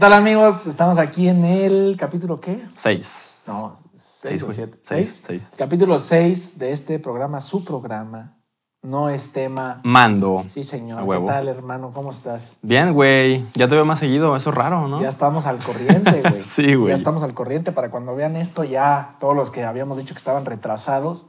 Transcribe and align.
tal 0.00 0.14
amigos? 0.14 0.66
Estamos 0.66 0.98
aquí 0.98 1.28
en 1.28 1.44
el 1.44 1.94
capítulo 1.98 2.40
¿qué? 2.40 2.64
Seis. 2.74 3.44
No, 3.46 3.74
Seis, 3.94 4.20
seis 4.22 4.42
o 4.42 4.46
güey. 4.46 4.56
siete. 4.56 4.78
Seis, 4.82 5.06
¿Seis? 5.06 5.22
seis. 5.26 5.50
Capítulo 5.56 5.98
6 5.98 6.58
de 6.58 6.72
este 6.72 6.98
programa, 6.98 7.40
su 7.42 7.64
programa. 7.64 8.38
No 8.82 9.10
es 9.10 9.32
tema. 9.32 9.82
Mando. 9.84 10.42
Sí, 10.48 10.64
señor. 10.64 11.02
A 11.02 11.04
¿Qué 11.04 11.26
tal, 11.26 11.48
hermano? 11.48 11.90
¿Cómo 11.92 12.10
estás? 12.12 12.56
Bien, 12.62 12.94
güey. 12.94 13.44
Ya 13.54 13.68
te 13.68 13.74
veo 13.74 13.84
más 13.84 13.98
seguido. 13.98 14.34
Eso 14.36 14.48
es 14.50 14.56
raro, 14.56 14.88
¿no? 14.88 15.02
Ya 15.02 15.08
estamos 15.08 15.44
al 15.44 15.58
corriente, 15.58 16.22
güey. 16.22 16.42
Sí, 16.42 16.74
güey. 16.74 16.88
Ya 16.92 16.96
estamos 16.96 17.22
al 17.22 17.34
corriente 17.34 17.72
para 17.72 17.90
cuando 17.90 18.14
vean 18.16 18.36
esto, 18.36 18.64
ya 18.64 19.16
todos 19.20 19.36
los 19.36 19.50
que 19.50 19.64
habíamos 19.64 19.98
dicho 19.98 20.14
que 20.14 20.18
estaban 20.18 20.46
retrasados. 20.46 21.26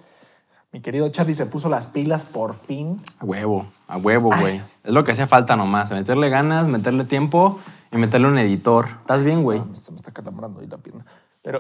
Mi 0.74 0.80
querido 0.82 1.10
Charlie 1.10 1.34
se 1.34 1.46
puso 1.46 1.68
las 1.68 1.88
pilas 1.88 2.24
por 2.24 2.54
fin. 2.56 3.02
A 3.20 3.26
huevo. 3.26 3.66
A 3.88 3.98
huevo, 3.98 4.32
güey. 4.40 4.58
Es 4.58 4.92
lo 4.92 5.04
que 5.04 5.12
hacía 5.12 5.28
falta 5.28 5.58
nomás. 5.58 5.92
Meterle 5.92 6.30
ganas, 6.30 6.66
meterle 6.68 7.04
tiempo 7.04 7.60
y 7.92 7.98
meterle 7.98 8.28
un 8.28 8.38
editor. 8.38 8.86
¿Estás 9.02 9.22
bien, 9.24 9.42
güey? 9.42 9.60
Ah, 9.60 9.66
Se 9.76 9.92
me 9.92 9.98
está 9.98 10.12
calambrando 10.12 10.62
ahí 10.62 10.68
la 10.68 10.78
pierna. 10.78 11.06
Pero, 11.42 11.60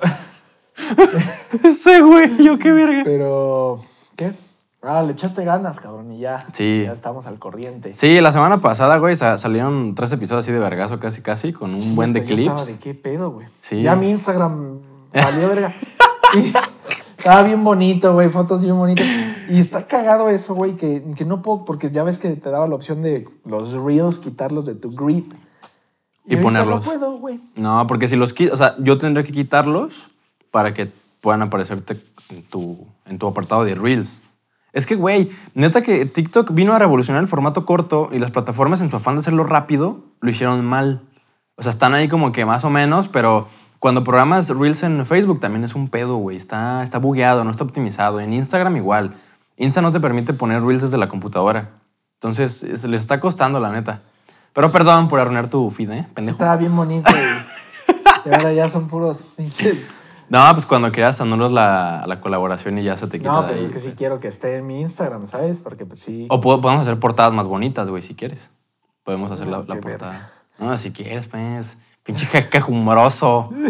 Ese, 1.64 2.02
güey. 2.02 2.42
Yo 2.44 2.58
qué 2.58 2.72
verga. 2.72 3.02
pero, 3.04 3.76
¿qué? 4.16 4.32
Ah, 4.82 5.04
le 5.04 5.12
echaste 5.12 5.44
ganas, 5.44 5.80
cabrón, 5.80 6.12
y 6.14 6.20
ya. 6.20 6.48
Sí. 6.54 6.84
Ya 6.86 6.94
estamos 6.94 7.26
al 7.28 7.38
corriente. 7.38 7.94
Sí, 7.94 8.20
la 8.22 8.32
semana 8.32 8.60
pasada, 8.62 8.98
güey, 8.98 9.16
sa- 9.16 9.38
salieron 9.38 9.94
tres 9.94 10.12
episodios 10.14 10.46
así 10.46 10.52
de 10.54 10.60
vergazo 10.60 11.00
casi, 11.00 11.22
casi, 11.22 11.52
con 11.54 11.74
un 11.74 11.82
Sí, 11.82 11.94
buen 11.96 12.14
de 12.14 12.22
estaba 12.22 12.56
clips. 12.64 12.68
de 12.68 12.80
qué 12.80 12.94
pedo, 12.96 13.30
güey. 13.32 13.46
Sí. 13.62 13.82
Ya 13.84 13.96
mi 13.96 14.10
Instagram 14.10 14.80
valió 15.14 15.50
verga. 15.50 15.74
Estaba 17.22 17.44
bien 17.44 17.64
bonito, 17.64 18.14
güey, 18.14 18.30
fotos 18.30 18.64
bien 18.64 18.76
bonitas. 18.76 19.06
Y 19.48 19.60
está 19.60 19.86
cagado 19.86 20.28
eso, 20.30 20.56
güey, 20.56 20.76
que, 20.76 21.04
que 21.16 21.24
no 21.24 21.44
puedo, 21.44 21.66
porque 21.66 21.92
ya 21.92 22.02
ves 22.04 22.18
que 22.18 22.32
te 22.32 22.50
daba 22.50 22.66
la 22.66 22.74
opción 22.74 23.04
de 23.04 23.28
los 23.46 23.74
reels, 23.74 24.18
quitarlos 24.18 24.66
de 24.66 24.74
tu 24.74 24.90
grid. 24.90 25.26
Y 26.26 26.38
ponerlos. 26.38 26.84
No 26.84 26.92
puedo, 26.92 27.20
güey. 27.20 27.40
No, 27.56 27.86
porque 27.86 28.08
si 28.08 28.16
los 28.16 28.34
quitas, 28.34 28.56
o 28.56 28.58
sea, 28.58 28.76
yo 28.80 28.98
tendría 28.98 29.24
que 29.24 29.34
quitarlos 29.34 30.10
para 30.50 30.74
que 30.74 30.92
puedan 31.22 31.44
aparecerte 31.44 31.96
en 32.30 32.42
tu, 32.42 32.88
en 33.06 33.20
tu 33.20 33.28
apartado 33.28 33.66
de 33.66 33.76
Reels. 33.76 34.24
Es 34.74 34.88
que, 34.88 34.96
güey, 34.96 35.30
neta 35.54 35.84
que 35.84 36.08
TikTok 36.08 36.52
vino 36.54 36.74
a 36.74 36.80
revolucionar 36.80 37.22
el 37.22 37.28
formato 37.28 37.66
corto 37.66 38.10
y 38.12 38.18
las 38.18 38.32
plataformas 38.32 38.82
en 38.82 38.90
su 38.90 38.96
afán 38.96 39.14
de 39.14 39.20
hacerlo 39.20 39.44
rápido 39.44 40.06
lo 40.22 40.32
hicieron 40.32 40.66
mal. 40.66 41.04
O 41.56 41.62
sea, 41.62 41.72
están 41.72 41.94
ahí 41.94 42.08
como 42.08 42.32
que 42.32 42.46
más 42.46 42.64
o 42.64 42.72
menos, 42.72 43.08
pero 43.08 43.48
cuando 43.82 44.04
programas 44.06 44.48
Reels 44.50 44.84
en 44.84 45.06
Facebook 45.06 45.40
también 45.40 45.64
es 45.66 45.74
un 45.76 45.90
pedo, 45.90 46.16
güey. 46.18 46.38
Está, 46.38 46.84
está 46.84 47.00
bugueado, 47.00 47.44
no 47.44 47.50
está 47.52 47.64
optimizado. 47.64 48.20
En 48.22 48.32
Instagram 48.32 48.78
igual. 48.78 49.16
Insta 49.58 49.82
no 49.82 49.92
te 49.92 50.00
permite 50.00 50.34
poner 50.34 50.64
Reels 50.64 50.84
desde 50.84 50.98
la 50.98 51.08
computadora. 51.08 51.72
Entonces, 52.16 52.62
es- 52.64 52.84
les 52.86 53.02
está 53.02 53.20
costando, 53.20 53.60
la 53.60 53.72
neta. 53.72 54.02
Pero 54.54 54.70
perdón 54.72 55.10
por 55.10 55.20
arruinar 55.20 55.50
tu 55.50 55.70
feed, 55.72 55.90
¿eh? 55.92 56.08
Pendejo. 56.14 56.36
Estaba 56.36 56.56
bien 56.58 56.76
bonito, 56.76 57.10
güey. 57.12 57.96
Y 58.26 58.30
ahora 58.36 58.54
ya 58.54 58.70
son 58.70 58.88
puros 58.88 59.22
pinches. 59.36 59.92
No, 60.30 60.40
pues 60.54 60.66
cuando 60.66 60.92
quieras 60.92 61.20
anulas 61.20 61.52
la, 61.52 62.06
la 62.08 62.22
colaboración 62.22 62.78
y 62.78 62.84
ya 62.84 62.96
se 62.96 63.08
te 63.08 63.18
quita 63.20 63.32
No, 63.32 63.46
pero 63.48 63.58
ahí. 63.60 63.66
es 63.66 63.72
que 63.72 63.80
sí 63.80 63.94
quiero 63.98 64.20
que 64.20 64.28
esté 64.30 64.56
en 64.58 64.68
mi 64.68 64.80
Instagram, 64.80 65.26
¿sabes? 65.26 65.60
Porque 65.60 65.86
pues 65.86 66.00
sí. 66.00 66.28
O 66.30 66.40
puedo- 66.40 66.62
podemos 66.62 66.84
hacer 66.84 67.00
portadas 67.00 67.34
más 67.34 67.48
bonitas, 67.48 67.90
güey, 67.90 68.02
si 68.04 68.14
quieres. 68.16 68.50
Podemos 69.04 69.32
hacer 69.32 69.48
la, 69.48 69.58
No, 69.58 69.64
la 69.68 69.76
qué 69.76 69.82
portada. 69.82 70.30
No, 70.60 70.78
si 70.78 70.92
quieres, 70.92 71.28
pues. 71.28 71.80
Pinche 72.04 72.26
jeque 72.26 72.62
humoroso. 72.68 73.52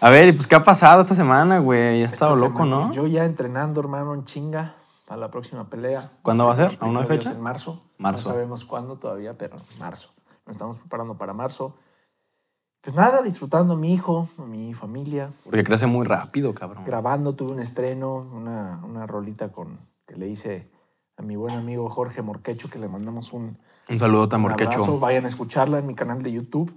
A 0.00 0.10
ver, 0.10 0.28
y 0.28 0.32
pues, 0.32 0.46
¿qué 0.46 0.54
ha 0.54 0.62
pasado 0.62 1.00
esta 1.00 1.14
semana, 1.14 1.58
güey? 1.58 2.02
Ha 2.02 2.06
estado 2.06 2.34
Esta 2.34 2.46
loco, 2.46 2.64
semana, 2.64 2.86
¿no? 2.88 2.92
Yo 2.92 3.06
ya 3.06 3.24
entrenando, 3.24 3.80
hermano, 3.80 4.12
en 4.12 4.24
chinga 4.26 4.76
para 5.06 5.20
la 5.20 5.30
próxima 5.30 5.70
pelea. 5.70 6.10
¿Cuándo 6.20 6.46
va 6.46 6.52
a 6.52 6.56
ser? 6.56 6.76
¿Aún 6.80 6.92
no 6.92 7.00
hay 7.00 7.06
Primero 7.06 7.08
Dios, 7.08 7.24
fecha? 7.24 7.30
En 7.36 7.42
marzo. 7.42 7.82
Marzo. 7.96 8.28
No 8.28 8.34
sabemos 8.34 8.64
cuándo 8.66 8.96
todavía, 8.98 9.38
pero 9.38 9.56
en 9.56 9.78
marzo. 9.78 10.10
Nos 10.44 10.56
estamos 10.56 10.78
preparando 10.78 11.16
para 11.16 11.32
marzo. 11.32 11.76
Pues 12.82 12.94
nada, 12.94 13.22
disfrutando 13.22 13.72
a 13.72 13.76
mi 13.76 13.94
hijo, 13.94 14.28
a 14.38 14.42
mi 14.42 14.74
familia. 14.74 15.30
Porque 15.44 15.64
crece 15.64 15.86
muy 15.86 16.06
rápido, 16.06 16.54
cabrón. 16.54 16.84
Grabando, 16.84 17.34
tuve 17.34 17.52
un 17.52 17.60
estreno, 17.60 18.16
una, 18.16 18.80
una 18.84 19.06
rolita 19.06 19.50
con, 19.50 19.78
que 20.06 20.16
le 20.16 20.28
hice 20.28 20.70
a 21.16 21.22
mi 21.22 21.36
buen 21.36 21.56
amigo 21.56 21.88
Jorge 21.88 22.20
Morquecho, 22.20 22.68
que 22.68 22.78
le 22.78 22.88
mandamos 22.88 23.32
un, 23.32 23.58
Un 23.88 23.98
saludo 23.98 24.28
tan 24.28 24.44
un 24.44 24.50
abrazo. 24.50 24.78
morquecho. 24.78 24.98
Vayan 25.00 25.24
a 25.24 25.26
escucharla 25.28 25.78
en 25.78 25.86
mi 25.86 25.94
canal 25.94 26.22
de 26.22 26.32
YouTube. 26.32 26.72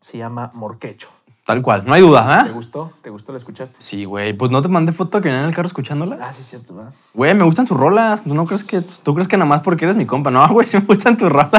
Se 0.00 0.18
llama 0.18 0.50
Morquecho. 0.54 1.08
Tal 1.46 1.62
cual, 1.62 1.84
no 1.86 1.94
hay 1.94 2.02
duda, 2.02 2.44
¿Te 2.44 2.50
¿eh? 2.50 2.52
gustó? 2.52 2.92
¿Te 3.00 3.08
gustó? 3.08 3.32
¿La 3.32 3.38
escuchaste? 3.38 3.76
Sí, 3.78 4.04
güey. 4.04 4.34
Pues 4.34 4.50
no 4.50 4.60
te 4.60 4.68
mandé 4.68 4.92
foto 4.92 5.22
que 5.22 5.28
venía 5.28 5.40
en 5.40 5.48
el 5.48 5.54
carro 5.54 5.66
escuchándola. 5.66 6.18
Ah, 6.20 6.30
sí, 6.30 6.42
es 6.42 6.46
cierto, 6.48 6.74
¿verdad? 6.74 6.92
Güey, 7.14 7.34
me 7.34 7.44
gustan 7.44 7.64
tus 7.66 7.76
rolas. 7.76 8.24
¿Tú 8.24 8.34
no 8.34 8.44
crees 8.44 8.64
que 8.64 8.82
tú 8.82 9.14
crees 9.14 9.28
que 9.28 9.38
nada 9.38 9.48
más 9.48 9.62
porque 9.62 9.86
eres 9.86 9.96
mi 9.96 10.04
compa? 10.04 10.30
No, 10.30 10.46
güey, 10.52 10.66
sí 10.66 10.76
me 10.76 10.84
gustan 10.84 11.16
tus 11.16 11.30
rolas. 11.32 11.50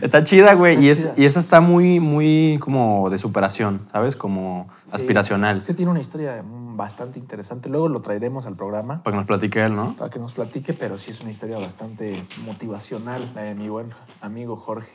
está 0.00 0.22
chida, 0.22 0.54
güey. 0.54 0.74
Está 0.74 0.84
Y, 0.84 0.88
es, 0.90 1.08
y 1.16 1.24
esa 1.24 1.40
está 1.40 1.60
muy, 1.60 1.98
muy 1.98 2.58
como 2.60 3.10
de 3.10 3.18
superación, 3.18 3.80
¿sabes? 3.90 4.14
Como 4.14 4.68
aspiracional. 4.92 5.64
Sí, 5.64 5.74
tiene 5.74 5.90
una 5.90 6.00
historia 6.00 6.44
bastante 6.80 7.18
interesante. 7.18 7.68
Luego 7.68 7.88
lo 7.88 8.00
traeremos 8.00 8.46
al 8.46 8.56
programa 8.56 9.02
Para 9.02 9.12
que 9.12 9.18
nos 9.18 9.26
platique 9.26 9.62
él, 9.62 9.76
¿no? 9.76 9.94
para 9.96 10.08
que 10.08 10.18
nos 10.18 10.32
platique, 10.32 10.72
pero 10.72 10.96
sí 10.96 11.10
es 11.10 11.20
una 11.20 11.30
historia 11.30 11.58
bastante 11.58 12.22
motivacional, 12.44 13.20
la 13.34 13.42
de 13.42 13.54
mi 13.54 13.68
buen 13.68 13.90
amigo 14.22 14.56
Jorge. 14.56 14.90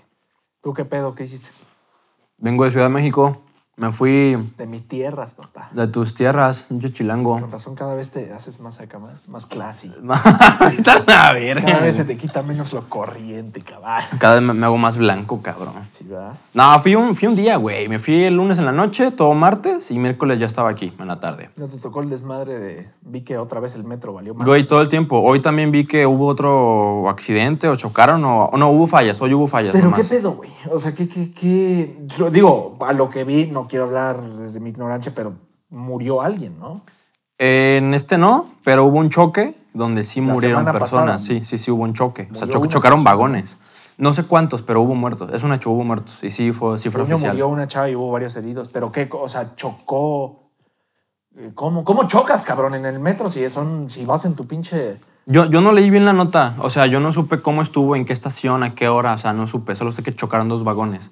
¿Tú 0.61 0.73
qué 0.73 0.83
pedo? 0.83 1.13
¿Qué 1.13 1.25
hiciste? 1.25 1.51
Vengo 2.37 2.65
de 2.65 2.71
Ciudad 2.71 2.87
de 2.87 2.93
México. 2.93 3.43
Me 3.77 3.91
fui 3.91 4.37
De 4.57 4.67
mis 4.67 4.87
tierras, 4.87 5.33
papá. 5.33 5.67
de 5.73 5.87
tus 5.87 6.15
tierras, 6.15 6.65
yo 6.69 6.87
chilango. 6.89 7.39
Con 7.41 7.51
razón, 7.51 7.75
cada 7.75 7.93
vez 7.93 8.09
te 8.09 8.31
haces 8.31 8.61
más 8.61 8.79
acá, 8.79 8.99
más, 8.99 9.27
más 9.27 9.45
classy. 9.45 9.91
A 10.09 10.71
la 11.05 11.61
Cada 11.61 11.79
vez 11.81 11.97
se 11.97 12.05
te 12.05 12.15
quita 12.15 12.41
menos 12.41 12.71
lo 12.71 12.87
corriente, 12.87 13.61
cabrón. 13.61 14.01
Cada 14.17 14.39
vez 14.39 14.43
me- 14.43 14.65
hago 14.65 14.77
más 14.77 14.95
blanco, 14.97 15.41
cabrón. 15.41 15.73
Sí, 15.87 16.05
¿verdad? 16.05 16.33
No, 16.53 16.79
fui 16.79 16.95
un, 16.95 17.15
fui 17.15 17.27
un 17.27 17.35
día, 17.35 17.57
güey. 17.57 17.89
Me 17.89 17.99
fui 17.99 18.23
el 18.23 18.35
lunes 18.35 18.57
en 18.59 18.65
la 18.65 18.71
noche, 18.71 19.11
todo 19.11 19.33
martes, 19.33 19.91
y 19.91 19.99
miércoles 19.99 20.39
ya 20.39 20.45
estaba 20.45 20.69
aquí, 20.69 20.93
en 20.97 21.07
la 21.07 21.19
tarde. 21.19 21.49
¿No 21.57 21.67
te 21.67 21.77
tocó 21.77 22.01
el 22.01 22.09
desmadre 22.09 22.57
de... 22.59 22.89
Vi 23.01 23.21
que 23.23 23.37
otra 23.37 23.59
vez 23.59 23.75
el 23.75 23.83
metro 23.83 24.13
valió 24.13 24.33
más. 24.33 24.47
Güey, 24.47 24.65
todo 24.65 24.81
el 24.81 24.87
tiempo. 24.87 25.19
Hoy 25.19 25.41
también 25.41 25.71
vi 25.71 25.85
que 25.85 26.05
hubo 26.05 26.27
otro 26.27 27.09
accidente 27.09 27.67
o 27.67 27.75
chocaron 27.75 28.23
o... 28.23 28.49
no, 28.57 28.69
hubo 28.69 28.87
fallas. 28.87 29.19
Hoy 29.21 29.33
hubo 29.33 29.47
fallas 29.47 29.73
Pero 29.73 29.91
qué 29.91 30.03
pedo, 30.05 30.31
güey. 30.31 30.49
O 30.71 30.79
sea, 30.79 30.93
¿qué, 30.93 31.09
qué, 31.09 31.31
qué? 31.31 31.97
Yo 32.05 32.29
digo, 32.31 32.77
a 32.79 32.93
lo 32.93 33.09
que 33.09 33.25
vi, 33.25 33.47
no 33.47 33.64
quiero 33.67 33.85
hablar 33.85 34.21
desde 34.21 34.59
mi 34.59 34.69
ignorancia, 34.69 35.11
pero 35.15 35.33
murió 35.69 36.21
alguien, 36.21 36.59
¿no? 36.59 36.81
En 37.37 37.93
este 37.93 38.17
no, 38.17 38.49
pero 38.63 38.85
hubo 38.85 38.97
un 38.99 39.09
choque 39.09 39.55
donde 39.73 40.03
sí 40.05 40.21
La 40.21 40.27
murieron 40.33 40.63
personas. 40.65 40.81
pasada. 40.91 41.19
Sí, 41.19 41.43
sí, 41.43 41.57
sí 41.57 41.69
hubo 41.71 41.83
un 41.83 41.93
choque. 41.93 42.29
O 42.31 42.35
sea, 42.35 42.47
cho- 42.47 42.59
una 42.59 42.69
chocaron 42.69 42.99
persona. 42.99 43.11
vagones. 43.15 43.57
No 43.97 44.13
sé 44.13 44.23
cuántos, 44.23 44.61
pero 44.61 44.81
hubo 44.81 44.95
muertos. 44.95 45.33
Es 45.33 45.43
un 45.43 45.53
hecho, 45.53 45.69
hubo 45.71 45.83
muertos. 45.83 46.19
Y 46.23 46.29
sí 46.29 46.51
fue 46.51 46.79
cifra 46.79 47.03
oficial. 47.03 47.31
murió 47.31 47.47
una 47.47 47.67
chava 47.67 47.89
y 47.89 47.95
hubo 47.95 48.11
varios 48.11 48.35
heridos. 48.35 48.69
Pero 48.69 48.91
qué, 48.91 49.09
o 49.11 49.27
sea, 49.29 49.55
chocó. 49.55 50.49
eh, 51.37 51.51
¿Cómo, 51.55 51.83
cómo 51.83 52.07
chocas, 52.07 52.45
cabrón, 52.45 52.75
en 52.75 52.85
el 52.85 52.99
metro 52.99 53.29
si 53.29 53.47
son, 53.49 53.89
si 53.89 54.05
vas 54.05 54.25
en 54.25 54.35
tu 54.35 54.45
pinche. 54.47 54.97
Yo, 55.25 55.45
yo 55.45 55.59
no 55.61 55.71
leí 55.71 55.89
bien 55.89 56.05
la 56.05 56.13
nota. 56.13 56.55
O 56.59 56.69
sea, 56.69 56.85
yo 56.87 56.99
no 56.99 57.11
supe 57.11 57.41
cómo 57.41 57.61
estuvo, 57.61 57.95
en 57.95 58.05
qué 58.05 58.13
estación, 58.13 58.63
a 58.63 58.75
qué 58.75 58.87
hora. 58.89 59.13
O 59.13 59.17
sea, 59.17 59.33
no 59.33 59.47
supe. 59.47 59.75
Solo 59.75 59.91
sé 59.91 60.03
que 60.03 60.13
chocaron 60.15 60.47
dos 60.49 60.63
vagones. 60.63 61.11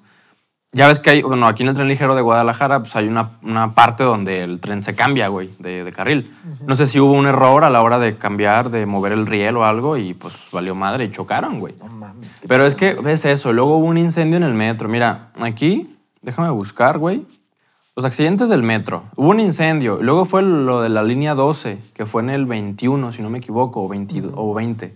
Ya 0.74 0.88
ves 0.88 0.98
que 0.98 1.10
hay, 1.10 1.22
bueno, 1.22 1.46
aquí 1.46 1.62
en 1.62 1.68
el 1.68 1.74
tren 1.76 1.86
ligero 1.86 2.16
de 2.16 2.22
Guadalajara, 2.22 2.80
pues 2.80 2.96
hay 2.96 3.06
una, 3.06 3.30
una 3.42 3.74
parte 3.74 4.02
donde 4.02 4.42
el 4.42 4.60
tren 4.60 4.82
se 4.82 4.94
cambia, 4.96 5.28
güey, 5.28 5.50
de, 5.60 5.84
de 5.84 5.92
carril. 5.92 6.34
No 6.66 6.74
sé 6.74 6.88
si 6.88 6.98
hubo 6.98 7.12
un 7.12 7.26
error 7.26 7.62
a 7.62 7.70
la 7.70 7.80
hora 7.80 8.00
de 8.00 8.16
cambiar, 8.16 8.70
de 8.70 8.84
mover 8.84 9.12
el 9.12 9.26
riel 9.26 9.56
o 9.56 9.64
algo, 9.64 9.96
y 9.96 10.14
pues 10.14 10.34
valió 10.50 10.74
madre 10.74 11.04
y 11.04 11.10
chocaron, 11.12 11.60
güey. 11.60 11.74
No 11.78 11.86
mames. 11.86 12.40
Pero 12.48 12.66
es 12.66 12.74
que, 12.74 12.94
ves 12.94 13.24
eso, 13.24 13.52
luego 13.52 13.76
hubo 13.76 13.86
un 13.86 13.98
incendio 13.98 14.36
en 14.36 14.42
el 14.42 14.54
metro. 14.54 14.88
Mira, 14.88 15.28
aquí, 15.40 15.96
déjame 16.22 16.50
buscar, 16.50 16.98
güey. 16.98 17.24
Los 17.96 18.04
accidentes 18.04 18.48
del 18.48 18.64
metro. 18.64 19.04
Hubo 19.14 19.28
un 19.28 19.38
incendio. 19.38 19.98
Luego 20.02 20.24
fue 20.24 20.42
lo 20.42 20.82
de 20.82 20.88
la 20.88 21.04
línea 21.04 21.36
12, 21.36 21.78
que 21.94 22.06
fue 22.06 22.22
en 22.22 22.30
el 22.30 22.46
21, 22.46 23.12
si 23.12 23.22
no 23.22 23.30
me 23.30 23.38
equivoco, 23.38 23.84
o, 23.84 23.88
22, 23.88 24.32
o 24.34 24.52
20. 24.52 24.92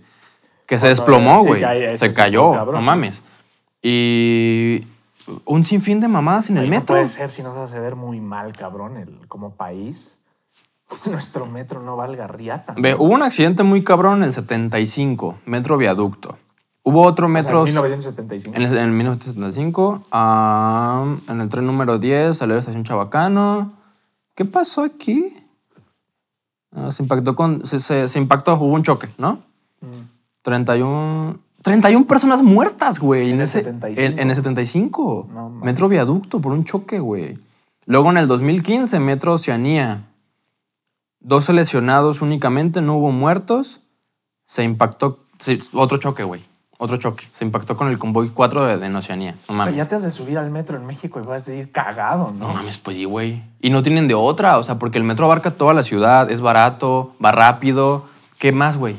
Que 0.65 0.77
se 0.77 0.89
desplomó, 0.89 1.39
sí, 1.41 1.47
güey. 1.47 1.63
ese 1.63 1.97
se 1.97 2.09
sí 2.09 2.15
cayó, 2.15 2.51
cabrón. 2.51 2.75
no 2.75 2.81
mames. 2.81 3.23
Y 3.81 4.83
un 5.45 5.63
sinfín 5.63 5.99
de 5.99 6.07
mamadas 6.07 6.49
en 6.49 6.57
el 6.57 6.69
metro. 6.69 6.95
No 6.95 7.01
puede 7.01 7.07
ser 7.07 7.29
si 7.29 7.43
nos 7.43 7.55
hace 7.55 7.79
ver 7.79 7.95
muy 7.95 8.19
mal, 8.19 8.53
cabrón, 8.53 8.97
el, 8.97 9.27
como 9.27 9.51
país. 9.51 10.19
Nuestro 11.05 11.45
metro 11.45 11.81
no 11.81 11.95
valga 11.95 12.27
riata. 12.27 12.73
Ve, 12.77 12.95
hubo 12.95 13.13
un 13.13 13.21
accidente 13.23 13.63
muy 13.63 13.83
cabrón 13.83 14.17
en 14.19 14.23
el 14.29 14.33
75, 14.33 15.37
metro 15.45 15.77
viaducto. 15.77 16.37
Hubo 16.81 17.03
otro 17.03 17.27
O 17.27 17.29
sea, 17.29 17.33
metro... 17.41 17.59
en 17.59 17.73
1975. 17.73 18.55
En 18.57 18.63
el, 18.63 18.71
en 18.77 18.83
el 18.85 18.91
1975, 18.91 20.03
ah, 20.11 21.15
en 21.27 21.41
el 21.41 21.49
tren 21.49 21.65
número 21.67 21.99
10, 21.99 22.35
salió 22.37 22.55
de 22.55 22.61
Estación 22.61 22.83
Chabacano. 22.83 23.73
¿Qué 24.33 24.45
pasó 24.45 24.83
aquí? 24.83 25.25
Ah, 26.75 26.89
se 26.91 27.03
impactó 27.03 27.35
con. 27.35 27.65
Se, 27.67 27.79
se- 27.79 28.07
se 28.09 28.17
impactó, 28.19 28.53
hubo 28.55 28.73
un 28.73 28.83
choque, 28.83 29.09
¿no? 29.17 29.33
Mm. 29.81 30.07
31. 30.41 31.39
31 31.63 32.07
personas 32.07 32.41
muertas, 32.41 32.99
güey. 32.99 33.29
En, 33.29 33.35
el 33.37 33.41
ese, 33.41 33.59
75. 33.63 34.01
En, 34.01 34.19
en 34.19 34.29
el 34.29 34.35
75. 34.35 35.27
No 35.33 35.49
mames. 35.49 35.65
metro 35.65 35.89
viaducto 35.89 36.39
por 36.39 36.53
un 36.53 36.63
choque, 36.63 36.99
güey. 36.99 37.37
Luego 37.85 38.09
en 38.11 38.17
el 38.17 38.27
2015, 38.27 38.99
Metro 38.99 39.33
Oceanía. 39.33 40.05
12 41.21 41.53
lesionados 41.53 42.21
únicamente, 42.21 42.81
no 42.81 42.95
hubo 42.97 43.11
muertos. 43.11 43.81
Se 44.45 44.63
impactó. 44.63 45.25
sí, 45.39 45.59
otro 45.73 45.97
choque, 45.97 46.23
güey. 46.23 46.43
Otro 46.77 46.95
choque. 46.95 47.25
Se 47.33 47.43
impactó 47.43 47.75
con 47.75 47.89
el 47.89 47.99
convoy 47.99 48.29
4 48.29 48.65
de, 48.65 48.77
de 48.77 48.95
Oceanía. 48.95 49.33
No 49.33 49.37
Pero 49.47 49.57
mames. 49.57 49.75
ya 49.75 49.87
te 49.89 49.95
has 49.95 50.03
de 50.03 50.11
subir 50.11 50.37
al 50.37 50.49
metro 50.49 50.77
en 50.77 50.85
México 50.85 51.19
y 51.21 51.25
vas 51.25 51.45
a 51.45 51.51
decir 51.51 51.71
cagado, 51.73 52.31
No 52.31 52.47
¿no? 52.47 52.53
mames, 52.53 52.77
pues 52.77 52.95
sí, 52.95 53.03
güey. 53.03 53.43
Y 53.59 53.69
no 53.69 53.83
tienen 53.83 54.07
de 54.07 54.13
otra, 54.13 54.57
o 54.57 54.63
sea, 54.63 54.79
porque 54.79 54.97
el 54.97 55.03
metro 55.03 55.25
abarca 55.25 55.51
toda 55.51 55.73
la 55.73 55.83
ciudad, 55.83 56.31
es 56.31 56.39
barato, 56.39 57.13
va 57.23 57.33
rápido. 57.33 58.05
¿Qué 58.37 58.53
más, 58.53 58.77
güey? 58.77 58.95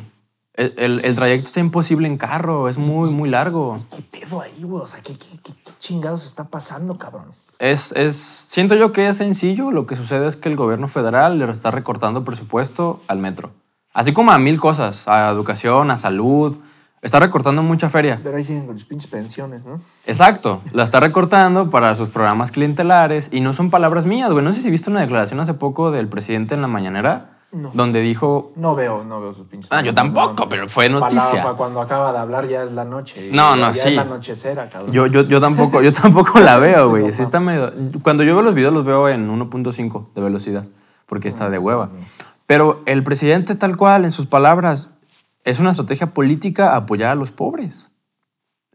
El, 0.54 0.74
el- 0.76 1.04
el 1.04 1.14
trayecto 1.14 1.46
está 1.46 1.60
imposible 1.60 2.06
en 2.08 2.18
carro, 2.18 2.68
es 2.68 2.76
muy, 2.76 3.10
muy 3.10 3.30
largo. 3.30 3.78
¿Qué 3.94 4.02
pedo 4.02 4.40
ahí, 4.42 4.62
güey? 4.62 4.82
O 4.82 4.86
sea, 4.86 5.00
¿qué, 5.00 5.14
qué, 5.16 5.26
qué- 5.42 5.52
qué 5.64 5.72
chingados 5.78 6.26
está 6.26 6.44
pasando, 6.44 6.98
cabrón? 6.98 7.26
Es, 7.58 7.92
es, 7.92 8.16
siento 8.16 8.74
yo 8.74 8.92
que 8.92 9.08
es 9.08 9.16
sencillo. 9.16 9.70
Lo 9.70 9.86
que 9.86 9.96
sucede 9.96 10.26
es 10.26 10.36
que 10.36 10.48
el 10.48 10.56
gobierno 10.56 10.88
federal 10.88 11.38
le 11.38 11.50
está 11.50 11.70
recortando 11.70 12.24
presupuesto 12.24 13.00
al 13.06 13.18
metro. 13.18 13.52
Así 13.94 14.12
como 14.12 14.32
a 14.32 14.38
mil 14.38 14.60
cosas, 14.60 15.06
a 15.08 15.30
educación, 15.30 15.90
a 15.90 15.96
salud. 15.96 16.56
Está 17.02 17.18
recortando 17.18 17.62
mucha 17.62 17.88
feria. 17.88 18.20
Pero 18.22 18.36
ahí 18.36 18.44
siguen 18.44 18.66
con 18.66 18.76
sus 18.76 18.86
pinches 18.86 19.10
pensiones, 19.10 19.64
¿no? 19.64 19.76
Exacto, 20.04 20.60
la 20.72 20.82
está 20.82 21.00
recortando 21.00 21.70
para 21.70 21.96
sus 21.96 22.10
programas 22.10 22.50
clientelares 22.50 23.30
y 23.32 23.40
no 23.40 23.54
son 23.54 23.70
palabras 23.70 24.04
mías, 24.04 24.30
güey. 24.30 24.44
No 24.44 24.52
sé 24.52 24.60
si 24.60 24.70
viste 24.70 24.90
una 24.90 25.00
declaración 25.00 25.40
hace 25.40 25.54
poco 25.54 25.90
del 25.92 26.08
presidente 26.08 26.54
en 26.54 26.60
la 26.60 26.68
mañanera 26.68 27.38
No. 27.52 27.72
donde 27.74 28.00
dijo, 28.00 28.52
No 28.54 28.76
veo, 28.76 29.02
no 29.02 29.20
veo 29.20 29.32
sus 29.34 29.46
pinches 29.48 29.72
Ah, 29.72 29.82
yo 29.82 29.92
tampoco, 29.92 30.34
no, 30.44 30.48
pero 30.48 30.68
fue 30.68 30.88
noticia. 30.88 31.42
para 31.42 31.54
cuando 31.56 31.80
acaba 31.80 32.12
de 32.12 32.18
hablar 32.18 32.46
ya 32.46 32.62
es 32.62 32.70
la 32.72 32.84
noche. 32.84 33.28
No, 33.32 33.56
no, 33.56 33.72
ya 33.72 33.74
sí. 33.82 33.88
es 33.88 33.94
la 33.96 34.02
anochecera, 34.02 34.68
cabrón. 34.68 34.92
yo, 34.92 35.06
yo, 35.08 35.22
yo 35.22 35.40
tampoco, 35.40 35.82
yo 35.82 35.90
tampoco 35.90 36.38
la 36.38 36.56
veo, 36.60 36.90
güey. 36.90 37.12
Sí 37.12 37.22
está 37.22 37.40
medio... 37.40 37.72
Cuando 38.02 38.22
yo 38.22 38.34
veo 38.34 38.42
los 38.42 38.54
videos 38.54 38.72
los 38.72 38.84
veo 38.84 39.08
en 39.08 39.28
1.5 39.28 40.12
de 40.14 40.20
velocidad, 40.20 40.64
porque 41.06 41.28
está 41.28 41.50
de 41.50 41.58
hueva. 41.58 41.90
Pero 42.46 42.82
el 42.86 43.02
presidente 43.02 43.56
tal 43.56 43.76
cual, 43.76 44.04
en 44.04 44.12
sus 44.12 44.26
palabras, 44.26 44.90
es 45.44 45.58
una 45.58 45.70
estrategia 45.70 46.14
política 46.14 46.76
apoyar 46.76 47.10
a 47.10 47.14
los 47.16 47.32
pobres. 47.32 47.90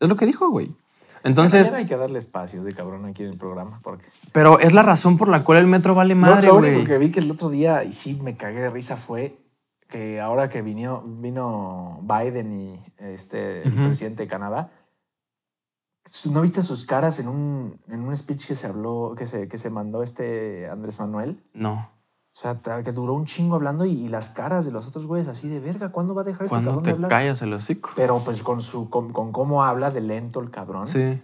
Es 0.02 0.10
lo 0.10 0.18
que 0.18 0.26
dijo, 0.26 0.50
güey. 0.50 0.72
Entonces, 1.26 1.62
Mañana 1.64 1.78
hay 1.80 1.86
que 1.86 1.98
darle 1.98 2.20
espacios 2.20 2.64
de 2.64 2.72
cabrón 2.74 3.06
aquí 3.06 3.24
en 3.24 3.30
el 3.32 3.38
programa. 3.38 3.80
Porque 3.84 4.06
pero 4.32 4.60
es 4.60 4.74
la 4.74 4.84
razón 4.84 5.18
por 5.18 5.28
la 5.28 5.44
cual 5.44 5.58
el 5.58 5.68
metro 5.68 5.94
vale 5.96 6.14
Lo- 6.16 6.22
madre, 6.22 6.48
lo, 6.48 6.58
güey. 6.60 6.76
único 6.76 6.88
que 6.88 6.98
vi 6.98 7.12
que 7.12 7.20
el 7.20 7.30
otro 7.32 7.50
día, 7.50 7.84
y 7.84 7.92
sí 7.92 8.14
me 8.22 8.38
cagué 8.38 8.62
de 8.62 8.70
risa, 8.70 8.96
fue 8.96 9.38
que 9.90 10.22
ahora 10.22 10.50
que 10.50 10.62
vino, 10.62 11.04
vino 11.06 12.00
Biden 12.04 12.52
y 12.54 12.80
este, 12.98 13.64
el 13.64 13.74
presidente 13.74 14.24
de 14.24 14.28
Canadá, 14.30 14.72
¿no 16.32 16.42
viste 16.42 16.62
sus 16.62 16.86
caras 16.86 17.20
en 17.20 17.28
un, 17.28 17.80
en 17.90 18.02
un 18.02 18.16
speech 18.16 18.46
que 18.48 18.56
se 18.56 18.68
habló, 18.68 19.16
que 19.18 19.26
se, 19.26 19.48
que 19.48 19.58
se 19.58 19.70
mandó 19.70 20.04
este 20.04 20.68
Andrés 20.70 21.00
Manuel? 21.00 21.44
No. 21.54 21.90
O 22.36 22.38
sea, 22.38 22.60
que 22.84 22.92
duró 22.92 23.14
un 23.14 23.26
chingo 23.26 23.56
hablando 23.56 23.86
y, 23.86 23.92
y 23.92 24.08
las 24.10 24.30
caras 24.30 24.66
de 24.66 24.72
los 24.72 24.86
otros 24.88 25.06
güeyes 25.06 25.30
así 25.30 25.48
de 25.48 25.62
verga, 25.62 25.90
¿cuándo 25.94 26.14
va 26.14 26.24
a 26.24 26.26
dejar 26.26 26.42
este 26.44 26.50
Cuando 26.50 26.72
cabrón 26.72 26.84
de 26.84 26.90
te 26.90 26.96
hablar? 26.96 27.10
callas 27.10 27.42
el 27.42 27.54
hocico. 27.54 27.92
Pero 27.96 28.20
pues 28.26 28.44
con 28.44 28.60
su 28.60 28.90
con, 28.90 29.14
con 29.14 29.32
cómo 29.32 29.64
habla 29.64 29.90
de 29.90 30.02
lento 30.02 30.42
el 30.42 30.52
cabrón. 30.52 30.86
Sí. 30.86 31.22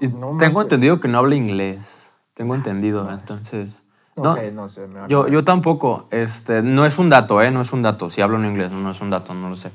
Y 0.00 0.08
No 0.08 0.36
tengo 0.38 0.62
entendido 0.62 0.98
que 0.98 1.06
no 1.06 1.18
habla 1.18 1.36
inglés. 1.36 2.10
Tengo 2.34 2.56
entendido, 2.56 3.08
entonces. 3.08 3.82
No, 4.16 4.24
No, 4.24 4.34
sé, 4.34 4.50
no 4.50 4.68
sé. 4.68 4.88
me 4.88 5.08
Yo, 5.08 5.28
yo 5.28 5.44
tampoco. 5.44 6.08
Este, 6.10 6.60
no 6.60 6.86
es 6.86 6.98
un 6.98 7.08
dato, 7.08 7.40
¿eh? 7.40 7.52
No 7.52 7.60
es 7.60 7.72
un 7.72 7.82
dato. 7.82 8.10
Si 8.10 8.20
hablo 8.20 8.36
en 8.36 8.46
inglés, 8.46 8.72
no, 8.72 8.80
no 8.80 8.90
es 8.90 9.00
un 9.00 9.10
dato, 9.10 9.32
no 9.32 9.48
lo 9.48 9.56
sé. 9.56 9.70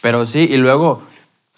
Pero 0.00 0.24
sí, 0.24 0.48
y 0.50 0.56
luego, 0.56 1.02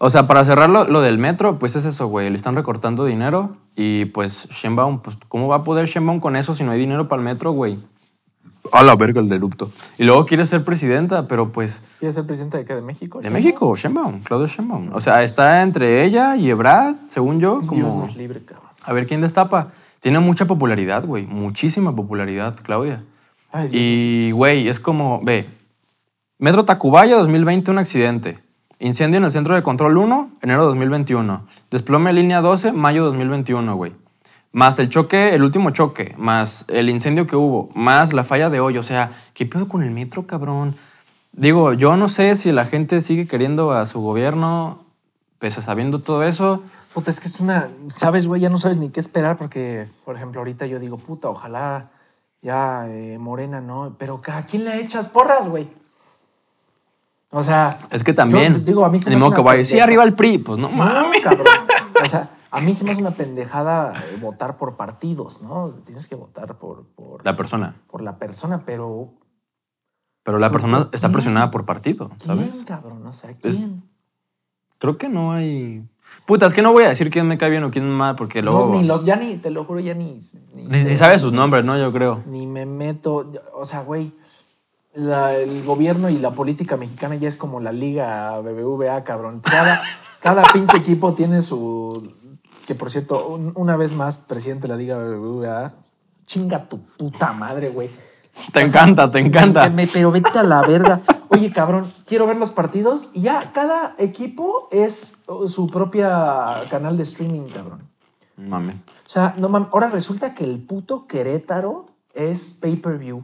o 0.01 0.11
sea, 0.11 0.27
para 0.27 0.45
cerrar 0.45 0.69
lo, 0.69 0.85
lo 0.85 1.01
del 1.01 1.17
metro, 1.17 1.61
pues 1.61 1.77
es 1.77 1.85
eso, 1.85 2.09
güey. 2.09 2.29
Le 2.29 2.35
están 2.35 2.57
recortando 2.57 3.05
dinero 3.05 3.53
y 3.77 4.07
pues 4.07 4.49
Shenbaum, 4.51 4.99
pues, 5.01 5.17
¿cómo 5.29 5.47
va 5.47 5.57
a 5.57 5.65
poder 5.65 5.87
Shenbaum 5.87 6.19
con 6.19 6.35
eso 6.35 6.55
si 6.55 6.65
no 6.65 6.73
hay 6.73 6.81
dinero 6.81 7.07
para 7.07 7.21
el 7.23 7.25
metro, 7.25 7.53
güey? 7.53 7.79
A 8.71 8.83
la 8.83 8.95
verga 8.95 9.21
el 9.21 9.33
erupto. 9.33 9.71
Y 9.99 10.05
luego 10.05 10.25
quiere 10.25 10.47
ser 10.47 10.65
presidenta, 10.65 11.27
pero 11.27 11.51
pues 11.51 11.83
¿Quieres 11.99 12.15
ser 12.15 12.25
presidente 12.27 12.59
de 12.59 12.65
qué? 12.65 12.75
¿De 12.75 12.83
México? 12.83 13.21
de 13.21 13.29
México, 13.31 13.75
Shenbaum, 13.77 14.21
Claudia 14.23 14.47
Shenbaum. 14.47 14.91
O 14.95 15.01
sea, 15.01 15.25
está 15.25 15.63
entre 15.63 16.05
ella 16.05 16.37
y 16.37 16.49
Ebrad, 16.49 16.95
según 17.09 17.41
yo, 17.41 17.57
Dios 17.57 17.67
como 17.67 18.07
nos 18.07 18.17
libre, 18.17 18.45
cabrón. 18.45 18.69
a 18.85 18.93
ver 18.93 19.07
quién 19.07 19.21
destapa. 19.21 19.73
Tiene 20.01 20.21
mucha 20.21 20.47
popularidad, 20.47 21.05
güey, 21.05 21.27
muchísima 21.27 21.95
popularidad, 21.95 22.57
Claudia. 22.63 23.05
Ay, 23.51 23.69
Dios. 23.69 23.83
Y, 23.83 24.31
güey, 24.33 24.69
es 24.69 24.81
como, 24.81 25.21
ve, 25.23 25.47
Metro 26.39 26.65
Tacubaya 26.65 27.17
2020, 27.19 27.71
un 27.71 27.79
accidente. 27.79 28.39
Incendio 28.81 29.19
en 29.19 29.25
el 29.25 29.31
centro 29.31 29.55
de 29.55 29.63
control 29.63 29.97
1, 29.97 30.31
enero 30.43 30.65
2021. 30.67 31.47
Desplome 31.71 32.13
línea 32.13 32.41
12, 32.41 32.73
mayo 32.73 33.05
2021, 33.05 33.77
güey. 33.77 33.93
Más 34.53 34.79
el 34.79 34.91
choque, 34.91 35.35
el 35.35 35.43
último 35.43 35.71
choque, 35.71 36.15
más 36.19 36.67
el 36.69 36.91
incendio 36.91 37.27
que 37.27 37.37
hubo, 37.37 37.71
más 37.75 38.13
la 38.13 38.23
falla 38.23 38.51
de 38.51 38.61
hoy. 38.61 38.77
O 38.77 38.83
sea, 38.83 39.11
¿qué 39.33 39.47
pedo 39.47 39.67
con 39.67 39.83
el 39.83 39.91
metro, 39.91 40.27
cabrón? 40.27 40.77
Digo, 41.33 41.73
yo 41.73 41.97
no 41.97 42.11
sé 42.11 42.37
si 42.37 42.53
la 42.53 42.67
gente 42.67 43.01
sigue 43.01 43.27
queriendo 43.27 43.73
a 43.73 43.87
su 43.87 44.01
gobierno, 44.03 44.85
pese 45.39 45.61
a 45.61 45.63
sabiendo 45.63 46.01
todo 46.01 46.23
eso. 46.23 46.63
Puta, 46.93 47.11
es 47.11 47.21
que 47.21 47.29
es 47.29 47.41
una. 47.41 47.69
Sabes, 47.89 48.27
güey, 48.27 48.43
ya 48.43 48.51
no 48.51 48.59
sabes 48.59 48.77
ni 48.77 48.91
qué 48.91 49.01
esperar 49.01 49.37
porque, 49.37 49.89
por 50.05 50.17
ejemplo, 50.17 50.41
ahorita 50.41 50.67
yo 50.67 50.79
digo, 50.79 50.99
puta, 50.99 51.31
ojalá 51.31 51.89
ya 52.43 52.87
eh, 52.89 53.17
Morena, 53.19 53.63
¿no? 53.63 53.95
Pero 53.99 54.21
¿a 54.27 54.43
quién 54.45 54.65
le 54.65 54.79
echas 54.81 55.09
porras, 55.09 55.49
güey? 55.49 55.69
O 57.31 57.43
sea. 57.43 57.79
Es 57.91 58.05
que 58.05 58.13
también. 58.13 58.53
yo 58.53 58.61
digo, 58.61 58.85
a 58.85 58.91
mí 58.91 58.99
se 58.99 59.09
Ni 59.09 59.17
me 59.17 59.23
modo 59.23 59.33
que 59.33 59.41
vaya, 59.41 59.65
sí, 59.65 59.81
arriba 59.81 60.03
el 60.05 60.13
PRI. 60.13 60.37
Pues 60.39 60.59
no 60.59 60.69
No, 60.69 60.77
mames. 60.77 61.23
cabrón. 61.23 61.47
O 62.05 62.09
sea, 62.09 62.29
a 62.53 62.61
mí 62.61 62.75
se 62.75 62.85
me 62.85 62.93
hace 62.93 63.01
una 63.01 63.11
pendejada 63.13 63.95
eh, 63.99 64.19
votar 64.21 64.57
por 64.57 64.77
partidos, 64.77 65.41
¿no? 65.43 65.71
Tienes 65.85 66.07
que 66.07 66.15
votar 66.15 66.59
por, 66.59 66.85
por, 66.95 67.25
La 67.25 67.35
persona. 67.35 67.75
por 67.91 68.03
la 68.03 68.19
persona, 68.19 68.63
pero. 68.65 69.09
Pero 70.23 70.39
la 70.39 70.51
persona 70.53 70.85
¿Por 70.85 70.95
está 70.95 71.11
presionada 71.11 71.51
por 71.51 71.65
partido, 71.65 72.11
¿sabes? 72.25 72.51
¿Quién, 72.53 72.65
cabrón? 72.65 73.05
O 73.07 73.13
sea, 73.13 73.31
Es- 73.31 73.37
¿quién? 73.57 73.83
Creo 74.79 74.97
que 74.99 75.09
no 75.09 75.33
hay. 75.33 75.83
Puta, 76.27 76.47
es 76.47 76.53
que 76.55 76.61
no 76.63 76.73
voy 76.73 76.85
a 76.85 76.89
decir 76.91 77.09
quién 77.11 77.27
me 77.27 77.39
cae 77.39 77.51
bien 77.51 77.65
o 77.65 77.71
quién 77.71 77.89
mal, 77.89 78.15
porque 78.17 78.43
luego. 78.43 78.67
No, 78.67 78.75
ni 78.81 78.87
los, 78.87 79.05
ya 79.05 79.17
ni, 79.17 79.37
te 79.39 79.51
lo 79.51 79.65
juro, 79.65 79.81
ya 79.81 79.95
ni. 79.95 80.21
Ni, 80.55 80.65
Ni, 80.65 80.71
sé. 80.71 80.85
ni 80.91 80.97
sabe 80.97 81.19
sus 81.19 81.33
nombres, 81.33 81.65
¿no? 81.65 81.77
Yo 81.79 81.93
creo. 81.93 82.23
ni 82.27 82.47
me 82.47 82.67
meto. 82.67 83.31
O 83.55 83.65
sea, 83.65 83.81
güey, 83.83 84.13
la- 84.95 85.35
el 85.37 85.63
gobierno 85.65 86.11
y 86.11 86.19
la 86.19 86.33
política 86.33 86.77
mexicana 86.77 87.15
ya 87.15 87.29
es 87.29 87.37
como 87.37 87.61
la 87.61 87.73
liga 87.73 88.39
BBVA, 88.41 89.05
cabrón. 89.05 89.41
Cada, 89.41 89.81
cada 90.21 90.43
pinche 90.53 90.77
equipo 90.77 91.15
tiene 91.15 91.41
su. 91.43 92.13
Que 92.73 92.79
por 92.79 92.91
cierto, 92.91 93.29
un- 93.29 93.53
una 93.55 93.77
vez 93.77 93.93
más, 93.95 94.17
presidente 94.17 94.63
de 94.63 94.69
la 94.69 94.77
liga 94.79 94.97
BBVA, 94.97 95.75
chinga 96.25 96.67
tu 96.71 96.79
puta 96.81 97.35
madre, 97.35 97.69
güey. 97.69 97.91
Te 98.51 98.65
O 98.65 98.67
sea, 98.69 98.81
encanta, 98.81 99.13
te 99.13 99.19
encanta. 99.19 99.69
me- 99.69 99.87
pero 99.87 100.11
vete 100.11 100.39
a 100.39 100.43
la 100.43 100.63
verga. 100.63 101.03
Oye, 101.29 101.53
cabrón, 101.53 101.93
quiero 102.07 102.27
ver 102.27 102.37
los 102.37 102.51
partidos 102.51 103.11
y 103.13 103.21
ya 103.21 103.53
cada 103.53 103.95
equipo 103.99 104.69
es 104.71 105.17
su 105.49 105.67
propia 105.71 106.63
canal 106.71 106.97
de 106.97 107.03
streaming, 107.03 107.43
cabrón. 107.53 107.83
Mames. 108.39 108.77
O 108.77 108.79
sea, 109.11 109.35
no 109.37 109.51
mames, 109.51 109.69
ahora 109.73 109.89
resulta 109.91 110.33
que 110.35 110.45
el 110.45 110.59
puto 110.63 111.07
Querétaro 111.07 111.89
es 112.15 112.55
pay-per-view. 112.59 113.23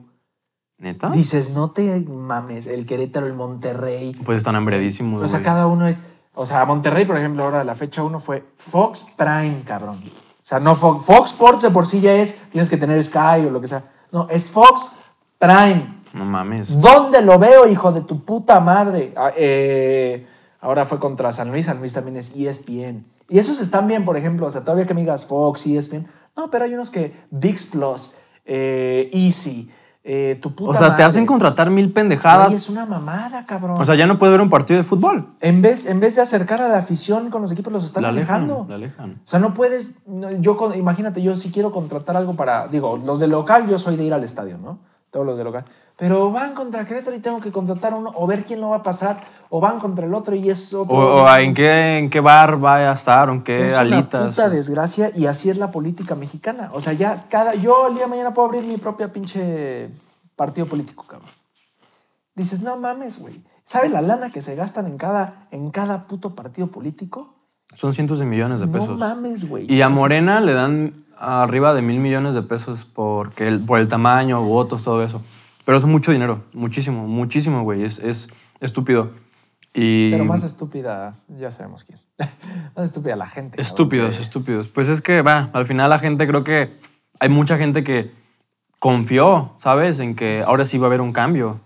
¿Neta? 0.76 1.09
Dices, 1.09 1.49
no 1.55 1.71
te 1.71 2.00
mames, 2.00 2.67
el 2.67 2.85
Querétaro, 2.85 3.26
el 3.26 3.33
Monterrey. 3.33 4.14
Pues 4.26 4.37
están 4.37 4.57
hambredísimos, 4.57 5.25
O 5.25 5.26
sea, 5.26 5.43
cada 5.43 5.67
uno 5.67 5.88
es. 5.88 6.02
O 6.40 6.47
sea, 6.47 6.64
Monterrey, 6.64 7.04
por 7.04 7.18
ejemplo, 7.18 7.42
ahora 7.42 7.64
la 7.64 7.75
fecha 7.75 8.04
uno 8.04 8.21
fue 8.21 8.45
Fox 8.54 9.04
Prime, 9.16 9.62
cabrón. 9.64 10.00
O 10.07 10.45
sea, 10.45 10.61
no 10.61 10.76
Fox. 10.76 11.04
Fox 11.04 11.33
Sports 11.33 11.62
de 11.62 11.71
por 11.71 11.85
sí 11.85 12.00
ya 12.00 12.12
es, 12.12 12.42
tienes 12.52 12.71
que 12.71 12.76
tener 12.76 13.02
Sky 13.02 13.45
o 13.45 13.50
lo 13.50 13.61
que 13.61 13.66
sea. 13.66 13.83
No, 14.12 14.28
es 14.30 14.49
Fox 14.49 14.92
Prime. 15.37 15.97
No 16.12 16.25
mames. 16.25 16.80
¿Dónde 16.80 17.23
lo 17.23 17.40
veo, 17.40 17.66
hijo 17.66 17.90
de 17.90 18.02
tu 18.02 18.25
puta 18.25 18.61
madre? 18.61 19.12
Ah, 19.16 19.33
eh, 19.37 20.28
ahora 20.61 20.85
fue 20.85 21.00
contra 21.00 21.33
San 21.33 21.50
Luis. 21.50 21.66
San 21.66 21.80
Luis 21.80 21.92
también 21.92 22.16
es 22.16 22.30
ESPN. 22.30 23.04
Y 23.28 23.40
esos 23.40 23.61
están 23.61 23.88
bien, 23.88 24.04
por 24.04 24.16
ejemplo. 24.16 24.47
O 24.47 24.50
sea, 24.50 24.62
todavía 24.62 24.87
que 24.87 24.95
me 24.95 25.00
digas 25.00 25.26
Fox, 25.26 25.66
ESPN. 25.66 26.07
No, 26.37 26.49
pero 26.50 26.66
hay 26.66 26.73
unos 26.73 26.90
que 26.90 27.14
VIX 27.33 27.66
Plus, 27.66 28.12
eh, 28.45 29.11
Easy, 29.12 29.68
eh, 30.05 30.38
tu 30.40 30.55
puta 30.55 30.71
O 30.71 30.75
sea, 30.75 30.95
te 30.97 31.02
hacen 31.02 31.26
contratar 31.26 31.71
mil 31.71 31.93
pendejadas. 31.93 32.52
es 32.52 32.69
una 32.69 32.87
mamada, 32.87 33.45
cabrón. 33.45 33.81
O 33.81 33.85
sea, 33.85 33.95
ya 33.95 34.07
no 34.07 34.17
puedes 34.17 34.33
ver 34.33 34.40
un 34.40 34.49
partido 34.49 34.78
de 34.78 34.85
fútbol. 34.85 35.35
en, 35.40 35.61
vez, 35.61 35.87
en 35.87 36.00
vez 36.00 36.17
de 36.17 36.23
acercar 36.23 36.62
a 36.62 36.69
la 36.69 36.78
afición 36.78 37.31
con 37.31 37.43
los 37.43 37.52
equipos, 37.52 37.73
los 37.73 37.85
están 37.85 38.02
La 38.05 38.09
alejan, 38.11 38.43
alejando. 38.43 38.67
la 38.69 38.75
alejan. 38.76 39.21
O 39.25 39.26
sea, 39.28 39.38
no 39.40 39.52
puedes. 39.55 39.97
Yo, 40.40 40.57
imagínate, 40.75 41.21
yo 41.21 41.37
si 41.37 41.50
quiero 41.50 41.73
contratar 41.73 42.17
algo 42.17 42.35
para. 42.35 42.69
Digo, 42.69 42.97
los 42.97 43.21
de 43.21 43.26
local, 43.26 43.69
yo 43.69 43.76
soy 43.78 43.97
de 43.97 44.05
ir 44.05 44.14
al 44.14 44.25
estadio, 44.25 44.57
¿no? 44.59 44.78
Todos 45.11 45.26
los 45.26 45.37
de 45.37 45.45
local. 45.45 45.64
Pero 45.99 46.31
van 46.31 46.55
contra 46.55 46.87
Querétaro 46.87 47.17
y 47.17 47.19
tengo 47.19 47.40
que 47.40 47.50
contratar 47.50 47.93
uno, 47.93 48.12
o 48.14 48.25
ver 48.28 48.45
quién 48.45 48.61
lo 48.61 48.69
va 48.69 48.76
a 48.76 48.83
pasar, 48.85 49.19
o 49.50 49.61
van 49.61 49.81
contra 49.81 50.07
el 50.07 50.14
otro 50.14 50.37
y 50.37 50.49
es 50.49 50.73
otro. 50.73 50.97
O, 50.97 51.25
o 51.25 51.37
en, 51.37 51.52
qué, 51.55 51.99
en 51.99 52.09
qué 52.09 52.21
bar 52.21 52.64
va 52.64 52.76
a 52.76 52.93
estar, 52.93 53.28
o 53.31 53.33
en 53.33 53.43
qué 53.43 53.67
es 53.67 53.76
alitas. 53.76 54.21
una 54.21 54.31
puta 54.31 54.49
desgracia 54.49 55.11
y 55.12 55.26
así 55.26 55.50
es 55.50 55.57
la 55.57 55.73
política 55.73 56.14
mexicana. 56.14 56.71
O 56.73 56.81
sea, 56.81 56.93
ya 56.93 57.26
cada. 57.28 57.57
Yo 57.57 57.88
el 57.88 57.95
día 57.95 58.05
de 58.05 58.11
mañana 58.11 58.33
puedo 58.33 58.47
abrir 58.47 58.62
mi 58.62 58.76
propia 58.76 59.12
pinche 59.12 59.90
partido 60.37 60.69
político, 60.69 61.05
cabrón. 61.05 61.28
Dices, 62.37 62.62
no 62.62 62.76
mames, 62.76 63.19
güey. 63.19 63.43
¿Sabes 63.64 63.90
la 63.90 64.00
lana 64.00 64.31
que 64.31 64.40
se 64.40 64.55
gastan 64.55 64.87
en 64.87 64.99
cada, 64.99 65.49
en 65.50 65.71
cada 65.71 66.07
puto 66.07 66.37
partido 66.37 66.69
político? 66.69 67.35
Son 67.75 67.93
cientos 67.93 68.21
de 68.21 68.25
millones 68.25 68.61
de 68.61 68.67
No 68.67 68.73
pesos. 68.73 68.99
mames, 68.99 69.49
güey. 69.49 69.71
Y 69.71 69.83
a 69.83 69.88
Morena 69.88 70.40
le 70.40 70.52
dan 70.55 70.95
arriba 71.19 71.75
de 71.75 71.83
mil 71.83 71.99
millones 71.99 72.35
de 72.35 72.43
pesos 72.43 72.87
porque 72.90 73.49
el, 73.49 73.59
por 73.61 73.81
el 73.81 73.88
tamaño, 73.88 74.40
votos, 74.43 74.85
todo 74.85 75.02
eso. 75.02 75.21
Pero 75.68 75.76
es 75.76 75.84
mucho 75.84 76.12
dinero, 76.12 76.40
muchísimo, 76.54 77.06
muchísimo, 77.06 77.62
güey. 77.62 77.84
Es, 77.84 77.98
es 77.98 78.28
estúpido. 78.60 79.10
Y 79.75 80.12
Pero 80.12 80.25
más 80.25 80.42
estúpida, 80.42 81.14
ya 81.38 81.50
sabemos 81.50 81.84
quién. 81.84 81.98
más 82.75 82.84
estúpida 82.88 83.16
la 83.16 83.26
gente. 83.26 83.58
cabrón, 83.58 83.66
estúpidos, 83.66 84.16
que- 84.16 84.22
estúpidos. 84.22 84.68
Pues 84.68 84.88
es 84.88 85.02
que 85.02 85.20
va, 85.20 85.50
al 85.52 85.66
final 85.66 85.90
la 85.90 85.98
gente 85.98 86.26
creo 86.26 86.42
que 86.42 86.72
hay 87.20 87.28
mucha 87.28 87.58
gente 87.58 87.84
que 87.84 88.10
confió, 88.78 89.56
¿sabes? 89.58 89.98
En 89.98 90.14
que 90.16 90.42
ahora 90.46 90.64
sí 90.64 90.78
va 90.78 90.87
a 90.87 90.88
haber 90.88 91.02
un 91.02 91.12
cambio. 91.12 91.60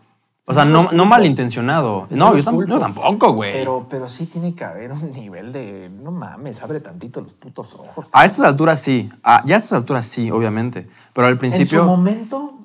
O 0.47 0.52
sea, 0.54 0.64
No 0.64 0.82
no, 0.82 0.90
no 0.90 1.04
malintencionado. 1.04 2.09
No 2.11 2.16
No, 2.32 2.37
yo, 2.37 2.42
tam- 2.42 2.66
yo 2.68 2.80
tampoco, 2.80 3.32
güey. 3.35 3.52
Pero, 3.52 3.87
pero 3.88 4.09
sí 4.09 4.26
tiene 4.26 4.52
que 4.56 4.64
haber 4.64 4.90
un 4.90 5.12
nivel 5.12 5.52
de. 5.52 5.88
No 6.02 6.11
mames, 6.11 6.61
abre 6.61 6.80
tantito 6.80 7.21
los 7.21 7.35
putos 7.35 7.75
ojos. 7.75 8.09
A 8.12 8.25
estas 8.25 8.47
alturas 8.47 8.80
sí. 8.80 9.09
A- 9.23 9.44
ya 9.47 9.54
a 9.54 9.59
estas 9.61 9.75
alturas 9.75 10.04
sí, 10.06 10.28
obviamente. 10.32 10.88
Pero 11.12 11.28
al 11.28 11.35
En 11.35 11.37
su 11.38 11.40
principio. 11.40 11.85
momento. 11.85 12.59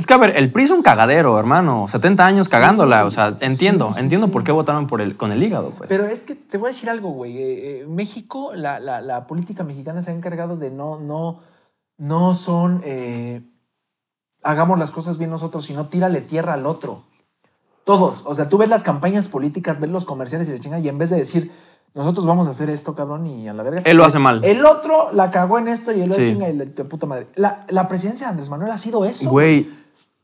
Es 0.00 0.06
que, 0.06 0.14
a 0.14 0.16
ver, 0.16 0.34
el 0.36 0.50
PRI 0.50 0.64
es 0.64 0.70
un 0.70 0.82
cagadero, 0.82 1.38
hermano. 1.38 1.86
70 1.86 2.24
años 2.24 2.48
cagándola. 2.48 3.04
O 3.04 3.10
sea, 3.10 3.36
entiendo. 3.40 3.92
sí, 3.92 4.00
entiendo 4.00 4.26
sí. 4.28 4.32
por 4.32 4.42
qué 4.44 4.50
votaron 4.50 4.86
por 4.86 5.00
el, 5.00 5.16
con 5.16 5.30
el 5.30 5.42
hígado, 5.42 5.70
pues. 5.76 5.88
Pero 5.88 6.06
es 6.06 6.20
que 6.20 6.34
te 6.34 6.56
voy 6.58 6.68
a 6.68 6.72
decir 6.72 6.88
algo, 6.88 7.10
güey. 7.10 7.36
Eh, 7.36 7.80
eh, 7.82 7.86
México, 7.86 8.52
la, 8.54 8.80
la- 8.80 9.02
la 9.02 9.26
política 9.26 9.62
mexicana 9.62 10.02
se 10.02 10.10
ha 10.10 10.14
encargado 10.14 10.56
de 10.56 10.70
no, 10.70 10.98
no, 10.98 11.40
no 11.98 12.34
son. 12.34 12.80
eh, 12.84 13.42
hagamos 14.42 14.78
las 14.78 14.90
cosas 14.90 15.18
bien 15.18 15.30
nosotros, 15.30 15.64
sino 15.66 15.86
tírale 15.86 16.20
tierra 16.22 16.54
al 16.54 16.64
otro. 16.66 17.02
Todos. 17.84 18.22
O 18.24 18.34
sea, 18.34 18.48
tú 18.48 18.56
ves 18.58 18.68
las 18.68 18.82
campañas 18.82 19.28
políticas, 19.28 19.80
ves 19.80 19.90
los 19.90 20.04
comerciales 20.04 20.48
y 20.48 20.52
la 20.52 20.58
chinga, 20.60 20.78
y 20.78 20.88
en 20.88 20.96
vez 20.98 21.10
de 21.10 21.16
decir, 21.16 21.50
nosotros 21.92 22.24
vamos 22.24 22.46
a 22.46 22.50
hacer 22.50 22.70
esto, 22.70 22.94
cabrón, 22.94 23.26
y 23.26 23.48
a 23.48 23.52
la 23.52 23.62
verga. 23.64 23.82
Él 23.84 23.96
lo 23.96 24.04
hace 24.04 24.18
mal. 24.18 24.44
El 24.44 24.64
otro 24.64 25.10
la 25.12 25.30
cagó 25.30 25.58
en 25.58 25.66
esto 25.68 25.90
y 25.92 26.00
el 26.02 26.10
otro 26.12 26.24
Sí. 26.24 26.32
chinga 26.32 26.48
y 26.48 26.56
la 26.56 26.64
de 26.66 26.84
puta 26.84 27.06
madre. 27.06 27.26
La, 27.34 27.64
la 27.68 27.88
presidencia 27.88 28.26
de 28.26 28.30
Andrés 28.30 28.48
Manuel 28.48 28.70
ha 28.70 28.76
sido 28.76 29.04
eso. 29.04 29.28
Güey, 29.28 29.68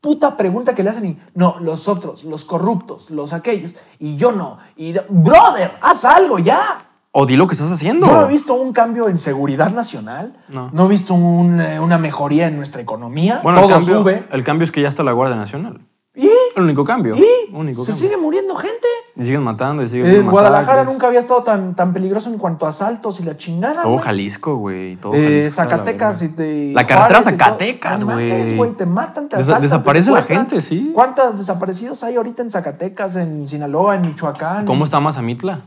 puta 0.01 0.37
pregunta 0.37 0.75
que 0.75 0.83
le 0.83 0.89
hacen 0.91 1.05
y 1.05 1.17
no, 1.33 1.57
los 1.59 1.87
otros, 1.87 2.23
los 2.23 2.45
corruptos, 2.45 3.09
los 3.09 3.33
aquellos, 3.33 3.73
y 3.99 4.15
yo 4.17 4.31
no. 4.31 4.57
Y 4.75 4.93
brother, 5.09 5.71
haz 5.81 6.05
algo 6.05 6.39
ya. 6.39 6.79
o 7.11 7.25
di 7.25 7.35
lo 7.35 7.47
que 7.47 7.53
estás 7.53 7.71
haciendo. 7.71 8.05
Yo 8.05 8.13
no 8.13 8.25
he 8.25 8.27
visto 8.31 8.53
un 8.53 8.73
cambio 8.73 9.09
en 9.09 9.17
seguridad 9.17 9.71
nacional, 9.71 10.33
No. 10.49 10.69
no, 10.71 10.85
he 10.85 10.89
visto 10.89 11.13
un, 11.15 11.59
eh, 11.59 11.79
una 11.79 11.97
mejoría 11.97 12.45
en 12.47 12.55
nuestra 12.57 12.81
economía, 12.81 13.39
Bueno, 13.43 13.59
todo 13.59 13.69
el 13.69 13.75
cambio, 13.75 13.97
sube. 13.99 14.27
el 14.31 14.43
cambio 14.43 14.65
es 14.65 14.71
que 14.71 14.81
ya 14.81 14.87
está 14.89 15.03
la 15.03 15.13
Guardia 15.13 15.35
Nacional. 15.35 15.81
Y, 16.13 16.29
El 16.55 16.63
único 16.63 16.83
cambio. 16.83 17.15
y 17.15 17.53
único 17.53 17.83
se 17.83 17.91
cambio. 17.91 18.07
sigue 18.07 18.17
muriendo 18.21 18.55
gente. 18.55 18.87
Y 19.19 19.23
siguen 19.25 19.41
matando 19.43 19.81
y 19.83 19.89
siguen 19.89 20.05
Eh, 20.07 20.21
Guadalajara 20.21 20.83
nunca 20.83 21.07
había 21.07 21.19
estado 21.19 21.41
tan, 21.41 21.73
tan 21.75 21.91
peligroso 21.91 22.29
en 22.31 22.37
cuanto 22.37 22.65
a 22.65 22.69
asaltos 22.69 23.19
y 23.19 23.23
la 23.23 23.35
chingada. 23.35 23.81
Todo. 23.81 23.97
Jalisco, 23.97 24.57
güey. 24.57 24.95
Todo 24.97 25.13
Eh, 25.15 25.23
Jalisco 25.41 25.61
la 25.63 25.69
Zacatecas 25.69 26.21
y 26.21 26.29
te- 26.29 26.71
La 26.73 26.85
carretera. 26.85 27.21
Zacatecas, 27.23 28.03
güey. 28.03 28.73
Te 28.77 28.85
matan, 28.85 29.27
te 29.27 29.37
Desa- 29.37 29.39
asaltan, 29.39 29.61
te 29.61 29.67
desaparece 29.67 30.11
la 30.11 30.21
gente, 30.21 30.61
sí. 30.61 30.91
¿Cuántos 30.93 31.37
desaparecidos 31.37 32.03
hay 32.03 32.15
ahorita 32.15 32.43
en 32.43 32.51
Zacatecas, 32.51 33.15
en 33.15 33.47
Sinaloa, 33.47 33.95
en 33.95 34.01
Michoacán? 34.01 34.65
¿Cómo 34.65 34.83
está 34.85 34.99
Mazamitla? 34.99 35.61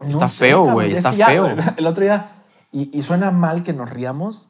No 0.00 0.08
está 0.08 0.28
sé, 0.28 0.46
feo, 0.46 0.64
güey. 0.70 0.92
Es 0.92 0.98
Está 0.98 1.12
ya, 1.14 1.26
feo. 1.26 1.48
El 1.76 1.86
otro 1.86 2.02
día, 2.04 2.30
y, 2.70 2.96
y 2.96 3.02
suena 3.02 3.30
mal 3.30 3.62
que 3.64 3.72
nos 3.72 3.90
riamos, 3.90 4.48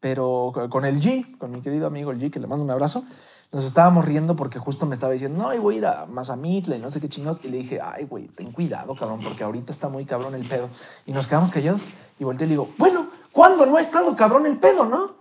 pero 0.00 0.52
con 0.70 0.84
el 0.84 1.00
G, 1.00 1.38
con 1.38 1.52
mi 1.52 1.60
querido 1.60 1.86
amigo 1.86 2.10
el 2.10 2.18
G, 2.18 2.30
que 2.30 2.40
le 2.40 2.46
mando 2.48 2.64
un 2.64 2.70
abrazo, 2.70 3.04
nos 3.52 3.64
estábamos 3.64 4.04
riendo 4.06 4.34
porque 4.34 4.58
justo 4.58 4.86
me 4.86 4.94
estaba 4.94 5.12
diciendo, 5.12 5.42
no, 5.42 5.52
y 5.54 5.58
voy 5.58 5.74
a 5.74 5.78
ir 5.78 5.86
a 5.86 6.06
Mazamitla 6.06 6.76
y 6.76 6.78
no 6.80 6.90
sé 6.90 7.00
qué 7.00 7.08
chingados. 7.08 7.44
Y 7.44 7.48
le 7.48 7.58
dije, 7.58 7.80
ay, 7.82 8.04
güey, 8.06 8.26
ten 8.28 8.50
cuidado, 8.50 8.94
cabrón, 8.94 9.20
porque 9.22 9.44
ahorita 9.44 9.70
está 9.72 9.88
muy 9.90 10.04
cabrón 10.06 10.34
el 10.34 10.46
pedo. 10.46 10.68
Y 11.04 11.12
nos 11.12 11.26
quedamos 11.26 11.50
callados 11.50 11.90
y 12.18 12.24
volteé 12.24 12.46
y 12.46 12.48
le 12.48 12.52
digo, 12.54 12.68
bueno, 12.78 13.06
¿cuándo 13.30 13.66
no 13.66 13.76
ha 13.76 13.80
estado 13.82 14.16
cabrón 14.16 14.46
el 14.46 14.56
pedo, 14.56 14.86
no? 14.86 15.20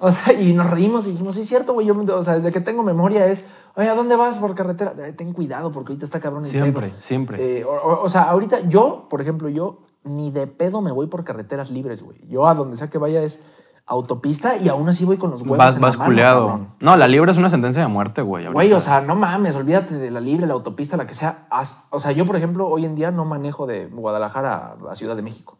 O 0.00 0.12
sea, 0.12 0.32
y 0.34 0.52
nos 0.52 0.68
reímos 0.68 1.06
y 1.06 1.12
dijimos, 1.12 1.36
sí, 1.36 1.42
es 1.42 1.48
cierto, 1.48 1.72
güey. 1.72 1.86
Yo, 1.86 1.94
o 1.94 2.22
sea, 2.22 2.34
desde 2.34 2.50
que 2.52 2.60
tengo 2.60 2.82
memoria 2.82 3.26
es, 3.26 3.44
oye, 3.76 3.88
¿a 3.88 3.94
dónde 3.94 4.16
vas 4.16 4.36
por 4.38 4.54
carretera? 4.54 4.92
"Ay, 5.02 5.12
ten 5.12 5.32
cuidado 5.32 5.70
porque 5.72 5.92
ahorita 5.92 6.04
está 6.04 6.20
cabrón 6.20 6.44
el 6.44 6.50
Siempre, 6.50 6.88
pedo. 6.88 7.00
siempre. 7.00 7.58
Eh, 7.60 7.64
o, 7.64 7.70
o- 7.70 8.02
o 8.02 8.08
sea, 8.08 8.24
ahorita 8.24 8.60
yo, 8.68 9.06
por 9.08 9.22
ejemplo, 9.22 9.48
yo 9.48 9.78
ni 10.04 10.30
de 10.30 10.46
pedo 10.46 10.82
me 10.82 10.92
voy 10.92 11.06
por 11.06 11.24
carreteras 11.24 11.70
libres, 11.70 12.02
güey. 12.02 12.18
Yo 12.28 12.46
a 12.48 12.54
donde 12.54 12.76
sea 12.76 12.88
que 12.88 12.98
vaya 12.98 13.22
es 13.22 13.44
autopista 13.88 14.56
y 14.56 14.68
aún 14.68 14.88
así 14.88 15.04
voy 15.04 15.16
con 15.16 15.30
los 15.30 15.42
huevos 15.42 15.58
Vas, 15.58 15.74
en 15.74 15.80
la 15.80 15.86
vas 15.86 15.96
mano, 15.98 16.08
culeado. 16.10 16.60
No, 16.80 16.96
la 16.96 17.08
libre 17.08 17.32
es 17.32 17.38
una 17.38 17.50
sentencia 17.50 17.82
de 17.82 17.88
muerte, 17.88 18.22
güey. 18.22 18.44
ahorita. 18.44 18.52
Güey, 18.54 18.72
o 18.74 18.80
sea, 18.80 19.00
no 19.00 19.16
mames, 19.16 19.56
olvídate 19.56 19.96
de 19.96 20.10
la 20.10 20.20
libre, 20.20 20.46
la 20.46 20.52
autopista, 20.54 20.96
la 20.96 21.06
que 21.06 21.14
sea. 21.14 21.48
O 21.90 21.98
sea, 21.98 22.12
yo, 22.12 22.26
por 22.26 22.36
ejemplo, 22.36 22.68
hoy 22.68 22.84
en 22.84 22.94
día 22.94 23.10
no 23.10 23.24
manejo 23.24 23.66
de 23.66 23.86
Guadalajara 23.86 24.76
a 24.90 24.94
Ciudad 24.94 25.16
de 25.16 25.22
México. 25.22 25.58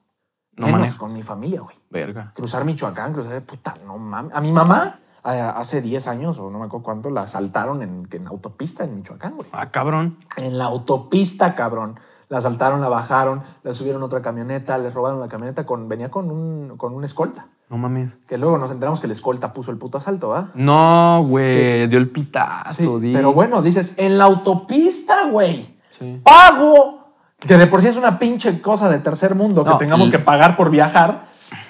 No 0.56 0.66
Menos 0.66 0.80
manejo. 0.80 0.98
con 0.98 1.14
mi 1.14 1.22
familia, 1.22 1.60
güey. 1.60 1.76
Verga. 1.90 2.32
Cruzar 2.34 2.64
Michoacán, 2.64 3.12
cruzar, 3.12 3.40
puta, 3.42 3.76
no 3.86 3.96
mames. 3.96 4.34
A 4.34 4.40
mi 4.40 4.52
mamá, 4.52 4.98
hace 5.22 5.80
10 5.80 6.08
años 6.08 6.38
o 6.38 6.50
no 6.50 6.58
me 6.58 6.66
acuerdo 6.66 6.84
cuánto, 6.84 7.10
la 7.10 7.22
asaltaron 7.22 7.82
en, 7.82 8.08
en 8.10 8.26
autopista 8.26 8.84
en 8.84 8.96
Michoacán, 8.96 9.36
güey. 9.36 9.48
Ah, 9.52 9.70
cabrón. 9.70 10.18
En 10.36 10.58
la 10.58 10.64
autopista, 10.64 11.54
cabrón. 11.54 11.98
La 12.28 12.38
asaltaron, 12.38 12.82
la 12.82 12.90
bajaron, 12.90 13.40
la 13.62 13.72
subieron 13.72 14.02
a 14.02 14.04
otra 14.04 14.20
camioneta, 14.20 14.76
les 14.76 14.92
robaron 14.92 15.18
la 15.18 15.28
camioneta, 15.28 15.64
con, 15.64 15.88
venía 15.88 16.10
con 16.10 16.30
un, 16.30 16.76
con 16.76 16.92
un 16.92 17.02
escolta. 17.04 17.48
No 17.70 17.76
mames. 17.78 18.16
Que 18.26 18.38
luego 18.38 18.56
nos 18.58 18.70
enteramos 18.70 18.98
que 19.00 19.06
el 19.06 19.12
escolta 19.12 19.52
puso 19.52 19.70
el 19.70 19.76
puto 19.76 19.98
asalto, 19.98 20.34
¿ah? 20.34 20.50
No, 20.54 21.22
güey. 21.28 21.86
Dio 21.88 21.98
el 21.98 22.08
pitazo. 22.08 23.00
Sí, 23.00 23.10
pero 23.12 23.32
bueno, 23.34 23.60
dices, 23.60 23.94
en 23.98 24.16
la 24.18 24.24
autopista, 24.24 25.26
güey, 25.30 25.76
Sí. 25.90 26.20
pago. 26.22 27.12
Que 27.38 27.56
de 27.56 27.66
por 27.66 27.80
sí 27.82 27.88
es 27.88 27.96
una 27.96 28.18
pinche 28.18 28.60
cosa 28.60 28.88
de 28.88 28.98
tercer 28.98 29.34
mundo 29.34 29.64
que 29.64 29.74
tengamos 29.78 30.08
y- 30.08 30.10
que 30.10 30.18
pagar 30.18 30.56
por 30.56 30.70
viajar 30.70 31.26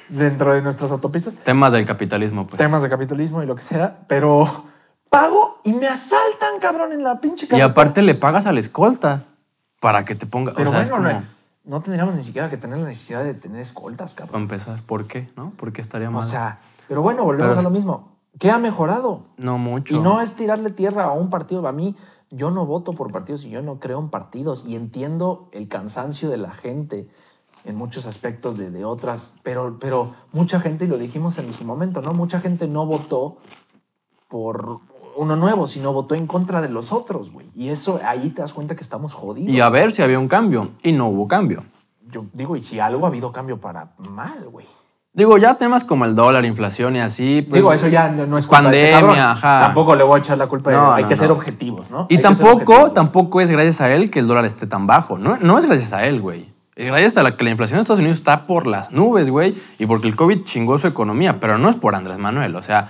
dentro 0.09 0.53
de 0.55 0.63
nuestras 0.63 0.91
autopistas. 0.93 1.35
Temas 1.35 1.73
del 1.73 1.85
capitalismo, 1.85 2.47
pues. 2.47 2.57
Temas 2.59 2.83
de 2.83 2.89
capitalismo 2.89 3.43
y 3.43 3.47
lo 3.47 3.55
que 3.55 3.63
sea, 3.63 3.99
pero 4.07 4.65
pago 5.11 5.61
y 5.65 5.73
me 5.75 5.87
asaltan, 5.89 6.59
cabrón, 6.61 6.93
en 6.93 7.03
la 7.03 7.21
pinche 7.21 7.45
Y 7.47 7.49
carretera. 7.49 7.71
aparte 7.73 8.03
le 8.03 8.15
pagas 8.15 8.47
a 8.47 8.53
la 8.53 8.61
escolta 8.61 9.25
para 9.81 10.05
que 10.05 10.15
te 10.15 10.27
ponga. 10.27 10.53
Pero 10.57 10.71
o 10.71 10.73
sea, 10.73 10.83
es 10.83 10.91
bueno, 10.91 11.09
como- 11.09 11.21
no, 11.21 11.27
no 11.69 11.83
tendríamos 11.83 12.15
ni 12.15 12.23
siquiera 12.23 12.49
que 12.49 12.57
tener 12.57 12.79
la 12.79 12.87
necesidad 12.87 13.23
de 13.23 13.35
tener 13.35 13.61
escoltas, 13.61 14.15
cabrón. 14.15 14.49
Para 14.49 14.57
empezar, 14.57 14.83
¿por 14.87 15.07
qué? 15.07 15.29
¿No? 15.37 15.51
¿Por 15.51 15.73
qué 15.73 15.83
estaría 15.83 16.09
mal? 16.11 16.21
O 16.21 16.23
sea, 16.27 16.59
pero 16.89 17.03
bueno, 17.03 17.25
volvemos 17.25 17.51
Pero 17.51 17.61
a 17.61 17.63
lo 17.63 17.71
mismo. 17.71 18.17
¿Qué 18.39 18.51
ha 18.51 18.59
mejorado? 18.59 19.27
no 19.37 19.59
mucho. 19.59 19.95
Y 19.95 20.01
no 20.01 20.23
es 20.23 20.35
tirarle 20.35 20.71
tierra 20.71 21.05
a 21.05 21.13
un 21.13 21.29
partido. 21.29 21.67
A 21.69 21.73
mí, 21.73 21.95
yo 22.31 22.51
no 22.51 22.65
voto 22.65 22.95
por 22.95 23.13
partidos 23.13 23.45
y 23.45 23.51
yo 23.51 23.61
no 23.61 23.81
creo 23.81 24.01
en 24.01 24.09
partidos. 24.09 24.65
Y 24.67 24.77
entiendo 24.77 25.51
el 25.53 25.69
cansancio 25.69 26.31
de 26.31 26.39
la 26.39 26.53
gente 26.53 27.07
en 27.67 27.77
muchos 27.77 28.07
aspectos 28.07 28.57
de, 28.57 28.71
de 28.71 28.87
otras. 28.87 29.35
Pero, 29.43 29.79
pero 29.79 30.15
mucha 30.33 30.61
gente, 30.61 30.87
y 30.87 30.89
lo 30.89 30.97
dijimos 30.97 31.37
en 31.37 31.53
su 31.53 31.67
momento, 31.67 32.01
¿no? 32.01 32.15
Mucha 32.15 32.41
gente 32.41 32.67
no 32.67 32.87
votó 32.87 33.37
por 34.29 34.81
uno 35.19 35.37
nuevo, 35.37 35.67
sino 35.67 35.93
votó 35.93 36.15
en 36.15 36.27
contra 36.27 36.61
de 36.61 36.69
los 36.69 36.93
otros, 36.93 37.31
güey. 37.33 37.47
Y 37.55 37.69
eso 37.69 38.01
ahí 38.05 38.31
te 38.31 38.41
das 38.43 38.53
cuenta 38.53 38.75
que 38.77 38.83
estamos 38.83 39.15
jodidos. 39.15 39.51
Y 39.51 39.61
a 39.61 39.69
ver 39.69 39.93
si 39.93 40.03
había 40.03 40.19
un 40.19 40.29
cambio. 40.29 40.71
Y 40.83 40.93
no 40.93 41.09
hubo 41.09 41.27
cambio. 41.29 41.65
Yo 42.11 42.25
digo, 42.33 42.57
y 42.57 42.63
si 42.63 42.81
algo 42.81 43.05
ha 43.05 43.09
habido 43.09 43.33
cambio 43.33 43.59
para 43.61 43.91
mal, 43.99 44.49
güey. 44.51 44.67
Digo, 45.13 45.37
ya 45.37 45.57
temas 45.57 45.85
como 45.85 46.05
el 46.05 46.15
dólar, 46.15 46.45
inflación 46.45 46.95
y 46.97 47.01
así. 47.01 47.43
pues, 47.43 47.59
Digo, 47.59 47.73
eso 47.73 47.89
ya 47.89 48.09
no 48.09 48.39
es 48.39 48.47
culpa 48.47 48.71
de 48.71 48.85
este 48.91 49.01
Pandemia, 49.01 49.33
ajá. 49.33 49.61
Tampoco 49.63 49.97
le 49.97 50.05
voy 50.05 50.17
a 50.17 50.19
echar 50.21 50.39
la 50.39 50.47
culpa. 50.47 50.71
de- 50.71 50.77
No, 50.77 50.93
hay 50.93 51.03
no, 51.03 51.09
que 51.09 51.17
ser 51.17 51.31
objetivos, 51.33 51.91
¿no? 51.91 52.07
Y 52.09 52.17
Hay 52.17 52.23
tampoco, 52.23 52.93
tampoco 52.93 53.41
es 53.41 53.51
gracias 53.51 53.81
a 53.81 53.93
él 53.93 54.11
que 54.11 54.21
el 54.21 54.29
dólar 54.29 54.45
esté 54.45 54.67
tan 54.69 54.87
bajo. 54.87 55.19
No, 55.19 55.37
no 55.39 55.59
es 55.59 55.67
gracias 55.67 55.93
a 55.93 56.07
él, 56.07 56.21
güey. 56.21 56.47
Es 56.77 56.87
gracias 56.87 57.17
a 57.17 57.25
la 57.25 57.37
que 57.37 57.43
la 57.43 57.51
inflación 57.51 57.79
en 57.79 57.81
Estados 57.81 57.99
Unidos 57.99 58.19
está 58.19 58.47
por 58.47 58.69
las 58.69 58.93
nubes, 58.93 59.29
güey. 59.29 59.57
Y 59.81 59.87
porque 59.87 60.07
el 60.07 60.15
COVID 60.15 60.45
chingó 60.45 60.79
su 60.79 60.87
economía. 60.87 61.41
Pero 61.41 61.59
no 61.59 61.69
es 61.69 61.75
por 61.75 61.97
Andrés 61.97 62.19
Manuel. 62.19 62.55
O 62.55 62.63
sea, 62.63 62.89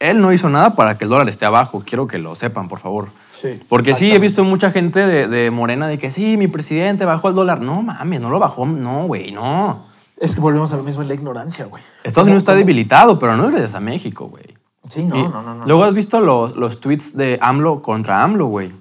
él 0.00 0.20
no 0.20 0.32
hizo 0.32 0.48
nada 0.48 0.74
para 0.74 0.96
que 0.98 1.04
el 1.04 1.10
dólar 1.10 1.28
esté 1.28 1.44
abajo. 1.46 1.82
Quiero 1.84 2.06
que 2.06 2.18
lo 2.18 2.34
sepan, 2.34 2.68
por 2.68 2.78
favor. 2.78 3.10
Sí, 3.30 3.60
Porque 3.68 3.94
sí, 3.94 4.10
he 4.12 4.18
visto 4.18 4.42
mucha 4.44 4.70
gente 4.70 5.00
de, 5.06 5.28
de 5.28 5.50
Morena 5.50 5.86
de 5.86 5.98
que 5.98 6.10
sí, 6.10 6.36
mi 6.36 6.48
presidente 6.48 7.04
bajó 7.04 7.28
el 7.28 7.34
dólar. 7.34 7.60
No 7.60 7.82
mames, 7.82 8.20
no 8.20 8.30
lo 8.30 8.38
bajó. 8.38 8.66
No, 8.66 9.06
güey, 9.06 9.30
no. 9.32 9.84
Es 10.16 10.34
que 10.34 10.40
volvemos 10.40 10.72
a 10.72 10.76
lo 10.76 10.82
mismo, 10.82 11.02
es 11.02 11.08
la 11.08 11.14
ignorancia, 11.14 11.66
güey. 11.66 11.82
Estados 12.02 12.26
Unidos 12.26 12.42
está 12.42 12.54
debilitado, 12.56 13.18
pero 13.18 13.36
no 13.36 13.44
es 13.44 13.50
gracias 13.50 13.74
a 13.74 13.80
México, 13.80 14.26
güey. 14.26 14.44
Sí, 14.88 15.04
no, 15.04 15.28
no, 15.28 15.42
no, 15.42 15.54
no. 15.54 15.66
Luego 15.66 15.84
has 15.84 15.94
visto 15.94 16.20
los, 16.20 16.56
los 16.56 16.80
tweets 16.80 17.14
de 17.16 17.38
AMLO 17.40 17.82
contra 17.82 18.22
AMLO, 18.24 18.46
güey. 18.46 18.72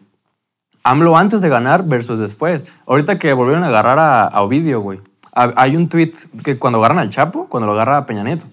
AMLO 0.83 1.17
antes 1.17 1.41
de 1.41 1.49
ganar 1.49 1.83
versus 1.85 2.17
después. 2.19 2.63
Ahorita 2.87 3.19
que 3.19 3.33
volvieron 3.33 3.63
a 3.63 3.67
agarrar 3.67 3.99
a, 3.99 4.23
a 4.23 4.41
Ovidio, 4.41 4.79
güey. 4.81 4.99
Ha- 5.33 5.53
Hay 5.57 5.75
un 5.75 5.89
tweet 5.89 6.13
que 6.43 6.57
cuando 6.57 6.79
agarran 6.79 6.99
al 6.99 7.09
Chapo, 7.09 7.47
cuando 7.49 7.67
lo 7.67 7.73
agarra 7.73 7.97
a 7.97 8.05
Peña 8.05 8.23
Nieto, 8.23 8.45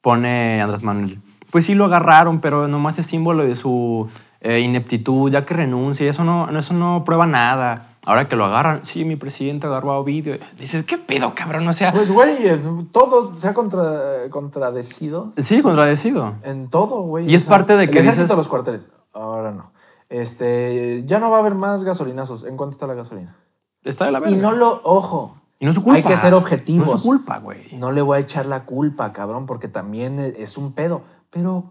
pone 0.00 0.60
Andrés 0.62 0.82
Manuel. 0.82 1.18
Pues 1.50 1.64
sí 1.64 1.74
lo 1.74 1.86
agarraron, 1.86 2.40
pero 2.40 2.68
nomás 2.68 2.98
es 2.98 3.06
símbolo 3.06 3.44
de 3.44 3.56
su 3.56 4.08
eh, 4.40 4.60
ineptitud, 4.60 5.30
ya 5.30 5.44
que 5.44 5.54
renuncie. 5.54 6.08
Eso 6.08 6.24
no, 6.24 6.48
eso 6.58 6.74
no 6.74 7.02
prueba 7.04 7.26
nada. 7.26 7.86
Ahora 8.06 8.28
que 8.28 8.36
lo 8.36 8.44
agarran, 8.46 8.80
sí, 8.84 9.04
mi 9.04 9.16
presidente 9.16 9.66
agarró 9.66 9.92
a 9.92 9.98
Ovidio. 9.98 10.38
Dices, 10.58 10.82
¿qué 10.84 10.96
pedo, 10.98 11.32
cabrón? 11.34 11.66
O 11.68 11.72
sea, 11.74 11.92
Pues, 11.92 12.10
güey, 12.10 12.48
eh, 12.48 12.60
todo 12.92 13.36
se 13.36 13.48
ha 13.48 13.54
contra, 13.54 14.30
contradecido 14.30 15.32
sí, 15.36 15.60
contradecido. 15.62 16.34
en 16.42 16.68
todo, 16.70 17.02
güey. 17.02 17.30
Y 17.30 17.34
es 17.34 17.44
parte 17.44 17.76
de 17.76 17.84
el 17.84 17.90
que 17.90 17.98
ejército 17.98 18.24
dices- 18.24 18.36
los 18.36 18.48
cuarteles. 18.48 18.88
Ahora 19.12 19.50
no. 19.50 19.72
Este, 20.08 21.02
ya 21.06 21.18
no 21.18 21.30
va 21.30 21.36
a 21.38 21.40
haber 21.40 21.54
más 21.54 21.84
gasolinazos. 21.84 22.44
¿En 22.44 22.56
cuánto 22.56 22.72
está 22.72 22.86
la 22.86 22.94
gasolina? 22.94 23.36
Está 23.84 24.06
de 24.06 24.12
la 24.12 24.20
verga. 24.20 24.34
Y 24.34 24.38
no 24.40 24.52
lo, 24.52 24.80
ojo. 24.84 25.36
Y 25.60 25.64
no 25.64 25.70
es 25.70 25.76
su 25.76 25.82
culpa. 25.82 25.96
Hay 25.98 26.02
que 26.02 26.16
ser 26.16 26.34
objetivos. 26.34 26.86
No 26.88 26.94
es 26.94 27.00
su 27.02 27.06
culpa, 27.08 27.38
güey. 27.38 27.68
No 27.76 27.92
le 27.92 28.00
voy 28.02 28.16
a 28.18 28.20
echar 28.20 28.46
la 28.46 28.64
culpa, 28.64 29.12
cabrón, 29.12 29.46
porque 29.46 29.68
también 29.68 30.18
es 30.18 30.56
un 30.56 30.72
pedo. 30.72 31.02
Pero, 31.30 31.70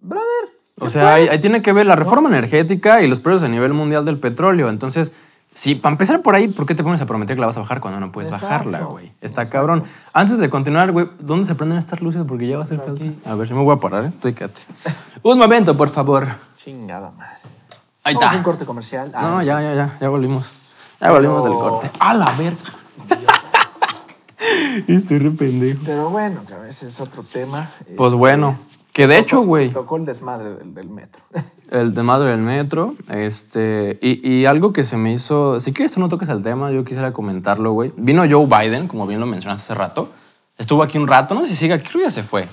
brother. 0.00 0.24
O 0.80 0.84
¿qué 0.84 0.90
sea, 0.90 1.14
ahí, 1.14 1.28
ahí 1.28 1.40
tiene 1.40 1.62
que 1.62 1.72
ver 1.72 1.86
la 1.86 1.96
reforma 1.96 2.28
energética 2.28 3.02
y 3.02 3.08
los 3.08 3.20
precios 3.20 3.42
a 3.42 3.48
nivel 3.48 3.72
mundial 3.72 4.04
del 4.04 4.18
petróleo. 4.18 4.68
Entonces, 4.68 5.12
Sí, 5.58 5.74
para 5.74 5.92
empezar 5.92 6.22
por 6.22 6.36
ahí, 6.36 6.46
¿por 6.46 6.66
qué 6.66 6.76
te 6.76 6.84
pones 6.84 7.00
a 7.00 7.06
prometer 7.06 7.34
que 7.34 7.40
la 7.40 7.48
vas 7.48 7.56
a 7.56 7.60
bajar 7.60 7.80
cuando 7.80 7.98
no 7.98 8.12
puedes 8.12 8.28
Exacto, 8.28 8.46
bajarla, 8.46 8.80
güey? 8.82 9.12
Está 9.20 9.44
cabrón. 9.44 9.82
Antes 10.12 10.38
de 10.38 10.48
continuar, 10.48 10.92
güey, 10.92 11.08
¿dónde 11.18 11.46
se 11.46 11.56
prenden 11.56 11.78
estas 11.78 12.00
luces? 12.00 12.22
Porque 12.28 12.46
ya 12.46 12.56
va 12.58 12.62
a 12.62 12.64
hacer 12.64 12.78
falta. 12.78 13.02
A 13.28 13.34
ver, 13.34 13.48
yo 13.48 13.56
me 13.56 13.62
voy 13.64 13.74
a 13.74 13.80
parar, 13.80 14.04
¿eh? 14.04 14.08
Estoy 14.08 14.34
quédate. 14.34 14.60
Un 15.24 15.36
momento, 15.36 15.76
por 15.76 15.88
favor. 15.88 16.28
Chingada 16.56 17.10
madre. 17.10 17.38
Ahí 18.04 18.14
está. 18.14 18.36
un 18.36 18.44
corte 18.44 18.64
comercial. 18.64 19.10
Ah, 19.16 19.22
No, 19.22 19.42
ya, 19.42 19.60
ya, 19.60 19.74
ya, 19.74 19.98
ya 20.00 20.08
volvimos. 20.08 20.52
Ya 21.00 21.10
volvimos 21.10 21.42
del 21.42 21.54
corte. 21.54 21.90
¡A 21.98 22.14
la 22.14 22.32
verga! 22.36 22.58
Estoy 24.86 25.18
re 25.18 25.30
pendejo. 25.32 25.80
Pero 25.84 26.08
bueno, 26.10 26.42
que 26.46 26.54
a 26.54 26.58
veces 26.58 26.90
es 26.90 27.00
otro 27.00 27.24
tema. 27.24 27.68
Pues 27.96 28.10
Este, 28.10 28.16
bueno, 28.18 28.56
que 28.98 29.06
de 29.06 29.18
hecho, 29.18 29.36
tocó- 29.36 29.46
güey, 29.46 29.70
Tocó 29.70 29.96
el 29.96 30.04
desmadre 30.04 30.50
del, 30.54 30.74
del 30.74 30.88
metro. 30.88 31.22
el 31.70 31.94
de 31.94 32.02
madre 32.02 32.30
del 32.30 32.40
metro, 32.40 32.94
este, 33.10 33.98
y, 34.02 34.28
y 34.28 34.44
algo 34.46 34.72
que 34.72 34.82
se 34.84 34.96
me 34.96 35.12
hizo, 35.12 35.60
si 35.60 35.72
quieres 35.72 35.92
tú 35.92 36.00
no 36.00 36.08
toques 36.08 36.28
el 36.28 36.42
tema, 36.42 36.70
yo 36.72 36.84
quisiera 36.84 37.12
comentarlo, 37.12 37.72
güey. 37.72 37.92
Vino 37.96 38.24
Joe 38.28 38.46
Biden, 38.46 38.88
como 38.88 39.06
bien 39.06 39.20
lo 39.20 39.26
mencionaste 39.26 39.62
hace 39.64 39.74
rato, 39.74 40.10
estuvo 40.56 40.82
aquí 40.82 40.98
un 40.98 41.06
rato, 41.06 41.34
no 41.34 41.42
sé 41.42 41.48
si 41.52 41.56
sigue 41.56 41.74
aquí, 41.74 41.88
creo 41.88 42.04
ya 42.04 42.10
se 42.10 42.22
fue. 42.24 42.48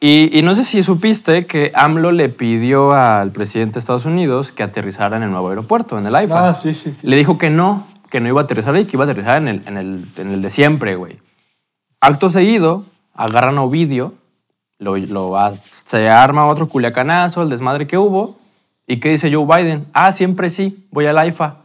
Y, 0.00 0.30
y 0.38 0.42
no 0.42 0.54
sé 0.54 0.64
si 0.64 0.82
supiste 0.82 1.46
que 1.46 1.72
AMLO 1.74 2.12
le 2.12 2.28
pidió 2.28 2.92
al 2.92 3.32
presidente 3.32 3.74
de 3.74 3.78
Estados 3.80 4.04
Unidos 4.04 4.52
que 4.52 4.62
aterrizara 4.62 5.16
en 5.16 5.24
el 5.24 5.30
nuevo 5.30 5.48
aeropuerto, 5.48 5.98
en 5.98 6.06
el 6.06 6.14
AIFA. 6.14 6.50
Ah, 6.50 6.54
sí, 6.54 6.72
sí, 6.74 6.92
sí. 6.92 7.06
Le 7.06 7.16
dijo 7.16 7.36
que 7.36 7.50
no, 7.50 7.84
que 8.10 8.20
no 8.20 8.28
iba 8.28 8.40
a 8.40 8.44
aterrizar 8.44 8.74
ahí, 8.76 8.84
que 8.84 8.96
iba 8.96 9.04
a 9.04 9.08
aterrizar 9.10 9.38
en 9.38 9.48
el, 9.48 9.62
en 9.66 9.76
el, 9.76 10.04
en 10.18 10.28
el 10.30 10.40
de 10.42 10.50
siempre, 10.50 10.94
güey. 10.94 11.18
Acto 12.00 12.30
seguido, 12.30 12.84
agarran 13.12 13.58
a 13.58 13.62
Ovidio, 13.62 14.14
lo, 14.78 14.96
lo 14.96 15.30
va- 15.30 15.52
se 15.84 16.08
arma 16.08 16.46
otro 16.46 16.68
culiacanazo, 16.68 17.42
el 17.42 17.50
desmadre 17.50 17.86
que 17.86 17.98
hubo. 17.98 18.36
¿Y 18.86 19.00
qué 19.00 19.10
dice 19.10 19.32
Joe 19.32 19.44
Biden? 19.44 19.86
Ah, 19.92 20.12
siempre 20.12 20.50
sí, 20.50 20.86
voy 20.90 21.06
al 21.06 21.18
AIFA. 21.18 21.56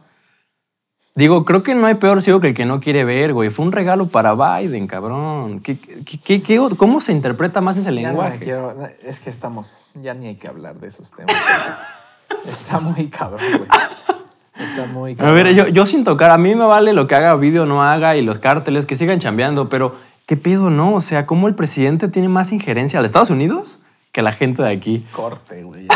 Digo, 1.16 1.44
creo 1.44 1.62
que 1.62 1.76
no 1.76 1.86
hay 1.86 1.94
peor 1.94 2.22
ciego 2.22 2.40
que 2.40 2.48
el 2.48 2.54
que 2.54 2.64
no 2.66 2.80
quiere 2.80 3.04
ver, 3.04 3.32
güey. 3.32 3.50
Fue 3.50 3.64
un 3.64 3.70
regalo 3.72 4.06
para 4.08 4.34
Biden, 4.34 4.88
cabrón. 4.88 5.60
¿Qué, 5.60 5.78
qué- 5.78 6.42
qué- 6.42 6.68
cómo 6.76 7.00
se 7.00 7.12
interpreta 7.12 7.60
más 7.60 7.76
ese 7.76 7.84
Ya 7.84 7.90
no 8.02 8.08
lenguaje? 8.08 8.38
quiero, 8.40 8.74
es 9.02 9.20
que 9.20 9.30
estamos, 9.30 9.90
ya 9.94 10.12
ni 10.12 10.26
hay 10.26 10.34
que 10.34 10.48
hablar 10.48 10.74
de 10.80 10.88
esos 10.88 11.12
temas. 11.12 11.34
Está 12.52 12.80
muy 12.80 13.06
cabrón, 13.08 13.40
güey. 13.58 13.68
Está 14.58 14.86
muy 14.86 15.12
A 15.12 15.16
cabrón. 15.16 15.34
ver, 15.36 15.54
yo, 15.54 15.68
yo 15.68 15.86
sin 15.86 16.02
tocar, 16.04 16.30
a 16.32 16.38
mí 16.38 16.54
me 16.56 16.64
vale 16.64 16.92
lo 16.92 17.06
que 17.06 17.14
haga 17.14 17.34
vídeo 17.36 17.64
no 17.64 17.82
haga 17.82 18.16
y 18.16 18.22
los 18.22 18.38
cárteles 18.38 18.84
que 18.86 18.96
sigan 18.96 19.20
chambeando, 19.20 19.68
pero 19.68 19.94
¿qué 20.26 20.36
pedo 20.36 20.70
no? 20.70 20.94
O 20.94 21.00
sea, 21.00 21.26
¿cómo 21.26 21.48
el 21.48 21.54
presidente 21.54 22.08
tiene 22.08 22.28
más 22.28 22.52
injerencia 22.52 22.98
al 22.98 23.04
Estados 23.04 23.30
Unidos 23.30 23.80
que 24.12 24.22
la 24.22 24.32
gente 24.32 24.62
de 24.62 24.70
aquí? 24.70 25.06
Corte, 25.12 25.62
güey. 25.62 25.88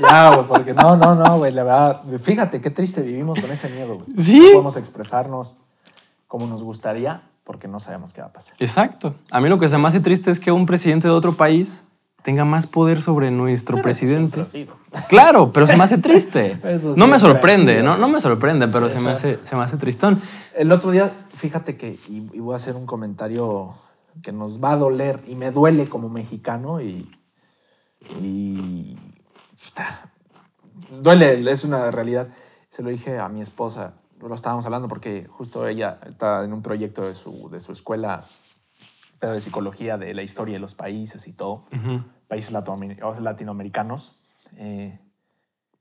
Ya, 0.00 0.34
güey, 0.34 0.46
porque 0.46 0.72
no, 0.74 0.96
no, 0.96 1.14
no, 1.14 1.38
güey. 1.38 1.52
La 1.52 1.62
verdad, 1.62 2.02
fíjate 2.18 2.60
qué 2.60 2.70
triste 2.70 3.02
vivimos 3.02 3.38
con 3.38 3.50
ese 3.50 3.68
miedo, 3.68 3.96
güey. 3.96 4.24
Sí. 4.24 4.38
No 4.40 4.52
podemos 4.52 4.76
expresarnos 4.76 5.56
como 6.26 6.46
nos 6.46 6.62
gustaría 6.62 7.22
porque 7.44 7.68
no 7.68 7.80
sabemos 7.80 8.12
qué 8.12 8.20
va 8.20 8.28
a 8.28 8.32
pasar. 8.32 8.54
Exacto. 8.60 9.14
A 9.30 9.40
mí 9.40 9.48
lo 9.48 9.58
que 9.58 9.68
se 9.68 9.76
me 9.76 9.86
hace 9.88 10.00
triste 10.00 10.30
es 10.30 10.40
que 10.40 10.52
un 10.52 10.66
presidente 10.66 11.08
de 11.08 11.12
otro 11.12 11.34
país 11.34 11.82
tenga 12.22 12.44
más 12.44 12.66
poder 12.66 13.02
sobre 13.02 13.30
nuestro 13.30 13.82
presidente. 13.82 14.46
Siempre 14.46 14.62
ha 14.62 14.74
sido. 14.74 14.79
Claro, 15.08 15.52
pero 15.52 15.66
se 15.66 15.76
me 15.76 15.84
hace 15.84 15.98
triste. 15.98 16.58
Eso 16.64 16.94
no 16.96 17.06
me 17.06 17.18
sorprende, 17.18 17.74
sido. 17.74 17.84
¿no? 17.84 17.96
No 17.96 18.08
me 18.08 18.20
sorprende, 18.20 18.68
pero 18.68 18.90
se 18.90 19.00
me, 19.00 19.10
hace, 19.10 19.38
se 19.44 19.56
me 19.56 19.62
hace 19.62 19.76
tristón. 19.76 20.20
El 20.54 20.72
otro 20.72 20.90
día, 20.90 21.10
fíjate 21.32 21.76
que, 21.76 21.98
y, 22.08 22.28
y 22.32 22.40
voy 22.40 22.54
a 22.54 22.56
hacer 22.56 22.76
un 22.76 22.86
comentario 22.86 23.74
que 24.22 24.32
nos 24.32 24.62
va 24.62 24.72
a 24.72 24.76
doler 24.76 25.20
y 25.26 25.34
me 25.34 25.50
duele 25.50 25.86
como 25.86 26.08
mexicano 26.08 26.80
y. 26.80 27.08
y 28.20 28.96
duele, 30.90 31.50
es 31.50 31.64
una 31.64 31.90
realidad. 31.90 32.28
Se 32.68 32.82
lo 32.82 32.90
dije 32.90 33.18
a 33.18 33.28
mi 33.28 33.40
esposa, 33.40 33.94
lo 34.20 34.34
estábamos 34.34 34.64
hablando 34.64 34.88
porque 34.88 35.26
justo 35.28 35.66
ella 35.66 35.98
está 36.08 36.44
en 36.44 36.52
un 36.52 36.62
proyecto 36.62 37.02
de 37.02 37.14
su, 37.14 37.48
de 37.50 37.60
su 37.60 37.72
escuela 37.72 38.22
pedo 39.18 39.32
de 39.32 39.40
psicología 39.40 39.98
de 39.98 40.14
la 40.14 40.22
historia 40.22 40.54
de 40.54 40.60
los 40.60 40.74
países 40.74 41.26
y 41.28 41.32
todo, 41.32 41.64
países 42.26 42.52
latinoamericanos. 42.52 44.19
Eh, 44.62 45.00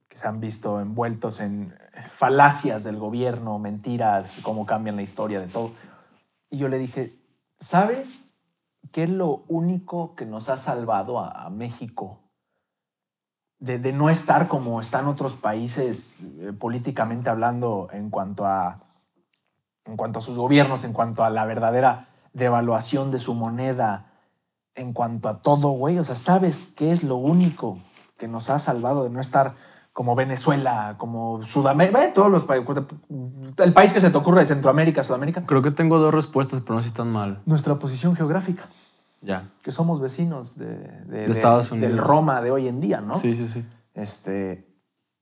que 0.07 0.17
se 0.17 0.25
han 0.25 0.39
visto 0.39 0.79
envueltos 0.79 1.41
en 1.41 1.75
falacias 2.07 2.85
del 2.85 2.97
gobierno, 2.97 3.59
mentiras, 3.59 4.39
cómo 4.41 4.65
cambian 4.65 4.95
la 4.95 5.01
historia 5.01 5.41
de 5.41 5.47
todo. 5.47 5.71
Y 6.49 6.59
yo 6.59 6.69
le 6.69 6.77
dije, 6.77 7.13
¿sabes 7.59 8.23
qué 8.93 9.03
es 9.03 9.09
lo 9.09 9.43
único 9.49 10.15
que 10.15 10.25
nos 10.25 10.47
ha 10.47 10.55
salvado 10.55 11.19
a, 11.19 11.49
México 11.49 12.19
de, 13.59 13.79
de 13.79 13.91
no 13.91 14.09
estar 14.09 14.47
como 14.47 14.79
están 14.79 15.07
otros 15.07 15.35
países 15.35 16.21
eh, 16.39 16.53
políticamente 16.57 17.29
hablando 17.29 17.89
en 17.91 18.09
cuanto 18.09 18.45
a 18.45 18.79
en 19.83 19.97
cuanto 19.97 20.19
a 20.19 20.21
sus 20.21 20.37
gobiernos, 20.37 20.85
en 20.85 20.93
cuanto 20.93 21.23
a 21.25 21.29
la 21.29 21.45
verdadera 21.45 22.07
devaluación 22.31 23.11
de 23.11 23.19
su 23.19 23.33
moneda, 23.33 24.05
en 24.75 24.93
cuanto 24.93 25.27
a 25.27 25.41
todo, 25.41 25.69
güey. 25.71 25.97
O 25.97 26.03
sea, 26.03 26.15
¿sabes 26.15 26.71
qué 26.75 26.91
es 26.91 27.03
lo 27.03 27.17
único 27.17 27.79
que 28.19 28.27
nos 28.27 28.49
ha 28.51 28.59
salvado 28.59 29.03
de 29.03 29.09
no 29.09 29.19
estar 29.19 29.55
como 29.93 30.13
Venezuela, 30.15 30.95
como 30.97 31.43
Sudamérica, 31.43 32.13
todos 32.13 32.29
los 32.31 32.43
países, 32.43 32.75
el 33.57 33.73
país 33.73 33.91
que 33.91 33.99
se 33.99 34.11
te 34.11 34.17
ocurre 34.17 34.41
de 34.41 34.45
Centroamérica, 34.45 35.03
Sudamérica? 35.03 35.41
Creo 35.45 35.61
que 35.63 35.71
tengo 35.71 35.97
dos 35.97 36.13
respuestas, 36.13 36.61
pero 36.61 36.75
no 36.75 36.81
sé 36.81 36.89
si 36.89 36.89
están 36.89 37.11
mal. 37.11 37.41
Nuestra 37.45 37.79
posición 37.79 38.15
geográfica, 38.15 38.65
Ya. 39.21 39.43
que 39.63 39.71
somos 39.71 39.99
vecinos 39.99 40.57
de, 40.57 40.67
de- 40.77 41.25
de- 41.27 41.31
Estados 41.31 41.71
del 41.71 41.83
Unidos. 41.91 42.05
Roma 42.07 42.41
de 42.41 42.51
hoy 42.51 42.67
en 42.67 42.79
día, 42.79 43.01
¿no? 43.01 43.15
Sí, 43.15 43.33
sí, 43.35 43.47
sí. 43.47 43.65
Este, 43.93 44.65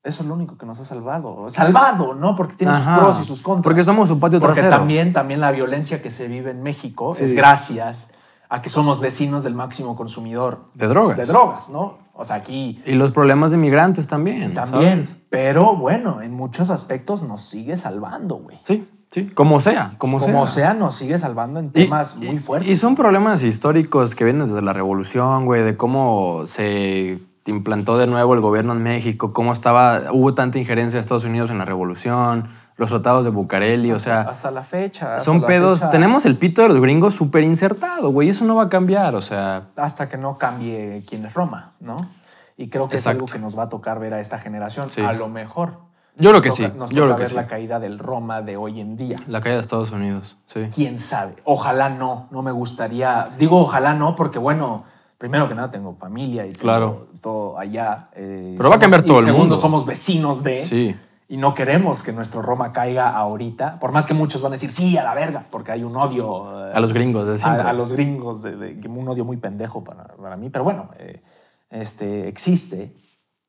eso 0.04 0.22
es 0.24 0.28
lo 0.28 0.34
único 0.36 0.58
que 0.58 0.66
nos 0.66 0.80
ha 0.80 0.86
salvado. 0.86 1.50
Salvado, 1.50 2.14
¿no? 2.14 2.36
Porque 2.36 2.56
tiene 2.56 2.74
Ajá. 2.74 2.96
sus 2.96 3.04
pros 3.04 3.20
y 3.22 3.26
sus 3.26 3.42
contras. 3.42 3.64
Porque 3.64 3.84
somos 3.84 4.10
su 4.10 4.20
patio 4.20 4.40
Porque 4.40 4.62
trasero. 4.62 4.78
también, 4.78 5.14
también 5.14 5.40
la 5.40 5.52
violencia 5.52 6.02
que 6.02 6.10
se 6.10 6.28
vive 6.28 6.52
en 6.52 6.62
México 6.62 7.14
Sí. 7.14 7.24
es 7.24 7.34
gracias 7.34 8.10
a 8.50 8.62
que 8.62 8.70
somos 8.70 9.00
vecinos 9.02 9.44
del 9.44 9.56
máximo 9.56 9.96
consumidor 9.96 10.66
De 10.74 10.88
drogas. 10.88 11.18
de 11.18 11.26
drogas, 11.26 11.70
¿no? 11.70 11.98
O 12.20 12.26
sea, 12.26 12.38
aquí 12.38 12.82
Y 12.86 12.94
los 12.94 13.12
problemas 13.12 13.52
de 13.52 13.58
migrantes 13.58 14.08
también. 14.08 14.54
también. 14.54 15.06
¿sabes? 15.06 15.22
Pero 15.30 15.76
bueno, 15.76 16.22
en 16.22 16.34
muchos 16.34 16.70
aspectos 16.72 17.22
nos 17.22 17.44
sigue 17.44 17.78
salvando, 17.78 18.38
güey. 18.38 18.58
Sí, 18.64 18.88
sí. 19.12 19.28
Como 19.34 19.60
sea, 19.60 19.94
como, 20.00 20.20
Como 20.20 20.48
sea. 20.48 20.72
sea, 20.72 20.74
nos 20.74 20.96
sigue 20.96 21.18
salvando 21.18 21.60
en 21.60 21.72
temas 21.72 22.18
y- 22.20 22.26
muy 22.26 22.40
fuertes. 22.40 22.70
Y 22.72 22.76
son 22.78 22.96
problemas 22.96 23.44
históricos 23.44 24.16
que 24.16 24.24
vienen 24.24 24.48
desde 24.48 24.62
la 24.64 24.74
revolución, 24.74 25.46
güey, 25.46 25.62
de 25.62 25.78
cómo 25.78 26.44
se 26.48 27.20
implantó 27.46 27.98
de 27.98 28.08
nuevo 28.08 28.34
el 28.34 28.42
gobierno 28.42 28.74
en 28.74 28.84
México, 28.84 29.32
cómo 29.32 29.54
estaba, 29.54 30.02
hubo 30.12 30.34
tanta 30.34 30.58
injerencia 30.60 30.98
de 30.98 31.02
Estados 31.02 31.24
Unidos 31.24 31.50
en 31.50 31.58
la 31.60 31.66
revolución, 31.66 32.48
los 32.78 32.90
tratados 32.90 33.26
de 33.26 33.32
Bucareli, 33.32 33.92
o 33.92 33.98
sea, 34.00 34.22
hasta 34.22 34.52
la 34.52 34.64
fecha. 34.64 35.16
hasta 35.16 35.24
son 35.26 35.42
la 35.42 35.48
pedos. 35.48 35.80
fecha, 35.80 35.90
Tenemos 35.90 36.26
el 36.26 36.38
pito 36.38 36.62
de 36.62 36.70
los 36.70 36.80
gringos 36.80 37.16
súper 37.16 37.44
insertado, 37.44 38.12
güey, 38.12 38.30
eso 38.30 38.46
no 38.46 38.56
va 38.56 38.64
a 38.64 38.70
cambiar, 38.70 39.16
o 39.16 39.22
sea, 39.22 39.64
Hasta 39.76 40.08
que 40.08 40.18
no 40.18 40.38
cambie 40.38 41.04
quién 41.08 41.26
es 41.26 41.34
Roma, 41.34 41.72
¿no? 41.80 42.08
Y 42.56 42.70
creo 42.70 42.88
que 42.88 42.96
Exacto. 42.96 43.10
es 43.10 43.16
algo 43.16 43.26
que 43.34 43.40
nos 43.40 43.58
va 43.58 43.64
a 43.64 43.70
tocar 43.70 44.00
ver 44.00 44.14
a 44.14 44.20
esta 44.20 44.40
generación. 44.40 44.90
Sí. 44.90 45.02
A 45.02 45.14
lo 45.14 45.28
mejor. 45.28 45.86
Yo 46.20 46.32
creo 46.32 46.42
que 46.42 46.50
toca- 46.50 46.64
sí, 46.70 46.72
Nos 46.76 46.90
yo 46.90 47.04
toca 47.04 47.06
creo 47.06 47.16
que 47.16 47.22
ver 47.22 47.30
sí. 47.30 47.36
la 47.36 47.46
caída 47.48 47.80
del 47.80 48.00
Roma 48.00 48.42
de 48.42 48.58
hoy 48.58 48.80
en 48.82 48.98
día. 48.98 49.20
la 49.28 49.40
caída 49.42 49.58
de 49.58 49.62
Estados 49.62 49.92
Unidos, 49.92 50.38
sí. 50.48 50.62
quién 50.74 51.00
sabe. 51.00 51.36
Ojalá 51.44 51.90
no, 51.90 52.28
no 52.32 52.42
me 52.42 52.52
gustaría. 52.52 53.30
Digo 53.38 53.60
ojalá 53.62 53.94
no, 53.94 54.16
porque 54.16 54.40
bueno, 54.40 54.84
primero 55.20 55.48
que 55.48 55.54
nada 55.54 55.70
tengo 55.70 55.96
familia 55.96 56.48
y 56.48 56.54
Claro. 56.54 57.06
todo 57.22 57.60
allá. 57.60 58.08
eh, 58.16 58.56
Pero 58.58 58.70
va 58.70 58.78
a 58.78 58.80
cambiar 58.80 59.04
todo 59.04 59.20
el 59.20 59.26
segundo, 59.26 59.42
mundo. 59.46 59.58
somos 59.58 59.86
vecinos 59.86 60.44
de. 60.44 60.64
Sí. 60.64 60.96
Y 61.30 61.36
no 61.38 61.54
queremos 61.54 62.04
que 62.04 62.14
nuestro 62.14 62.42
Roma 62.42 62.72
caiga 62.72 63.10
ahorita, 63.10 63.80
por 63.80 63.92
más 63.92 64.08
que 64.08 64.14
muchos 64.14 64.42
van 64.42 64.54
a 64.54 64.56
decir 64.56 64.70
sí 64.70 64.98
a 64.98 65.04
la 65.04 65.14
verga, 65.14 65.46
porque 65.52 65.74
hay 65.74 65.84
un 65.84 65.96
odio 65.98 66.68
eh, 66.70 66.72
A 66.74 66.80
los 66.80 66.94
gringos, 66.94 67.28
de 67.28 67.44
a, 67.44 67.54
a 67.70 67.74
los 67.74 67.92
gringos, 67.94 68.44
de, 68.44 68.56
de- 68.56 68.88
un 68.88 69.08
odio 69.10 69.26
muy 69.26 69.36
pendejo 69.38 69.84
para, 69.84 70.06
para 70.16 70.38
mí. 70.38 70.50
Pero 70.50 70.64
bueno, 70.64 70.90
eh, 70.98 71.22
este, 71.70 72.30
existe, 72.30 72.96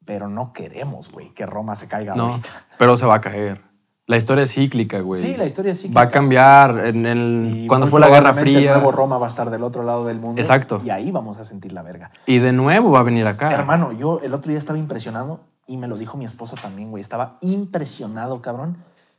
pero 0.05 0.29
no 0.29 0.53
queremos, 0.53 1.11
güey, 1.13 1.33
que 1.35 1.47
Roma 1.47 1.75
se 1.77 1.87
caiga 1.87 2.15
No, 2.17 2.31
ahorita. 2.31 2.49
pero 2.79 2.97
se 2.97 3.07
va 3.07 3.15
a 3.17 3.21
caer. 3.21 3.61
La 4.07 4.17
historia 4.17 4.45
es 4.45 4.55
cíclica, 4.55 5.01
güey. 5.01 5.21
Sí, 5.21 5.37
la 5.37 5.45
historia 5.45 5.71
es 5.73 5.83
cíclica. 5.83 6.01
Va 6.01 6.07
a 6.07 6.09
cambiar 6.09 6.87
en 6.87 7.05
el, 7.05 7.67
cuando 7.69 7.87
fue 7.87 8.01
la 8.01 8.09
Guerra 8.09 8.33
Fría. 8.33 8.59
El 8.73 8.79
nuevo 8.79 8.91
Roma 8.91 9.19
va 9.19 9.27
a 9.27 9.29
estar 9.29 9.51
del 9.51 9.63
otro 9.63 9.83
lado 9.83 10.07
del 10.07 10.19
mundo. 10.19 10.41
Exacto. 10.41 10.81
Y 10.83 10.89
ahí 10.89 11.11
vamos 11.11 11.37
a 11.39 11.45
sentir 11.45 11.73
la 11.75 11.83
verga. 11.83 12.11
Y 12.25 12.39
de 12.39 12.53
nuevo 12.55 12.91
va 12.91 13.01
a 13.01 13.03
venir 13.03 13.27
acá. 13.27 13.53
Hermano, 13.53 13.93
yo 13.93 14.21
el 14.25 14.33
otro 14.33 14.49
día 14.49 14.57
estaba 14.59 14.79
impresionado 14.79 15.41
y 15.69 15.77
me 15.77 15.87
lo 15.87 15.97
dijo 15.97 16.17
mi 16.17 16.25
esposa 16.25 16.57
también, 16.61 16.91
güey. 16.91 17.01
Estaba 17.01 17.39
impresionado, 17.43 18.43
cabrón. 18.43 18.79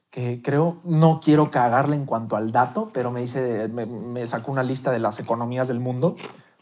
Que 0.10 0.42
creo, 0.42 0.78
no 0.84 1.20
quiero 1.24 1.52
cagarle 1.52 1.96
en 1.96 2.06
cuanto 2.06 2.36
al 2.36 2.52
dato, 2.52 2.90
pero 2.92 3.12
me 3.12 3.22
dice, 3.22 3.68
me, 3.68 3.86
me 3.86 4.26
sacó 4.28 4.52
una 4.52 4.64
lista 4.64 4.92
de 4.92 4.98
las 5.00 5.20
economías 5.20 5.68
del 5.68 5.80
mundo, 5.80 6.16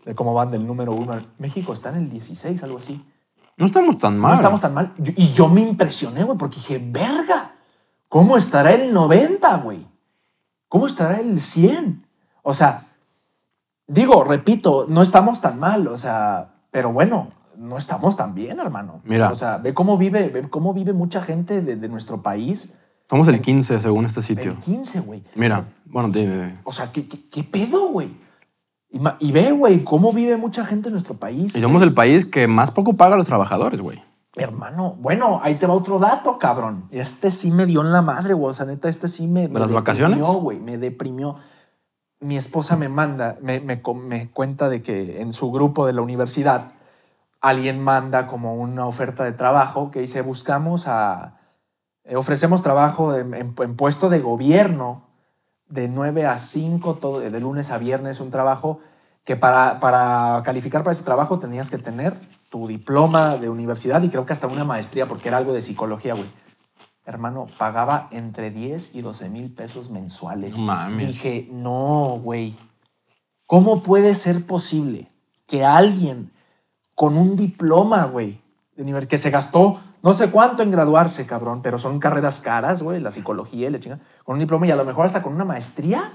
de 0.06 0.14
cómo 0.14 0.34
van 0.34 0.52
del 0.52 0.68
número 0.68 0.92
uno. 0.92 1.18
México 1.40 1.72
está 1.74 1.90
en 1.90 1.96
el 1.96 2.10
16, 2.10 2.62
algo 2.64 2.78
así. 2.78 3.04
No 3.56 3.66
estamos 3.66 3.98
tan 3.98 4.18
mal. 4.20 4.32
No 4.32 4.36
estamos 4.36 4.60
tan 4.60 4.74
mal. 4.74 4.94
Yo- 4.98 5.14
y 5.16 5.32
yo 5.32 5.48
me 5.48 5.62
impresioné, 5.62 6.24
güey, 6.26 6.38
porque 6.38 6.58
dije, 6.58 6.78
verga, 6.84 7.56
¿cómo 8.10 8.36
estará 8.36 8.74
el 8.74 8.94
90, 8.94 9.56
güey? 9.60 9.88
¿Cómo 10.68 10.86
estará 10.86 11.20
el 11.22 11.40
100? 11.40 12.06
O 12.44 12.54
sea, 12.54 12.88
digo, 13.88 14.26
repito, 14.26 14.86
no 14.90 15.02
estamos 15.02 15.40
tan 15.40 15.58
mal, 15.58 15.88
o 15.88 15.98
sea, 15.98 16.56
pero 16.72 16.92
bueno, 16.92 17.30
no 17.58 17.78
estamos 17.78 18.16
tan 18.16 18.34
bien, 18.34 18.60
hermano. 18.60 19.02
Mira. 19.04 19.32
O 19.32 19.36
sea, 19.36 19.58
ve 19.58 19.74
cómo 19.74 19.98
vive, 19.98 20.30
ve 20.30 20.50
cómo 20.50 20.74
vive 20.74 20.94
mucha 20.94 21.22
gente 21.22 21.62
de, 21.62 21.76
de 21.76 21.90
nuestro 21.90 22.22
país 22.22 22.76
Somos 23.10 23.28
el 23.28 23.42
15 23.42 23.80
según 23.80 24.06
este 24.06 24.22
sitio. 24.22 24.52
El 24.52 24.60
15, 24.60 25.00
güey. 25.02 25.24
Mira, 25.36 25.66
bueno, 25.86 26.10
dime. 26.10 26.60
O 26.64 26.72
sea, 26.72 26.92
¿qué, 26.92 27.08
qué, 27.08 27.28
qué 27.30 27.44
pedo, 27.44 27.88
güey? 27.90 28.16
Y, 28.90 29.00
y 29.20 29.32
ve, 29.32 29.52
güey, 29.52 29.84
cómo 29.84 30.14
vive 30.14 30.38
mucha 30.38 30.64
gente 30.64 30.90
en 30.90 30.94
nuestro 30.94 31.16
país. 31.16 31.56
Y 31.56 31.62
somos 31.62 31.82
el 31.82 31.94
país 31.94 32.26
que 32.26 32.48
más 32.48 32.72
poco 32.72 32.94
paga 32.94 33.16
a 33.16 33.18
los 33.18 33.28
trabajadores, 33.28 33.82
güey. 33.82 34.02
Hermano, 34.36 34.96
bueno, 35.00 35.40
ahí 35.42 35.56
te 35.56 35.66
va 35.66 35.74
otro 35.74 35.98
dato, 35.98 36.38
cabrón. 36.38 36.86
Este 36.92 37.32
sí 37.32 37.50
me 37.50 37.66
dio 37.66 37.82
en 37.82 37.92
la 37.92 38.04
madre, 38.04 38.34
güey. 38.36 38.52
O 38.52 38.54
sea, 38.54 38.68
neta, 38.68 38.88
este 38.88 39.08
sí 39.08 39.28
me. 39.28 39.48
me 39.48 39.60
las 39.60 39.72
vacaciones? 39.72 40.18
deprimió, 40.18 40.40
güey. 40.40 40.60
Me 40.60 40.78
deprimió. 40.78 41.36
Mi 42.20 42.38
esposa 42.38 42.76
me 42.78 42.90
manda, 42.90 43.38
me, 43.42 43.60
me, 43.60 43.82
me 43.96 44.30
cuenta 44.32 44.70
de 44.70 44.82
que 44.82 45.22
en 45.22 45.34
su 45.34 45.52
grupo 45.52 45.86
de 45.86 45.94
la 45.94 46.02
universidad 46.02 46.77
alguien 47.42 47.80
manda 47.82 48.28
como 48.28 48.56
una 48.56 48.86
oferta 48.86 49.24
de 49.24 49.32
trabajo 49.32 49.92
que 49.92 50.00
dice: 50.02 50.22
buscamos 50.22 50.88
a. 50.88 51.38
eh, 52.04 52.16
ofrecemos 52.16 52.62
trabajo 52.62 53.16
en, 53.16 53.34
en- 53.34 53.56
en 53.58 53.76
puesto 53.76 54.10
de 54.10 54.20
gobierno 54.20 55.04
de 55.68 55.90
9 55.90 56.26
a 56.26 56.38
5, 56.38 56.96
todo, 56.96 57.20
de 57.20 57.40
lunes 57.40 57.72
a 57.72 57.78
viernes, 57.78 58.22
un 58.22 58.32
trabajo 58.32 58.80
que 59.26 59.36
para, 59.36 59.82
para 59.82 60.42
calificar 60.46 60.84
para 60.84 60.94
ese 60.94 61.04
trabajo 61.04 61.38
tenías 61.40 61.70
que 61.70 61.78
tener 61.78 62.18
tu 62.50 62.66
diploma 62.68 63.36
de 63.36 63.50
universidad 63.50 64.02
y 64.02 64.08
creo 64.10 64.26
que 64.26 64.32
hasta 64.32 64.48
una 64.48 64.64
maestría, 64.64 65.10
porque 65.10 65.28
era 65.28 65.36
algo 65.38 65.52
de 65.52 65.62
psicología, 65.62 66.14
güey. 66.14 66.28
Hermano, 67.06 67.48
pagaba 67.58 68.08
entre 68.12 68.52
10 68.52 68.96
y 68.96 69.02
12 69.02 69.28
mil 69.30 69.54
pesos 69.54 69.90
mensuales. 69.90 70.58
Dije, 71.08 71.48
no, 71.52 72.20
güey. 72.24 72.58
¿Cómo 73.46 73.84
puede 73.84 74.16
ser 74.16 74.46
posible 74.46 75.10
que 75.46 75.64
alguien 75.66 76.32
con 76.98 77.16
un 77.16 77.36
diploma, 77.36 78.06
güey, 78.06 78.42
de 78.76 78.84
nivel 78.84 79.08
que 79.08 79.20
se 79.20 79.30
gastó 79.30 79.80
no 80.02 80.14
sé 80.14 80.32
cuánto 80.32 80.64
en 80.64 80.72
graduarse, 80.72 81.28
cabrón, 81.28 81.62
pero 81.62 81.78
son 81.78 82.00
carreras 82.00 82.40
caras, 82.40 82.82
güey, 82.82 83.00
la 83.00 83.12
psicología 83.12 83.68
y 83.68 83.72
la 83.72 83.80
chingada, 83.80 84.02
con 84.24 84.34
un 84.34 84.40
diploma 84.40 84.66
y 84.66 84.72
a 84.72 84.76
lo 84.76 84.84
mejor 84.86 85.06
hasta 85.06 85.22
con 85.22 85.34
una 85.34 85.46
maestría, 85.46 86.12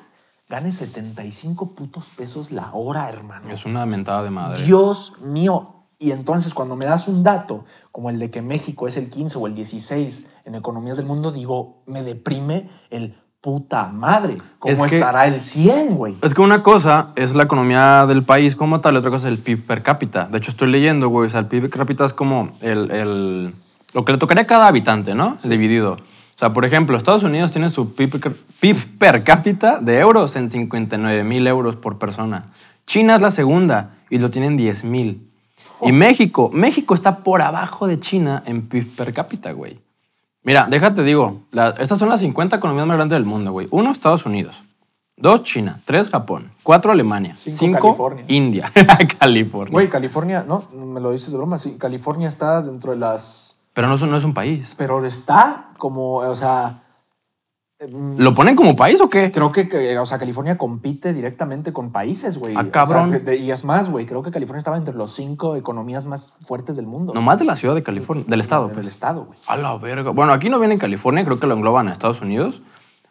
gane 0.48 0.72
75 0.72 1.74
putos 1.74 2.06
pesos 2.06 2.50
la 2.50 2.72
hora, 2.72 3.08
hermano. 3.08 3.50
Es 3.50 3.64
una 3.64 3.86
mentada 3.86 4.22
de 4.22 4.30
madre. 4.30 4.64
Dios 4.64 5.20
mío. 5.20 5.76
Y 5.98 6.10
entonces 6.10 6.52
cuando 6.52 6.74
me 6.74 6.84
das 6.84 7.06
un 7.06 7.22
dato 7.22 7.64
como 7.92 8.10
el 8.10 8.18
de 8.18 8.32
que 8.32 8.42
México 8.42 8.88
es 8.88 8.96
el 8.96 9.08
15 9.08 9.38
o 9.38 9.46
el 9.46 9.54
16 9.54 10.26
en 10.46 10.54
economías 10.56 10.96
del 10.96 11.06
mundo, 11.06 11.30
digo, 11.30 11.84
me 11.86 12.02
deprime 12.02 12.68
el 12.90 13.21
puta 13.42 13.88
madre. 13.88 14.36
¿Cómo 14.60 14.72
Es 14.72 14.90
que- 14.90 14.98
estará 14.98 15.26
el 15.26 15.40
100, 15.40 15.96
güey? 15.96 16.16
Es 16.22 16.32
que 16.32 16.40
una 16.40 16.62
cosa 16.62 17.08
es 17.16 17.34
la 17.34 17.42
economía 17.42 18.06
del 18.06 18.22
país 18.22 18.54
como 18.56 18.80
tal, 18.80 18.94
y 18.94 18.98
otra 18.98 19.10
cosa 19.10 19.26
es 19.28 19.32
el 19.32 19.38
PIB 19.40 19.66
per 19.66 19.82
cápita. 19.82 20.26
De 20.30 20.38
hecho, 20.38 20.50
estoy 20.52 20.70
leyendo, 20.70 21.08
güey, 21.08 21.26
o 21.26 21.30
sea, 21.30 21.40
el 21.40 21.46
PIB 21.46 21.62
per 21.62 21.70
cápita 21.80 22.04
es 22.06 22.12
como 22.12 22.52
el, 22.60 22.90
el- 22.92 23.52
lo 23.94 24.04
que 24.04 24.12
le 24.12 24.18
tocaría 24.18 24.44
a 24.44 24.46
cada 24.46 24.68
habitante, 24.68 25.14
¿no? 25.14 25.36
Dividido. 25.42 25.94
O 25.94 26.38
sea, 26.38 26.52
por 26.52 26.64
ejemplo, 26.64 26.96
Estados 26.96 27.24
Unidos 27.24 27.50
tiene 27.50 27.68
su 27.68 27.94
PIB 27.94 28.20
per, 28.20 28.32
PIB 28.60 28.98
per 28.98 29.24
cápita 29.24 29.78
de 29.80 29.98
euros 29.98 30.34
en 30.36 30.48
59 30.48 31.24
mil 31.24 31.46
euros 31.46 31.74
por 31.76 31.98
persona. 31.98 32.52
China 32.86 33.16
es 33.16 33.20
la 33.22 33.30
segunda 33.32 33.90
y 34.08 34.18
lo 34.18 34.30
tienen 34.30 34.56
10 34.56 34.84
mil. 34.84 35.28
Y 35.82 35.90
México, 35.90 36.48
México 36.52 36.94
está 36.94 37.18
por 37.18 37.42
abajo 37.42 37.88
de 37.88 37.98
China 37.98 38.42
en 38.46 38.62
PIB 38.68 38.94
per 38.96 39.12
cápita, 39.12 39.50
güey. 39.52 39.80
Mira, 40.44 40.66
déjate 40.68 41.02
digo, 41.04 41.42
la- 41.52 41.70
estas 41.78 41.98
son 41.98 42.08
las 42.08 42.20
50 42.20 42.56
economías 42.56 42.86
más 42.86 42.96
grandes 42.96 43.16
del 43.16 43.24
mundo, 43.26 43.52
güey. 43.52 43.68
Uno, 43.70 43.92
Estados 43.92 44.26
Unidos. 44.26 44.62
Dos, 45.16 45.44
China. 45.44 45.78
Tres, 45.84 46.08
Japón. 46.08 46.50
Cuatro, 46.64 46.90
Alemania. 46.90 47.36
Cinco, 47.36 47.56
Cinco, 47.58 47.80
California. 47.80 48.24
India. 48.28 48.72
California. 49.20 49.72
Güey, 49.72 49.88
California, 49.88 50.44
no, 50.46 50.64
me 50.72 51.00
lo 51.00 51.12
dices 51.12 51.30
de 51.30 51.36
broma, 51.38 51.58
sí, 51.58 51.76
California 51.78 52.26
está 52.28 52.60
dentro 52.62 52.92
de 52.92 52.98
las... 52.98 53.58
Pero 53.72 53.86
no, 53.88 53.94
es- 53.94 54.02
no 54.02 54.16
es 54.16 54.24
un 54.24 54.34
país. 54.34 54.74
Pero 54.76 55.04
está 55.06 55.70
como, 55.78 56.16
o 56.16 56.34
sea, 56.34 56.81
¿Lo 57.90 58.34
ponen 58.34 58.54
como 58.56 58.76
país 58.76 59.00
o 59.00 59.08
qué? 59.08 59.32
creo 59.32 59.50
que, 59.52 59.98
o 59.98 60.06
sea, 60.06 60.18
California 60.18 60.56
compite 60.56 61.12
directamente 61.12 61.72
con 61.72 61.90
países, 61.90 62.38
güey. 62.38 62.54
Ah, 62.56 62.60
O 62.60 62.62
sea, 62.62 62.70
cabrón. 62.72 63.22
y 63.38 63.50
es 63.50 63.64
más, 63.64 63.90
güey, 63.90 64.06
creo 64.06 64.22
que 64.22 64.30
California 64.30 64.58
estaba 64.58 64.76
entre 64.76 64.94
los 64.94 65.12
cinco 65.14 65.56
economías 65.56 66.04
más 66.04 66.34
fuertes 66.42 66.76
del 66.76 66.86
mundo. 66.86 67.12
Nomás 67.14 67.38
de 67.38 67.44
la 67.44 67.56
ciudad 67.56 67.74
de 67.74 67.82
California, 67.82 68.24
del 68.28 68.40
estado, 68.40 68.66
Del 68.68 68.74
pues. 68.76 68.86
estado, 68.86 69.24
güey. 69.24 69.38
A 69.46 69.56
la 69.56 69.76
verga. 69.78 70.10
Bueno, 70.10 70.32
aquí 70.32 70.48
no 70.48 70.58
viene 70.58 70.74
en 70.74 70.80
California, 70.80 71.24
creo 71.24 71.38
que 71.40 71.46
lo 71.46 71.54
engloban 71.54 71.88
a 71.88 71.92
Estados 71.92 72.20
Unidos. 72.20 72.62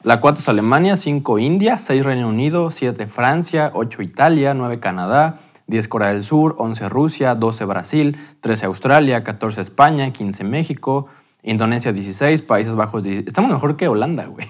La 0.03 0.19
4 0.19 0.41
es 0.41 0.49
Alemania, 0.49 0.97
5 0.97 1.37
India, 1.37 1.77
6 1.77 2.03
Reino 2.03 2.27
Unido, 2.27 2.71
7 2.71 3.05
Francia, 3.07 3.71
8 3.75 4.01
Italia, 4.01 4.53
9 4.55 4.79
Canadá, 4.79 5.37
10 5.67 5.87
Corea 5.89 6.09
del 6.13 6.23
Sur, 6.23 6.55
11 6.57 6.89
Rusia, 6.89 7.35
12 7.35 7.65
Brasil, 7.65 8.17
13 8.41 8.65
Australia, 8.65 9.23
14 9.23 9.61
España, 9.61 10.11
15 10.11 10.43
México, 10.43 11.05
Indonesia 11.43 11.93
16, 11.93 12.41
Países 12.41 12.73
Bajos 12.75 13.03
16. 13.03 13.27
Estamos 13.27 13.51
mejor 13.51 13.77
que 13.77 13.87
Holanda, 13.87 14.25
güey. 14.25 14.47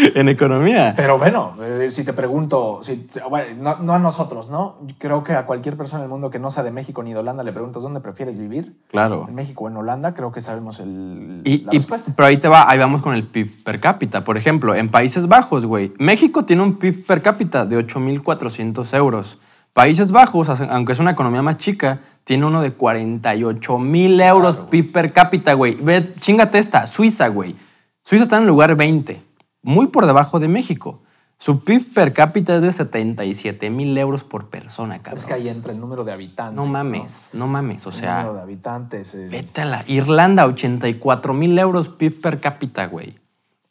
en 0.14 0.28
economía. 0.28 0.94
Pero 0.96 1.18
bueno, 1.18 1.54
eh, 1.62 1.88
si 1.90 2.04
te 2.04 2.12
pregunto, 2.12 2.80
si, 2.82 3.06
bueno, 3.28 3.46
no, 3.60 3.76
no 3.82 3.92
a 3.94 3.98
nosotros, 3.98 4.48
¿no? 4.50 4.76
Creo 4.98 5.22
que 5.24 5.34
a 5.34 5.46
cualquier 5.46 5.76
persona 5.76 6.00
en 6.00 6.04
el 6.04 6.10
mundo 6.10 6.30
que 6.30 6.38
no 6.38 6.50
sea 6.50 6.62
de 6.62 6.70
México 6.70 7.02
ni 7.02 7.12
de 7.12 7.18
Holanda 7.18 7.42
le 7.42 7.52
preguntas 7.52 7.82
dónde 7.82 8.00
prefieres 8.00 8.38
vivir, 8.38 8.74
Claro. 8.90 9.26
en 9.28 9.34
México 9.34 9.64
o 9.64 9.68
en 9.68 9.76
Holanda, 9.76 10.14
creo 10.14 10.32
que 10.32 10.40
sabemos 10.40 10.80
el, 10.80 11.42
Y, 11.44 11.58
la 11.64 11.74
y- 11.74 11.78
respuesta. 11.78 12.12
pero 12.16 12.26
ahí 12.26 12.36
te 12.36 12.48
va, 12.48 12.68
ahí 12.70 12.78
vamos 12.78 13.02
con 13.02 13.14
el 13.14 13.24
PIB 13.26 13.64
per 13.64 13.80
cápita. 13.80 14.24
Por 14.24 14.36
ejemplo, 14.36 14.74
en 14.74 14.88
Países 14.90 15.28
Bajos, 15.28 15.64
güey, 15.66 15.92
México 15.98 16.44
tiene 16.44 16.62
un 16.62 16.76
PIB 16.78 17.06
per 17.06 17.22
cápita 17.22 17.64
de 17.66 17.76
8.400 17.78 18.92
euros. 18.94 19.38
Países 19.72 20.10
Bajos, 20.10 20.48
aunque 20.48 20.92
es 20.92 20.98
una 20.98 21.12
economía 21.12 21.42
más 21.42 21.56
chica, 21.56 22.00
tiene 22.24 22.44
uno 22.44 22.60
de 22.60 22.76
48.000 22.76 24.20
euros 24.20 24.56
PIB 24.70 24.92
per 24.92 25.12
cápita, 25.12 25.54
güey. 25.54 25.76
Ve, 25.80 26.12
chingate 26.20 26.58
esta, 26.58 26.86
Suiza, 26.86 27.28
güey. 27.28 27.54
Suiza 28.02 28.24
está 28.24 28.36
en 28.36 28.42
el 28.42 28.48
lugar 28.48 28.74
20, 28.74 29.22
muy 29.62 29.88
por 29.88 30.06
debajo 30.06 30.40
de 30.40 30.48
México. 30.48 31.00
Su 31.38 31.64
PIB 31.64 31.94
per 31.94 32.12
cápita 32.12 32.56
es 32.56 32.62
de 32.62 32.68
77.000 32.68 33.96
euros 33.98 34.24
por 34.24 34.48
persona, 34.50 34.98
cabrón. 34.98 35.16
Es 35.18 35.24
que 35.24 35.32
ahí 35.32 35.48
entra 35.48 35.72
el 35.72 35.80
número 35.80 36.04
de 36.04 36.12
habitantes. 36.12 36.54
no 36.54 36.66
mames, 36.66 37.30
no 37.32 37.46
mames, 37.48 37.86
o 37.86 37.90
El 37.90 37.96
sea... 37.96 38.16
número 38.18 38.34
de 38.34 38.40
habitantes. 38.42 39.14
eh, 39.14 39.28
Vete 39.30 39.62
a 39.62 39.64
la 39.64 39.84
Irlanda, 39.86 40.44
84 40.46 41.32
mil 41.32 41.58
euros 41.58 41.88
PIB 41.88 42.20
per 42.20 42.40
cápita, 42.40 42.86
güey. 42.88 43.14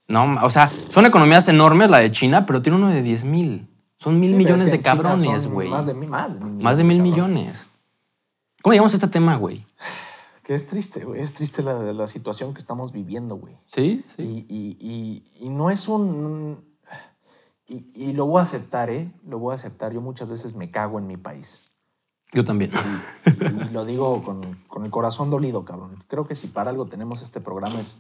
No, 0.08 0.38
o 0.44 0.50
sea, 0.50 0.72
son 0.88 1.06
economías 1.06 1.48
enormes 1.48 1.92
la 1.92 2.00
de 2.00 2.12
China, 2.12 2.48
pero 2.48 2.64
tiene 2.64 2.78
uno 2.80 2.90
de 2.90 3.04
10 3.04 3.24
mil. 3.26 3.68
Son 4.00 4.20
mil 4.20 4.30
sí, 4.32 4.36
millones 4.36 4.62
es 4.62 4.66
que 4.72 4.78
de 4.78 4.82
cabrones, 4.82 5.46
güey. 5.46 5.70
Más 5.70 5.86
de, 5.86 5.94
mil- 5.94 6.10
más 6.10 6.34
de 6.34 6.40
mil 6.40 6.48
millones. 6.54 6.64
Más 6.64 6.78
de 6.80 6.84
mil 6.86 7.02
millones. 7.04 7.68
¿Cómo 8.64 8.74
llegamos 8.74 8.94
a 8.94 8.96
este 8.96 9.08
tema, 9.10 9.36
güey? 9.36 9.64
Que 10.50 10.56
es 10.56 10.66
triste, 10.66 11.06
güey. 11.06 11.22
Es 11.22 11.34
triste 11.34 11.62
la, 11.62 11.94
la 11.94 12.08
situación 12.08 12.56
que 12.56 12.58
estamos 12.60 12.92
viviendo, 12.92 13.36
güey. 13.36 13.56
¿Sí? 13.72 14.04
sí. 14.16 14.46
Y, 14.50 14.56
y- 14.56 14.78
y- 14.80 15.46
y 15.46 15.50
no 15.50 15.70
es 15.70 15.88
un... 15.88 16.66
Y, 17.68 17.86
y 17.94 18.14
lo 18.14 18.26
voy 18.26 18.40
a 18.40 18.42
aceptar, 18.42 18.90
¿eh? 18.90 19.14
Lo 19.28 19.38
voy 19.38 19.52
a 19.52 19.56
aceptar. 19.56 19.94
Yo 19.94 20.02
muchas 20.02 20.32
veces 20.32 20.56
me 20.56 20.72
cago 20.72 20.98
en 20.98 21.06
mi 21.06 21.18
país. 21.18 21.62
Yo 22.34 22.44
también. 22.44 22.72
Y 23.70 23.72
lo 23.74 23.86
digo 23.86 24.24
con, 24.24 24.56
con 24.68 24.86
el 24.86 24.90
corazón 24.90 25.30
dolido, 25.30 25.66
cabrón. 25.66 25.92
Creo 26.08 26.26
que 26.26 26.34
si 26.34 26.48
para 26.48 26.72
algo 26.72 26.88
tenemos 26.88 27.22
este 27.22 27.40
programa 27.42 27.80
es... 27.80 28.00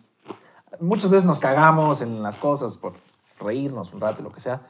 Muchas 0.79 1.11
veces 1.11 1.25
nos 1.27 1.37
cagamos 1.37 2.01
en 2.01 2.23
las 2.23 2.37
cosas 2.37 2.77
por 2.77 2.93
reírnos 3.39 3.93
un 3.93 4.01
rato, 4.01 4.23
lo 4.23 4.31
que 4.31 4.39
sea. 4.39 4.63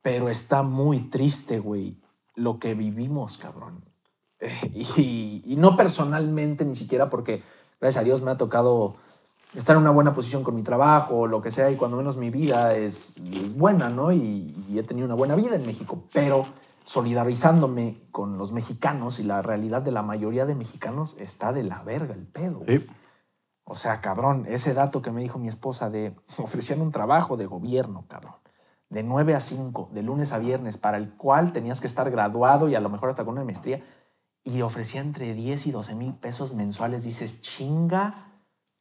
Pero 0.00 0.28
está 0.28 0.62
muy 0.62 1.00
triste, 1.00 1.58
güey, 1.58 1.96
lo 2.36 2.60
que 2.60 2.74
vivimos, 2.74 3.36
cabrón. 3.36 3.82
Y, 4.74 5.42
y 5.44 5.56
no 5.56 5.76
personalmente, 5.76 6.64
ni 6.64 6.74
siquiera 6.74 7.08
porque, 7.08 7.42
gracias 7.80 8.02
a 8.02 8.04
Dios, 8.04 8.22
me 8.22 8.30
ha 8.30 8.36
tocado 8.36 8.96
estar 9.54 9.76
en 9.76 9.82
una 9.82 9.90
buena 9.90 10.14
posición 10.14 10.44
con 10.44 10.54
mi 10.54 10.62
trabajo, 10.62 11.20
o 11.20 11.26
lo 11.26 11.40
que 11.40 11.50
sea, 11.50 11.70
y 11.70 11.76
cuando 11.76 11.96
menos 11.96 12.16
mi 12.16 12.30
vida 12.30 12.74
es, 12.74 13.16
es 13.18 13.56
buena, 13.56 13.88
¿no? 13.88 14.12
Y, 14.12 14.54
y 14.68 14.78
he 14.78 14.82
tenido 14.82 15.06
una 15.06 15.14
buena 15.14 15.34
vida 15.34 15.56
en 15.56 15.66
México, 15.66 16.04
pero 16.12 16.46
solidarizándome 16.84 18.00
con 18.10 18.38
los 18.38 18.52
mexicanos 18.52 19.18
y 19.18 19.22
la 19.22 19.42
realidad 19.42 19.82
de 19.82 19.92
la 19.92 20.02
mayoría 20.02 20.46
de 20.46 20.54
mexicanos 20.54 21.16
está 21.18 21.52
de 21.52 21.62
la 21.62 21.82
verga 21.82 22.14
el 22.14 22.26
pedo. 22.26 22.62
Sí. 22.66 22.86
O 23.70 23.74
sea, 23.74 24.00
cabrón, 24.00 24.46
ese 24.48 24.72
dato 24.72 25.02
que 25.02 25.10
me 25.10 25.20
dijo 25.20 25.38
mi 25.38 25.48
esposa 25.48 25.90
de 25.90 26.16
ofrecían 26.38 26.80
un 26.80 26.90
trabajo 26.90 27.36
de 27.36 27.44
gobierno, 27.44 28.06
cabrón, 28.08 28.36
de 28.88 29.02
9 29.02 29.34
a 29.34 29.40
5, 29.40 29.90
de 29.92 30.02
lunes 30.02 30.32
a 30.32 30.38
viernes, 30.38 30.78
para 30.78 30.96
el 30.96 31.10
cual 31.10 31.52
tenías 31.52 31.82
que 31.82 31.86
estar 31.86 32.10
graduado 32.10 32.70
y 32.70 32.74
a 32.74 32.80
lo 32.80 32.88
mejor 32.88 33.10
hasta 33.10 33.26
con 33.26 33.34
una 33.34 33.44
maestría, 33.44 33.84
y 34.52 34.62
ofrecía 34.62 35.00
entre 35.00 35.34
10 35.34 35.66
y 35.66 35.70
12 35.70 35.94
mil 35.94 36.14
pesos 36.14 36.54
mensuales. 36.54 37.04
Dices, 37.04 37.40
chinga 37.40 38.14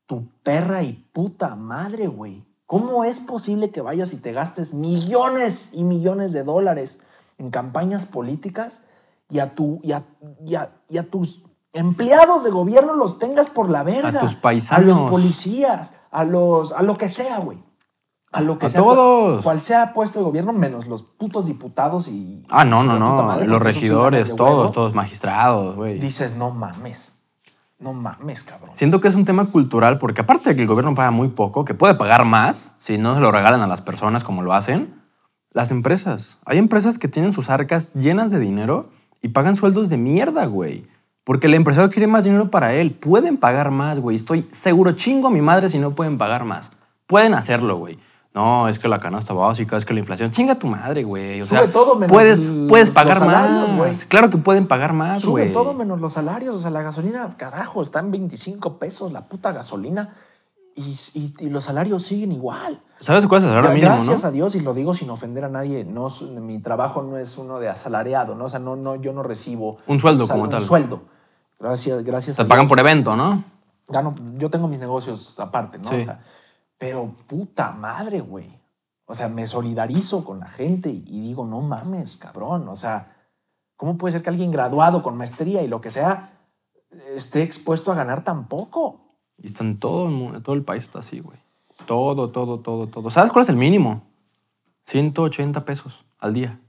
tu 0.05 0.27
perra 0.43 0.83
y 0.83 0.93
puta 1.11 1.55
madre, 1.55 2.07
güey. 2.07 2.45
¿Cómo 2.65 3.03
es 3.03 3.19
posible 3.19 3.69
que 3.71 3.81
vayas 3.81 4.13
y 4.13 4.17
te 4.17 4.31
gastes 4.33 4.73
millones 4.73 5.69
y 5.73 5.83
millones 5.83 6.31
de 6.31 6.43
dólares 6.43 6.99
en 7.37 7.49
campañas 7.49 8.05
políticas 8.05 8.81
y 9.29 9.39
a, 9.39 9.55
tu, 9.55 9.79
y 9.83 9.91
a, 9.91 10.03
y 10.45 10.55
a- 10.55 10.71
y 10.89 10.97
a 10.97 11.09
tus 11.09 11.43
empleados 11.73 12.43
de 12.43 12.49
gobierno 12.49 12.93
los 12.95 13.19
tengas 13.19 13.49
por 13.49 13.69
la 13.69 13.83
verga? 13.83 14.19
tus 14.21 14.35
A 14.35 14.41
paisanos. 14.41 14.85
los 14.99 15.09
policías, 15.11 15.93
a, 16.11 16.23
los, 16.23 16.71
a 16.71 16.81
lo 16.81 16.97
que 16.97 17.07
sea, 17.09 17.39
güey. 17.39 17.61
A 18.31 18.41
lo 18.41 18.59
que 18.59 18.65
A 18.65 18.69
sea. 18.69 18.81
todos. 18.81 19.41
Cual 19.43 19.61
sea 19.61 19.93
puesto 19.93 20.19
de 20.19 20.25
gobierno, 20.25 20.53
menos 20.53 20.87
los 20.87 21.03
putos 21.03 21.45
diputados 21.45 22.07
y. 22.07 22.43
Ah, 22.49 22.65
no, 22.65 22.83
no, 22.83 22.99
no. 22.99 23.23
madre, 23.23 23.47
Los 23.47 23.59
sí 23.59 23.63
regidores, 23.63 24.29
de 24.29 24.35
todos, 24.35 24.51
huevos. 24.57 24.73
todos 24.75 24.93
magistrados, 24.93 25.75
güey. 25.75 25.99
Dices, 25.99 26.35
no 26.35 26.51
mames. 26.51 27.13
No 27.79 27.93
mames, 27.93 28.43
cabrón. 28.43 28.71
Siento 28.73 28.99
que 29.01 29.07
es 29.07 29.15
un 29.15 29.23
tema 29.25 29.45
cultural 29.45 29.97
porque 29.99 30.21
aparte 30.21 30.49
de 30.49 30.55
que 30.55 30.61
el 30.63 30.67
gobierno 30.67 30.95
paga 30.95 31.11
muy 31.11 31.29
poco, 31.29 31.63
que 31.63 31.75
puede 31.75 31.93
pagar 31.95 32.25
más 32.25 32.71
si 32.79 32.97
no 32.97 33.13
se 33.15 33.21
lo 33.21 33.31
regalan 33.31 33.61
a 33.61 33.67
las 33.67 33.81
personas 33.81 34.23
como 34.23 34.41
lo 34.41 34.53
hacen, 34.53 34.95
las 35.51 35.69
empresas. 35.71 36.39
Hay 36.45 36.57
empresas 36.57 36.97
que 36.97 37.07
tienen 37.07 37.33
sus 37.33 37.49
arcas 37.51 37.93
llenas 37.93 38.31
de 38.31 38.39
dinero 38.39 38.89
y 39.21 39.29
pagan 39.29 39.55
sueldos 39.55 39.89
de 39.89 39.97
mierda, 39.97 40.45
güey. 40.47 40.87
Porque 41.23 41.47
el 41.47 41.53
empresario 41.53 41.91
quiere 41.91 42.07
más 42.07 42.23
dinero 42.23 42.49
para 42.49 42.73
él. 42.73 42.93
Pueden 42.93 43.37
pagar 43.37 43.69
más, 43.69 43.99
güey. 43.99 44.15
Estoy 44.15 44.47
seguro, 44.49 44.93
chingo 44.93 45.27
a 45.27 45.31
mi 45.31 45.41
madre 45.41 45.69
si 45.69 45.77
no 45.77 45.93
pueden 45.93 46.17
pagar 46.17 46.45
más. 46.45 46.71
Pueden 47.05 47.33
hacerlo, 47.35 47.77
güey. 47.77 47.99
No, 48.37 48.67
es 48.67 48.77
que 48.77 48.87
la 48.87 48.99
canasta 48.99 49.33
básica, 49.33 49.77
es 49.77 49.85
que 49.85 49.93
la 49.95 49.99
inflación. 50.01 50.29
Chinga 50.29 50.53
tu 50.59 50.67
madre, 50.67 51.03
güey. 51.03 51.41
O 51.41 51.45
Sube 51.47 51.57
sea, 51.59 51.71
todo 51.71 51.95
menos 51.95 52.11
puedes, 52.11 52.37
los 52.37 52.69
puedes 52.69 52.91
pagar 52.91 53.17
salarios, 53.17 53.69
más. 53.69 53.75
güey. 53.77 53.95
Claro 54.07 54.29
que 54.29 54.37
pueden 54.37 54.67
pagar 54.67 54.93
más, 54.93 55.21
Sube 55.21 55.41
güey. 55.41 55.51
todo 55.51 55.73
menos 55.73 55.99
los 56.01 56.13
salarios. 56.13 56.55
O 56.55 56.59
sea, 56.59 56.69
la 56.69 56.83
gasolina, 56.83 57.35
carajo, 57.35 57.81
está 57.81 57.99
en 57.99 58.11
25 58.11 58.77
pesos 58.77 59.11
la 59.11 59.21
puta 59.27 59.51
gasolina. 59.51 60.13
Y, 60.75 60.95
y- 61.15 61.33
y 61.39 61.49
los 61.49 61.63
salarios 61.63 62.03
siguen 62.03 62.31
igual. 62.31 62.79
¿Sabes 62.99 63.25
cuál 63.25 63.39
es 63.41 63.45
el 63.45 63.49
salario 63.55 63.71
mínimo, 63.71 63.95
Gracias 63.95 64.21
no? 64.21 64.27
a 64.27 64.31
Dios, 64.31 64.53
y 64.53 64.59
lo 64.59 64.75
digo 64.75 64.93
sin 64.93 65.09
ofender 65.09 65.43
a 65.45 65.49
nadie, 65.49 65.83
no, 65.83 66.07
mi 66.39 66.59
trabajo 66.59 67.01
no 67.01 67.17
es 67.17 67.35
uno 67.39 67.59
de 67.59 67.67
asalariado, 67.69 68.35
¿no? 68.35 68.45
O 68.45 68.49
sea, 68.49 68.59
no, 68.59 68.75
no, 68.75 68.95
yo 68.95 69.11
no 69.11 69.23
recibo 69.23 69.77
Un 69.87 69.99
sueldo 69.99 70.27
como 70.27 70.43
un 70.43 70.49
tal. 70.49 70.61
sueldo. 70.61 71.01
Gracias, 71.59 72.03
gracias 72.03 72.35
Te 72.35 72.43
a 72.43 72.47
pagan 72.47 72.65
Dios. 72.65 72.69
por 72.69 72.79
evento, 72.79 73.15
¿no? 73.15 73.43
Gano- 73.89 74.13
yo 74.37 74.51
tengo 74.51 74.67
mis 74.67 74.79
negocios 74.79 75.39
aparte, 75.39 75.79
¿no? 75.79 75.89
Sí. 75.89 75.95
O 75.95 76.03
sea, 76.03 76.19
pero 76.77 77.13
puta 77.27 77.71
madre, 77.71 78.21
güey. 78.21 78.49
O 79.05 79.15
sea, 79.15 79.29
me 79.29 79.47
solidarizo 79.47 80.23
con 80.25 80.39
la 80.39 80.47
gente 80.49 80.89
y, 80.89 81.21
digo, 81.21 81.45
no 81.45 81.61
mames, 81.61 82.17
cabrón. 82.17 82.67
O 82.67 82.75
sea, 82.75 83.15
¿cómo 83.77 83.97
puede 83.97 84.11
ser 84.11 84.21
que 84.23 84.29
alguien 84.29 84.51
graduado 84.51 85.01
con 85.01 85.15
maestría 85.17 85.61
y 85.63 85.67
lo 85.67 85.79
que 85.81 85.89
sea 85.89 86.33
esté 87.15 87.41
expuesto 87.41 87.91
a 87.91 87.95
ganar 87.95 88.23
tan 88.23 88.47
poco? 88.47 88.97
Y 89.37 89.47
está 89.47 89.63
en 89.63 89.79
todo 89.79 90.05
el, 90.07 90.11
mundo, 90.11 90.41
todo 90.41 90.55
el 90.55 90.63
país 90.63 90.83
está 90.83 90.99
así, 90.99 91.19
güey. 91.21 91.37
Todo, 91.85 92.29
todo, 92.31 92.59
todo, 92.59 92.87
todo. 92.87 93.09
¿Sabes 93.09 93.31
cuál 93.31 93.43
es 93.43 93.49
el 93.49 93.55
mínimo? 93.55 94.01
180 94.85 95.63
pesos 95.65 96.05
al 96.19 96.33
día. 96.33 96.59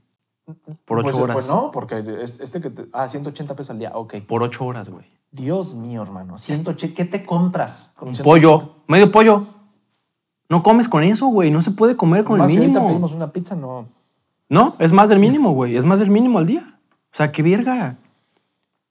Por 0.85 0.99
ocho 0.99 1.09
Pues, 1.09 1.15
horas. 1.19 1.33
Pues 1.35 1.47
no, 1.47 1.71
porque 1.71 2.03
es- 2.23 2.39
este 2.39 2.61
que 2.61 2.69
te, 2.69 2.87
ah, 2.93 3.07
180 3.07 3.55
pesos 3.55 3.71
al 3.71 3.79
día, 3.79 3.91
ok. 3.93 4.15
Por 4.27 4.43
ocho 4.43 4.65
horas, 4.65 4.89
güey. 4.89 5.05
Dios 5.31 5.75
mío, 5.75 6.01
hermano, 6.01 6.37
180, 6.37 6.95
¿qué 6.95 7.05
te 7.05 7.23
compras? 7.25 7.91
con 7.95 8.09
Un 8.09 8.15
180? 8.15 8.23
pollo, 8.23 8.75
medio 8.87 9.11
pollo. 9.11 9.45
No 10.49 10.63
comes 10.63 10.87
con 10.87 11.03
eso, 11.03 11.27
güey. 11.27 11.51
No 11.51 11.61
se 11.61 11.71
puede 11.71 11.95
comer 11.95 12.23
con 12.23 12.39
Más 12.39 12.49
el 12.49 12.51
si 12.51 12.57
ahorita 12.57 12.79
mínimo. 12.79 12.89
pedimos 12.93 13.13
una 13.13 13.31
pizza, 13.31 13.55
no. 13.55 13.85
No, 14.49 14.75
es 14.79 14.91
más 14.91 15.07
del 15.09 15.19
mínimo, 15.19 15.51
güey. 15.53 15.77
Es 15.77 15.85
más 15.85 15.99
del 15.99 16.09
mínimo 16.09 16.39
al 16.39 16.47
día. 16.47 16.79
O 17.13 17.15
sea, 17.15 17.31
qué 17.31 17.43
verga. 17.43 17.97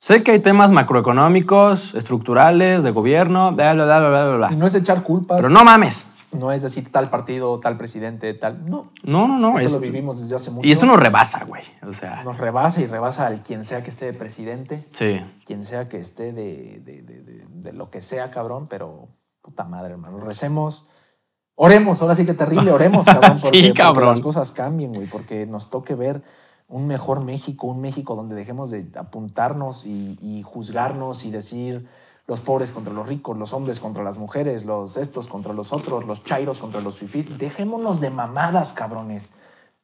Sé 0.00 0.22
que 0.22 0.30
hay 0.30 0.38
temas 0.38 0.70
macroeconómicos, 0.70 1.94
estructurales, 1.94 2.84
de 2.84 2.92
gobierno, 2.92 3.50
bla, 3.52 3.74
bla, 3.74 3.84
bla, 3.84 3.98
bla, 3.98 4.08
bla, 4.26 4.36
bla. 4.36 4.52
Y 4.52 4.56
no 4.56 4.66
es 4.66 4.74
echar 4.76 5.02
culpas, 5.02 5.38
Pero 5.38 5.48
no 5.48 5.64
mames. 5.64 6.06
no 6.30 6.52
es 6.52 6.62
decir 6.62 6.92
tal 6.92 7.10
partido, 7.10 7.58
tal 7.58 7.76
presidente, 7.76 8.32
tal. 8.34 8.70
No, 8.70 8.92
No, 9.02 9.26
no, 9.26 9.36
no. 9.38 9.58
esto 9.58 9.62
es- 9.66 9.72
lo 9.72 9.80
vivimos 9.80 10.20
desde 10.20 10.36
hace 10.36 10.52
mucho. 10.52 10.68
y 10.68 10.70
esto 10.70 10.86
nos 10.86 11.00
rebasa, 11.00 11.44
güey. 11.44 11.62
O 11.84 11.92
sea, 11.92 12.22
Nos 12.22 12.36
rebasa 12.38 12.80
y 12.80 12.86
rebasa 12.86 13.26
al 13.26 13.42
quien 13.42 13.64
sea 13.64 13.82
que 13.82 13.90
esté 13.90 14.04
de 14.06 14.12
presidente, 14.12 14.86
sí. 14.92 15.20
quien 15.44 15.64
sea 15.64 15.88
que 15.88 15.98
esté 15.98 16.32
de, 16.32 16.80
de- 16.84 17.02
de- 17.02 17.22
de- 17.22 17.44
de 17.48 17.72
lo 17.72 17.90
que 17.90 18.00
sea, 18.00 18.30
cabrón, 18.30 18.68
pero 18.68 19.08
puta 19.42 19.64
madre, 19.64 19.94
hermano. 19.94 20.20
Recemos. 20.20 20.86
Oremos, 21.60 22.00
ahora 22.02 22.14
sí 22.14 22.24
que 22.24 22.34
terrible, 22.34 22.70
oremos, 22.70 23.04
cabrón, 23.06 23.36
Sí, 23.36 23.42
porque, 23.42 23.60
porque 23.62 23.74
cabrón. 23.74 24.08
las 24.10 24.20
cosas 24.20 24.52
cambien, 24.52 24.94
güey, 24.94 25.08
porque 25.08 25.44
nos 25.44 25.70
toque 25.70 25.96
ver 25.96 26.22
un 26.68 26.86
mejor 26.86 27.24
México, 27.24 27.66
un 27.66 27.80
México 27.80 28.14
donde 28.14 28.36
dejemos 28.36 28.70
de 28.70 28.86
apuntarnos 28.96 29.84
y, 29.84 30.16
y 30.22 30.42
juzgarnos 30.44 31.24
y 31.24 31.32
decir 31.32 31.88
los 32.28 32.42
pobres 32.42 32.70
contra 32.70 32.92
los 32.92 33.08
ricos, 33.08 33.36
los 33.36 33.52
hombres 33.54 33.80
contra 33.80 34.04
las 34.04 34.18
mujeres, 34.18 34.64
los 34.66 34.96
estos 34.98 35.26
contra 35.26 35.52
los 35.52 35.72
otros, 35.72 36.06
los 36.06 36.22
chairos 36.22 36.58
contra 36.58 36.80
los 36.80 36.98
fifís. 36.98 37.38
Dejémonos 37.38 38.00
de 38.00 38.10
mamadas, 38.10 38.72
cabrones. 38.72 39.32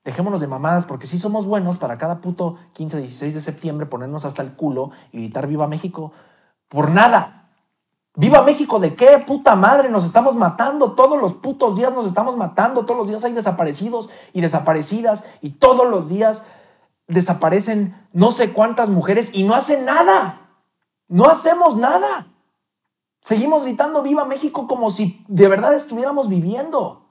Dejémonos 0.04 0.40
de 0.42 0.46
mamadas, 0.46 0.84
porque 0.84 1.06
sí 1.06 1.18
somos 1.18 1.46
buenos 1.46 1.78
para 1.78 1.96
cada 1.98 2.20
puto 2.20 2.56
15, 2.74 2.98
16 2.98 3.34
de 3.34 3.40
septiembre 3.40 3.86
ponernos 3.86 4.26
hasta 4.26 4.42
el 4.42 4.52
culo 4.52 4.90
y 5.10 5.20
gritar 5.22 5.46
Viva 5.48 5.66
México 5.66 6.12
por 6.68 6.90
nada. 6.90 7.43
¡Viva 8.16 8.42
México! 8.42 8.78
¿De 8.78 8.94
qué? 8.94 9.22
Puta 9.26 9.56
madre, 9.56 9.88
nos 9.90 10.04
estamos 10.04 10.36
matando. 10.36 10.92
Todos 10.92 11.20
los 11.20 11.34
putos 11.34 11.76
días 11.76 11.92
nos 11.92 12.06
estamos 12.06 12.36
matando. 12.36 12.84
Todos 12.84 12.98
los 12.98 13.08
días 13.08 13.24
hay 13.24 13.32
desaparecidos 13.32 14.10
y 14.32 14.40
desaparecidas. 14.40 15.24
Y 15.40 15.50
todos 15.50 15.88
los 15.88 16.08
días 16.08 16.44
desaparecen 17.08 17.94
no 18.12 18.30
sé 18.30 18.52
cuántas 18.52 18.90
mujeres 18.90 19.30
y 19.34 19.42
no 19.42 19.54
hacen 19.54 19.84
nada. 19.84 20.40
No 21.08 21.26
hacemos 21.26 21.76
nada. 21.76 22.28
Seguimos 23.20 23.64
gritando 23.64 24.02
Viva 24.02 24.24
México 24.24 24.68
como 24.68 24.90
si 24.90 25.24
de 25.28 25.48
verdad 25.48 25.74
estuviéramos 25.74 26.28
viviendo. 26.28 27.04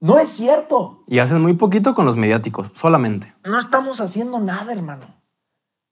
No 0.00 0.18
es 0.18 0.28
cierto. 0.28 1.04
Y 1.06 1.18
hacen 1.18 1.40
muy 1.40 1.54
poquito 1.54 1.94
con 1.94 2.06
los 2.06 2.16
mediáticos, 2.16 2.70
solamente. 2.74 3.34
No 3.44 3.58
estamos 3.58 4.00
haciendo 4.00 4.40
nada, 4.40 4.72
hermano. 4.72 5.06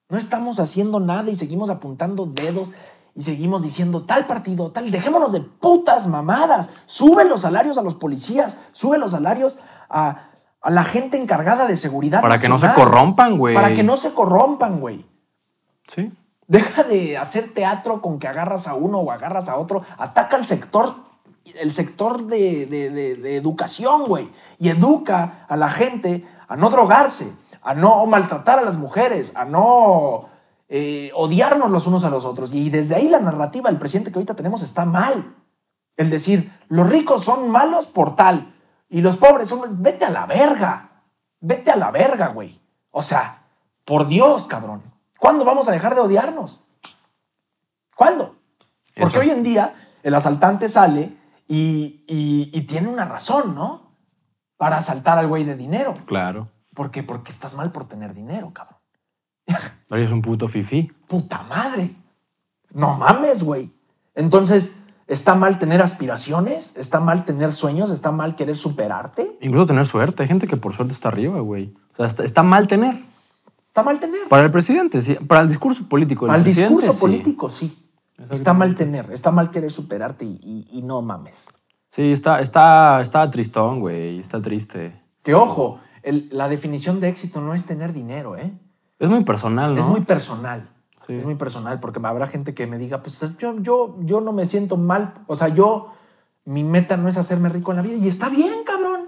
No 0.08 0.16
estamos 0.16 0.60
haciendo 0.60 1.00
nada 1.00 1.30
y 1.30 1.36
seguimos 1.36 1.68
apuntando 1.68 2.24
dedos 2.26 2.72
y 3.14 3.22
seguimos 3.22 3.62
diciendo 3.62 4.04
tal 4.04 4.26
partido, 4.26 4.70
tal. 4.70 4.90
Dejémonos 4.90 5.32
de 5.32 5.40
putas 5.40 6.06
mamadas. 6.06 6.70
Sube 6.86 7.24
los 7.24 7.40
salarios 7.42 7.78
a 7.78 7.82
los 7.82 7.94
policías, 7.94 8.58
sube 8.72 8.98
los 8.98 9.10
salarios 9.10 9.58
a, 9.90 10.28
a 10.62 10.70
la 10.70 10.84
gente 10.84 11.20
encargada 11.20 11.66
de 11.66 11.76
seguridad. 11.76 12.20
Para 12.20 12.38
que 12.38 12.48
no 12.48 12.58
se 12.58 12.72
corrompan, 12.72 13.36
güey. 13.38 13.54
Para 13.54 13.74
que 13.74 13.82
no 13.82 13.96
se 13.96 14.12
corrompan, 14.14 14.80
güey. 14.80 15.04
Sí. 15.88 16.12
Deja 16.46 16.82
de 16.84 17.18
hacer 17.18 17.52
teatro 17.52 18.00
con 18.00 18.18
que 18.18 18.28
agarras 18.28 18.68
a 18.68 18.74
uno 18.74 18.98
o 18.98 19.10
agarras 19.10 19.48
a 19.48 19.56
otro. 19.56 19.82
Ataca 19.98 20.36
al 20.36 20.46
sector, 20.46 20.94
el 21.60 21.72
sector 21.72 22.24
de, 22.26 22.66
de- 22.66 22.90
de- 22.90 23.16
de 23.16 23.36
educación, 23.36 24.06
güey. 24.06 24.30
Y 24.58 24.68
educa 24.68 25.44
a 25.48 25.56
la 25.56 25.68
gente 25.68 26.24
a 26.46 26.56
no 26.56 26.70
drogarse, 26.70 27.30
a 27.62 27.74
no 27.74 28.06
maltratar 28.06 28.58
a 28.58 28.62
las 28.62 28.78
mujeres, 28.78 29.32
a 29.36 29.44
no 29.44 30.28
eh, 30.68 31.10
odiarnos 31.14 31.70
los 31.70 31.86
unos 31.86 32.04
a 32.04 32.10
los 32.10 32.24
otros. 32.24 32.52
Y 32.52 32.70
desde 32.70 32.94
ahí 32.96 33.08
la 33.08 33.20
narrativa 33.20 33.70
del 33.70 33.78
presidente 33.78 34.10
que 34.12 34.18
ahorita 34.18 34.34
tenemos 34.36 34.62
está 34.62 34.84
mal. 34.84 35.34
El 35.96 36.10
decir, 36.10 36.52
los 36.68 36.88
ricos 36.88 37.24
son 37.24 37.50
malos 37.50 37.86
por 37.86 38.14
tal 38.16 38.54
y 38.88 39.00
los 39.00 39.16
pobres 39.16 39.48
son... 39.48 39.82
Vete 39.82 40.04
a 40.04 40.10
la 40.10 40.26
verga. 40.26 41.02
Vete 41.40 41.70
a 41.72 41.76
la 41.76 41.90
verga, 41.90 42.28
güey. 42.28 42.60
O 42.90 43.02
sea, 43.02 43.44
por 43.84 44.06
Dios, 44.06 44.46
cabrón. 44.46 44.82
¿Cuándo 45.18 45.44
vamos 45.44 45.68
a 45.68 45.72
dejar 45.72 45.94
de 45.94 46.00
odiarnos? 46.00 46.64
¿Cuándo? 47.96 48.36
Porque 48.94 49.18
Eso. 49.18 49.20
hoy 49.20 49.30
en 49.30 49.42
día 49.42 49.74
el 50.02 50.14
asaltante 50.14 50.68
sale 50.68 51.16
y, 51.48 52.04
y- 52.06 52.50
y 52.52 52.60
tiene 52.62 52.88
una 52.88 53.04
razón, 53.04 53.54
¿no? 53.54 53.96
Para 54.56 54.76
asaltar 54.78 55.18
al 55.18 55.26
güey 55.28 55.44
de 55.44 55.56
dinero. 55.56 55.94
Claro. 56.06 56.48
¿Por 56.74 56.90
qué? 56.90 57.02
Porque 57.02 57.30
estás 57.32 57.54
mal 57.54 57.72
por 57.72 57.86
tener 57.88 58.14
dinero, 58.14 58.52
cabrón. 58.52 58.78
Pero 59.88 60.02
es 60.02 60.12
un 60.12 60.22
puto 60.22 60.48
fifí. 60.48 60.90
Puta 61.06 61.42
madre. 61.44 61.90
No 62.74 62.94
mames, 62.98 63.42
güey. 63.42 63.70
Entonces, 64.14 64.74
¿está 65.06 65.34
mal 65.34 65.58
tener 65.58 65.80
aspiraciones? 65.80 66.74
¿Está 66.76 67.00
mal 67.00 67.24
tener 67.24 67.52
sueños? 67.52 67.90
¿Está 67.90 68.10
mal 68.12 68.36
querer 68.36 68.56
superarte? 68.56 69.38
Incluso 69.40 69.66
tener 69.66 69.86
suerte. 69.86 70.22
Hay 70.22 70.28
gente 70.28 70.46
que 70.46 70.56
por 70.56 70.74
suerte 70.74 70.92
está 70.92 71.08
arriba, 71.08 71.40
güey. 71.40 71.74
O 71.94 71.96
sea, 71.96 72.06
está, 72.06 72.24
está 72.24 72.42
mal 72.42 72.66
tener. 72.66 73.02
¿Está 73.68 73.82
mal 73.82 73.98
tener? 73.98 74.28
Para 74.28 74.44
el 74.44 74.50
presidente, 74.50 75.00
sí. 75.02 75.14
Para 75.14 75.40
el 75.42 75.48
discurso 75.48 75.88
político 75.88 76.26
Para 76.26 76.38
el 76.38 76.44
discurso 76.44 76.92
sí. 76.92 76.98
político, 77.00 77.48
sí. 77.48 77.84
Está 78.30 78.52
mal 78.52 78.74
tener, 78.74 79.12
está 79.12 79.30
mal 79.30 79.50
querer 79.50 79.70
superarte 79.70 80.24
y, 80.24 80.40
y- 80.42 80.66
y 80.78 80.82
no 80.82 81.00
mames. 81.02 81.46
Sí, 81.88 82.10
está, 82.12 82.40
está, 82.40 83.00
está 83.00 83.30
tristón, 83.30 83.78
güey. 83.78 84.18
Está 84.18 84.42
triste. 84.42 85.00
Que 85.22 85.34
ojo, 85.34 85.78
el- 86.02 86.28
la 86.32 86.48
definición 86.48 86.98
de 86.98 87.08
éxito 87.08 87.40
no 87.40 87.54
es 87.54 87.64
tener 87.64 87.92
dinero, 87.92 88.36
¿eh? 88.36 88.52
Es 88.98 89.08
muy 89.08 89.24
personal, 89.24 89.74
¿no? 89.74 89.80
Es 89.80 89.86
muy 89.86 90.00
personal. 90.02 90.68
Sí. 91.06 91.14
Es 91.14 91.24
muy 91.24 91.36
personal 91.36 91.80
porque 91.80 92.00
habrá 92.02 92.26
gente 92.26 92.52
que 92.54 92.66
me 92.66 92.78
diga, 92.78 93.00
pues 93.00 93.24
yo, 93.38 93.54
yo, 93.60 93.96
yo 94.00 94.20
no 94.20 94.32
me 94.32 94.44
siento 94.44 94.76
mal. 94.76 95.14
O 95.26 95.36
sea, 95.36 95.48
yo, 95.48 95.92
mi 96.44 96.64
meta 96.64 96.96
no 96.96 97.08
es 97.08 97.16
hacerme 97.16 97.48
rico 97.48 97.70
en 97.72 97.76
la 97.76 97.82
vida. 97.82 97.96
Y 97.96 98.08
está 98.08 98.28
bien, 98.28 98.64
cabrón. 98.66 99.02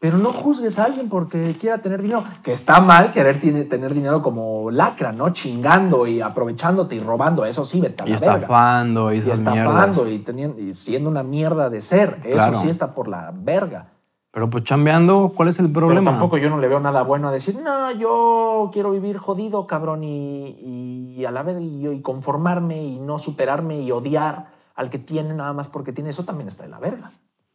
Pero 0.00 0.16
no 0.18 0.32
juzgues 0.32 0.78
a 0.78 0.84
alguien 0.84 1.08
porque 1.08 1.56
quiera 1.60 1.78
tener 1.78 2.00
dinero. 2.00 2.22
Que 2.44 2.52
está 2.52 2.80
mal 2.80 3.10
querer 3.10 3.40
tener 3.68 3.94
dinero 3.94 4.22
como 4.22 4.70
lacra, 4.70 5.10
¿no? 5.12 5.30
Chingando 5.32 6.06
y 6.06 6.20
aprovechándote 6.20 6.94
y 6.94 7.00
robando. 7.00 7.44
Eso 7.44 7.64
sí, 7.64 7.80
vete 7.80 8.02
a 8.04 8.06
Y 8.08 8.12
verga. 8.12 8.34
estafando 8.36 9.12
y 9.12 9.18
estafando 9.18 10.04
mierdas. 10.04 10.12
y, 10.12 10.18
teniendo, 10.20 10.60
y 10.60 10.72
siendo 10.72 11.08
una 11.10 11.24
mierda 11.24 11.68
de 11.68 11.80
ser. 11.80 12.18
Eso 12.22 12.32
Claro. 12.34 12.58
sí 12.60 12.68
está 12.68 12.92
por 12.92 13.08
la 13.08 13.32
verga. 13.34 13.88
Pero 14.38 14.50
pues 14.50 14.62
chambeando, 14.62 15.32
¿cuál 15.34 15.48
es 15.48 15.58
el 15.58 15.66
Pero 15.66 15.88
problema? 15.88 16.12
tampoco 16.12 16.38
yo 16.38 16.48
no 16.48 16.60
le 16.60 16.68
veo 16.68 16.78
nada 16.78 17.02
bueno 17.02 17.26
a 17.26 17.32
decir, 17.32 17.58
no, 17.60 17.90
yo 17.90 18.70
quiero 18.72 18.92
vivir 18.92 19.18
jodido, 19.18 19.66
cabrón, 19.66 20.04
y, 20.04 21.14
y 21.16 21.24
a 21.24 21.32
la 21.32 21.44
y, 21.60 21.88
y 21.88 22.00
conformarme 22.02 22.80
y 22.80 23.00
no 23.00 23.18
superarme 23.18 23.80
y 23.80 23.90
odiar 23.90 24.46
al 24.76 24.90
que 24.90 25.00
tiene 25.00 25.34
nada 25.34 25.52
más 25.54 25.66
porque 25.66 25.92
tiene. 25.92 26.10
Eso 26.10 26.24
también 26.24 26.46
está 26.46 26.62
de 26.62 26.68
la 26.68 26.78
verga. 26.78 27.10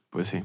Pues 0.09 0.27
sí. 0.27 0.43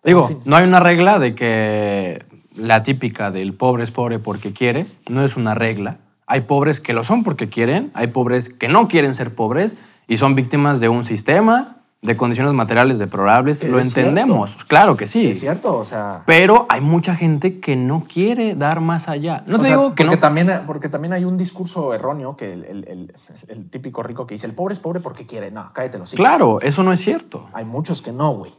Pero, 0.00 0.20
Digo, 0.20 0.20
en 0.22 0.28
fin. 0.28 0.38
no 0.46 0.56
hay 0.56 0.64
una 0.66 0.80
regla 0.80 1.18
de 1.18 1.34
que 1.34 2.24
la 2.56 2.82
típica 2.82 3.30
del 3.30 3.52
pobre 3.52 3.84
es 3.84 3.90
pobre 3.90 4.18
porque 4.18 4.54
quiere, 4.54 4.86
no 5.10 5.22
es 5.26 5.36
una 5.36 5.54
regla. 5.54 5.98
Hay 6.26 6.40
pobres 6.40 6.80
que 6.80 6.94
lo 6.94 7.04
son 7.04 7.22
porque 7.22 7.50
quieren, 7.50 7.90
hay 7.92 8.06
pobres 8.06 8.48
que 8.48 8.68
no 8.68 8.88
quieren 8.88 9.14
ser 9.14 9.34
pobres 9.34 9.76
y 10.08 10.16
son 10.16 10.36
víctimas 10.36 10.80
de 10.80 10.88
un 10.88 11.04
sistema, 11.04 11.73
de 12.04 12.16
condiciones 12.18 12.52
materiales 12.52 12.98
deplorables. 12.98 13.62
Es 13.62 13.70
Lo 13.70 13.80
entendemos, 13.80 14.56
claro 14.66 14.94
que 14.96 15.06
sí. 15.06 15.28
Es 15.30 15.40
cierto, 15.40 15.76
o 15.78 15.84
sea. 15.84 16.22
Pero 16.26 16.66
hay 16.68 16.80
mucha 16.82 17.16
gente 17.16 17.60
que 17.60 17.76
no 17.76 18.04
quiere 18.06 18.54
dar 18.54 18.80
más 18.80 19.08
allá. 19.08 19.42
No 19.46 19.56
te 19.56 19.64
sea, 19.64 19.70
digo 19.70 19.94
que 19.94 20.04
porque 20.04 20.16
no. 20.16 20.20
También, 20.20 20.62
porque 20.66 20.88
también 20.90 21.14
hay 21.14 21.24
un 21.24 21.38
discurso 21.38 21.94
erróneo 21.94 22.36
que 22.36 22.52
el, 22.52 22.64
el- 22.66 22.84
el- 22.88 23.14
el 23.48 23.70
típico 23.70 24.02
rico 24.02 24.26
que 24.26 24.34
dice: 24.34 24.46
el 24.46 24.52
pobre 24.52 24.74
es 24.74 24.80
pobre 24.80 25.00
porque 25.00 25.24
quiere. 25.26 25.50
No, 25.50 25.70
cállate 25.72 25.98
los 25.98 26.12
Claro, 26.12 26.60
eso 26.60 26.82
no 26.82 26.92
es 26.92 27.00
cierto. 27.00 27.48
Hay 27.54 27.64
muchos 27.64 28.02
que 28.02 28.12
no, 28.12 28.32
güey. 28.34 28.52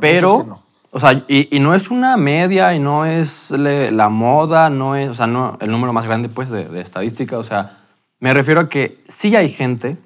Pero, 0.00 0.42
que 0.42 0.48
no. 0.48 0.58
o 0.90 0.98
sea, 1.00 1.12
y, 1.28 1.48
y 1.56 1.60
no 1.60 1.74
es 1.74 1.90
una 1.90 2.16
media 2.16 2.74
y 2.74 2.80
no 2.80 3.04
es 3.04 3.50
le- 3.52 3.92
la 3.92 4.08
moda, 4.08 4.70
no 4.70 4.96
es, 4.96 5.08
o 5.08 5.14
sea, 5.14 5.26
no 5.28 5.56
el 5.60 5.70
número 5.70 5.92
más 5.92 6.04
grande, 6.04 6.28
pues, 6.28 6.50
de, 6.50 6.64
de 6.68 6.80
estadística. 6.80 7.38
O 7.38 7.44
sea, 7.44 7.78
me 8.18 8.34
refiero 8.34 8.60
a 8.62 8.68
que 8.68 8.98
sí 9.08 9.36
hay 9.36 9.48
gente 9.50 9.96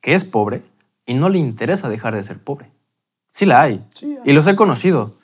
que 0.00 0.14
es 0.14 0.24
pobre 0.24 0.62
y 1.08 1.14
no 1.14 1.30
le 1.30 1.38
interesa 1.38 1.88
dejar 1.88 2.14
de 2.14 2.22
ser 2.22 2.38
pobre. 2.38 2.70
Sí 3.32 3.46
la 3.46 3.62
hay. 3.62 3.84
Sí, 3.94 4.06
hay. 4.06 4.30
Y 4.30 4.34
los 4.34 4.46
he 4.46 4.54
conocido. 4.54 5.14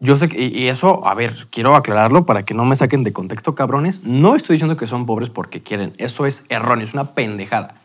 Yo 0.00 0.16
sé 0.16 0.28
que, 0.28 0.42
y, 0.42 0.58
y 0.58 0.68
eso, 0.68 1.06
a 1.06 1.14
ver, 1.14 1.46
quiero 1.50 1.76
aclararlo 1.76 2.26
para 2.26 2.44
que 2.44 2.54
no 2.54 2.64
me 2.64 2.74
saquen 2.74 3.04
de 3.04 3.12
contexto, 3.12 3.54
cabrones. 3.54 4.02
No 4.02 4.34
estoy 4.34 4.54
diciendo 4.54 4.76
que 4.76 4.86
son 4.88 5.06
pobres 5.06 5.30
porque 5.30 5.62
quieren. 5.62 5.92
Eso 5.98 6.26
es 6.26 6.44
erróneo, 6.48 6.84
es 6.84 6.94
una 6.94 7.14
pendejada. 7.14 7.76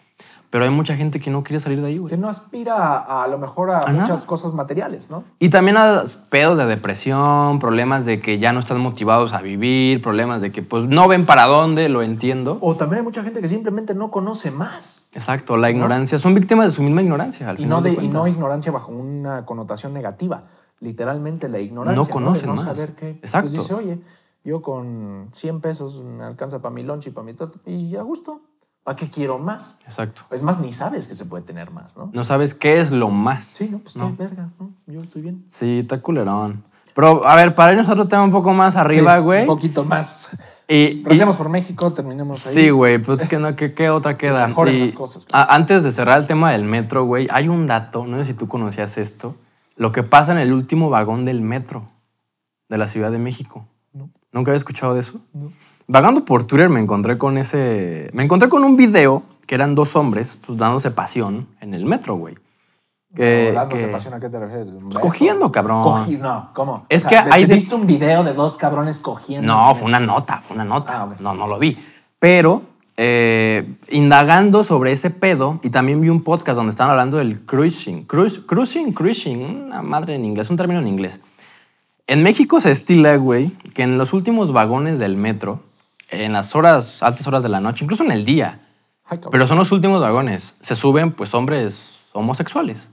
Pero 0.49 0.63
hay 0.63 0.69
mucha 0.69 0.95
gente 0.95 1.19
que 1.19 1.29
no 1.29 1.43
quiere 1.43 1.59
salir 1.59 1.81
de 1.81 1.87
ahí, 1.87 1.97
güey. 1.97 2.09
Que 2.09 2.17
no 2.17 2.29
aspira 2.29 2.75
a, 2.99 3.23
a 3.23 3.27
lo 3.27 3.37
mejor 3.37 3.69
a, 3.69 3.79
A 3.79 3.91
muchas 3.91 4.09
nada. 4.09 4.25
cosas 4.25 4.53
materiales, 4.53 5.09
¿no? 5.09 5.25
Y 5.39 5.49
también 5.49 5.75
a 5.75 6.03
pedos 6.29 6.57
de 6.57 6.65
depresión, 6.65 7.59
problemas 7.59 8.05
de 8.05 8.21
que 8.21 8.39
ya 8.39 8.53
no 8.53 8.61
están 8.61 8.79
motivados 8.79 9.33
a 9.33 9.41
vivir, 9.41 10.01
problemas 10.01 10.41
de 10.41 10.51
que 10.53 10.61
pues 10.61 10.85
no 10.85 11.07
ven 11.09 11.25
para 11.25 11.45
dónde, 11.47 11.89
lo 11.89 12.01
entiendo. 12.01 12.57
O 12.61 12.75
también 12.77 12.99
hay 12.99 13.03
mucha 13.03 13.23
gente 13.23 13.41
que 13.41 13.47
simplemente 13.49 13.93
no 13.93 14.09
conoce 14.09 14.49
más. 14.51 15.01
Exacto, 15.13 15.57
la 15.57 15.69
ignorancia. 15.69 16.17
Son 16.17 16.33
víctimas 16.33 16.67
de 16.67 16.71
su 16.71 16.81
misma 16.81 17.01
ignorancia. 17.01 17.49
Al 17.49 17.55
Y 17.55 17.63
final 17.63 17.69
no, 17.79 17.81
de, 17.81 17.91
y 17.91 17.95
cuentas. 17.95 18.13
no 18.13 18.27
ignorancia 18.27 18.71
bajo 18.71 18.91
una 18.93 19.45
connotación 19.45 19.93
negativa. 19.93 20.43
Literalmente 20.79 21.49
la 21.49 21.59
ignorancia. 21.59 22.01
No 22.01 22.07
conocen 22.09 22.41
De 22.43 22.47
no 22.47 22.53
más. 22.55 22.65
saber 22.65 22.93
qué. 22.95 23.09
Exacto. 23.21 23.49
Pues 23.49 23.61
dice, 23.63 23.73
oye, 23.73 23.99
yo 24.45 24.61
con 24.61 25.29
100 25.33 25.59
pesos 25.59 26.01
me 26.03 26.23
alcanza 26.23 26.59
para 26.61 26.73
mi 26.73 26.83
lunch 26.83 27.07
y 27.07 27.09
para 27.11 27.25
mi 27.25 27.33
todo. 27.33 27.51
Y 27.65 27.95
a 27.95 28.01
gusto. 28.03 28.41
¿Para 28.87 28.95
qué 28.95 29.09
quiero 29.09 29.37
más? 29.37 29.77
Exacto. 29.85 30.21
Es 30.31 30.43
más, 30.43 30.61
ni 30.61 30.71
sabes 30.71 31.09
que 31.09 31.13
se 31.13 31.25
puede 31.25 31.43
tener 31.43 31.71
más, 31.71 31.97
¿no? 31.97 32.09
No 32.13 32.23
sabes 32.23 32.53
qué 32.53 32.79
es 32.79 32.89
lo 32.89 33.09
más. 33.09 33.43
Sí, 33.43 33.67
no, 33.69 33.79
pues 33.79 33.97
No. 33.97 34.15
verga, 34.15 34.47
¿no? 34.57 34.69
Yo 34.85 35.01
estoy 35.01 35.23
bien. 35.23 35.43
Sí, 35.49 35.79
está 35.79 35.99
culerón. 36.01 36.63
Pero, 36.95 37.27
a 37.27 37.35
ver, 37.35 37.53
para 37.53 37.73
irnos 37.73 37.89
a 37.89 37.91
otro 37.91 38.07
tema 38.07 38.23
un 38.23 38.31
poco 38.31 38.53
más 38.53 38.77
arriba, 38.77 39.17
Sí, 39.17 39.23
güey. 39.23 39.41
Un 39.41 39.47
poquito 39.47 39.83
más. 39.83 40.29
y, 40.69 41.01
Gracias 41.03 41.35
por 41.35 41.49
México, 41.49 41.91
terminemos 41.91 42.47
ahí. 42.47 42.53
Sí, 42.53 42.69
güey, 42.69 42.97
pues 42.97 43.21
es 43.21 43.27
que 43.27 43.37
no, 43.39 43.53
¿qué, 43.57 43.73
qué 43.73 43.89
otra 43.89 44.17
queda? 44.17 44.47
mejoren 44.47 44.75
Y 44.75 44.79
las 44.79 44.93
cosas, 44.93 45.25
a- 45.33 45.53
antes 45.53 45.83
de 45.83 45.91
cerrar 45.91 46.21
el 46.21 46.25
tema 46.25 46.53
del 46.53 46.63
metro, 46.63 47.03
güey, 47.03 47.27
hay 47.29 47.49
un 47.49 47.67
dato, 47.67 48.05
no 48.05 48.17
sé 48.21 48.27
si 48.27 48.33
tú 48.35 48.47
conocías 48.47 48.97
esto, 48.97 49.35
lo 49.75 49.91
que 49.91 50.03
pasa 50.03 50.31
en 50.31 50.37
el 50.37 50.53
último 50.53 50.89
vagón 50.89 51.25
del 51.25 51.41
metro 51.41 51.89
de 52.69 52.77
la 52.77 52.87
Ciudad 52.87 53.11
de 53.11 53.19
México. 53.19 53.67
No. 53.91 54.09
¿Nunca 54.31 54.51
había 54.51 54.59
escuchado 54.59 54.93
de 54.93 55.01
eso? 55.01 55.19
No. 55.33 55.51
Vagando 55.87 56.25
por 56.25 56.43
Twitter 56.43 56.69
me 56.69 56.79
encontré 56.81 57.17
con 57.17 57.37
ese... 57.37 58.09
Me 58.13 58.23
encontré 58.23 58.49
con 58.49 58.63
un 58.63 58.75
video 58.75 59.23
que 59.47 59.55
eran 59.55 59.73
dos 59.75 59.95
hombres, 59.95 60.37
pues 60.45 60.57
dándose 60.57 60.91
pasión 60.91 61.47
en 61.61 61.73
el 61.73 61.85
metro, 61.85 62.15
güey. 62.15 62.35
Que- 63.15 63.51
dándose 63.55 63.85
que- 63.85 63.91
pasión, 63.91 64.13
¿a 64.13 64.19
qué 64.19 64.27
te 64.29 64.37
refieres? 64.37 64.67
Cogiendo, 64.99 65.49
cabrón. 65.51 65.83
Cogi- 65.83 66.19
no, 66.19 66.49
¿cómo? 66.53 66.85
Es 66.89 67.05
O 67.05 67.09
sea, 67.09 67.23
que 67.23 67.31
hay 67.31 67.43
¿te 67.43 67.47
de- 67.47 67.53
¿Viste 67.55 67.73
un 67.75 67.87
video 67.87 68.23
de 68.25 68.33
dos 68.33 68.57
cabrones 68.57 68.99
cogiendo? 68.99 69.47
No, 69.47 69.73
fue 69.75 69.85
una 69.87 70.01
nota, 70.01 70.39
fue 70.45 70.55
una 70.55 70.65
nota. 70.65 71.03
Ah. 71.03 71.15
No, 71.19 71.33
no 71.33 71.47
lo 71.47 71.57
vi. 71.57 71.77
Pero 72.19 72.63
eh, 72.97 73.75
indagando 73.89 74.63
sobre 74.65 74.91
ese 74.91 75.09
pedo, 75.09 75.59
y 75.63 75.69
también 75.69 76.01
vi 76.01 76.09
un 76.09 76.21
podcast 76.23 76.57
donde 76.57 76.71
estaban 76.71 76.91
hablando 76.91 77.17
del 77.17 77.45
cruising. 77.45 78.05
Cruis- 78.07 78.45
cruising, 78.45 78.91
cruising, 78.91 79.65
una 79.67 79.81
madre 79.81 80.15
en 80.15 80.25
inglés, 80.25 80.49
un 80.49 80.57
término 80.57 80.81
en 80.81 80.87
inglés. 80.89 81.21
En 82.07 82.23
México 82.23 82.59
se 82.59 82.71
estila, 82.71 83.15
güey, 83.17 83.51
que 83.73 83.83
en 83.83 83.97
los 83.97 84.13
últimos 84.13 84.51
vagones 84.51 84.97
del 84.99 85.15
metro, 85.15 85.61
en 86.09 86.33
las 86.33 86.55
horas, 86.55 87.01
altas 87.01 87.27
horas 87.27 87.43
de 87.43 87.49
la 87.49 87.59
noche, 87.59 87.83
incluso 87.83 88.03
en 88.03 88.11
el 88.11 88.25
día, 88.25 88.61
pero 89.31 89.47
son 89.47 89.57
los 89.57 89.71
últimos 89.71 90.01
vagones, 90.01 90.57
se 90.61 90.75
suben 90.75 91.11
pues 91.11 91.33
hombres 91.33 91.97
homosexuales. 92.13 92.89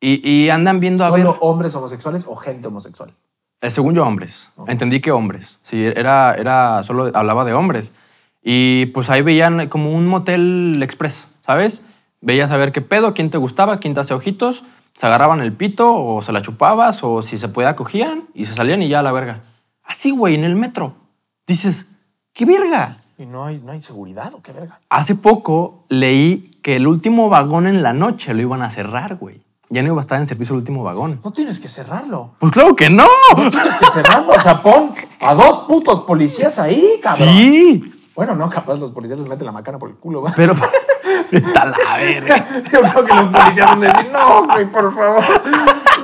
Y, 0.00 0.28
y 0.28 0.50
andan 0.50 0.78
viendo 0.78 1.04
a 1.04 1.10
ver... 1.10 1.22
¿Solo 1.22 1.38
hombres 1.40 1.74
homosexuales 1.74 2.24
o 2.26 2.36
gente 2.36 2.68
homosexual? 2.68 3.14
Eh, 3.60 3.70
según 3.70 3.94
yo, 3.94 4.04
hombres. 4.04 4.50
Entendí 4.66 5.00
que 5.00 5.10
hombres. 5.10 5.58
Sí, 5.62 5.84
era, 5.84 6.34
era 6.34 6.82
solo 6.82 7.10
hablaba 7.14 7.44
de 7.44 7.54
hombres. 7.54 7.94
Y 8.42 8.86
pues 8.86 9.10
ahí 9.10 9.22
veían 9.22 9.68
como 9.68 9.92
un 9.92 10.06
motel 10.06 10.80
express, 10.82 11.28
¿sabes? 11.44 11.82
Veías 12.20 12.50
a 12.50 12.56
ver 12.56 12.72
qué 12.72 12.80
pedo, 12.80 13.14
quién 13.14 13.30
te 13.30 13.38
gustaba, 13.38 13.78
quién 13.78 13.94
te 13.94 14.00
hacía 14.00 14.16
ojitos, 14.16 14.62
se 14.96 15.06
agarraban 15.06 15.40
el 15.40 15.52
pito 15.52 15.94
o 15.94 16.22
se 16.22 16.32
la 16.32 16.42
chupabas 16.42 17.02
o 17.02 17.22
si 17.22 17.38
se 17.38 17.48
podía 17.48 17.76
cogían 17.76 18.24
y 18.34 18.46
se 18.46 18.54
salían 18.54 18.82
y 18.82 18.88
ya 18.88 19.00
a 19.00 19.02
la 19.02 19.12
verga. 19.12 19.40
Así, 19.82 20.10
güey, 20.10 20.34
en 20.34 20.44
el 20.44 20.56
metro. 20.56 20.94
Dices, 21.46 21.88
¿qué 22.36 22.44
verga? 22.44 22.98
¿Y 23.16 23.24
no 23.24 23.46
hay, 23.46 23.60
no 23.64 23.72
hay 23.72 23.80
seguridad 23.80 24.34
o 24.34 24.42
qué 24.42 24.52
verga? 24.52 24.78
Hace 24.90 25.14
poco 25.14 25.84
leí 25.88 26.58
que 26.62 26.76
el 26.76 26.86
último 26.86 27.30
vagón 27.30 27.66
en 27.66 27.82
la 27.82 27.94
noche 27.94 28.34
lo 28.34 28.42
iban 28.42 28.60
a 28.60 28.70
cerrar, 28.70 29.16
güey. 29.16 29.40
Ya 29.70 29.82
no 29.82 29.88
iba 29.88 29.96
a 29.96 30.02
estar 30.02 30.20
en 30.20 30.26
servicio 30.26 30.52
el 30.54 30.58
último 30.60 30.84
vagón. 30.84 31.20
No 31.24 31.32
tienes 31.32 31.58
que 31.58 31.66
cerrarlo. 31.66 32.34
Pues 32.38 32.52
claro 32.52 32.76
que 32.76 32.90
no. 32.90 33.06
No 33.36 33.50
tienes 33.50 33.74
que 33.76 33.86
cerrarlo. 33.86 34.32
O 34.32 34.40
sea, 34.40 34.62
pon 34.62 34.90
a 35.18 35.34
dos 35.34 35.60
putos 35.66 36.00
policías 36.00 36.58
ahí, 36.58 37.00
cabrón. 37.02 37.28
Sí. 37.30 37.92
Bueno, 38.14 38.34
no, 38.34 38.48
capaz 38.50 38.78
los 38.78 38.92
policías 38.92 39.18
les 39.18 39.28
meten 39.28 39.46
la 39.46 39.52
macana 39.52 39.78
por 39.78 39.88
el 39.88 39.96
culo, 39.96 40.20
¿va? 40.22 40.32
Pero 40.36 40.54
está 41.32 41.64
la 41.64 41.96
verga. 41.96 42.46
Yo 42.70 42.82
creo 42.82 43.04
que 43.04 43.14
los 43.14 43.26
policías 43.26 43.70
van 43.70 43.82
a 43.84 43.86
decir, 43.94 44.12
no, 44.12 44.46
güey, 44.46 44.70
por 44.70 44.94
favor. 44.94 45.22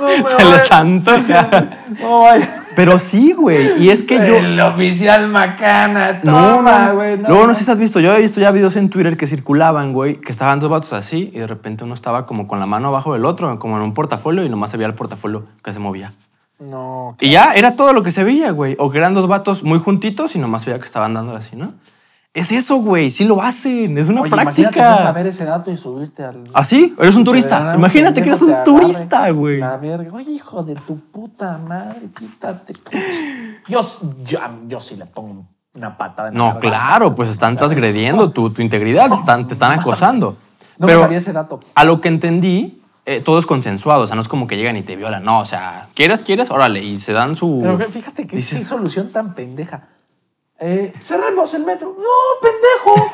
No 0.00 0.08
me 0.08 0.16
Se 0.24 0.44
les 0.44 0.68
vayas". 0.68 0.72
antoja. 0.72 1.68
No 2.00 2.20
vaya. 2.22 2.61
Pero 2.76 2.98
sí, 2.98 3.32
güey. 3.32 3.82
Y 3.82 3.90
es 3.90 4.02
que 4.02 4.16
yo. 4.16 4.36
El 4.36 4.58
oficial 4.60 5.28
macana, 5.28 6.20
No, 6.22 6.56
toma, 6.56 6.86
no, 6.86 6.94
güey. 6.94 7.16
Luego 7.18 7.46
no 7.46 7.54
sé 7.54 7.64
si 7.64 7.70
has 7.70 7.78
visto. 7.78 8.00
Yo 8.00 8.14
he 8.14 8.22
visto 8.22 8.40
ya 8.40 8.50
videos 8.50 8.76
en 8.76 8.90
Twitter 8.90 9.16
que 9.16 9.26
circulaban, 9.26 9.92
güey, 9.92 10.16
que 10.16 10.32
estaban 10.32 10.60
dos 10.60 10.70
vatos 10.70 10.92
así 10.92 11.30
y 11.32 11.38
de 11.38 11.46
repente 11.46 11.84
uno 11.84 11.94
estaba 11.94 12.26
como 12.26 12.48
con 12.48 12.60
la 12.60 12.66
mano 12.66 12.88
abajo 12.88 13.12
del 13.12 13.24
otro, 13.24 13.58
como 13.58 13.76
en 13.76 13.82
un 13.82 13.94
portafolio 13.94 14.44
y 14.44 14.48
nomás 14.48 14.70
se 14.70 14.76
veía 14.76 14.88
el 14.88 14.94
portafolio 14.94 15.44
que 15.62 15.72
se 15.72 15.78
movía. 15.78 16.12
No, 16.58 17.16
Y 17.20 17.30
ya 17.30 17.54
era 17.54 17.74
todo 17.74 17.92
lo 17.92 18.02
que 18.02 18.12
se 18.12 18.22
veía, 18.22 18.52
güey. 18.52 18.76
O 18.78 18.90
que 18.90 18.98
eran 18.98 19.14
dos 19.14 19.26
vatos 19.26 19.64
muy 19.64 19.78
juntitos 19.78 20.36
y 20.36 20.38
nomás 20.38 20.64
veía 20.64 20.78
que 20.78 20.84
estaban 20.84 21.14
dando 21.14 21.34
así, 21.34 21.56
¿no? 21.56 21.72
Es 22.34 22.50
eso, 22.50 22.76
güey. 22.76 23.10
Sí 23.10 23.24
lo 23.24 23.42
hacen. 23.42 23.98
Es 23.98 24.08
una 24.08 24.22
Oye, 24.22 24.28
imagínate 24.28 24.62
tú 24.62 24.72
práctica. 24.72 24.96
saber 24.96 25.26
ese 25.26 25.44
dato 25.44 25.70
y 25.70 25.76
subirte 25.76 26.24
al. 26.24 26.44
¿Así? 26.54 26.94
Eres 26.98 27.14
un 27.14 27.24
turista. 27.24 27.74
Imagínate 27.74 28.22
que 28.22 28.28
eres 28.30 28.40
un 28.40 28.54
turista, 28.64 29.28
güey. 29.30 29.58
La 29.60 29.76
verga. 29.76 30.10
Oye, 30.14 30.30
hijo 30.32 30.62
de 30.62 30.74
tu 30.74 30.98
puta 30.98 31.58
madre, 31.58 32.08
quítate. 32.18 32.72
Yo, 33.68 33.80
yo, 34.24 34.38
yo 34.66 34.80
sí 34.80 34.96
le 34.96 35.04
pongo 35.04 35.44
una 35.74 35.96
patada 35.98 36.28
en 36.30 36.38
la 36.38 36.54
No, 36.54 36.58
claro, 36.60 37.14
pues 37.14 37.28
están 37.28 37.56
transgrediendo 37.56 38.30
tu, 38.30 38.48
tu 38.50 38.62
integridad, 38.62 39.08
te 39.10 39.14
están, 39.16 39.46
te 39.46 39.52
están 39.54 39.78
acosando. 39.78 40.36
No 40.78 40.86
Pero 40.86 41.00
me 41.00 41.04
sabía 41.04 41.18
ese 41.18 41.32
dato. 41.34 41.60
a 41.74 41.84
lo 41.84 42.00
que 42.00 42.08
entendí, 42.08 42.82
eh, 43.04 43.20
todo 43.20 43.38
es 43.38 43.46
consensuado, 43.46 44.02
o 44.04 44.06
sea, 44.06 44.16
no 44.16 44.22
es 44.22 44.28
como 44.28 44.46
que 44.46 44.56
llegan 44.56 44.76
y 44.76 44.82
te 44.82 44.96
violan, 44.96 45.22
no, 45.24 45.38
o 45.40 45.44
sea, 45.44 45.88
¿quieres, 45.94 46.22
quieres? 46.22 46.50
Órale, 46.50 46.82
y 46.82 46.98
se 46.98 47.12
dan 47.12 47.36
su... 47.36 47.58
Pero 47.62 47.78
fíjate 47.90 48.26
que 48.26 48.36
Dices- 48.36 48.58
qué 48.60 48.64
solución 48.64 49.10
tan 49.12 49.34
pendeja. 49.34 49.84
Eh, 50.64 50.92
cerremos 51.02 51.52
el 51.54 51.64
metro. 51.64 51.96
No, 51.98 52.40
pendejo. 52.40 53.10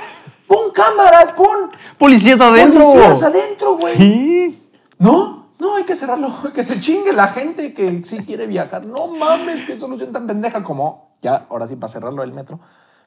Pon 0.47 0.71
cámaras, 0.71 1.33
pon 1.33 1.71
¡Policías 1.97 2.39
adentro! 2.39 2.81
policías 2.83 3.23
adentro, 3.23 3.77
güey. 3.79 3.97
Sí. 3.97 4.71
No, 4.99 5.49
no, 5.59 5.77
hay 5.77 5.85
que 5.85 5.95
cerrarlo. 5.95 6.31
Que 6.55 6.63
se 6.63 6.79
chingue 6.79 7.15
la 7.15 7.29
gente 7.29 7.73
que 7.73 8.05
sí 8.05 8.19
quiere 8.19 8.47
viajar. 8.47 8.85
No 8.85 9.07
mames, 9.07 9.65
qué 9.65 9.75
solución 9.75 10.13
tan 10.13 10.27
pendeja 10.27 10.63
como, 10.63 11.11
ya, 11.23 11.47
ahora 11.49 11.67
sí, 11.67 11.77
para 11.77 11.91
cerrarlo 11.91 12.21
del 12.21 12.33
metro. 12.33 12.61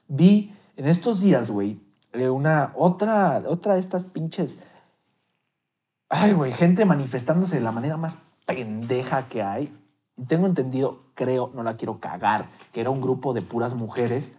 Vi 0.07 0.51
en 0.75 0.87
estos 0.87 1.21
días, 1.21 1.51
güey, 1.51 1.79
eh, 2.13 2.29
una 2.29 2.71
otra, 2.75 3.43
otra 3.47 3.75
de 3.75 3.79
estas 3.79 4.05
pinches. 4.05 4.63
Ay, 6.09 6.33
güey, 6.33 6.51
gente 6.51 6.83
manifestándose 6.85 7.57
de 7.57 7.61
la 7.61 7.71
manera 7.71 7.95
más 7.95 8.23
pendeja 8.47 9.27
que 9.27 9.43
hay. 9.43 9.71
Tengo 10.27 10.45
entendido, 10.47 10.99
creo, 11.15 11.51
no 11.53 11.63
la 11.63 11.77
quiero 11.77 11.99
cagar, 11.99 12.45
que 12.73 12.81
era 12.81 12.89
un 12.89 13.01
grupo 13.01 13.33
de 13.33 13.41
puras 13.41 13.73
mujeres 13.73 14.33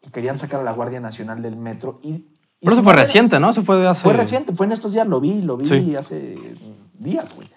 que 0.00 0.10
querían 0.10 0.38
sacar 0.38 0.60
a 0.60 0.64
la 0.64 0.72
Guardia 0.72 1.00
Nacional 1.00 1.42
del 1.42 1.56
metro 1.56 1.98
y. 2.02 2.08
y 2.12 2.26
Pero 2.60 2.72
eso 2.72 2.82
fue 2.82 2.92
manera- 2.92 3.04
reciente, 3.06 3.38
¿no? 3.40 3.50
Eso 3.50 3.62
fue 3.62 3.76
de 3.76 3.86
hace... 3.86 4.02
fue 4.02 4.12
reciente, 4.14 4.52
fue 4.54 4.66
en 4.66 4.72
estos 4.72 4.92
días, 4.92 5.06
lo 5.06 5.20
vi, 5.20 5.40
lo 5.42 5.56
vi 5.56 5.64
Sí. 5.66 5.94
hace 5.96 6.34
días, 6.94 7.34
güey. 7.36 7.48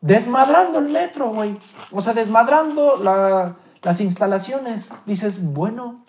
Desmadrando 0.00 0.78
el 0.78 0.88
metro, 0.88 1.28
güey. 1.30 1.58
O 1.90 2.00
sea, 2.00 2.14
desmadrando 2.14 2.96
la- 3.02 3.56
las 3.82 4.00
instalaciones. 4.00 4.92
Dices, 5.04 5.52
bueno, 5.52 6.04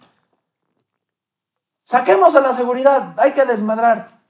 saquemos 1.83 2.35
a 2.35 2.41
la 2.41 2.53
seguridad, 2.53 3.19
hay 3.19 3.33
que 3.33 3.43
desmadrar. 3.45 4.20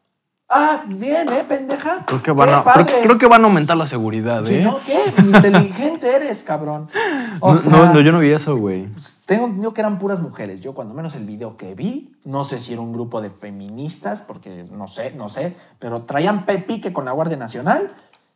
Ah, 0.54 0.82
bien, 0.86 1.30
¿eh, 1.32 1.46
pendeja? 1.48 2.04
Creo 2.06 2.22
que 2.22 2.32
van 2.32 2.50
a, 2.50 2.64
creo, 2.64 2.86
creo 3.04 3.18
que 3.18 3.26
van 3.26 3.42
a 3.44 3.48
aumentar 3.48 3.78
la 3.78 3.88
seguridad, 3.88 4.46
¿eh? 4.50 4.62
¿no? 4.64 4.80
¿Qué? 4.86 5.00
Inteligente 5.20 6.14
eres, 6.14 6.44
cabrón. 6.44 6.90
O 7.40 7.54
No, 7.54 7.56
sea, 7.56 7.72
no, 7.72 7.94
no, 7.94 8.02
yo 8.02 8.12
no 8.12 8.20
vi 8.20 8.32
eso, 8.32 8.58
güey. 8.58 8.88
pues, 8.88 9.22
tengo 9.26 9.46
entendido 9.46 9.74
que 9.74 9.80
eran 9.82 9.98
puras 9.98 10.20
mujeres. 10.22 10.60
Yo, 10.60 10.74
cuando 10.74 10.94
menos 10.94 11.16
el 11.16 11.26
video 11.26 11.56
que 11.58 11.74
vi, 11.74 12.14
no 12.26 12.44
sé 12.44 12.60
si 12.60 12.74
era 12.74 12.82
un 12.82 12.92
grupo 12.92 13.22
de 13.22 13.30
feministas, 13.30 14.22
porque 14.22 14.66
no 14.72 14.88
sé, 14.88 15.12
no 15.12 15.30
sé, 15.30 15.56
pero 15.80 16.02
traían 16.04 16.46
pe- 16.46 16.60
pique 16.60 16.92
con 16.94 17.06
la 17.06 17.12
Guardia 17.14 17.38
Nacional. 17.38 17.90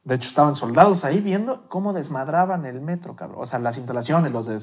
De 0.05 0.15
hecho, 0.15 0.27
estaban 0.29 0.55
soldados 0.55 1.03
ahí 1.03 1.19
viendo 1.19 1.63
cómo 1.67 1.91
desmadraban 1.91 2.65
el 2.65 2.79
metro, 2.79 3.15
cabrón. 3.15 3.39
O 3.41 3.45
sea, 3.45 3.59
las 3.59 3.77
instalaciones, 3.77 4.31
los, 4.31 4.45
de 4.47 4.53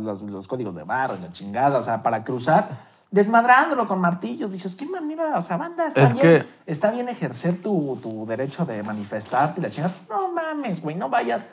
los, 0.00 0.22
los 0.22 0.48
códigos 0.48 0.74
de 0.74 0.82
barra, 0.82 1.16
la 1.20 1.30
chingada, 1.30 1.78
o 1.78 1.82
sea, 1.82 2.02
para 2.02 2.24
cruzar, 2.24 2.68
desmadrándolo 3.10 3.86
con 3.86 4.00
martillos. 4.00 4.50
Dices, 4.52 4.76
qué 4.76 4.86
manera, 4.86 5.38
o 5.38 5.42
sea, 5.42 5.56
banda, 5.56 5.86
está 5.86 6.02
Es 6.02 6.12
bien. 6.12 6.22
que- 6.22 6.44
Está 6.66 6.90
bien 6.90 7.08
ejercer 7.08 7.60
tu, 7.62 7.98
tu 8.02 8.26
derecho 8.26 8.64
de 8.64 8.82
manifestarte 8.82 9.60
y 9.60 9.62
la 9.62 9.70
chingada. 9.70 9.94
No 10.08 10.32
mames, 10.32 10.82
güey, 10.82 10.96
no 10.96 11.08
vayas. 11.08 11.46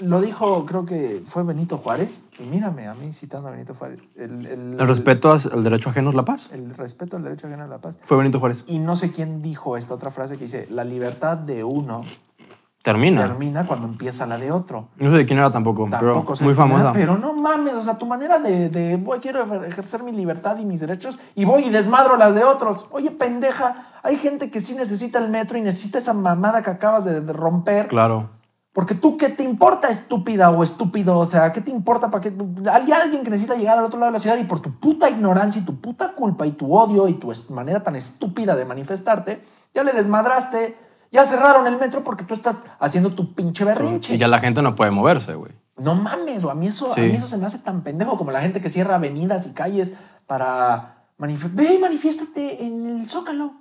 Lo 0.00 0.20
dijo, 0.20 0.66
creo 0.66 0.84
que 0.84 1.22
fue 1.24 1.44
Benito 1.44 1.78
Juárez. 1.78 2.24
Y 2.40 2.42
mírame, 2.42 2.88
a 2.88 2.94
mí 2.94 3.12
citando 3.12 3.46
a 3.48 3.52
Benito 3.52 3.74
Juárez. 3.74 4.00
El, 4.16 4.44
el- 4.44 4.76
El 4.80 4.88
respeto 4.88 5.30
al 5.30 5.62
derecho 5.62 5.90
ajeno 5.90 6.10
es 6.10 6.16
la 6.16 6.24
paz. 6.24 6.48
El 6.52 6.70
respeto 6.74 7.16
al 7.16 7.22
derecho 7.22 7.46
ajeno 7.46 7.62
a 7.62 7.68
la 7.68 7.78
paz. 7.78 7.96
Fue 8.04 8.16
Benito 8.16 8.40
Juárez. 8.40 8.64
Y 8.66 8.80
no 8.80 8.96
sé 8.96 9.12
quién 9.12 9.40
dijo 9.40 9.76
esta 9.76 9.94
otra 9.94 10.10
frase 10.10 10.34
que 10.34 10.44
dice: 10.44 10.66
La 10.70 10.82
libertad 10.82 11.36
de 11.36 11.62
uno 11.62 12.02
Termina. 12.84 13.22
termina 13.26 13.66
cuando 13.66 13.86
empieza 13.88 14.26
la 14.26 14.36
de 14.36 14.52
otro. 14.52 14.88
No 14.98 15.10
sé 15.10 15.16
de 15.16 15.24
quién 15.24 15.38
era 15.38 15.50
tampoco, 15.50 15.88
Tampoco 15.88 16.34
pero 16.34 16.44
muy 16.44 16.52
famosa. 16.52 16.92
Pero 16.92 17.16
no 17.16 17.32
mames, 17.32 17.72
o 17.76 17.82
sea, 17.82 17.96
tu 17.96 18.04
manera 18.04 18.38
de, 18.38 18.68
de, 18.68 18.96
voy, 18.98 19.20
quiero 19.20 19.42
ejercer 19.64 20.02
mi 20.02 20.12
libertad 20.12 20.58
y 20.58 20.66
mis 20.66 20.80
derechos 20.80 21.18
y 21.34 21.46
voy 21.46 21.64
y 21.64 21.70
desmadro 21.70 22.18
las 22.18 22.34
de 22.34 22.44
otros. 22.44 22.84
Oye, 22.90 23.10
pendeja, 23.10 23.86
hay 24.02 24.18
gente 24.18 24.50
que 24.50 24.60
sí 24.60 24.74
necesita 24.74 25.18
el 25.18 25.30
metro 25.30 25.56
y 25.56 25.62
necesita 25.62 25.96
esa 25.96 26.12
mamada 26.12 26.62
que 26.62 26.68
acabas 26.68 27.06
de, 27.06 27.22
de 27.22 27.32
romper. 27.32 27.88
Claro. 27.88 28.28
Porque 28.74 28.94
tú, 28.94 29.16
¿qué 29.16 29.28
te 29.28 29.44
importa, 29.44 29.88
estúpida 29.88 30.50
o 30.50 30.62
estúpido? 30.62 31.16
O 31.16 31.24
sea, 31.24 31.52
¿qué 31.52 31.62
te 31.62 31.70
importa 31.70 32.10
para 32.10 32.20
que 32.20 32.34
hay 32.70 32.92
alguien 32.92 33.24
que 33.24 33.30
necesita 33.30 33.54
llegar 33.54 33.78
al 33.78 33.84
otro 33.84 33.98
lado 33.98 34.12
de 34.12 34.18
la 34.18 34.20
ciudad 34.20 34.36
y 34.36 34.44
por 34.44 34.60
tu 34.60 34.78
puta 34.78 35.08
ignorancia 35.08 35.62
y 35.62 35.64
tu 35.64 35.80
puta 35.80 36.12
culpa 36.12 36.44
y 36.44 36.52
tu 36.52 36.76
odio 36.76 37.08
y 37.08 37.14
tu 37.14 37.32
manera 37.48 37.82
tan 37.82 37.96
estúpida 37.96 38.54
de 38.56 38.66
manifestarte, 38.66 39.40
ya 39.72 39.84
le 39.84 39.92
desmadraste, 39.92 40.76
ya 41.14 41.24
cerraron 41.24 41.66
el 41.66 41.78
metro 41.78 42.04
porque 42.04 42.24
tú 42.24 42.34
estás 42.34 42.58
haciendo 42.78 43.10
tu 43.14 43.34
pinche 43.34 43.64
berrinche. 43.64 44.14
Y 44.14 44.18
ya 44.18 44.28
la 44.28 44.40
gente 44.40 44.60
no 44.60 44.74
puede 44.74 44.90
moverse, 44.90 45.34
güey. 45.34 45.52
No 45.78 45.94
mames, 45.94 46.44
o 46.44 46.50
a 46.50 46.54
mí, 46.54 46.66
eso, 46.66 46.92
a 46.92 46.96
mí 46.96 47.12
eso 47.16 47.26
se 47.26 47.38
me 47.38 47.46
hace 47.46 47.58
tan 47.58 47.82
pendejo 47.82 48.18
como 48.18 48.30
la 48.32 48.40
gente 48.42 48.60
que 48.60 48.68
cierra 48.68 48.96
avenidas 48.96 49.46
y 49.46 49.50
calles 49.52 49.92
para. 50.26 51.06
Ve 51.16 51.74
y 51.74 51.78
manifiéstate 51.78 52.64
en 52.66 52.86
el 52.86 53.08
Zócalo. 53.08 53.54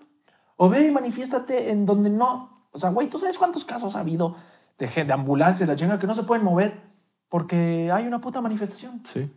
O 0.58 0.70
ve 0.70 0.88
y 0.88 0.92
manifiéstate 0.92 1.72
en 1.72 1.86
donde 1.86 2.10
no. 2.10 2.68
O 2.72 2.80
sea, 2.80 2.90
güey, 2.90 3.08
¿tú 3.08 3.20
sabes 3.20 3.38
cuántos 3.38 3.64
casos 3.66 3.96
ha 3.96 4.00
habido 4.02 4.36
de, 4.80 4.88
de 4.88 5.14
ambulancias, 5.14 5.70
la 5.70 5.76
chinga, 5.76 6.00
que 6.00 6.08
no 6.08 6.14
se 6.16 6.24
pueden 6.24 6.44
mover 6.44 6.82
porque 7.30 7.92
hay 7.94 8.06
una 8.08 8.20
puta 8.20 8.42
manifestación? 8.42 9.02
Sí. 9.06 9.32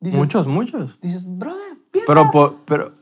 Dices, 0.00 0.18
Muchos, 0.18 0.46
muchos. 0.46 0.98
Dices, 1.00 1.24
brother, 1.26 1.76
piensa. 1.90 2.06
Pero, 2.06 2.30
por- 2.30 2.56
pero 2.64 2.92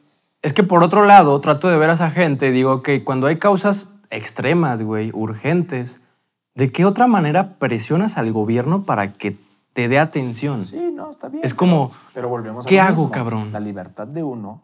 es 0.42 0.52
que 0.52 0.62
por 0.62 0.82
otro 0.82 1.04
lado, 1.04 1.40
trato 1.40 1.68
de 1.68 1.76
ver 1.76 1.90
a 1.90 1.94
esa 1.94 2.10
gente 2.10 2.48
y 2.48 2.52
digo 2.52 2.82
que 2.82 3.04
cuando 3.04 3.26
hay 3.26 3.36
causas 3.38 3.94
extremas, 4.10 4.82
güey, 4.82 5.10
urgentes, 5.14 6.00
¿de 6.54 6.72
qué 6.72 6.84
otra 6.84 7.06
manera 7.06 7.54
presionas 7.58 8.18
al 8.18 8.32
gobierno 8.32 8.82
para 8.82 9.12
que 9.12 9.36
te 9.72 9.88
dé 9.88 9.98
atención? 9.98 10.64
Sí, 10.64 10.92
no, 10.94 11.10
está 11.10 11.28
bien. 11.28 11.44
Es 11.44 11.54
como, 11.54 11.92
Pero 12.14 12.28
volvemos 12.28 12.66
a 12.66 12.68
¿qué 12.68 12.80
hago, 12.80 13.02
mismo. 13.02 13.10
cabrón? 13.10 13.52
La 13.52 13.60
libertad 13.60 14.06
de 14.06 14.22
uno 14.22 14.62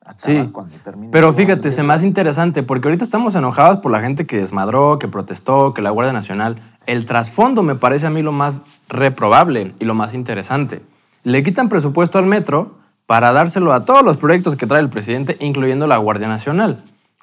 acaba 0.00 0.16
Sí. 0.18 0.48
cuando 0.52 0.74
termina. 0.82 1.10
Pero 1.12 1.32
fíjate, 1.32 1.70
se 1.72 1.82
me 1.82 1.92
hace 1.94 2.06
interesante 2.06 2.62
porque 2.62 2.88
ahorita 2.88 3.04
estamos 3.04 3.34
enojados 3.36 3.78
por 3.78 3.92
la 3.92 4.00
gente 4.00 4.26
que 4.26 4.36
desmadró, 4.38 4.98
que 4.98 5.08
protestó, 5.08 5.72
que 5.74 5.80
la 5.82 5.90
Guardia 5.90 6.12
Nacional. 6.12 6.60
El 6.86 7.06
trasfondo 7.06 7.62
me 7.62 7.76
parece 7.76 8.08
a 8.08 8.10
mí 8.10 8.20
lo 8.22 8.32
más 8.32 8.62
reprobable 8.88 9.74
y 9.78 9.84
lo 9.84 9.94
más 9.94 10.12
interesante. 10.14 10.82
Le 11.22 11.42
quitan 11.44 11.68
presupuesto 11.68 12.18
al 12.18 12.26
metro 12.26 12.74
para 13.06 13.32
dárselo 13.32 13.72
a 13.72 13.84
todos 13.84 14.04
los 14.04 14.16
proyectos 14.16 14.56
que 14.56 14.66
trae 14.66 14.80
el 14.80 14.88
presidente, 14.90 15.36
incluyendo 15.40 15.86
la 15.86 15.96
Guardia 15.98 16.26
Nacional. 16.28 16.82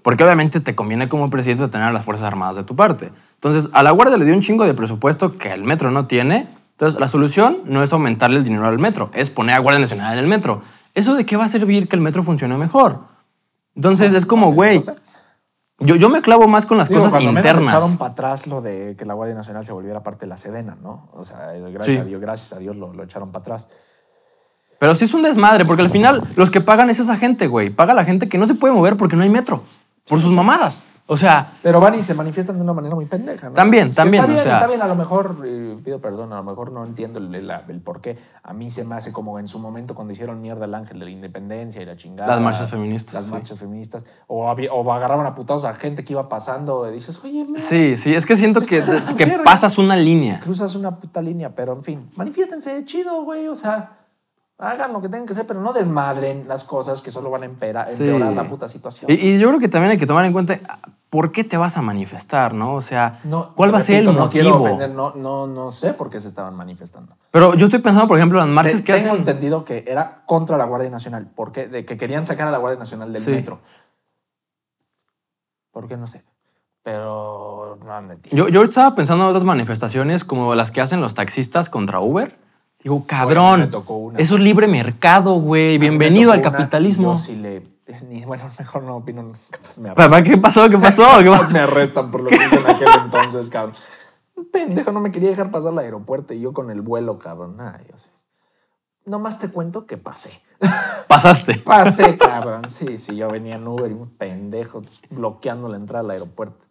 Porque 0.10 0.24
obviamente 0.24 0.60
te 0.60 0.74
conviene 0.74 1.08
como 1.08 1.30
presidente 1.30 1.68
tener 1.68 1.88
a 1.88 1.92
las 1.92 2.04
Fuerzas 2.04 2.26
Armadas 2.26 2.56
de 2.56 2.64
tu 2.64 2.76
parte. 2.76 3.12
Entonces, 3.36 3.70
a 3.74 3.84
la 3.84 3.92
Guardia 3.92 4.18
le 4.18 4.26
dio 4.26 4.34
un 4.34 4.42
chingo 4.42 4.66
de 4.66 4.74
presupuesto 4.74 5.38
que 5.38 5.54
el 5.54 5.64
metro 5.64 5.92
no 5.92 6.08
tiene. 6.08 6.48
Entonces, 6.72 7.00
la 7.00 7.08
solución 7.08 7.60
no 7.66 7.84
es 7.84 7.94
aumentarle 7.94 8.38
el 8.38 8.44
dinero 8.44 8.66
al 8.66 8.80
metro, 8.80 9.12
es 9.14 9.30
poner 9.30 9.54
a 9.54 9.60
Guardia 9.60 9.80
Nacional 9.82 10.14
en 10.14 10.18
el 10.18 10.26
metro. 10.26 10.64
¿Eso 10.96 11.14
de 11.14 11.28
qué 11.28 11.38
va 11.38 11.46
a 11.46 11.48
servir 11.48 11.88
que 11.88 11.96
el 11.96 12.02
metro 12.02 12.24
funcione 12.24 12.58
mejor? 12.58 13.02
Entonces, 13.76 14.12
es 14.16 14.26
como, 14.26 14.52
güey, 14.52 14.82
yo, 15.78 15.96
yo 15.96 16.10
me 16.10 16.24
clavo 16.24 16.48
más 16.48 16.66
con 16.66 16.80
las 16.80 16.90
Digo, 16.90 17.02
cosas 17.02 17.14
cuando 17.14 17.32
menos 17.32 17.46
internas. 17.48 17.70
echaron 17.76 17.98
para 18.00 18.12
atrás 18.14 18.48
lo 18.48 18.62
de 18.62 18.96
que 18.98 19.06
la 19.06 19.14
Guardia 19.14 19.36
Nacional 19.36 19.64
se 19.64 19.74
volviera 19.74 20.02
parte 20.02 20.22
de 20.22 20.28
la 20.30 20.38
Sedena, 20.38 20.76
¿no? 20.82 21.08
O 21.14 21.24
sea, 21.24 21.52
gracias 21.72 21.98
Sí. 21.98 22.02
a 22.02 22.06
Dios, 22.06 22.20
gracias 22.20 22.54
a 22.54 22.58
Dios 22.58 22.76
lo, 22.76 22.94
lo 22.94 23.04
echaron 23.04 23.32
para 23.32 23.44
atrás. 23.44 23.68
Pero 24.80 24.96
sí 24.96 25.06
es 25.06 25.14
un 25.14 25.22
desmadre, 25.22 25.66
porque 25.66 25.84
al 25.84 25.92
final 25.92 26.24
los 26.36 26.50
que 26.50 26.62
pagan 26.62 26.90
es 26.90 27.00
esa 27.00 27.16
gente, 27.16 27.46
güey. 27.46 27.70
Paga 27.70 27.94
la 27.94 28.06
gente 28.06 28.28
que 28.28 28.40
no 28.40 28.48
se 28.48 28.56
puede 28.56 28.74
mover 28.74 28.98
porque 28.98 29.16
no 29.16 29.22
hay 29.22 29.30
metro. 29.30 29.62
Por 30.10 30.22
sus 30.22 30.34
mamadas. 30.34 30.84
O 31.12 31.18
sea, 31.18 31.54
Pero 31.64 31.80
van 31.80 31.96
y 31.96 32.04
se 32.04 32.14
manifiestan 32.14 32.56
de 32.58 32.62
una 32.64 32.72
manera 32.72 32.94
muy 32.94 33.06
pendeja, 33.06 33.48
¿no? 33.50 33.56
También, 33.56 33.96
también, 33.96 34.22
Está 34.26 34.28
bien, 34.32 34.40
o 34.42 34.44
sea- 34.44 34.54
está 34.58 34.68
bien, 34.68 34.80
a 34.84 34.88
lo 34.88 34.94
mejor, 34.94 35.38
eh, 35.44 35.76
pido 35.84 36.00
perdón, 36.00 36.32
a 36.34 36.36
lo 36.36 36.44
mejor 36.44 36.72
no 36.72 36.86
entiendo 36.86 37.18
el, 37.18 37.34
el- 37.34 37.52
el 37.68 37.82
por 37.82 38.00
qué. 38.00 38.16
A 38.44 38.54
mí 38.54 38.70
se 38.70 38.84
me 38.86 38.94
hace 38.94 39.12
como 39.12 39.40
en 39.40 39.48
su 39.48 39.58
momento 39.58 39.96
cuando 39.96 40.14
hicieron 40.14 40.40
mierda 40.40 40.66
al 40.66 40.76
ángel 40.76 41.00
de 41.00 41.06
la 41.06 41.12
independencia 41.12 41.82
y 41.82 41.86
la 41.86 41.98
chingada. 41.98 42.32
Las 42.36 42.44
marchas 42.44 42.70
feministas, 42.70 43.16
Las 43.16 43.26
sí. 43.26 43.32
marchas 43.32 43.58
feministas. 43.58 44.06
O, 44.28 44.46
o 44.52 44.94
agarraban 44.94 45.26
a 45.26 45.34
putados 45.34 45.66
a 45.66 45.74
gente 45.74 46.04
que 46.06 46.14
iba 46.14 46.30
pasando 46.30 46.88
y 46.88 46.94
dices, 46.94 47.20
oye, 47.24 47.44
mira, 47.44 47.64
sí, 47.68 47.98
sí, 47.98 48.14
es 48.14 48.28
que 48.28 48.38
siento 48.38 48.62
que, 48.62 48.84
que 49.18 49.26
pasas 49.44 49.80
una 49.80 49.96
línea. 49.96 50.40
cruzas 50.40 50.76
una 50.76 51.00
puta 51.00 51.24
línea, 51.24 51.56
pero 51.56 51.74
en 51.74 51.82
fin, 51.82 52.08
manifiéstense 52.18 52.86
chido, 52.86 53.24
güey, 53.24 53.48
o 53.48 53.56
sea, 53.56 53.94
hagan 54.62 54.92
lo 54.94 55.02
que 55.02 55.08
tengan 55.08 55.26
que 55.26 55.32
hacer, 55.34 55.48
pero 55.48 55.62
no 55.62 55.72
desmadren 55.74 56.48
las 56.48 56.66
cosas 56.66 57.02
que 57.02 57.12
solo 57.12 57.30
van 57.32 57.44
a 57.44 57.46
Sí. 57.88 58.04
empeorar 58.04 58.34
la 58.34 58.44
puta 58.44 58.68
situación. 58.68 59.10
Y, 59.10 59.14
y 59.16 59.40
yo 59.40 59.48
creo 59.48 59.60
que 59.60 59.70
también 59.70 59.92
hay 59.92 59.98
que 59.98 60.06
tomar 60.06 60.26
en 60.26 60.34
cuenta 60.34 60.60
por 61.10 61.32
qué 61.32 61.44
te 61.44 61.56
vas 61.58 61.78
a 61.78 61.82
manifestar, 61.82 62.54
¿no? 62.54 62.74
O 62.76 62.82
sea, 62.82 63.20
No, 63.24 63.56
¿cuál 63.56 63.74
va 63.74 63.80
a 63.80 63.82
ser 63.82 64.00
el 64.02 64.06
repito, 64.06 64.24
no 64.24 64.30
quiero 64.30 64.50
motivo? 64.50 64.66
ofender, 64.66 64.92
no, 64.92 65.14
no, 65.16 65.48
no 65.48 65.72
sé 65.72 65.94
por 65.94 66.10
qué 66.10 66.20
se 66.20 66.28
estaban 66.28 66.56
manifestando. 66.56 67.16
Pero 67.32 67.54
yo 67.56 67.66
estoy 67.68 67.80
pensando, 67.80 68.08
por 68.08 68.18
ejemplo, 68.18 68.40
en 68.42 68.48
las 68.48 68.54
marchas 68.54 68.82
Te- 68.82 68.84
que 68.84 68.94
tengo 68.94 69.08
hacen. 69.08 69.20
entendido 69.20 69.64
que 69.66 69.86
era 69.88 70.24
contra 70.26 70.58
la 70.58 70.66
Guardia 70.66 70.90
Nacional, 70.90 71.32
porque 71.36 71.68
de 71.68 71.86
que 71.86 71.98
querían 71.98 72.28
sacar 72.28 72.48
a 72.48 72.52
la 72.52 72.58
Guardia 72.58 72.80
Nacional 72.80 73.14
del 73.14 73.24
Sí. 73.24 73.32
metro. 73.32 73.60
¿Por 75.72 75.88
qué 75.88 75.98
no 75.98 76.06
sé? 76.08 76.24
Pero 76.84 77.78
no. 77.84 78.14
Yo, 78.32 78.48
yo 78.50 78.64
estaba 78.64 78.94
pensando 78.96 79.24
en 79.24 79.30
otras 79.30 79.44
manifestaciones 79.44 80.24
como 80.26 80.54
las 80.56 80.72
que 80.72 80.82
hacen 80.82 81.02
los 81.02 81.14
taxistas 81.16 81.70
contra 81.70 82.00
Uber. 82.00 82.38
Digo, 82.82 83.06
cabrón, 83.06 83.60
me 83.62 83.68
tocó 83.68 83.96
una. 83.98 84.20
eso 84.20 84.36
es 84.36 84.42
libre 84.42 84.66
mercado, 84.68 85.34
güey. 85.34 85.78
Bienvenido 85.78 86.32
al 86.32 86.42
capitalismo. 86.42 87.16
Yo 87.16 87.20
sí 87.20 87.36
le. 87.36 87.62
bueno, 88.26 88.46
mejor 88.60 88.84
no 88.84 88.96
opino. 88.98 89.32
capaz 89.52 89.78
me 89.80 89.94
Papá, 89.94 90.24
¿qué 90.24 90.38
pasó? 90.38 90.70
¿Qué 90.70 90.78
pasó? 90.78 91.04
¿Qué 91.20 91.26
Capaz 91.26 91.40
pasó? 91.40 91.52
me 91.52 91.60
arrestan 91.60 92.10
por 92.10 92.22
lo 92.22 92.30
que 92.30 92.36
hice 92.38 92.56
en 92.56 92.68
aquel 92.70 92.88
entonces, 93.04 93.50
cabrón. 93.50 93.76
Un 94.36 94.50
pendejo 94.50 94.94
no 94.94 95.02
me 95.02 95.12
quería 95.12 95.30
dejar 95.30 95.52
pasar 95.52 95.74
al 95.74 95.80
aeropuerto 95.80 96.34
y 96.34 96.40
yo 96.40 96.54
con 96.54 96.72
el 96.72 96.80
vuelo, 96.82 97.20
cabrón. 97.20 97.58
Ay, 97.60 97.86
yo 97.92 97.98
sé. 97.98 98.10
Nomás 99.06 99.40
te 99.40 99.50
cuento 99.50 99.86
que 99.86 99.98
pasé. 99.98 100.42
Pasaste. 101.10 101.56
Pasé, 101.58 102.16
cabrón. 102.16 102.70
Sí, 102.70 102.98
sí, 102.98 103.18
yo 103.18 103.28
venía 103.30 103.56
en 103.56 103.68
Uber 103.68 103.92
y 103.92 103.94
un 103.94 104.10
pendejo 104.10 104.84
bloqueando 105.10 105.68
la 105.68 105.76
entrada 105.76 106.06
al 106.06 106.12
aeropuerto. 106.12 106.66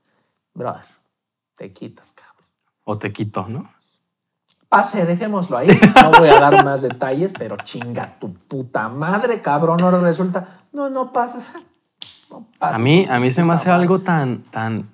Brother, 0.54 0.84
te 1.54 1.70
quitas, 1.74 2.12
cabrón. 2.12 2.46
O 2.84 2.96
te 2.96 3.12
quito, 3.12 3.46
¿no? 3.48 3.70
Pase, 4.68 5.06
dejémoslo 5.06 5.56
ahí. 5.56 5.68
No 6.02 6.18
voy 6.18 6.28
a 6.28 6.40
dar 6.40 6.64
más 6.64 6.82
detalles, 6.82 7.32
pero 7.38 7.56
chinga 7.56 8.18
tu 8.18 8.34
puta 8.34 8.88
madre, 8.88 9.40
cabrón. 9.40 9.80
Ahora 9.80 9.98
resulta, 10.00 10.60
no, 10.72 10.90
no 10.90 11.12
pasa. 11.12 11.38
No 12.30 12.46
pasa. 12.58 12.76
A 12.76 12.78
mí, 12.78 13.06
a 13.08 13.18
mí 13.18 13.30
se 13.30 13.42
me 13.44 13.54
hace 13.54 13.68
madre. 13.68 13.82
algo 13.82 14.00
tan, 14.00 14.42
tan, 14.50 14.90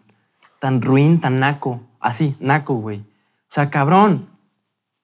tan 0.61 0.81
ruin, 0.81 1.21
tan 1.21 1.41
naco. 1.41 1.81
Así, 1.99 2.37
naco, 2.39 2.75
güey. 2.75 2.99
O 2.99 3.55
sea, 3.55 3.71
cabrón, 3.71 4.29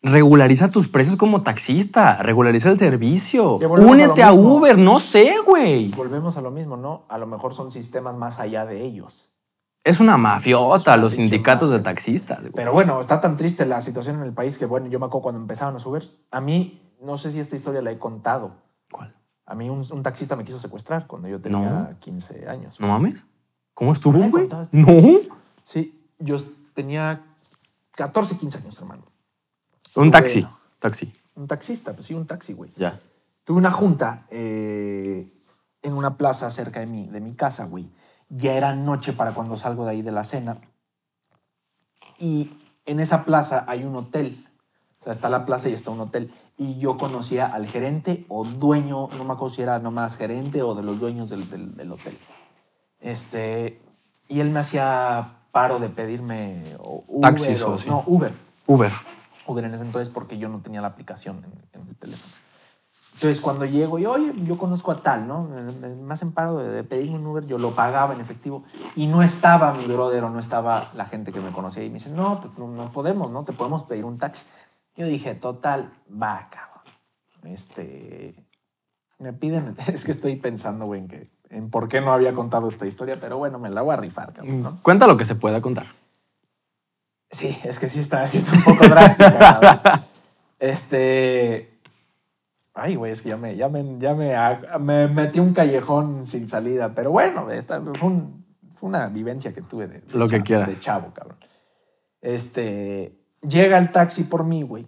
regulariza 0.02 0.68
tus 0.68 0.88
precios 0.88 1.16
como 1.16 1.42
taxista, 1.42 2.16
regulariza 2.16 2.70
el 2.70 2.78
servicio, 2.78 3.58
a 3.62 3.66
únete 3.80 4.22
a. 4.22 4.32
Uber, 4.32 4.78
no 4.78 5.00
sé, 5.00 5.34
güey. 5.44 5.88
Volvemos 5.90 6.36
a 6.36 6.40
lo 6.40 6.50
mismo, 6.50 6.76
¿no? 6.76 7.02
A 7.08 7.18
lo 7.18 7.26
mejor 7.26 7.54
son 7.54 7.70
sistemas 7.70 8.16
más 8.16 8.38
allá 8.38 8.64
de 8.64 8.82
ellos. 8.84 9.29
Es 9.82 10.00
una 10.00 10.18
mafiota, 10.18 10.96
los 10.96 11.14
sindicatos 11.14 11.70
de 11.70 11.80
taxistas. 11.80 12.40
güey. 12.40 12.52
Pero 12.54 12.72
bueno, 12.72 13.00
está 13.00 13.20
tan 13.20 13.36
triste 13.36 13.64
la 13.64 13.80
situación 13.80 14.16
en 14.16 14.22
el 14.22 14.32
país 14.32 14.58
que, 14.58 14.66
bueno, 14.66 14.88
yo 14.88 14.98
me 15.00 15.06
acuerdo 15.06 15.22
cuando 15.22 15.40
empezaban 15.40 15.72
los 15.74 15.86
Ubers. 15.86 16.16
A 16.30 16.40
mí, 16.40 16.94
no 17.00 17.16
sé 17.16 17.30
si 17.30 17.40
esta 17.40 17.56
historia 17.56 17.80
la 17.80 17.90
he 17.90 17.98
contado. 17.98 18.56
¿Cuál? 18.92 19.14
A 19.46 19.54
mí 19.54 19.70
un, 19.70 19.84
un 19.90 20.02
taxista 20.02 20.36
me 20.36 20.44
quiso 20.44 20.60
secuestrar 20.60 21.06
cuando 21.06 21.28
yo 21.28 21.40
tenía 21.40 21.58
No. 21.70 21.98
15 21.98 22.46
años. 22.48 22.78
¿No 22.78 22.88
mames? 22.88 23.24
¿Cómo 23.74 23.92
estuvo, 23.94 24.18
¿No 24.18 24.24
le 24.24 24.30
güey? 24.30 24.48
contaste? 24.48 24.76
No. 24.76 25.18
Sí, 25.62 25.98
yo 26.18 26.36
tenía 26.74 27.22
14, 27.92 28.36
15 28.36 28.58
años, 28.58 28.78
hermano. 28.80 29.02
Un 29.96 30.10
taxi. 30.10 30.46
Taxi. 30.78 31.12
Un 31.34 31.46
taxista, 31.46 31.94
pues 31.94 32.06
sí, 32.06 32.14
un 32.14 32.26
taxi, 32.26 32.52
güey. 32.52 32.70
Ya. 32.76 32.98
Tuve 33.44 33.56
una 33.58 33.70
junta 33.70 34.26
eh, 34.30 35.32
en 35.80 35.92
una 35.94 36.16
plaza 36.18 36.50
cerca 36.50 36.80
de 36.80 36.86
mi, 36.86 37.06
de 37.08 37.20
mi 37.20 37.32
casa, 37.34 37.64
güey. 37.64 37.90
Ya 38.30 38.54
era 38.54 38.74
noche 38.74 39.12
para 39.12 39.32
cuando 39.32 39.56
salgo 39.56 39.84
de 39.84 39.90
ahí 39.90 40.02
de 40.02 40.12
la 40.12 40.24
cena. 40.24 40.56
Y 42.18 42.50
en 42.86 43.00
esa 43.00 43.24
plaza 43.24 43.64
hay 43.66 43.84
un 43.84 43.96
hotel. 43.96 44.46
O 45.00 45.02
sea, 45.04 45.12
está 45.12 45.28
la 45.28 45.44
plaza 45.46 45.68
y 45.68 45.72
está 45.72 45.90
un 45.90 46.00
hotel. 46.00 46.32
Y 46.56 46.78
yo 46.78 46.96
conocía 46.98 47.46
al 47.46 47.66
gerente 47.66 48.24
o 48.28 48.44
dueño, 48.44 49.08
no 49.16 49.24
me 49.24 49.32
acuerdo 49.32 49.54
si 49.54 49.62
era 49.62 49.78
nomás 49.78 50.16
gerente 50.16 50.62
o 50.62 50.74
de 50.74 50.82
los 50.82 51.00
dueños 51.00 51.30
del, 51.30 51.48
del- 51.50 51.74
del 51.74 51.92
hotel. 51.92 52.18
Este, 53.00 53.80
y 54.28 54.40
él 54.40 54.50
me 54.50 54.60
hacía 54.60 55.38
paro 55.52 55.78
de 55.78 55.88
pedirme 55.88 56.62
Uber. 56.78 57.20
Taxis 57.34 57.62
o 57.62 57.74
así. 57.74 57.88
No, 57.88 58.04
Uber. 58.06 58.32
Uber. 58.66 58.92
Uber 59.46 59.64
en 59.64 59.74
ese 59.74 59.84
entonces 59.84 60.12
porque 60.12 60.36
yo 60.38 60.48
no 60.48 60.60
tenía 60.60 60.80
la 60.82 60.88
aplicación 60.88 61.38
en, 61.44 61.80
en 61.80 61.88
el 61.88 61.96
teléfono. 61.96 62.32
Entonces, 63.14 63.40
cuando 63.40 63.66
llego 63.66 63.98
y, 63.98 64.06
oye, 64.06 64.32
yo 64.44 64.56
conozco 64.56 64.92
a 64.92 64.96
tal, 64.96 65.26
¿no? 65.26 65.42
Me 65.42 66.12
hacen 66.12 66.32
paro 66.32 66.56
de, 66.56 66.70
de 66.70 66.84
pedirme 66.84 67.18
un 67.18 67.26
Uber, 67.26 67.46
yo 67.46 67.58
lo 67.58 67.72
pagaba 67.72 68.14
en 68.14 68.20
efectivo 68.20 68.64
y 68.94 69.08
no 69.08 69.22
estaba 69.22 69.74
mi 69.74 69.84
brother 69.84 70.24
o 70.24 70.30
no 70.30 70.38
estaba 70.38 70.90
la 70.94 71.04
gente 71.04 71.32
que 71.32 71.40
me 71.40 71.50
conocía 71.50 71.84
y 71.84 71.88
me 71.88 71.94
dicen, 71.94 72.16
no, 72.16 72.40
no, 72.56 72.92
podemos, 72.92 73.30
¿no? 73.30 73.44
Te 73.44 73.52
podemos 73.52 73.82
pedir 73.82 74.04
un 74.04 74.16
taxi. 74.16 74.44
Yo 74.96 75.06
dije, 75.06 75.34
total, 75.34 75.92
va, 76.10 76.48
cabrón. 76.50 76.84
Este, 77.52 78.34
me 79.18 79.32
piden, 79.32 79.76
es 79.86 80.04
que 80.04 80.12
estoy 80.12 80.36
pensando, 80.36 80.86
güey, 80.86 81.00
en, 81.00 81.08
que, 81.08 81.30
en 81.50 81.68
por 81.68 81.88
qué 81.88 82.00
no 82.00 82.12
había 82.12 82.32
contado 82.32 82.68
esta 82.68 82.86
historia, 82.86 83.18
pero 83.20 83.36
bueno, 83.38 83.58
me 83.58 83.70
la 83.70 83.82
voy 83.82 83.92
a 83.92 83.96
rifar, 83.96 84.32
cabrón, 84.32 84.62
¿no? 84.62 84.76
Cuenta 84.82 85.06
lo 85.06 85.16
que 85.16 85.26
se 85.26 85.34
pueda 85.34 85.60
contar. 85.60 85.86
Sí, 87.30 87.56
es 87.64 87.78
que 87.78 87.86
sí 87.86 88.00
está, 88.00 88.26
sí 88.28 88.38
está 88.38 88.52
un 88.52 88.64
poco 88.64 88.88
drástica. 88.88 90.06
Este. 90.58 91.69
Ay, 92.74 92.94
güey, 92.96 93.12
es 93.12 93.20
que 93.22 93.30
ya 93.30 93.36
me, 93.36 93.56
ya 93.56 93.68
me, 93.68 93.98
ya 93.98 94.14
me, 94.14 94.34
me 94.78 95.08
metí 95.08 95.40
un 95.40 95.52
callejón 95.52 96.26
sin 96.26 96.48
salida. 96.48 96.94
Pero 96.94 97.10
bueno, 97.10 97.50
esta 97.50 97.80
fue, 97.80 98.08
un- 98.08 98.46
fue 98.72 98.88
una 98.88 99.08
vivencia 99.08 99.52
que 99.52 99.60
tuve 99.62 99.88
de, 99.88 100.00
de 100.00 100.16
Lo 100.18 100.26
que 100.26 100.36
chavo, 100.36 100.44
quieras. 100.44 100.68
de 100.68 100.76
chavo, 100.78 101.12
cabrón. 101.14 101.36
Este. 102.20 103.16
Llega 103.42 103.78
el 103.78 103.90
taxi 103.90 104.24
por 104.24 104.44
mí, 104.44 104.62
güey. 104.62 104.86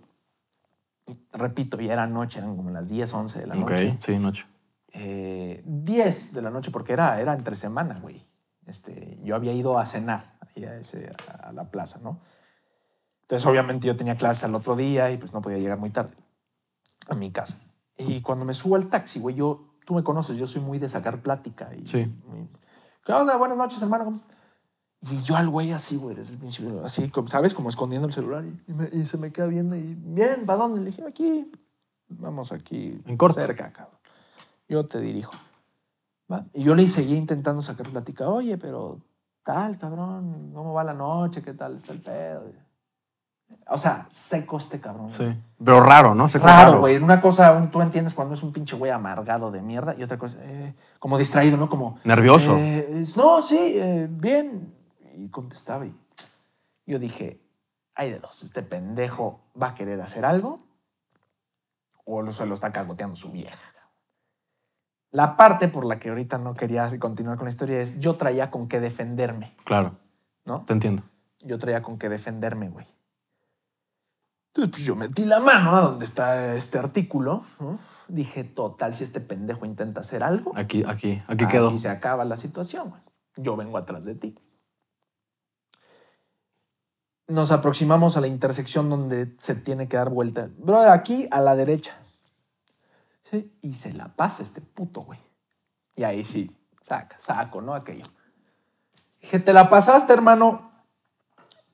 Repito, 1.32 1.80
ya 1.80 1.94
era 1.94 2.06
noche, 2.06 2.38
eran 2.38 2.54
como 2.56 2.70
las 2.70 2.88
10, 2.88 3.12
11 3.12 3.40
de 3.40 3.46
la 3.46 3.54
Ok, 3.54 3.70
noche. 3.70 3.98
sí, 4.00 4.18
noche. 4.18 4.46
Eh, 4.92 5.62
10 5.64 6.34
de 6.34 6.42
la 6.42 6.50
noche, 6.50 6.70
porque 6.70 6.92
era, 6.92 7.18
era 7.20 7.32
entre 7.34 7.56
semana, 7.56 7.98
güey. 8.00 8.24
Este, 8.66 9.18
yo 9.24 9.34
había 9.34 9.52
ido 9.52 9.78
a 9.78 9.86
cenar 9.86 10.22
ahí 10.54 10.64
a, 10.64 10.76
ese- 10.76 11.12
a 11.42 11.52
la 11.52 11.70
plaza, 11.70 11.98
¿no? 12.02 12.20
Entonces, 13.22 13.46
obviamente, 13.46 13.86
yo 13.86 13.96
tenía 13.96 14.16
clases 14.16 14.44
al 14.44 14.54
otro 14.54 14.76
día 14.76 15.10
y 15.10 15.16
pues 15.16 15.32
no 15.32 15.40
podía 15.40 15.56
llegar 15.58 15.78
muy 15.78 15.90
tarde 15.90 16.14
a 17.08 17.14
mi 17.14 17.30
casa. 17.30 17.58
Y 18.08 18.20
cuando 18.20 18.44
me 18.44 18.54
subo 18.54 18.76
al 18.76 18.86
taxi, 18.88 19.20
güey, 19.20 19.34
yo, 19.34 19.74
tú 19.84 19.94
me 19.94 20.02
conoces, 20.02 20.36
yo 20.36 20.46
soy 20.46 20.62
muy 20.62 20.78
de 20.78 20.88
sacar 20.88 21.22
plática. 21.22 21.70
Y, 21.74 21.86
Sí. 21.86 22.06
muy- 22.26 22.48
¿Qué 23.04 23.12
onda? 23.12 23.36
Buenas 23.36 23.56
noches, 23.56 23.82
hermano. 23.82 24.20
Y 25.00 25.22
yo 25.24 25.34
al 25.36 25.48
güey 25.48 25.72
así, 25.72 25.96
güey, 25.96 26.14
desde 26.14 26.34
el 26.34 26.38
principio, 26.38 26.84
así, 26.84 27.08
como, 27.08 27.26
¿sabes? 27.26 27.54
Como 27.54 27.68
escondiendo 27.68 28.06
el 28.06 28.12
celular 28.12 28.44
y, 28.44 28.62
y 28.70 28.74
me- 28.74 28.88
y 28.92 29.06
se 29.06 29.16
me 29.18 29.32
queda 29.32 29.46
viendo 29.46 29.74
y, 29.74 29.96
bien, 29.98 30.46
¿para 30.46 30.60
dónde? 30.60 30.80
Le 30.80 30.90
dije, 30.90 31.04
aquí, 31.06 31.50
vamos 32.08 32.52
aquí. 32.52 33.00
En 33.06 33.16
corto. 33.16 33.40
Cerca, 33.40 33.72
cabrón. 33.72 33.98
Yo 34.68 34.86
te 34.86 35.00
dirijo. 35.00 35.32
¿va? 36.30 36.46
Y 36.54 36.62
yo 36.62 36.74
le 36.76 36.86
seguía 36.86 37.16
intentando 37.16 37.60
sacar 37.62 37.90
plática. 37.90 38.28
Oye, 38.28 38.56
pero 38.56 39.00
tal, 39.42 39.76
cabrón, 39.76 40.52
¿cómo 40.54 40.72
va 40.72 40.84
la 40.84 40.94
noche? 40.94 41.42
¿Qué 41.42 41.52
tal 41.54 41.76
está 41.76 41.92
el 41.92 42.00
pedo? 42.00 42.44
O 43.68 43.78
sea, 43.78 44.06
seco 44.10 44.56
este 44.56 44.80
cabrón. 44.80 45.12
güey. 45.16 45.32
Sí. 45.32 45.40
Pero 45.64 45.80
raro, 45.80 46.14
¿no? 46.14 46.28
Se 46.28 46.38
Raro, 46.38 46.80
güey. 46.80 46.96
Una 46.98 47.20
cosa, 47.20 47.52
un- 47.52 47.70
tú 47.70 47.80
entiendes 47.80 48.12
cuando 48.14 48.34
es 48.34 48.42
un 48.42 48.52
pinche 48.52 48.76
güey 48.76 48.90
amargado 48.90 49.50
de 49.50 49.62
mierda 49.62 49.94
y 49.96 50.02
otra 50.02 50.18
cosa, 50.18 50.38
eh, 50.42 50.74
como 50.98 51.16
distraído, 51.18 51.56
¿no? 51.56 51.68
Como. 51.68 51.98
Nervioso. 52.04 52.56
eh, 52.58 53.04
no, 53.16 53.40
sí, 53.40 53.56
eh, 53.76 54.08
bien. 54.10 54.74
Y 55.16 55.28
contestaba 55.28 55.86
y 55.86 55.94
yo 56.86 56.98
dije, 56.98 57.40
hay 57.94 58.10
de 58.10 58.18
dos. 58.18 58.42
Este 58.42 58.62
pendejo 58.62 59.40
va 59.60 59.68
a 59.68 59.74
querer 59.74 60.00
hacer 60.00 60.24
algo 60.24 60.60
o 62.04 62.22
lo- 62.22 62.32
se 62.32 62.46
lo 62.46 62.54
está 62.54 62.72
cagoteando 62.72 63.16
su 63.16 63.30
vieja. 63.30 63.56
La 65.10 65.36
parte 65.36 65.68
por 65.68 65.84
la 65.84 65.98
que 65.98 66.08
ahorita 66.08 66.38
no 66.38 66.54
quería 66.54 66.88
continuar 66.98 67.36
con 67.36 67.44
la 67.44 67.50
historia 67.50 67.80
es 67.80 68.00
yo 68.00 68.16
traía 68.16 68.50
con 68.50 68.66
qué 68.66 68.80
defenderme, 68.80 69.54
Claro, 69.64 69.96
¿no? 70.46 70.64
te 70.64 70.72
entiendo. 70.72 71.02
yo 71.40 71.58
traía 71.58 71.82
con 71.82 71.98
qué 71.98 72.08
defenderme, 72.08 72.70
güey. 72.70 72.86
Entonces, 74.54 74.70
pues 74.70 74.84
yo 74.84 74.96
metí 74.96 75.24
la 75.24 75.40
mano 75.40 75.74
a 75.74 75.80
donde 75.80 76.04
está 76.04 76.54
este 76.54 76.78
artículo. 76.78 77.42
¿no? 77.58 77.78
Dije, 78.08 78.44
total, 78.44 78.92
si 78.92 79.02
este 79.02 79.20
pendejo 79.20 79.64
intenta 79.64 80.00
hacer 80.00 80.22
algo, 80.22 80.52
Aquí, 80.56 80.84
aquí, 80.86 81.22
aquí 81.26 81.46
quedó. 81.48 81.68
aquí 81.68 81.78
se 81.78 81.88
acaba 81.88 82.26
la 82.26 82.36
situación, 82.36 82.90
güey. 82.90 83.00
Yo 83.36 83.56
vengo 83.56 83.78
atrás 83.78 84.04
de 84.04 84.14
ti. 84.14 84.38
Nos 87.28 87.50
aproximamos 87.50 88.18
a 88.18 88.20
la 88.20 88.26
intersección 88.26 88.90
donde 88.90 89.34
se 89.38 89.54
tiene 89.54 89.88
que 89.88 89.96
dar 89.96 90.10
vuelta. 90.10 90.50
Brother, 90.58 90.90
aquí 90.90 91.28
a 91.30 91.40
la 91.40 91.56
derecha. 91.56 91.96
Sí, 93.22 93.56
y 93.62 93.74
se 93.76 93.94
la 93.94 94.14
pasa 94.14 94.42
este 94.42 94.60
puto, 94.60 95.00
güey. 95.00 95.18
Y 95.96 96.02
ahí 96.02 96.24
sí, 96.24 96.54
saca, 96.82 97.18
saco, 97.18 97.62
¿no? 97.62 97.72
Aquello. 97.74 98.04
Dije, 99.22 99.38
te 99.38 99.54
la 99.54 99.70
pasaste, 99.70 100.12
hermano. 100.12 100.71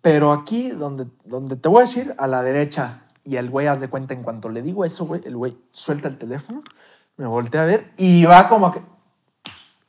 Pero 0.01 0.33
aquí, 0.33 0.71
donde, 0.71 1.07
donde 1.25 1.57
te 1.57 1.69
voy 1.69 1.79
a 1.79 1.81
decir, 1.81 2.15
a 2.19 2.27
la 2.27 2.43
derecha. 2.43 3.03
Y 3.25 3.37
el 3.37 3.51
güey, 3.51 3.67
haz 3.67 3.81
de 3.81 3.89
cuenta, 3.89 4.15
en 4.15 4.23
cuanto 4.23 4.49
le 4.49 4.63
digo 4.63 4.85
eso, 4.85 5.05
güey, 5.07 5.21
el 5.25 5.37
güey 5.37 5.59
suelta 5.71 6.09
el 6.09 6.17
teléfono, 6.19 6.63
me 7.17 7.27
voltea 7.27 7.63
a 7.63 7.67
ver 7.67 7.93
y 7.97 8.25
va 8.25 8.49
como 8.49 8.73
que. 8.73 8.81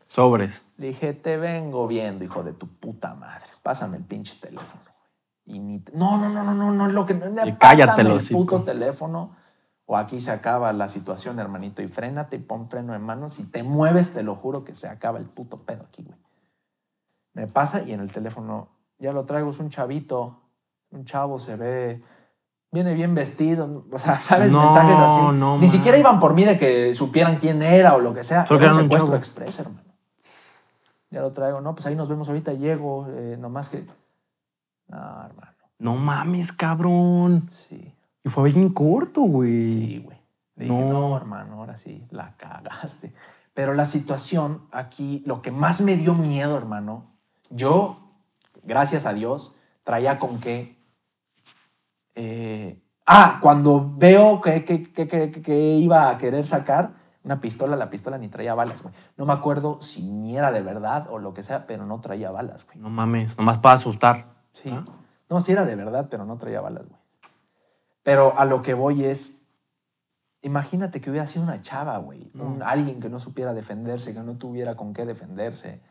Sobres. 0.06 0.64
Dije, 0.78 1.14
te 1.14 1.38
vengo 1.38 1.88
viendo, 1.88 2.24
hijo 2.24 2.44
de 2.44 2.54
tu 2.54 2.68
puta 2.68 3.14
madre. 3.14 3.46
Pásame 3.62 3.98
el 3.98 4.04
pinche 4.04 4.36
teléfono. 4.42 4.82
güey. 4.84 5.58
Y 5.58 5.60
ni 5.60 5.80
te- 5.80 5.92
No, 5.96 6.18
no, 6.18 6.30
no, 6.30 6.44
no, 6.44 6.54
no, 6.54 6.72
no 6.72 6.88
es 6.88 6.94
lo 6.94 7.06
que. 7.06 7.14
No, 7.14 7.28
Y 7.46 7.54
cállate, 7.54 7.92
pásame 8.04 8.14
el 8.16 8.28
puto 8.30 8.64
teléfono. 8.64 9.36
O 9.86 9.98
aquí 9.98 10.20
se 10.22 10.32
acaba 10.32 10.72
la 10.74 10.88
situación, 10.88 11.40
hermanito. 11.40 11.82
Y 11.82 11.88
frénate 11.88 12.36
y 12.38 12.40
pon 12.40 12.70
freno 12.70 12.94
en 12.96 13.02
mano. 13.02 13.30
Si 13.30 13.44
te 13.44 13.64
mueves, 13.64 14.14
te 14.14 14.22
lo 14.24 14.36
juro 14.36 14.64
que 14.64 14.76
se 14.76 14.88
acaba 14.88 15.18
el 15.20 15.26
puto 15.26 15.58
pedo 15.58 15.84
aquí, 15.88 16.04
güey. 16.04 16.18
Me 17.34 17.48
pasa 17.48 17.82
y 17.84 17.94
en 17.94 18.00
el 18.00 18.12
teléfono 18.12 18.68
ya 19.00 19.12
lo 19.14 19.26
traigo, 19.26 19.50
es 19.50 19.60
un 19.60 19.70
chavito. 19.70 20.38
Un 20.92 21.06
chavo 21.06 21.40
se 21.40 21.56
ve. 21.56 22.02
Viene 22.72 22.94
bien 22.94 23.16
vestido. 23.16 23.86
O 23.92 23.98
sea, 23.98 24.16
¿sabes? 24.18 24.52
No, 24.52 24.64
Mensajes 24.66 24.98
así. 24.98 25.22
no, 25.38 25.56
Ni 25.56 25.62
man. 25.62 25.68
siquiera 25.68 25.98
iban 25.98 26.20
por 26.20 26.34
mí 26.34 26.46
de 26.46 26.58
que 26.58 26.94
supieran 26.96 27.38
quién 27.38 27.62
era 27.62 27.96
o 27.96 28.00
lo 28.00 28.14
que 28.14 28.24
sea. 28.24 28.46
Solo 28.46 28.60
Era 28.62 28.74
un 28.76 28.82
secuestro 28.84 29.16
express, 29.16 29.60
hermano. 29.60 29.90
Ya 31.12 31.22
lo 31.22 31.32
traigo. 31.32 31.60
No, 31.62 31.74
pues 31.74 31.86
ahí 31.88 31.96
nos 31.96 32.10
vemos 32.10 32.30
ahorita. 32.30 32.54
Llego. 32.54 33.08
eh, 33.10 33.36
nomás 33.40 33.70
que. 33.70 33.86
No, 34.88 34.98
hermano. 35.26 35.54
No 35.80 35.96
mames, 35.96 36.52
cabrón. 36.52 37.50
Sí. 37.52 37.94
Y 38.24 38.30
fue 38.30 38.52
bien 38.52 38.70
corto, 38.70 39.22
güey. 39.22 39.66
Sí, 39.66 40.02
güey. 40.04 40.18
Dije, 40.56 40.72
No. 40.72 40.90
no, 41.10 41.18
hermano, 41.18 41.54
ahora 41.56 41.78
sí, 41.78 42.06
la 42.12 42.36
cagaste. 42.36 43.14
Pero 43.54 43.74
la 43.74 43.86
situación 43.86 44.64
aquí, 44.72 45.24
lo 45.26 45.42
que 45.42 45.52
más 45.52 45.80
me 45.82 45.96
dio 45.96 46.14
miedo, 46.16 46.58
hermano, 46.58 47.06
yo, 47.50 48.09
gracias 48.70 49.06
a 49.06 49.14
Dios, 49.14 49.56
traía 49.84 50.18
con 50.20 50.40
qué. 50.40 50.78
eh, 52.16 52.82
ah, 53.06 53.40
cuando 53.42 53.94
veo 53.98 54.40
que, 54.42 54.64
que, 54.66 54.92
que- 54.94 55.32
que- 55.32 55.76
iba 55.76 56.10
a 56.10 56.18
querer 56.18 56.46
sacar 56.46 56.92
una 57.24 57.40
pistola, 57.42 57.76
la 57.76 57.90
pistola 57.90 58.18
ni 58.18 58.28
traía 58.30 58.54
balas, 58.56 58.82
güey. 58.82 58.94
No 59.18 59.26
me 59.26 59.34
acuerdo 59.34 59.80
si 59.82 60.04
ni 60.04 60.38
era 60.38 60.52
de 60.52 60.62
verdad 60.62 61.08
o 61.10 61.20
lo 61.20 61.34
que 61.34 61.44
sea, 61.44 61.66
pero 61.68 61.86
no 61.86 62.00
traía 62.02 62.32
balas, 62.32 62.66
güey. 62.66 62.78
No 62.80 62.90
mames, 62.90 63.38
nomás 63.38 63.58
para 63.60 63.76
asustar. 63.76 64.26
Sí. 64.52 64.70
¿Ah? 64.74 64.86
No, 65.30 65.40
sí 65.42 65.52
era 65.52 65.66
de 65.66 65.76
verdad, 65.76 66.08
pero 66.10 66.26
no 66.26 66.38
traía 66.38 66.62
balas, 66.62 66.88
güey. 66.88 67.00
Pero 68.04 68.38
a 68.38 68.46
lo 68.46 68.62
que 68.62 68.74
voy 68.74 69.04
es, 69.06 69.42
imagínate 70.42 71.02
que 71.02 71.10
hubiera 71.10 71.28
sido 71.28 71.44
una 71.44 71.62
chava, 71.62 71.98
güey. 71.98 72.32
Un- 72.34 72.64
alguien 72.64 73.00
que 73.00 73.10
no 73.10 73.20
supiera 73.20 73.54
defenderse, 73.54 74.14
que 74.14 74.22
no 74.22 74.38
tuviera 74.38 74.76
con 74.76 74.94
qué 74.94 75.06
defenderse. 75.06 75.82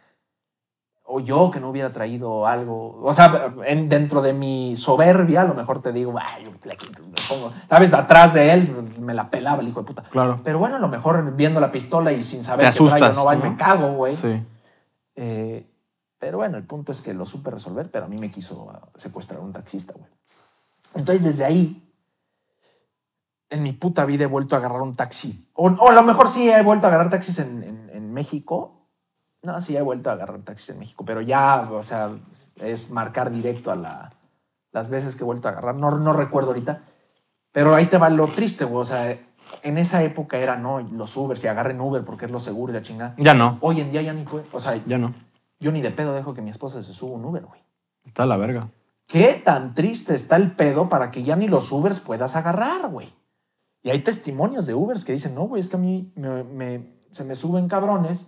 O 1.11 1.21
yo 1.21 1.51
que 1.51 1.59
no 1.59 1.71
hubiera 1.71 1.91
traído 1.91 2.47
algo. 2.47 3.01
O 3.03 3.15
sea, 3.15 3.55
en- 3.67 3.89
dentro 3.89 4.21
de 4.21 4.35
mi 4.35 4.77
soberbia, 4.77 5.41
a 5.41 5.45
lo 5.47 5.55
mejor 5.55 5.81
te 5.81 5.91
digo, 5.91 6.15
ay, 6.21 6.45
yo 6.45 6.51
le 6.65 6.77
quito, 6.77 7.01
le 7.01 7.15
pongo, 7.27 7.51
¿sabes? 7.67 7.95
Atrás 7.95 8.35
de 8.35 8.53
él 8.53 8.93
me 9.01 9.15
la 9.15 9.31
pelaba 9.31 9.63
el 9.63 9.69
hijo 9.69 9.81
de 9.81 9.87
puta. 9.87 10.03
Claro. 10.03 10.41
Pero 10.45 10.59
bueno, 10.59 10.77
a 10.77 10.79
lo 10.79 10.89
mejor 10.89 11.35
viendo 11.35 11.61
la 11.61 11.71
pistola 11.73 12.13
y 12.13 12.23
sin 12.23 12.43
saber 12.45 12.67
Te 12.67 12.77
que 12.79 12.85
asustas, 12.85 13.17
no 13.17 13.25
va, 13.25 13.35
y 13.35 13.39
¿no? 13.39 13.51
me 13.51 13.57
cago, 13.57 13.93
güey. 13.95 14.15
Sí. 14.15 14.43
Eh, 15.17 15.67
pero 16.19 16.37
bueno, 16.39 16.59
el 16.59 16.65
punto 16.65 16.93
es 16.93 17.01
que 17.01 17.15
lo 17.15 17.25
supe 17.25 17.51
resolver, 17.51 17.91
pero 17.91 18.05
a 18.05 18.09
mí 18.09 18.19
me 18.19 18.31
quiso 18.31 18.65
uh, 18.65 18.99
secuestrar 18.99 19.41
un 19.41 19.53
taxista, 19.55 19.95
güey. 19.97 20.11
Entonces, 20.95 21.25
desde 21.25 21.45
ahí, 21.47 21.91
en 23.51 23.63
mi 23.63 23.73
puta 23.73 24.05
vida 24.05 24.25
he 24.25 24.27
vuelto 24.27 24.57
a 24.57 24.59
agarrar 24.59 24.83
un 24.83 24.93
taxi. 24.95 25.49
O, 25.55 25.69
o 25.71 25.89
a 25.89 25.93
lo 25.93 26.03
mejor 26.03 26.29
sí 26.29 26.51
he 26.51 26.63
vuelto 26.63 26.87
a 26.87 26.91
agarrar 26.91 27.09
taxis 27.09 27.39
en, 27.39 27.63
en- 27.63 27.91
en 27.95 28.13
México. 28.13 28.78
No, 29.43 29.61
sí 29.61 29.77
he 29.77 29.83
vuelto 29.83 30.11
a 30.11 30.15
agarrar 30.15 30.41
taxis 30.43 30.71
en 30.71 30.81
México, 30.81 31.05
pero 31.05 31.21
ya, 31.21 31.69
o 31.71 31.83
sea, 31.83 32.11
es 32.57 32.91
marcar 32.91 33.31
directo 33.31 33.71
a 33.71 33.77
la, 33.77 34.11
las 34.73 34.89
veces 34.89 35.15
que 35.17 35.23
he 35.23 35.27
vuelto 35.27 35.49
a 35.49 35.53
agarrar. 35.53 35.77
No, 35.77 35.91
no 35.99 36.13
recuerdo 36.13 36.51
ahorita. 36.51 36.83
Pero 37.53 37.75
ahí 37.75 37.87
te 37.87 37.99
va 37.99 38.09
lo 38.11 38.27
triste, 38.27 38.65
güey. 38.65 38.81
O 38.81 38.85
sea, 38.85 39.17
en 39.63 39.79
esa 39.79 40.03
época 40.03 40.39
era, 40.39 40.57
no, 40.57 40.81
los 40.81 41.17
Uber, 41.17 41.39
si 41.39 41.47
agarren 41.47 41.81
Uber 41.81 42.05
porque 42.05 42.27
es 42.27 42.31
lo 42.31 42.39
seguro 42.39 42.73
y 42.73 42.75
la 42.77 42.83
chingada. 42.83 43.15
Ya 43.17 43.33
no, 43.35 43.59
Hoy 43.61 43.81
en 43.81 43.91
día 43.91 44.03
ya 44.03 44.13
ni 44.13 44.25
puede. 44.25 44.45
O 44.53 44.59
sea, 44.59 44.77
ya 44.85 44.99
no. 44.99 45.15
Yo 45.61 45.73
ni 45.73 45.81
de 45.81 45.91
pedo 45.91 46.13
dejo 46.15 46.35
que 46.35 46.43
mi 46.43 46.51
esposa 46.51 46.83
se 46.83 46.93
suba 46.93 47.17
un 47.17 47.25
Uber, 47.25 47.45
güey. 47.47 47.61
Está 48.05 48.27
la 48.27 48.37
verga. 48.37 48.69
¿Qué 49.07 49.41
tan 49.45 49.73
triste 49.73 50.15
está 50.15 50.37
el 50.37 50.53
pedo 50.53 50.89
para 50.89 51.11
que 51.11 51.23
ya 51.23 51.35
ni 51.37 51.49
los 51.49 51.71
Ubers 51.73 52.01
puedas 52.01 52.37
agarrar, 52.37 52.89
güey? 52.89 53.09
Y 53.83 53.91
hay 53.91 54.01
testimonios 54.01 54.67
de 54.67 54.75
Ubers 54.75 55.05
que 55.05 55.13
dicen, 55.13 55.35
no, 55.35 55.43
güey, 55.45 55.61
es 55.61 55.69
que 55.69 55.77
a 55.77 55.79
mí 55.79 56.13
me- 56.17 56.45
me- 56.45 56.99
se 57.11 57.25
me 57.25 57.35
suben 57.35 57.69
cabrones 57.69 58.27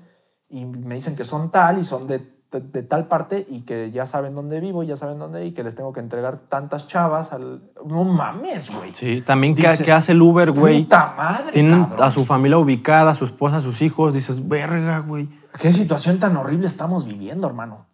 y 0.51 0.65
me 0.67 0.97
dicen 0.97 1.17
que 1.17 1.25
son 1.25 1.51
tal 1.51 1.79
y 1.79 1.85
son 1.85 2.07
de, 2.07 2.19
de- 2.51 2.61
de 2.61 2.83
tal 2.83 3.07
parte 3.07 3.47
y 3.49 3.61
que 3.61 3.91
ya 3.93 4.05
saben 4.05 4.35
dónde 4.35 4.59
vivo, 4.61 4.83
ya 4.83 4.97
saben 4.97 5.19
dónde 5.19 5.47
y 5.47 5.53
que 5.53 5.63
les 5.63 5.75
tengo 5.77 5.93
que 5.93 6.01
entregar 6.01 6.39
tantas 6.39 6.87
chavas 6.89 7.33
al... 7.33 7.63
No 7.87 8.03
mames, 8.05 8.71
güey. 8.77 8.93
Sí, 8.93 9.23
también 9.23 9.55
¿qué, 9.55 9.63
Dices, 9.63 9.83
qué 9.83 9.93
hace 9.93 10.13
el 10.13 10.21
Uber, 10.21 10.51
güey? 10.51 10.83
Puta 10.83 11.15
madre, 11.17 11.53
Tienen 11.53 11.85
cabrón. 11.85 12.03
a 12.03 12.11
su 12.11 12.25
familia 12.25 12.59
ubicada, 12.59 13.13
a 13.13 13.15
su 13.15 13.25
esposa, 13.25 13.59
a 13.59 13.61
sus 13.61 13.81
hijos. 13.83 14.13
Dices, 14.13 14.49
verga, 14.49 14.99
güey. 14.99 15.29
¿Qué 15.61 15.73
situación 15.73 16.19
tan 16.19 16.37
horrible 16.37 16.67
estamos 16.67 17.05
viviendo, 17.07 17.47
hermano? 17.47 17.87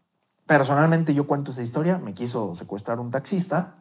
Personalmente 0.47 1.13
yo 1.13 1.27
cuento 1.27 1.51
esa 1.51 1.61
historia, 1.63 1.99
me 1.99 2.15
quiso 2.15 2.55
secuestrar 2.55 3.01
un 3.01 3.11
taxista, 3.11 3.75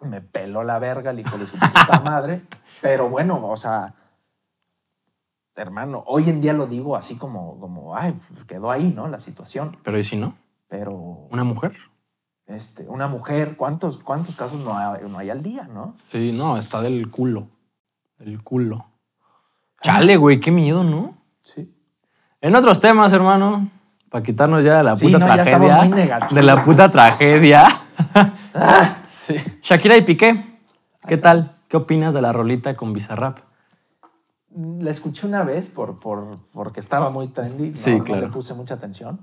me 0.00 0.20
peló 0.20 0.62
la 0.64 0.78
verga 0.78 1.12
el 1.12 1.20
hijo 1.20 1.38
de 1.38 1.46
su 1.46 1.56
puta 1.58 2.00
madre, 2.04 2.42
pero 2.82 3.08
bueno, 3.08 3.40
o 3.46 3.56
sea, 3.56 3.94
hermano, 5.56 6.04
hoy 6.06 6.28
en 6.28 6.40
día 6.40 6.52
lo 6.52 6.66
digo 6.66 6.96
así 6.96 7.16
como, 7.16 7.58
como, 7.58 7.96
ay, 7.96 8.12
pues, 8.12 8.44
quedó 8.44 8.70
ahí, 8.70 8.92
¿no? 8.94 9.08
La 9.08 9.18
situación, 9.20 9.76
Pero 9.82 9.98
¿y 9.98 10.04
si 10.04 10.16
no? 10.16 10.34
pero 10.68 10.92
¿Una 11.30 11.44
mujer? 11.44 11.72
este, 12.46 12.84
una 12.88 13.08
mujer, 13.08 13.56
¿cuántos, 13.56 14.02
cuántos 14.04 14.36
casos 14.36 14.60
no 14.60 14.76
hay, 14.76 15.00
no 15.08 15.18
hay 15.18 15.30
al 15.30 15.42
día, 15.42 15.68
no? 15.72 15.94
Sí, 16.10 16.32
no, 16.36 16.56
está 16.56 16.80
del 16.82 17.10
culo. 17.10 17.48
Del 18.18 18.42
culo. 18.42 18.86
Chale, 19.82 20.16
güey, 20.16 20.40
qué 20.40 20.50
miedo, 20.50 20.84
¿no? 20.84 21.16
Sí. 21.42 21.72
En 22.40 22.54
otros 22.56 22.80
temas, 22.80 23.12
hermano, 23.12 23.68
para 24.10 24.22
quitarnos 24.24 24.64
ya 24.64 24.78
de 24.78 24.82
la 24.84 24.96
Sí, 24.96 25.06
puta 25.06 25.18
no, 25.18 25.26
tragedia. 25.26 25.76
muy 25.78 25.88
negativos. 25.88 26.34
de 26.34 26.42
la 26.42 26.62
puta 26.64 26.90
tragedia. 26.90 27.66
Ah, 28.58 28.96
Shakira 29.62 29.98
y 29.98 30.02
Piqué, 30.02 30.42
¿qué 31.06 31.18
tal? 31.18 31.56
¿Qué 31.68 31.76
opinas 31.76 32.14
de 32.14 32.22
la 32.22 32.32
rolita 32.32 32.72
con 32.74 32.94
Bizarrap? 32.94 33.40
La 34.56 34.90
escuché 34.90 35.26
una 35.26 35.42
vez 35.44 35.68
por, 35.68 35.98
por, 36.00 36.38
porque 36.52 36.80
estaba 36.80 37.10
muy 37.10 37.28
trendy. 37.28 37.72
Sí, 37.74 37.92
no, 37.92 37.98
no 37.98 38.04
claro. 38.04 38.26
le 38.26 38.32
puse 38.32 38.54
mucha 38.54 38.74
atención. 38.74 39.20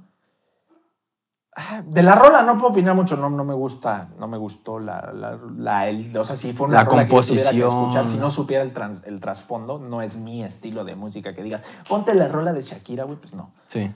Ah, 1.56 1.84
De 1.86 2.02
la 2.02 2.16
rola 2.16 2.42
no 2.42 2.58
puedo 2.58 2.72
opinar 2.72 2.96
mucho, 2.96 3.16
no, 3.16 3.30
no 3.30 3.44
me 3.44 3.54
gusta, 3.54 4.10
no 4.18 4.28
me 4.28 4.38
gustó 4.38 4.80
la, 4.80 5.12
la, 5.14 5.40
la- 5.56 5.88
el- 5.88 6.16
o 6.18 6.24
sea, 6.24 6.36
si 6.36 6.52
fue 6.52 6.66
una 6.68 6.78
La 6.80 6.84
rola 6.84 7.06
que 7.08 7.14
yo 7.14 7.22
tuviera 7.22 7.52
que 7.52 7.60
composición. 7.62 7.68
escuchar, 7.84 8.06
si 8.06 8.18
no 8.18 8.30
supiera 8.32 8.64
el, 8.64 8.74
trans- 8.74 9.04
el 9.06 9.20
trasfondo, 9.20 9.78
no 9.78 10.02
es 10.02 10.18
mi 10.18 10.44
estilo 10.44 10.84
de 10.84 10.96
música 10.96 11.34
que 11.36 11.44
digas, 11.44 11.64
ponte 11.88 12.16
la 12.16 12.28
rola 12.28 12.54
de 12.54 12.64
Shakira, 12.64 13.04
güey, 13.04 13.18
pues 13.20 13.36
no. 13.36 13.52
Sí. 13.68 13.92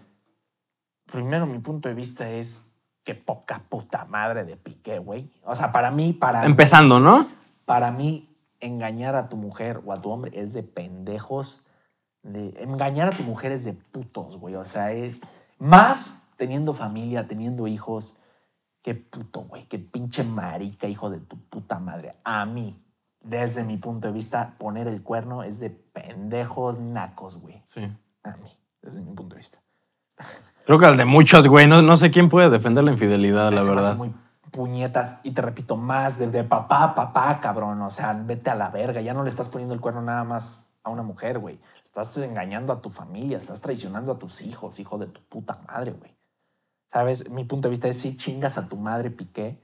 Primero, 1.11 1.47
mi 1.47 1.57
punto 1.59 1.89
de 1.89 1.95
vista 1.95 2.29
es 2.29 2.65
que 3.03 3.15
poca 3.15 3.63
puta 3.69 4.05
madre 4.05 4.43
de 4.43 4.55
Piqué, 4.57 4.99
güey. 4.99 5.27
O 5.43 5.55
sea, 5.55 5.71
para 5.71 5.89
mí, 5.89 6.13
para 6.13 6.45
Empezando, 6.45 6.99
¿no? 6.99 7.25
para 7.65 7.91
mí, 7.91 8.36
engañar 8.59 9.15
a 9.15 9.29
tu 9.29 9.37
mujer 9.37 9.81
o 9.85 9.93
a 9.93 10.01
tu 10.01 10.09
hombre 10.09 10.31
es 10.33 10.53
de 10.53 10.63
pendejos. 10.63 11.63
De, 12.23 12.53
engañar 12.61 13.07
a 13.07 13.11
tu 13.11 13.23
mujer 13.23 13.51
es 13.51 13.63
de 13.63 13.73
putos, 13.73 14.37
güey. 14.37 14.55
O 14.55 14.65
sea, 14.65 14.91
es 14.91 15.19
más 15.57 16.19
teniendo 16.35 16.73
familia, 16.73 17.27
teniendo 17.27 17.67
hijos. 17.67 18.17
Qué 18.81 18.95
puto, 18.95 19.41
güey. 19.41 19.65
Qué 19.65 19.79
pinche 19.79 20.23
marica, 20.23 20.87
hijo 20.87 21.09
de 21.09 21.19
tu 21.19 21.37
puta 21.37 21.79
madre. 21.79 22.13
A 22.23 22.45
mí, 22.45 22.77
desde 23.21 23.63
mi 23.63 23.77
punto 23.77 24.07
de 24.07 24.13
vista, 24.13 24.55
poner 24.57 24.87
el 24.87 25.03
cuerno 25.03 25.43
es 25.43 25.59
de 25.59 25.69
pendejos 25.69 26.79
nacos, 26.79 27.37
güey. 27.37 27.61
Sí. 27.65 27.81
A 28.23 28.37
mí, 28.37 28.49
desde 28.81 29.01
mi 29.01 29.13
punto 29.13 29.35
de 29.35 29.39
vista. 29.39 29.59
Creo 30.65 30.79
que 30.79 30.85
al 30.85 30.97
de 30.97 31.05
muchos, 31.05 31.47
güey. 31.47 31.67
No, 31.67 31.81
no 31.81 31.97
sé 31.97 32.11
quién 32.11 32.29
puede 32.29 32.49
defender 32.49 32.83
la 32.83 32.91
infidelidad, 32.91 33.51
la 33.51 33.63
verdad. 33.63 33.95
muy 33.95 34.13
puñetas 34.51 35.19
y 35.23 35.31
te 35.31 35.41
repito 35.41 35.75
más 35.75 36.17
de, 36.17 36.27
de 36.27 36.43
papá 36.43 36.95
papá, 36.95 37.39
cabrón. 37.39 37.81
O 37.81 37.89
sea, 37.89 38.13
vete 38.13 38.49
a 38.49 38.55
la 38.55 38.69
verga. 38.69 39.01
Ya 39.01 39.13
no 39.13 39.23
le 39.23 39.29
estás 39.29 39.49
poniendo 39.49 39.73
el 39.73 39.81
cuerno 39.81 40.01
nada 40.01 40.23
más 40.23 40.67
a 40.83 40.89
una 40.89 41.03
mujer, 41.03 41.39
güey. 41.39 41.59
Estás 41.83 42.17
engañando 42.17 42.73
a 42.73 42.81
tu 42.81 42.89
familia, 42.89 43.37
estás 43.37 43.61
traicionando 43.61 44.11
a 44.11 44.19
tus 44.19 44.41
hijos, 44.41 44.79
hijo 44.79 44.97
de 44.97 45.07
tu 45.07 45.21
puta 45.21 45.61
madre, 45.67 45.91
güey. 45.91 46.15
¿Sabes? 46.87 47.29
Mi 47.29 47.43
punto 47.43 47.67
de 47.67 47.71
vista 47.71 47.87
es 47.87 47.99
si 47.99 48.15
chingas 48.15 48.57
a 48.57 48.67
tu 48.67 48.77
madre, 48.77 49.11
Piqué. 49.11 49.59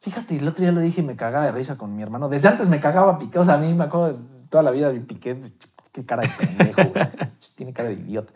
Fíjate, 0.00 0.36
el 0.36 0.46
otro 0.46 0.62
día 0.62 0.72
lo 0.72 0.80
dije 0.80 1.00
y 1.00 1.04
me 1.04 1.16
cagaba 1.16 1.44
de 1.44 1.52
risa 1.52 1.76
con 1.76 1.94
mi 1.94 2.02
hermano. 2.02 2.28
Desde 2.28 2.48
antes 2.48 2.68
me 2.68 2.80
cagaba 2.80 3.18
Piqué. 3.18 3.38
O 3.38 3.44
sea, 3.44 3.54
a 3.54 3.58
mí 3.58 3.72
me 3.74 3.84
acuerdo 3.84 4.12
de 4.12 4.48
toda 4.48 4.62
la 4.62 4.70
vida 4.70 4.92
de 4.92 5.00
Piqué. 5.00 5.40
Qué 5.90 6.06
cara 6.06 6.22
de 6.22 6.28
pendejo, 6.28 6.90
güey. 6.90 7.08
Tiene 7.54 7.72
cara 7.72 7.88
de 7.88 7.96
idiota. 7.96 8.32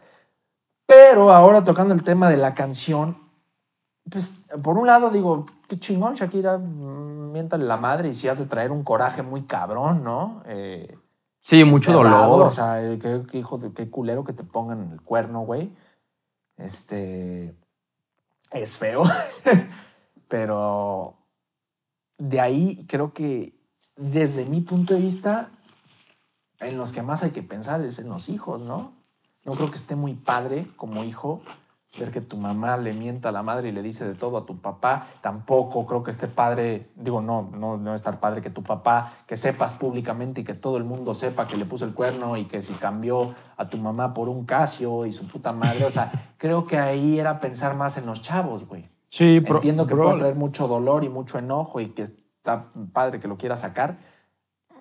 Pero 0.87 1.33
ahora 1.33 1.65
tocando 1.65 1.95
el 1.95 2.03
tema 2.03 2.29
de 2.29 2.37
la 2.37 2.55
canción, 2.55 3.26
pues 4.11 4.41
por 4.63 4.79
un 4.79 4.87
lado 4.87 5.11
digo, 5.11 5.47
qué 5.69 5.79
chingón, 5.79 6.15
Shakira, 6.15 6.59
mm, 6.59 7.33
miéntale 7.33 7.65
la 7.65 7.77
madre 7.77 8.09
y 8.09 8.15
si 8.15 8.29
has 8.29 8.39
de 8.39 8.47
traer 8.47 8.71
un 8.71 8.85
coraje 8.85 9.23
muy 9.23 9.43
cabrón, 9.43 10.05
¿no? 10.05 10.43
Eh, 10.47 10.97
Sí, 11.47 11.63
mucho 11.63 11.93
dolor. 11.93 12.43
O 12.43 12.51
sea, 12.51 12.83
eh, 12.83 12.99
qué, 12.99 13.23
qué 13.31 13.39
hijo 13.39 13.57
de 13.57 13.73
qué 13.73 13.89
culero 13.89 14.25
que 14.25 14.33
te 14.33 14.43
pongan 14.43 14.91
el 14.91 15.01
cuerno, 15.01 15.43
güey. 15.43 15.73
Este 16.57 17.55
es 18.51 18.77
feo. 18.77 19.05
Pero 20.29 21.15
de 22.19 22.41
ahí 22.41 22.85
creo 22.89 23.13
que 23.13 23.55
desde 23.95 24.45
mi 24.45 24.61
punto 24.61 24.95
de 24.95 25.01
vista, 25.01 25.51
en 26.59 26.79
los 26.79 26.91
que 26.91 27.03
más 27.03 27.23
hay 27.23 27.31
que 27.31 27.45
pensar 27.45 27.81
es 27.81 28.01
en 28.01 28.09
los 28.09 28.29
hijos, 28.29 28.63
¿no? 28.63 28.91
No 29.45 29.53
creo 29.53 29.71
que 29.71 29.77
esté 29.77 29.95
muy 29.95 30.15
padre 30.15 30.67
como 30.75 31.05
hijo 31.05 31.43
ver 31.99 32.11
que 32.11 32.21
tu 32.21 32.37
mamá 32.37 32.77
le 32.77 32.93
mienta 32.93 33.31
a 33.31 33.33
la 33.33 33.43
madre 33.43 33.69
y 33.69 33.73
le 33.73 33.83
dice 33.83 34.07
de 34.07 34.15
todo 34.15 34.37
a 34.39 34.47
tu 34.47 34.59
papá. 34.61 35.07
Tampoco 35.21 35.87
creo 35.87 36.03
que 36.03 36.11
esté 36.11 36.29
padre, 36.29 36.91
digo, 36.97 37.21
no, 37.21 37.51
no, 37.53 37.77
no 37.77 37.95
estar 37.95 38.21
padre 38.21 38.43
que 38.43 38.51
tu 38.51 38.63
papá, 38.63 39.13
que 39.27 39.37
sepas 39.37 39.73
públicamente 39.73 40.41
y 40.43 40.45
que 40.45 40.55
todo 40.55 40.77
el 40.77 40.85
mundo 40.85 41.15
sepa 41.15 41.47
que 41.47 41.57
le 41.57 41.65
puso 41.65 41.85
el 41.85 41.95
cuerno 41.95 42.37
y 42.37 42.45
que 42.47 42.63
si 42.63 42.75
cambió 42.75 43.35
a 43.57 43.67
tu 43.69 43.79
mamá 43.79 44.13
por 44.15 44.29
un 44.29 44.45
Casio 44.45 45.07
y 45.07 45.13
su 45.13 45.27
puta 45.27 45.53
madre. 45.53 45.85
O 45.85 45.91
sea, 45.91 46.11
creo 46.39 46.67
que 46.67 46.79
ahí 46.79 47.19
era 47.19 47.41
pensar 47.41 47.77
más 47.77 47.97
en 47.97 48.07
los 48.07 48.21
chavos, 48.21 48.67
güey. 48.67 48.89
Sí, 49.09 49.41
pro- 49.41 49.57
Entiendo 49.57 49.87
que 49.87 49.95
bro- 49.95 50.05
puedes 50.05 50.19
traer 50.19 50.35
mucho 50.35 50.69
dolor 50.69 51.05
y 51.05 51.09
mucho 51.09 51.39
enojo 51.39 51.81
y 51.81 51.87
que 51.91 52.03
está 52.03 52.67
padre 52.93 53.19
que 53.21 53.29
lo 53.29 53.37
quieras 53.39 53.61
sacar, 53.61 53.97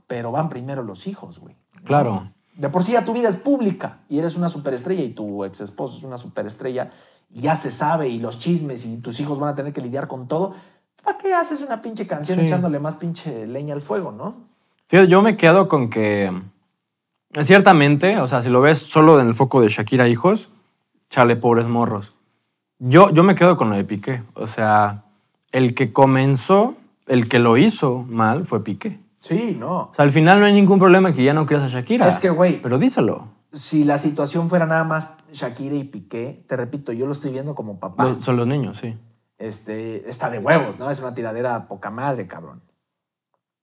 pero 0.07 0.31
van 0.31 0.49
primero 0.49 0.83
los 0.83 1.07
hijos, 1.07 1.39
güey. 1.39 1.55
Claro. 1.83 2.31
De 2.55 2.69
por 2.69 2.83
sí 2.83 2.93
ya 2.93 3.03
tu 3.03 3.13
vida 3.13 3.27
es 3.27 3.35
pública 3.35 3.99
y 4.09 4.17
eres 4.19 4.37
una 4.37 4.47
superestrella 4.47 5.03
y 5.03 5.09
tu 5.09 5.43
ex 5.43 5.61
esposo 5.61 5.97
es 5.97 6.03
una 6.03 6.17
superestrella 6.17 6.89
y 7.33 7.41
ya 7.41 7.55
se 7.55 7.69
sabe 7.69 8.07
y 8.07 8.19
los 8.19 8.39
chismes 8.39 8.85
y 8.85 8.97
tus 8.97 9.19
hijos 9.19 9.39
van 9.39 9.49
a 9.53 9.55
tener 9.55 9.73
que 9.73 9.81
lidiar 9.81 10.07
con 10.07 10.27
todo. 10.27 10.53
¿Para 11.03 11.17
qué 11.17 11.33
haces 11.33 11.61
una 11.61 11.81
pinche 11.81 12.07
canción 12.07 12.39
Sí. 12.39 12.45
echándole 12.45 12.79
más 12.79 12.95
pinche 12.95 13.45
leña 13.45 13.73
al 13.73 13.81
fuego, 13.81 14.11
no? 14.11 14.35
Fíjate, 14.87 15.09
yo 15.09 15.21
me 15.21 15.35
quedo 15.35 15.67
con 15.67 15.89
que 15.89 16.31
ciertamente, 17.43 18.19
o 18.19 18.27
sea, 18.27 18.41
si 18.41 18.49
lo 18.49 18.61
ves 18.61 18.79
solo 18.79 19.19
en 19.19 19.27
el 19.27 19.35
foco 19.35 19.61
de 19.61 19.67
Shakira 19.67 20.07
hijos, 20.07 20.49
chale, 21.09 21.35
pobres 21.35 21.67
morros. 21.67 22.13
Yo, 22.79 23.09
yo 23.11 23.23
me 23.23 23.35
quedo 23.35 23.57
con 23.57 23.69
lo 23.69 23.75
de 23.75 23.83
Piqué. 23.83 24.23
O 24.33 24.47
sea, 24.47 25.03
el 25.51 25.75
que 25.75 25.91
comenzó, 25.93 26.75
el 27.07 27.27
que 27.29 27.39
lo 27.39 27.57
hizo 27.57 28.05
mal 28.07 28.45
fue 28.45 28.63
Piqué. 28.63 28.99
Sí, 29.27 29.55
no. 29.59 29.75
O 29.77 29.93
sea, 29.95 30.03
al 30.05 30.11
final 30.11 30.39
no 30.39 30.45
hay 30.45 30.53
ningún 30.53 30.77
problema 30.77 31.11
que 31.11 31.23
ya 31.23 31.33
no 31.33 31.47
creas 31.47 31.63
a 31.63 31.67
Shakira. 31.67 32.07
Es 32.07 32.19
que, 32.19 32.29
güey, 32.29 32.61
Pero 32.61 32.77
díselo. 32.77 33.27
si 33.51 33.83
la 33.83 33.97
situación 33.97 34.49
fuera 34.49 34.67
nada 34.67 34.83
más 34.83 35.17
Shakira 35.31 35.75
y 35.75 35.83
Piqué, 35.83 36.45
te 36.47 36.55
repito, 36.55 36.91
yo 36.91 37.07
lo 37.07 37.11
estoy 37.11 37.31
viendo 37.31 37.55
como 37.55 37.79
papá. 37.79 38.03
Lo- 38.03 38.21
son 38.21 38.37
los 38.37 38.45
niños, 38.45 38.77
sí. 38.77 38.95
este, 39.39 40.07
está 40.07 40.29
de 40.29 40.37
huevos, 40.37 40.77
¿no? 40.77 40.91
Es 40.91 40.99
una 40.99 41.15
tiradera 41.15 41.67
poca 41.67 41.89
madre, 41.89 42.27
cabrón. 42.27 42.61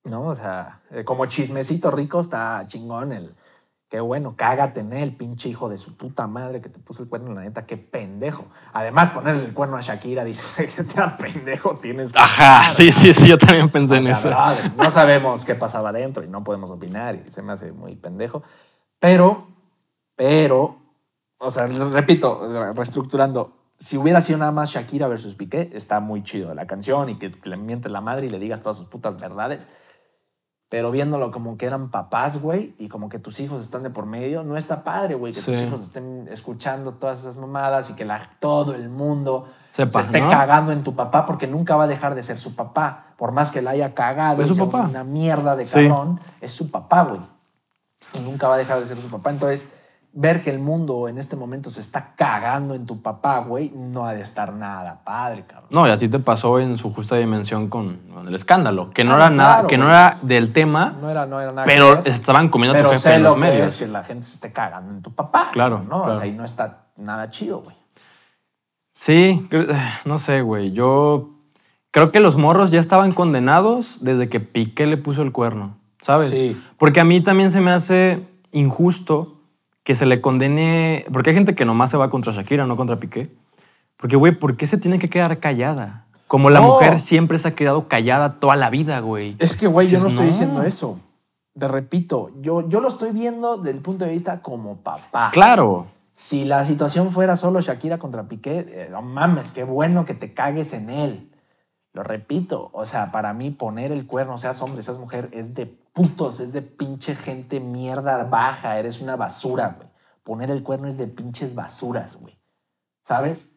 ¿No? 0.05 0.25
O 0.27 0.35
sea, 0.35 0.81
eh, 0.91 1.05
como 1.05 1.27
chismecito 1.27 1.91
rico 1.93 2.19
está 2.21 2.65
chingón 2.67 3.13
el... 3.13 3.33
Qué 3.93 4.01
bueno, 4.01 4.37
cágate 4.39 4.81
en 4.81 4.95
él, 4.95 5.15
pinche 5.15 5.51
hijo 5.51 5.69
de 5.69 5.77
su 5.77 5.99
puta 5.99 6.27
madre 6.27 6.63
que 6.63 6.71
te 6.71 6.79
puso 6.79 7.03
el 7.03 7.11
cuerno, 7.11 7.35
la 7.35 7.43
neta, 7.43 7.67
qué 7.67 7.77
pendejo. 7.77 8.47
Además, 8.73 9.11
ponerle 9.11 9.45
el 9.45 9.53
cuerno 9.53 9.77
a 9.77 9.83
Shakira, 9.83 10.25
dices, 10.25 10.73
que 10.77 10.83
te 10.83 10.95
da 10.95 11.15
pendejo 11.15 11.75
tienes 11.75 12.11
que... 12.11 12.19
Ajá, 12.19 12.71
sí, 12.71 12.91
sí, 12.91 13.13
sí, 13.13 13.29
yo 13.29 13.37
también 13.37 13.69
pensé 13.69 13.93
O 13.93 13.97
en 13.99 14.05
sea, 14.05 14.19
eso. 14.19 14.29
brother, 14.31 14.73
no 14.79 14.91
sabemos 14.91 15.45
qué 15.45 15.55
pasaba 15.57 15.91
adentro 15.91 16.25
y 16.25 16.27
no 16.27 16.43
podemos 16.43 16.71
opinar 16.71 17.17
y 17.17 17.31
se 17.31 17.43
me 17.43 17.53
hace 17.53 17.71
muy 17.73 17.95
pendejo. 17.95 18.43
Pero, 18.99 19.49
pero, 20.17 20.79
o 21.37 21.51
sea, 21.51 21.67
repito, 21.67 22.73
reestructurando, 22.75 23.53
si 23.77 23.99
hubiera 23.99 24.23
sido 24.23 24.39
nada 24.39 24.53
más 24.53 24.71
Shakira 24.71 25.07
versus 25.07 25.35
Piqué, 25.35 25.71
está 25.75 26.01
muy 26.01 26.23
chido 26.23 26.55
la 26.55 26.67
canción 26.67 27.11
y 27.11 27.19
que 27.19 27.31
le 27.45 27.59
mientes 27.59 27.93
la 27.93 28.01
madre 28.01 28.25
y 28.25 28.31
le 28.31 28.39
digas 28.39 28.63
todas 28.63 28.79
sus 28.79 28.87
putas 28.87 29.21
verdades. 29.21 29.69
Pero 30.73 30.91
viéndolo 30.91 31.31
como 31.33 31.59
que 31.59 31.67
eran 31.67 31.91
papás, 31.91 32.41
güey, 32.41 32.75
y 32.79 32.89
como 32.89 33.11
que 33.11 33.19
tus 33.19 33.41
hijos 33.41 33.61
están 33.61 33.83
de 33.83 33.91
por 33.91 34.07
medio, 34.07 34.43
no 34.43 34.57
está 34.57 34.83
padre, 34.85 35.15
güey, 35.17 35.35
que 35.35 35.43
tus 35.43 35.61
hijos 35.61 35.83
estén 35.83 36.27
escuchando 36.33 36.93
todas 36.95 37.21
esas 37.21 37.37
mamadas 37.37 37.91
y 37.91 37.93
que 37.93 38.07
la, 38.07 38.19
todo 38.41 38.75
el 38.75 38.89
mundo 38.89 39.51
Sepa, 39.73 40.01
se 40.01 40.07
esté 40.07 40.23
¿no? 40.23 40.31
cagando 40.31 40.73
en 40.73 40.83
tu 40.83 40.95
papá 40.97 41.27
porque 41.27 41.47
nunca 41.47 41.77
va 41.77 41.85
a 41.85 41.87
dejar 41.89 42.15
de 42.15 42.23
ser 42.23 42.39
su 42.39 42.55
papá. 42.57 43.09
Por 43.19 43.33
más 43.33 43.51
que 43.51 43.61
la 43.61 43.73
haya 43.73 43.93
cagado, 43.93 44.43
Es 44.43 44.49
su 44.49 44.57
papá. 44.71 44.87
una 44.89 45.05
mierda 45.05 45.57
de 45.57 45.67
Sí. 45.67 45.87
cabrón, 45.89 46.19
es 46.41 46.53
su 46.53 46.71
papá, 46.71 47.03
güey. 47.03 47.21
Y 48.15 48.21
nunca 48.21 48.49
va 48.49 48.55
a 48.55 48.59
dejar 48.59 48.81
de 48.81 48.87
ser 48.87 48.97
su 48.97 49.11
papá. 49.11 49.29
Entonces, 49.29 49.71
ver 50.15 50.41
que 50.43 50.51
el 50.51 50.59
mundo 50.59 51.09
en 51.09 51.17
este 51.17 51.37
momento 51.37 51.71
se 51.71 51.81
está 51.81 52.15
cagando 52.17 52.75
en 52.75 52.85
tu 52.85 53.01
papá, 53.01 53.39
güey, 53.39 53.71
no 53.75 54.05
ha 54.07 54.13
de 54.13 54.21
estar 54.21 54.53
nada 54.53 55.01
padre, 55.05 55.45
cabrón. 55.47 55.69
No, 55.71 55.87
y 55.87 55.91
a 55.91 55.97
ti 55.97 56.09
te 56.09 56.19
pasó 56.19 56.59
en 56.61 56.77
su 56.77 56.93
justa 56.93 57.17
dimensión 57.17 57.69
con, 57.69 57.97
con 58.13 58.29
el 58.29 58.35
escándalo, 58.35 58.91
que 58.91 59.05
no 59.05 59.15
Ah, 59.15 59.17
era 59.17 59.31
nada, 59.31 59.67
que 59.67 59.79
no 59.79 59.89
era 59.89 60.19
del 60.23 60.53
tema, 60.53 60.97
No 61.01 61.09
era, 61.09 61.25
no 61.25 61.41
era 61.41 61.53
nada. 61.53 61.67
pero 61.67 62.03
que 62.03 62.11
estaban 62.11 62.51
comiendo 62.51 62.77
a 62.77 62.81
tu 62.81 62.89
Pero 62.89 62.93
jefe 62.93 63.09
sé 63.09 63.15
en 63.15 63.23
lo 63.23 63.31
los 63.31 63.39
que 63.39 63.41
medios. 63.51 63.67
es 63.73 63.77
que 63.79 63.87
la 63.89 64.05
gente 64.05 64.27
se 64.27 64.35
esté 64.35 64.53
cagando 64.53 64.93
en 64.93 65.01
tu 65.03 65.15
papá. 65.15 65.49
Claro, 65.53 65.83
¿no? 65.89 66.01
O 66.01 66.05
claro. 66.05 66.19
sea, 66.19 66.27
y 66.29 66.33
no 66.33 66.45
está 66.45 66.89
nada 66.97 67.31
chido, 67.31 67.63
güey. 67.63 67.77
Sí, 68.93 69.49
no 70.05 70.19
sé, 70.19 70.43
güey. 70.43 70.73
Yo 70.73 71.31
creo 71.91 72.13
que 72.13 72.21
los 72.21 72.37
morros 72.37 72.71
ya 72.71 72.81
estaban 72.81 73.13
condenados 73.13 73.99
desde 74.05 74.29
que 74.29 74.41
Piqué 74.41 74.87
le 74.87 74.99
puso 74.99 75.23
el 75.23 75.33
cuerno, 75.33 75.79
¿sabes? 76.03 76.31
Sí. 76.31 76.61
Porque 76.77 77.01
a 77.01 77.05
mí 77.05 77.21
también 77.23 77.51
se 77.51 77.61
me 77.63 77.71
hace 77.71 78.29
injusto 78.53 79.39
que 79.85 79.95
se 79.95 80.07
le 80.07 80.21
condene. 80.21 81.05
Porque 81.13 81.31
hay 81.31 81.35
gente 81.37 81.55
que 81.55 81.65
nomás 81.65 81.91
se 81.91 81.97
va 81.97 82.11
contra 82.11 82.33
Shakira, 82.33 82.67
no 82.67 82.77
contra 82.77 82.97
Piqué. 83.01 83.35
Porque, 83.97 84.17
güey, 84.17 84.33
¿por 84.39 84.57
qué 84.57 84.67
se 84.67 84.79
tiene 84.79 84.99
que 84.99 85.09
quedar 85.11 85.39
callada? 85.39 86.07
Como 86.27 86.51
la 86.51 86.61
No. 86.61 86.69
mujer 86.69 86.99
siempre 86.99 87.39
se 87.39 87.49
ha 87.49 87.55
quedado 87.55 87.89
callada 87.89 88.41
toda 88.41 88.57
la 88.57 88.71
vida, 88.71 89.01
güey. 89.01 89.37
Es 89.39 89.55
que, 89.55 89.67
güey, 89.67 89.89
yo 89.89 90.01
no 90.01 90.09
estoy 90.09 90.25
no. 90.27 90.31
diciendo 90.33 90.63
eso. 90.63 90.99
Te 91.59 91.69
repito, 91.69 92.31
yo, 92.41 92.67
yo 92.69 92.81
lo 92.81 92.89
estoy 92.89 93.13
viendo 93.13 93.59
desde 93.59 93.77
el 93.77 93.83
punto 93.83 94.07
de 94.07 94.13
vista 94.13 94.41
como 94.41 94.77
papá. 94.79 95.31
Claro. 95.33 95.89
Si 96.15 96.45
la 96.45 96.65
situación 96.65 97.11
fuera 97.11 97.37
solo 97.37 97.61
Shakira 97.61 97.99
contra 97.99 98.25
Piqué, 98.29 98.67
eh, 98.69 98.89
no 98.91 99.03
mames, 99.03 99.53
qué 99.53 99.63
bueno 99.65 100.05
que 100.07 100.15
te 100.15 100.33
cagues 100.33 100.73
en 100.73 100.89
él. 100.91 101.31
Lo 101.93 102.03
repito, 102.03 102.71
o 102.73 102.87
sea, 102.87 103.13
para 103.13 103.35
mí 103.35 103.51
poner 103.51 103.93
el 103.93 104.07
cuerno, 104.07 104.39
seas 104.39 104.63
hombre, 104.63 104.81
seas 104.83 104.99
mujer, 104.99 105.29
es 105.33 105.55
de 105.55 105.75
putos, 105.93 106.41
es 106.41 106.53
de 106.53 106.63
pinche 106.63 107.15
gente 107.15 107.61
mierda 107.61 108.25
baja, 108.25 108.79
eres 108.79 109.01
una 109.01 109.17
basura, 109.17 109.77
güey. 109.77 109.89
Poner 110.23 110.51
el 110.51 110.63
cuerno 110.63 110.89
es 110.89 110.97
de 110.97 111.09
pinches 111.09 111.55
basuras, 111.55 112.17
güey. 112.17 112.39
¿Sabes? 113.03 113.51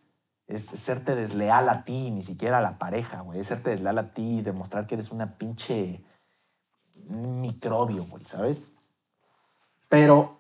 Es 0.48 0.66
serte 0.66 1.16
desleal 1.16 1.70
a 1.70 1.84
ti, 1.86 2.12
ni 2.12 2.24
siquiera 2.24 2.58
a 2.60 2.62
la 2.62 2.78
pareja, 2.78 3.22
güey. 3.22 3.40
Es 3.40 3.48
serte 3.48 3.72
desleal 3.72 3.98
a 3.98 4.14
ti 4.14 4.40
y 4.40 4.42
demostrar 4.42 4.88
que 4.88 4.96
eres 4.96 5.12
una 5.12 5.38
pinche 5.38 6.04
microbio, 7.10 8.06
güey, 8.06 8.26
¿sabes? 8.26 8.66
Pero 9.90 10.35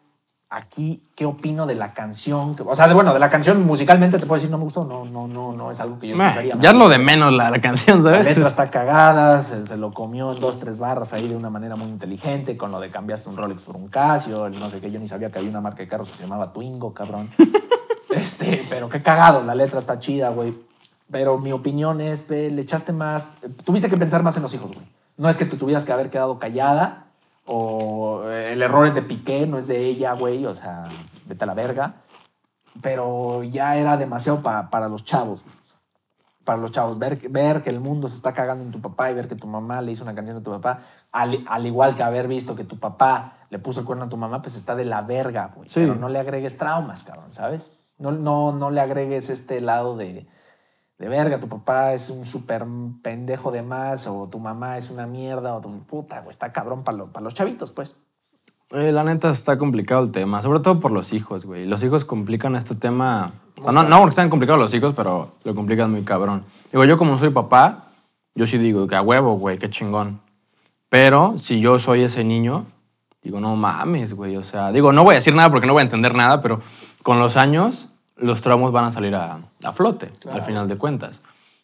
aquí, 0.55 1.03
¿qué 1.15 1.25
opino 1.25 1.65
de 1.65 1.75
la 1.75 1.93
canción? 1.93 2.55
O 2.65 2.75
sea, 2.75 2.87
de, 2.87 2.93
bueno, 2.93 3.13
de 3.13 3.19
la 3.19 3.29
canción 3.29 3.65
musicalmente 3.65 4.17
te 4.17 4.25
puedo 4.25 4.35
decir 4.35 4.49
no 4.49 4.57
me 4.57 4.63
gustó, 4.63 4.85
no, 4.85 5.03
no, 5.03 5.27
no, 5.27 5.51
no 5.51 5.69
es 5.69 5.81
algo 5.81 5.99
que 5.99 6.07
yo 6.07 6.15
escucharía. 6.15 6.55
ya 6.57 6.69
es 6.69 6.75
lo 6.75 6.87
de 6.87 6.97
menos 6.97 7.33
la, 7.33 7.51
la 7.51 7.59
canción, 7.59 8.01
La 8.03 8.11
¿sabes? 8.11 8.25
letra 8.25 8.47
está 8.47 8.67
cagada, 8.67 9.41
se, 9.41 9.67
se 9.67 9.75
lo 9.75 9.91
comió 9.91 10.31
en 10.31 10.39
dos, 10.39 10.57
tres 10.57 10.79
barras 10.79 11.11
ahí 11.11 11.27
de 11.27 11.35
una 11.35 11.49
manera 11.49 11.75
muy 11.75 11.87
inteligente, 11.87 12.55
con 12.55 12.71
lo 12.71 12.79
de 12.79 12.89
cambiaste 12.89 13.29
un 13.29 13.35
Rolex 13.35 13.63
por 13.63 13.75
un 13.75 13.89
Casio, 13.89 14.49
no 14.49 14.69
sé 14.69 14.79
qué, 14.79 14.89
yo 14.89 14.97
ni 14.99 15.07
sabía 15.07 15.29
que 15.29 15.39
había 15.39 15.49
una 15.51 15.59
marca 15.59 15.79
de 15.83 15.89
carros 15.89 16.09
que 16.09 16.15
se 16.15 16.23
llamaba 16.23 16.53
Twingo, 16.53 16.93
cabrón. 16.93 17.29
este, 18.09 18.65
pero 18.69 18.87
qué 18.87 19.03
cagado, 19.03 19.43
la 19.43 19.55
letra 19.55 19.79
está 19.79 19.99
chida, 19.99 20.29
güey. 20.29 20.53
Pero 21.11 21.37
mi 21.37 21.51
opinión 21.51 21.99
es, 21.99 22.29
le 22.29 22.61
echaste 22.61 22.93
más, 22.93 23.35
tuviste 23.65 23.89
que 23.89 23.97
pensar 23.97 24.23
más 24.23 24.37
en 24.37 24.43
los 24.43 24.53
hijos, 24.53 24.71
güey. 24.73 24.85
No 25.17 25.27
es 25.27 25.37
que 25.37 25.45
te 25.45 25.57
tuvieras 25.57 25.83
que 25.83 25.91
haber 25.91 26.09
quedado 26.09 26.39
callada 26.39 27.04
o 27.45 28.23
eh, 28.29 28.53
el 28.53 28.61
error 28.61 28.87
es 28.87 28.95
de 28.95 29.01
Piqué, 29.01 29.45
no 29.47 29.57
es 29.57 29.67
de 29.67 29.85
ella, 29.85 30.13
güey, 30.13 30.45
o 30.45 30.53
sea, 30.53 30.85
vete 31.25 31.43
a 31.43 31.47
la 31.47 31.53
verga. 31.53 31.95
Pero 32.81 33.43
ya 33.43 33.77
era 33.77 33.95
demasiado 33.97 34.41
pa- 34.41 34.69
para 34.69 34.89
los 34.89 35.03
chavos 35.03 35.45
para 36.43 36.59
los 36.59 36.71
chavos. 36.71 36.99
Ver, 36.99 37.17
ver 37.29 37.63
que 37.63 37.71
el 37.71 37.79
mundo 37.79 38.07
se 38.07 38.17
está 38.17 38.31
cagando 38.31 38.63
en 38.63 38.71
tu 38.71 38.79
papá 38.79 39.09
y 39.09 39.15
ver 39.15 39.27
que 39.27 39.33
tu 39.35 39.47
mamá 39.47 39.81
le 39.81 39.91
hizo 39.91 40.03
una 40.03 40.13
canción 40.13 40.37
a 40.37 40.43
tu 40.43 40.51
papá, 40.51 40.79
al, 41.11 41.43
al 41.47 41.65
igual 41.65 41.95
que 41.95 42.03
haber 42.03 42.27
visto 42.27 42.55
que 42.55 42.63
tu 42.63 42.77
papá 42.77 43.33
le 43.49 43.57
puso 43.57 43.79
el 43.79 43.85
cuerno 43.87 44.03
a 44.05 44.09
tu 44.09 44.17
mamá, 44.17 44.43
pues 44.43 44.55
está 44.55 44.75
de 44.75 44.85
la 44.85 45.01
verga, 45.01 45.49
güey. 45.55 45.67
Sí. 45.67 45.79
Pero 45.79 45.95
no 45.95 46.07
le 46.07 46.19
agregues 46.19 46.55
traumas, 46.59 47.03
cabrón, 47.03 47.33
¿sabes? 47.33 47.71
No, 47.97 48.11
no, 48.11 48.51
no 48.51 48.69
le 48.69 48.79
agregues 48.79 49.31
este 49.31 49.59
lado 49.59 49.97
de, 49.97 50.27
de 50.97 51.09
verga. 51.09 51.39
Tu 51.39 51.47
papá 51.47 51.93
es 51.93 52.09
un 52.09 52.25
súper 52.25 52.65
pendejo 53.01 53.51
de 53.51 53.61
más, 53.61 54.07
o 54.07 54.27
tu 54.29 54.39
mamá 54.39 54.77
es 54.77 54.89
una 54.89 55.07
mierda, 55.07 55.55
o 55.55 55.61
tu 55.61 55.79
puta, 55.83 56.19
güey. 56.21 56.29
Está 56.31 56.51
cabrón 56.51 56.83
para 56.83 56.97
los 56.97 57.33
chavitos, 57.33 57.71
pues. 57.71 57.95
Eh, 58.71 58.91
la 58.91 59.03
neta 59.03 59.29
está 59.29 59.57
complicado 59.57 60.03
el 60.03 60.11
tema, 60.11 60.41
sobre 60.41 60.59
todo 60.59 60.79
por 60.79 60.91
los 60.91 61.13
hijos, 61.13 61.45
güey. 61.45 61.65
Los 61.65 61.83
hijos 61.83 62.03
complican 62.03 62.55
este 62.55 62.75
tema. 62.75 63.31
No, 63.63 63.71
no, 63.71 63.99
porque 63.99 64.09
están 64.09 64.29
complicados 64.29 64.59
los 64.59 64.73
hijos, 64.73 64.93
pero 64.95 65.33
lo 65.43 65.53
complican 65.53 65.91
muy 65.91 66.01
cabrón. 66.01 66.43
Digo, 66.71 66.83
yo 66.85 66.97
como 66.97 67.17
soy 67.17 67.29
papá, 67.29 67.89
yo 68.33 68.47
sí 68.47 68.57
digo 68.57 68.87
que 68.87 68.95
a 68.95 69.01
huevo, 69.01 69.37
güey, 69.37 69.59
qué 69.59 69.69
chingón. 69.69 70.19
Pero 70.89 71.37
si 71.37 71.59
yo 71.59 71.77
soy 71.77 72.03
ese 72.03 72.23
niño, 72.23 72.65
digo, 73.21 73.39
no 73.39 73.55
mames, 73.55 74.13
güey. 74.13 74.35
O 74.35 74.43
sea, 74.43 74.71
digo, 74.71 74.91
no 74.91 75.03
voy 75.03 75.13
a 75.13 75.17
decir 75.17 75.35
nada 75.35 75.51
porque 75.51 75.67
no 75.67 75.73
voy 75.73 75.81
a 75.81 75.83
entender 75.83 76.15
nada, 76.15 76.41
pero 76.41 76.61
con 77.03 77.19
los 77.19 77.37
años 77.37 77.89
los 78.17 78.41
traumas 78.41 78.71
van 78.71 78.85
a 78.85 78.91
salir 78.91 79.15
a, 79.15 79.39
a 79.63 79.71
flote, 79.73 80.11
al 80.31 80.43
final 80.43 80.67
de 80.67 80.77
cuentas. 80.77 81.21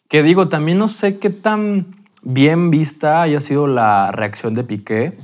Que 0.08 0.22
digo, 0.22 0.48
también 0.48 0.78
no 0.78 0.88
sé 0.88 1.18
qué 1.18 1.30
tan 1.30 1.96
bien 2.22 2.70
vista 2.70 3.22
haya 3.22 3.40
sido 3.40 3.66
la 3.66 4.12
reacción 4.12 4.54
de 4.54 4.64
Piqué 4.64 5.18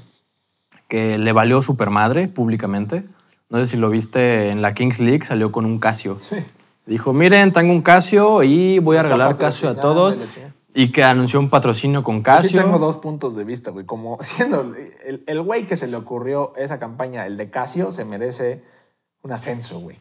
que 0.89 1.19
le 1.19 1.33
valió 1.33 1.61
super 1.63 1.91
madre 1.91 2.29
públicamente. 2.29 3.05
No 3.51 3.59
sé 3.59 3.67
si 3.67 3.77
lo 3.77 3.91
viste 3.91 4.51
en 4.51 4.63
la 4.63 4.75
Kings 4.75 5.01
League, 5.01 5.25
salió 5.25 5.53
con 5.53 5.65
un 5.67 5.79
Casio. 5.79 6.19
Dijo, 6.87 7.13
miren, 7.13 7.53
tengo 7.53 7.73
un 7.73 7.83
Casio 7.83 8.43
y 8.43 8.79
voy 8.79 8.97
a 8.97 9.03
regalar 9.03 9.37
Casio 9.37 9.69
a 9.69 9.77
todos. 9.79 10.17
y 10.75 10.91
que 10.93 11.03
anunció 11.05 11.41
un 11.41 11.51
patrocinio 11.51 12.03
con 12.03 12.17
Yo 12.17 12.21
sí 12.21 12.25
Casio. 12.25 12.63
tengo 12.63 12.79
dos 12.79 12.97
puntos 12.99 13.35
de 13.37 13.45
vista, 13.45 13.71
güey. 13.71 13.85
Como 13.85 14.17
siendo 14.23 14.63
el- 15.07 15.23
el 15.27 15.43
güey 15.43 15.67
que 15.67 15.77
se 15.77 15.87
le 15.89 15.97
ocurrió 15.97 16.55
esa 16.57 16.79
campaña, 16.79 17.27
el 17.27 17.37
de 17.37 17.51
Casio, 17.51 17.91
se 17.93 18.05
merece 18.07 18.63
un 19.23 19.33
ascenso, 19.33 19.81
güey. 19.81 19.97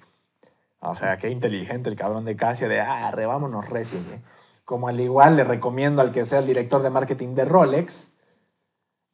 O 0.79 0.95
sea, 0.95 1.17
qué 1.17 1.29
inteligente 1.29 1.89
el 1.89 1.95
cabrón 1.95 2.23
de 2.25 2.35
Casio, 2.35 2.69
de, 2.69 2.79
ah, 2.81 3.09
re, 3.11 3.25
vámonos 3.25 3.67
recio, 3.69 3.99
güey. 4.07 4.19
Como 4.63 4.87
al 4.87 4.99
igual 4.99 5.35
le 5.35 5.43
recomiendo 5.43 6.01
al 6.01 6.11
que 6.11 6.25
sea 6.25 6.39
el 6.39 6.45
director 6.45 6.81
de 6.81 6.89
marketing 6.89 7.35
de 7.35 7.45
Rolex, 7.45 8.13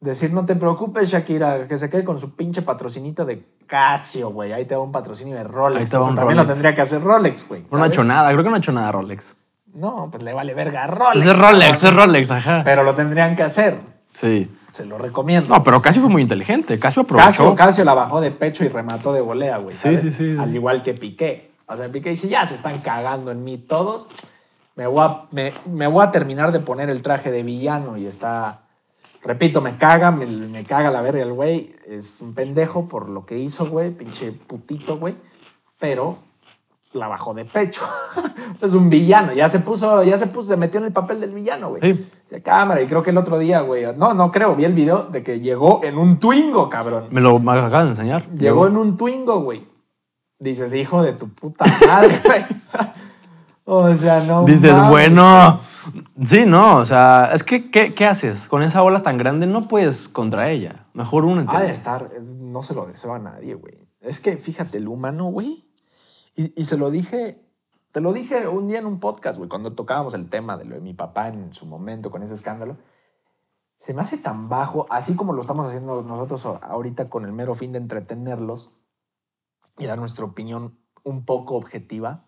decir, 0.00 0.32
no 0.32 0.44
te 0.44 0.54
preocupes, 0.56 1.10
Shakira, 1.10 1.66
que 1.66 1.78
se 1.78 1.88
quede 1.88 2.04
con 2.04 2.18
su 2.18 2.34
pinche 2.34 2.62
patrocinito 2.62 3.24
de 3.24 3.44
Casio, 3.66 4.30
güey. 4.30 4.52
Ahí 4.52 4.66
te 4.66 4.76
va 4.76 4.82
un 4.82 4.92
patrocinio 4.92 5.36
de 5.36 5.44
Rolex. 5.44 5.80
Ahí 5.80 5.86
te 5.86 5.96
va 5.96 6.02
Eso 6.02 6.10
un 6.10 6.16
también 6.16 6.36
lo 6.36 6.44
tendría 6.46 6.74
que 6.74 6.82
hacer 6.82 7.00
Rolex, 7.00 7.48
güey. 7.48 7.62
No 7.62 7.78
ha 7.78 7.80
¿sabes? 7.80 7.92
hecho 7.92 8.04
nada, 8.04 8.30
creo 8.30 8.42
que 8.42 8.50
no 8.50 8.56
ha 8.56 8.58
hecho 8.58 8.72
nada 8.72 8.92
Rolex. 8.92 9.36
No, 9.72 10.08
pues 10.10 10.22
le 10.22 10.32
vale 10.32 10.54
verga 10.54 10.84
a 10.84 10.86
Rolex. 10.86 11.14
Pues 11.14 11.26
es 11.26 11.38
Rolex, 11.38 11.72
cabrón. 11.72 11.86
es 11.88 11.94
Rolex, 12.04 12.30
ajá. 12.30 12.62
Pero 12.64 12.84
lo 12.84 12.94
tendrían 12.94 13.34
que 13.34 13.42
hacer. 13.42 13.78
Sí. 14.12 14.48
Se 14.72 14.84
lo 14.84 14.98
recomiendo. 14.98 15.48
No, 15.54 15.62
pero 15.62 15.80
Casio 15.80 16.02
fue 16.02 16.10
muy 16.10 16.22
inteligente. 16.22 16.78
Casio 16.78 17.02
aprovechó. 17.02 17.28
Casio, 17.28 17.54
Casio 17.54 17.84
la 17.84 17.94
bajó 17.94 18.20
de 18.20 18.30
pecho 18.32 18.64
y 18.64 18.68
remató 18.68 19.12
de 19.12 19.20
volea, 19.20 19.58
güey. 19.58 19.74
Sí, 19.74 19.96
¿sabes? 19.96 20.00
sí, 20.00 20.12
sí. 20.12 20.36
Al 20.38 20.54
igual 20.54 20.82
que 20.82 20.94
Piqué. 20.94 21.53
O 21.66 21.76
sea, 21.76 21.88
Piqué 21.88 22.10
dice, 22.10 22.28
ya 22.28 22.44
se 22.44 22.54
están 22.54 22.78
cagando 22.80 23.30
en 23.30 23.44
mí 23.44 23.58
todos. 23.58 24.08
Me 24.76 24.86
voy 24.86 25.04
a, 25.04 25.26
me, 25.30 25.52
me 25.66 25.86
voy 25.86 26.04
a 26.04 26.10
terminar 26.10 26.52
de 26.52 26.60
poner 26.60 26.90
el 26.90 27.02
traje 27.02 27.30
de 27.30 27.42
villano 27.42 27.96
y 27.96 28.06
está... 28.06 28.60
Repito, 29.22 29.60
me 29.60 29.76
caga, 29.76 30.10
me, 30.10 30.26
me 30.26 30.64
caga 30.64 30.90
la 30.90 31.00
verga 31.00 31.22
el 31.22 31.32
güey. 31.32 31.74
Es 31.86 32.20
un 32.20 32.34
pendejo 32.34 32.88
por 32.88 33.08
lo 33.08 33.24
que 33.24 33.38
hizo, 33.38 33.66
güey. 33.66 33.90
Pinche 33.90 34.32
putito, 34.32 34.98
güey. 34.98 35.14
Pero 35.78 36.18
la 36.92 37.08
bajó 37.08 37.34
de 37.34 37.44
pecho. 37.44 37.82
Es 38.62 38.72
un 38.72 38.88
villano. 38.88 39.32
Ya 39.32 39.48
se 39.48 39.58
puso, 39.58 40.02
ya 40.04 40.16
se 40.16 40.28
puso, 40.28 40.48
se 40.48 40.56
metió 40.56 40.78
en 40.78 40.86
el 40.86 40.92
papel 40.92 41.20
del 41.20 41.32
villano, 41.32 41.70
güey. 41.70 41.82
Sí. 41.82 42.08
De 42.30 42.40
cámara. 42.40 42.80
Y 42.80 42.86
creo 42.86 43.02
que 43.02 43.10
el 43.10 43.18
otro 43.18 43.38
día, 43.38 43.60
güey. 43.60 43.84
No, 43.96 44.14
no 44.14 44.30
creo. 44.30 44.54
Vi 44.54 44.64
el 44.64 44.72
video 44.72 45.04
de 45.04 45.22
que 45.22 45.40
llegó 45.40 45.82
en 45.82 45.98
un 45.98 46.18
Twingo, 46.18 46.70
cabrón. 46.70 47.08
Me 47.10 47.20
lo 47.20 47.36
acaban 47.36 47.86
de 47.86 47.90
enseñar. 47.90 48.30
Llegó 48.30 48.66
en 48.66 48.76
un 48.76 48.96
Twingo, 48.96 49.40
güey. 49.40 49.66
Dices, 50.38 50.74
hijo 50.74 51.02
de 51.02 51.12
tu 51.12 51.28
puta 51.28 51.64
madre, 51.86 52.20
güey. 52.24 52.44
o 53.64 53.94
sea, 53.94 54.20
no. 54.24 54.44
Dices, 54.44 54.76
bueno. 54.88 55.58
Sí, 56.22 56.44
no, 56.46 56.78
o 56.78 56.84
sea, 56.84 57.30
es 57.32 57.44
que, 57.44 57.70
¿qué, 57.70 57.94
qué 57.94 58.06
haces? 58.06 58.46
Con 58.46 58.62
esa 58.62 58.82
ola 58.82 59.02
tan 59.02 59.18
grande 59.18 59.46
no 59.46 59.68
puedes 59.68 60.08
contra 60.08 60.50
ella. 60.50 60.86
Mejor 60.94 61.24
uno 61.24 61.44
Ha 61.48 61.62
de 61.62 61.70
estar, 61.70 62.10
eh, 62.14 62.20
no 62.20 62.62
se 62.62 62.74
lo 62.74 62.86
deseo 62.86 63.14
a 63.14 63.18
nadie, 63.18 63.54
güey. 63.54 63.86
Es 64.00 64.20
que 64.20 64.36
fíjate, 64.36 64.78
el 64.78 64.88
humano, 64.88 65.26
güey. 65.26 65.64
Y, 66.36 66.58
y 66.60 66.64
se 66.64 66.76
lo 66.76 66.90
dije, 66.90 67.44
te 67.92 68.00
lo 68.00 68.12
dije 68.12 68.48
un 68.48 68.66
día 68.66 68.78
en 68.78 68.86
un 68.86 68.98
podcast, 68.98 69.38
güey, 69.38 69.48
cuando 69.48 69.70
tocábamos 69.70 70.14
el 70.14 70.28
tema 70.28 70.56
de 70.56 70.64
lo 70.64 70.74
de 70.74 70.80
mi 70.80 70.94
papá 70.94 71.28
en 71.28 71.52
su 71.52 71.66
momento 71.66 72.10
con 72.10 72.22
ese 72.22 72.34
escándalo. 72.34 72.76
Se 73.78 73.92
me 73.92 74.00
hace 74.00 74.16
tan 74.16 74.48
bajo, 74.48 74.86
así 74.88 75.14
como 75.14 75.32
lo 75.32 75.42
estamos 75.42 75.66
haciendo 75.66 76.02
nosotros 76.02 76.46
ahorita 76.62 77.10
con 77.10 77.24
el 77.24 77.32
mero 77.32 77.54
fin 77.54 77.72
de 77.72 77.78
entretenerlos 77.78 78.72
y 79.78 79.86
dar 79.86 79.98
nuestra 79.98 80.24
opinión 80.24 80.76
un 81.02 81.24
poco 81.24 81.54
objetiva. 81.56 82.24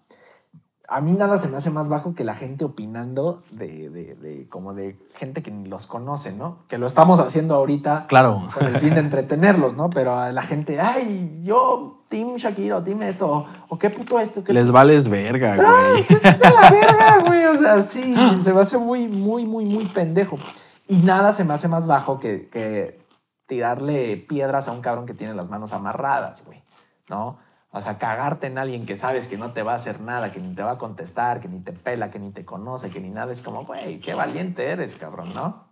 A 0.88 1.00
mí 1.00 1.10
nada 1.12 1.36
se 1.38 1.48
me 1.48 1.56
hace 1.56 1.70
más 1.70 1.88
bajo 1.88 2.14
que 2.14 2.22
la 2.22 2.32
gente 2.32 2.64
opinando 2.64 3.42
de, 3.50 3.90
de- 3.90 4.14
de- 4.14 4.48
como 4.48 4.72
de 4.72 4.96
gente 5.16 5.42
que 5.42 5.50
ni 5.50 5.68
los 5.68 5.88
conoce, 5.88 6.32
¿no? 6.32 6.58
Que 6.68 6.78
lo 6.78 6.86
estamos 6.86 7.18
haciendo 7.18 7.56
ahorita 7.56 8.06
Claro. 8.06 8.46
con 8.54 8.66
el 8.68 8.78
fin 8.78 8.94
de 8.94 9.00
entretenerlos, 9.00 9.74
¿no? 9.74 9.90
Pero 9.90 10.16
a 10.16 10.30
la 10.30 10.42
gente, 10.42 10.78
ay, 10.80 11.40
yo, 11.42 12.04
Team 12.08 12.36
Shakira, 12.36 12.84
Team 12.84 13.02
esto, 13.02 13.46
o, 13.68 13.78
qué 13.80 13.90
puto 13.90 14.20
esto, 14.20 14.44
qué 14.44 14.52
Les 14.52 14.70
vales 14.70 15.08
verga, 15.08 15.56
güey. 15.56 16.04
Vete 16.08 16.46
a 16.46 16.50
la 16.52 16.70
verga, 16.70 17.22
güey. 17.26 17.44
O 17.46 17.56
sea, 17.56 17.82
sí, 17.82 18.14
se 18.40 18.52
me 18.54 18.60
hace 18.60 18.78
muy, 18.78 19.08
muy, 19.08 19.44
muy, 19.44 19.64
muy 19.64 19.86
pendejo. 19.86 20.38
Y 20.86 20.98
nada 20.98 21.32
se 21.32 21.42
me 21.42 21.52
hace 21.54 21.66
más 21.66 21.88
bajo 21.88 22.20
que, 22.20 22.48
que 22.48 23.00
tirarle 23.46 24.16
piedras 24.18 24.68
a 24.68 24.72
un 24.72 24.82
cabrón 24.82 25.04
que 25.04 25.14
tiene 25.14 25.34
las 25.34 25.48
manos 25.50 25.72
amarradas, 25.72 26.44
güey. 26.44 26.62
¿No? 27.08 27.38
O 27.72 27.80
sea, 27.80 27.98
cagarte 27.98 28.46
en 28.46 28.56
alguien 28.58 28.86
que 28.86 28.96
sabes 28.96 29.26
que 29.26 29.36
no 29.36 29.50
te 29.52 29.62
va 29.62 29.72
a 29.72 29.74
hacer 29.74 30.00
nada, 30.00 30.32
que 30.32 30.40
ni 30.40 30.54
te 30.54 30.62
va 30.62 30.72
a 30.72 30.78
contestar, 30.78 31.40
que 31.40 31.48
ni 31.48 31.60
te 31.60 31.72
pela, 31.72 32.10
que 32.10 32.18
ni 32.18 32.30
te 32.30 32.44
conoce, 32.44 32.88
que 32.90 33.00
ni 33.00 33.10
nada. 33.10 33.32
Es 33.32 33.42
como, 33.42 33.64
güey, 33.66 34.00
qué 34.00 34.14
valiente 34.14 34.70
eres, 34.70 34.96
cabrón, 34.96 35.34
¿no? 35.34 35.64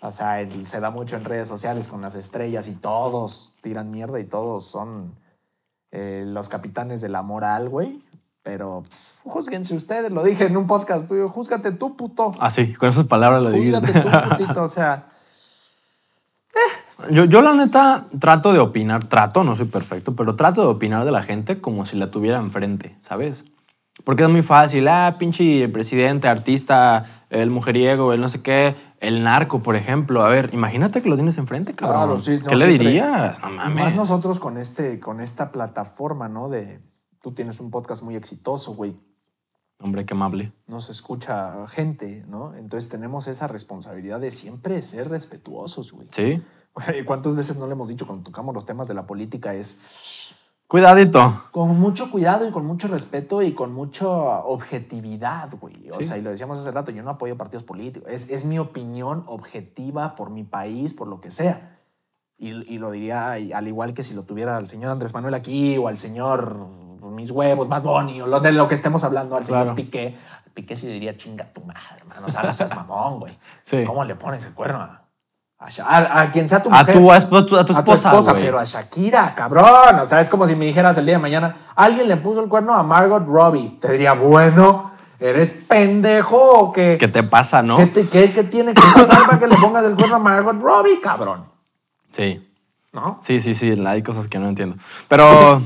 O 0.00 0.10
sea, 0.12 0.40
el- 0.42 0.66
se 0.66 0.80
da 0.80 0.90
mucho 0.90 1.16
en 1.16 1.24
redes 1.24 1.48
sociales 1.48 1.88
con 1.88 2.02
las 2.02 2.14
estrellas 2.14 2.68
y 2.68 2.74
todos 2.74 3.54
tiran 3.62 3.90
mierda 3.90 4.20
y 4.20 4.24
todos 4.24 4.64
son 4.66 5.14
eh, 5.92 6.24
los 6.26 6.48
capitanes 6.50 7.00
de 7.00 7.08
la 7.08 7.22
moral, 7.22 7.68
güey. 7.70 8.02
Pero 8.42 8.82
pff, 8.82 9.20
júzguense 9.22 9.74
ustedes, 9.74 10.12
lo 10.12 10.22
dije 10.22 10.44
en 10.44 10.56
un 10.58 10.66
podcast 10.66 11.08
tuyo, 11.08 11.30
júzgate 11.30 11.72
tú, 11.72 11.96
puto. 11.96 12.32
Así, 12.40 12.74
con 12.74 12.90
esas 12.90 13.06
palabras 13.06 13.42
lo 13.42 13.50
dijiste. 13.50 13.78
Júzgate 13.80 14.00
tú, 14.02 14.28
putito. 14.28 14.62
O 14.64 14.68
sea, 14.68 15.06
Yo, 17.10 17.24
yo 17.24 17.42
la 17.42 17.54
neta 17.54 18.06
trato 18.18 18.52
de 18.52 18.58
opinar, 18.58 19.08
trato, 19.08 19.44
no 19.44 19.56
soy 19.56 19.66
perfecto, 19.66 20.14
pero 20.14 20.36
trato 20.36 20.62
de 20.62 20.68
opinar 20.68 21.04
de 21.04 21.10
la 21.12 21.22
gente 21.22 21.60
como 21.60 21.86
si 21.86 21.96
la 21.96 22.08
tuviera 22.08 22.38
enfrente, 22.38 22.96
¿sabes? 23.02 23.44
Porque 24.02 24.24
es 24.24 24.28
muy 24.28 24.42
fácil, 24.42 24.88
ah, 24.88 25.16
pinche 25.18 25.68
presidente, 25.68 26.26
artista, 26.26 27.06
el 27.30 27.50
mujeriego, 27.50 28.12
el 28.12 28.20
no 28.20 28.28
sé 28.28 28.42
qué, 28.42 28.74
el 28.98 29.22
narco, 29.22 29.62
por 29.62 29.76
ejemplo. 29.76 30.24
A 30.24 30.28
ver, 30.28 30.50
imagínate 30.52 31.00
que 31.00 31.08
lo 31.08 31.14
tienes 31.14 31.38
enfrente, 31.38 31.74
cabrón. 31.74 32.02
Claro, 32.02 32.20
sí, 32.20 32.36
no, 32.42 32.50
¿Qué 32.50 32.56
le 32.56 32.66
dirías? 32.66 33.40
No 33.40 33.50
Y 33.50 33.56
más 33.56 33.68
mames. 33.74 33.94
nosotros 33.94 34.40
con, 34.40 34.58
este, 34.58 34.98
con 34.98 35.20
esta 35.20 35.52
plataforma, 35.52 36.28
¿no? 36.28 36.48
De 36.48 36.80
tú 37.22 37.32
tienes 37.32 37.60
un 37.60 37.70
podcast 37.70 38.02
muy 38.02 38.16
exitoso, 38.16 38.74
güey. 38.74 38.96
Hombre, 39.78 40.04
qué 40.04 40.14
amable. 40.14 40.52
Nos 40.66 40.90
escucha 40.90 41.66
gente, 41.68 42.24
¿no? 42.26 42.54
Entonces 42.54 42.88
tenemos 42.88 43.28
esa 43.28 43.46
responsabilidad 43.46 44.20
de 44.20 44.30
siempre 44.30 44.82
ser 44.82 45.08
respetuosos, 45.08 45.92
güey. 45.92 46.08
Sí. 46.10 46.42
¿Cuántas 47.06 47.34
veces 47.36 47.56
no 47.56 47.66
le 47.66 47.72
hemos 47.72 47.88
dicho 47.88 48.06
cuando 48.06 48.24
tocamos 48.24 48.54
los 48.54 48.64
temas 48.64 48.88
de 48.88 48.94
la 48.94 49.06
política? 49.06 49.54
Es 49.54 50.30
Cuidadito. 50.66 51.44
con 51.52 51.78
mucho 51.78 52.10
cuidado 52.10 52.48
y 52.48 52.50
con 52.50 52.66
mucho 52.66 52.88
respeto 52.88 53.42
y 53.42 53.52
con 53.52 53.72
mucha 53.72 54.08
objetividad, 54.08 55.50
güey. 55.60 55.90
O 55.90 55.98
Sí. 55.98 56.04
sea, 56.04 56.16
y 56.18 56.22
lo 56.22 56.30
decíamos 56.30 56.58
hace 56.58 56.70
rato, 56.72 56.90
yo 56.90 57.02
no 57.02 57.10
apoyo 57.10 57.36
partidos 57.36 57.62
políticos. 57.64 58.08
Es, 58.10 58.28
es 58.30 58.44
mi 58.44 58.58
opinión 58.58 59.24
objetiva 59.26 60.14
por 60.16 60.30
mi 60.30 60.42
país, 60.42 60.94
por 60.94 61.06
lo 61.06 61.20
que 61.20 61.30
sea. 61.30 61.78
Y, 62.38 62.48
y 62.74 62.78
lo 62.78 62.90
diría 62.90 63.32
al 63.32 63.68
igual 63.68 63.94
que 63.94 64.02
si 64.02 64.14
lo 64.14 64.24
tuviera 64.24 64.58
el 64.58 64.66
señor 64.66 64.90
Andrés 64.90 65.14
Manuel 65.14 65.34
aquí 65.34 65.78
o 65.78 65.86
al 65.86 65.98
señor 65.98 66.66
Mis 67.02 67.30
Huevos, 67.30 67.68
Bad 67.68 67.82
Bunny 67.82 68.20
o 68.22 68.26
lo 68.26 68.40
de 68.40 68.50
lo 68.50 68.66
que 68.66 68.74
estemos 68.74 69.04
hablando, 69.04 69.36
al 69.36 69.44
señor 69.44 69.62
Claro. 69.62 69.76
Piqué. 69.76 70.16
Piqué 70.54 70.76
sí 70.76 70.88
diría 70.88 71.16
chinga 71.16 71.52
tu 71.52 71.60
madre, 71.60 71.80
hermano. 71.98 72.26
O 72.26 72.30
sea, 72.30 72.42
no 72.42 72.52
seas 72.52 72.74
mamón, 72.74 73.20
güey. 73.20 73.38
Sí. 73.62 73.84
¿Cómo 73.84 74.04
le 74.04 74.16
pones 74.16 74.44
el 74.46 74.54
cuerno 74.54 75.03
a, 75.58 76.20
a, 76.20 76.30
quien 76.30 76.48
sea 76.48 76.62
tu 76.62 76.68
A 76.70 76.80
mujer? 76.80 76.94
tu, 76.94 77.10
a 77.12 77.20
tu- 77.20 77.36
a 77.36 77.46
tu 77.46 77.56
a 77.58 77.64
tu 77.64 77.72
esposa, 77.72 78.08
esposa, 78.10 78.34
pero 78.34 78.58
a 78.58 78.64
Shakira, 78.64 79.34
cabrón. 79.34 79.98
O 80.00 80.04
sea, 80.04 80.20
es 80.20 80.28
como 80.28 80.46
si 80.46 80.54
me 80.56 80.66
dijeras 80.66 80.98
el 80.98 81.06
día 81.06 81.14
de 81.14 81.20
mañana, 81.22 81.56
alguien 81.74 82.08
le 82.08 82.16
puso 82.16 82.42
el 82.42 82.48
cuerno 82.48 82.74
a 82.74 82.82
Margot 82.82 83.24
Robbie. 83.26 83.78
Te 83.80 83.92
diría, 83.92 84.12
bueno, 84.12 84.90
¿eres 85.18 85.52
pendejo 85.66 86.36
o 86.36 86.72
qué? 86.72 86.96
¿Qué 86.98 87.08
te 87.08 87.22
pasa, 87.22 87.62
no? 87.62 87.76
¿Qué, 87.76 87.86
te- 87.86 88.08
qué- 88.08 88.32
qué 88.32 88.44
tiene 88.44 88.74
que 88.74 88.82
pasar 88.94 89.24
para 89.26 89.38
que 89.38 89.46
le 89.46 89.56
pongas 89.56 89.84
el 89.84 89.94
cuerno 89.94 90.16
a 90.16 90.18
Margot 90.18 90.60
Robbie, 90.60 91.00
cabrón? 91.00 91.46
Sí. 92.12 92.50
¿No? 92.92 93.18
Sí, 93.22 93.40
sí, 93.40 93.54
sí, 93.54 93.70
hay 93.86 94.02
cosas 94.02 94.28
que 94.28 94.38
no 94.38 94.48
entiendo. 94.48 94.76
Pero, 95.08 95.60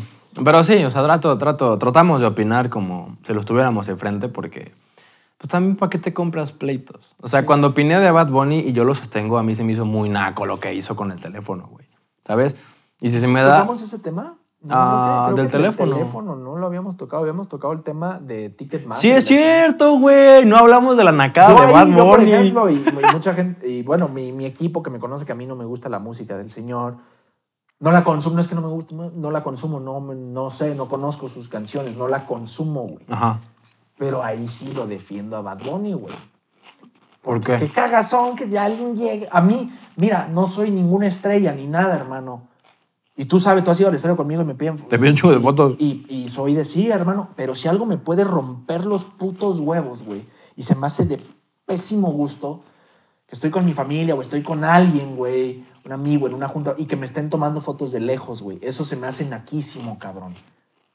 pero 0.44 0.64
sí, 0.64 0.82
o 0.84 0.90
sea, 0.90 1.02
trato, 1.02 1.36
trato, 1.36 1.76
tratamos 1.76 2.20
de 2.22 2.26
opinar 2.26 2.70
como 2.70 3.18
si 3.22 3.34
los 3.34 3.44
tuviéramos 3.44 3.86
enfrente 3.88 4.28
porque, 4.28 4.72
pues 5.38 5.48
también, 5.50 5.76
¿para 5.76 5.88
qué 5.90 5.98
te 5.98 6.12
compras 6.12 6.52
pleitos? 6.52 7.14
O 7.20 7.28
sea, 7.28 7.46
cuando 7.46 7.68
opiné 7.68 7.98
de 8.00 8.10
Bad 8.10 8.28
Bunny 8.28 8.58
y 8.58 8.72
yo 8.72 8.84
lo 8.84 8.94
sostengo, 8.94 9.38
a 9.38 9.42
mí 9.42 9.54
se 9.54 9.64
me 9.64 9.72
hizo 9.72 9.84
muy 9.84 10.08
naco 10.08 10.46
lo 10.46 10.58
que 10.60 10.74
hizo 10.74 10.96
con 10.96 11.10
el 11.12 11.20
teléfono, 11.20 11.68
güey. 11.68 11.86
¿Sabes? 12.26 12.56
Y 13.00 13.10
si 13.10 13.20
se 13.20 13.28
me 13.28 13.40
da... 13.42 13.58
¿Tocamos 13.60 13.80
ese 13.82 13.98
tema? 14.00 14.36
No, 14.60 14.74
Ah, 14.76 15.22
creo 15.26 15.36
que 15.36 15.42
del 15.42 15.50
teléfono. 15.52 15.92
teléfono 15.94 16.34
no 16.36 16.56
lo 16.58 16.66
habíamos 16.66 16.96
tocado. 16.96 17.22
Habíamos 17.22 17.48
tocado 17.48 17.72
el 17.72 17.82
tema 17.82 18.18
de 18.18 18.50
Ticketmaster. 18.50 19.00
Sí, 19.00 19.16
es 19.16 19.24
cierto, 19.24 19.96
güey. 20.00 20.44
No 20.44 20.56
hablamos 20.56 20.96
de 20.96 21.04
la 21.04 21.12
nacada 21.12 21.54
Yo 21.56 21.66
de 21.66 21.72
Bad 21.72 21.86
yo, 21.86 22.04
por 22.08 22.20
ejemplo, 22.20 22.68
y, 22.68 22.74
y 22.74 23.12
mucha 23.12 23.32
gente, 23.34 23.68
y 23.68 23.82
bueno, 23.84 24.08
mi, 24.08 24.32
mi 24.32 24.44
equipo 24.46 24.82
que 24.82 24.90
me 24.90 24.98
conoce 24.98 25.24
que 25.24 25.30
a 25.30 25.36
mí 25.36 25.46
no 25.46 25.54
me 25.54 25.64
gusta 25.64 25.88
la 25.88 26.00
música 26.00 26.36
del 26.36 26.50
señor, 26.50 26.96
no 27.78 27.92
la 27.92 28.02
consumo, 28.02 28.34
no 28.34 28.40
es 28.40 28.48
que 28.48 28.56
no 28.56 28.60
me 28.62 28.66
guste, 28.68 28.92
no, 28.96 29.30
la 29.30 29.44
consumo, 29.44 29.78
no, 29.78 30.00
no 30.00 30.50
sé, 30.50 30.74
no 30.74 30.88
conozco 30.88 31.28
sus 31.28 31.48
canciones, 31.48 31.96
no 31.96 32.08
la 32.08 32.24
consumo, 32.24 32.82
güey. 32.82 33.06
Ajá. 33.08 33.38
Pero 33.98 34.22
ahí 34.22 34.46
sí 34.48 34.72
lo 34.72 34.86
defiendo 34.86 35.36
a 35.36 35.42
Bad 35.42 35.58
Bunny, 35.64 35.92
güey. 35.92 36.14
¿Por 37.22 37.40
Qué 37.40 37.56
qué? 37.58 37.68
cagazón 37.68 38.36
que 38.36 38.48
ya 38.48 38.64
alguien 38.64 38.96
llegue. 38.96 39.28
A 39.30 39.40
mí, 39.40 39.70
mira, 39.96 40.28
no 40.28 40.46
soy 40.46 40.70
ninguna 40.70 41.06
estrella 41.06 41.52
ni 41.52 41.66
nada, 41.66 41.94
hermano. 41.96 42.42
Y 43.16 43.24
tú 43.24 43.40
sabes, 43.40 43.64
tú 43.64 43.72
has 43.72 43.80
ido 43.80 43.88
al 43.88 43.94
estadio 43.96 44.16
conmigo 44.16 44.42
y 44.42 44.44
me 44.44 44.54
piden 44.54 44.76
Te 44.76 44.96
pido 44.98 45.10
un 45.10 45.16
chulo 45.16 45.34
de 45.34 45.40
fotos. 45.40 45.74
y, 45.80 46.06
y 46.08 46.28
soy 46.28 46.54
de 46.54 46.64
sí, 46.64 46.88
hermano. 46.90 47.30
Pero 47.34 47.56
si 47.56 47.66
algo 47.66 47.84
me 47.84 47.98
puede 47.98 48.22
romper 48.22 48.86
los 48.86 49.02
putos 49.04 49.58
huevos, 49.58 50.04
güey, 50.04 50.24
y 50.54 50.62
se 50.62 50.76
me 50.76 50.86
hace 50.86 51.04
de 51.04 51.20
pésimo 51.66 52.12
gusto, 52.12 52.62
que 53.26 53.34
estoy 53.34 53.50
con 53.50 53.66
mi 53.66 53.72
familia 53.72 54.14
o 54.14 54.20
estoy 54.20 54.42
con 54.42 54.62
alguien, 54.62 55.16
güey, 55.16 55.64
un 55.84 55.92
amigo 55.92 56.28
en 56.28 56.34
una 56.34 56.46
junta, 56.46 56.74
y 56.78 56.86
que 56.86 56.94
me 56.96 57.04
estén 57.06 57.28
tomando 57.28 57.60
fotos 57.60 57.90
de 57.90 57.98
lejos, 58.00 58.40
güey. 58.40 58.58
Eso 58.62 58.84
se 58.84 58.94
me 58.94 59.08
hace 59.08 59.24
naquísimo, 59.24 59.98
cabrón. 59.98 60.34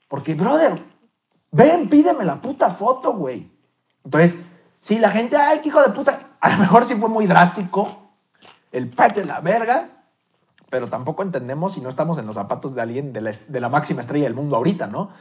Porque, 0.08 0.34
brother, 0.34 0.82
ven, 1.54 1.88
pídeme 1.88 2.26
la 2.26 2.36
puta 2.36 2.70
foto, 2.70 3.14
güey. 3.14 3.50
Entonces, 4.04 4.44
si 4.80 5.00
la 5.00 5.10
gente, 5.10 5.38
ay, 5.38 5.60
qué 5.62 5.70
hijo 5.70 5.82
de 5.82 5.92
puta, 5.92 6.20
a 6.42 6.50
lo 6.50 6.58
mejor 6.58 6.84
sí 6.84 6.96
fue 6.96 7.08
muy 7.08 7.26
drástico, 7.26 8.10
el 8.72 8.90
pate 8.90 9.22
de 9.22 9.28
la 9.28 9.40
verga, 9.40 9.90
pero 10.70 10.88
tampoco 10.88 11.24
entendemos 11.24 11.74
si 11.74 11.82
no 11.82 11.88
estamos 11.88 12.18
en 12.18 12.26
los 12.26 12.36
zapatos 12.36 12.76
de 12.76 12.82
alguien 12.82 13.14
de 13.14 13.22
la, 13.62 13.70
máxima 13.70 14.02
estrella 14.02 14.26
del 14.26 14.36
mundo 14.36 14.56
ahorita, 14.56 14.88
¿no? 14.88 15.12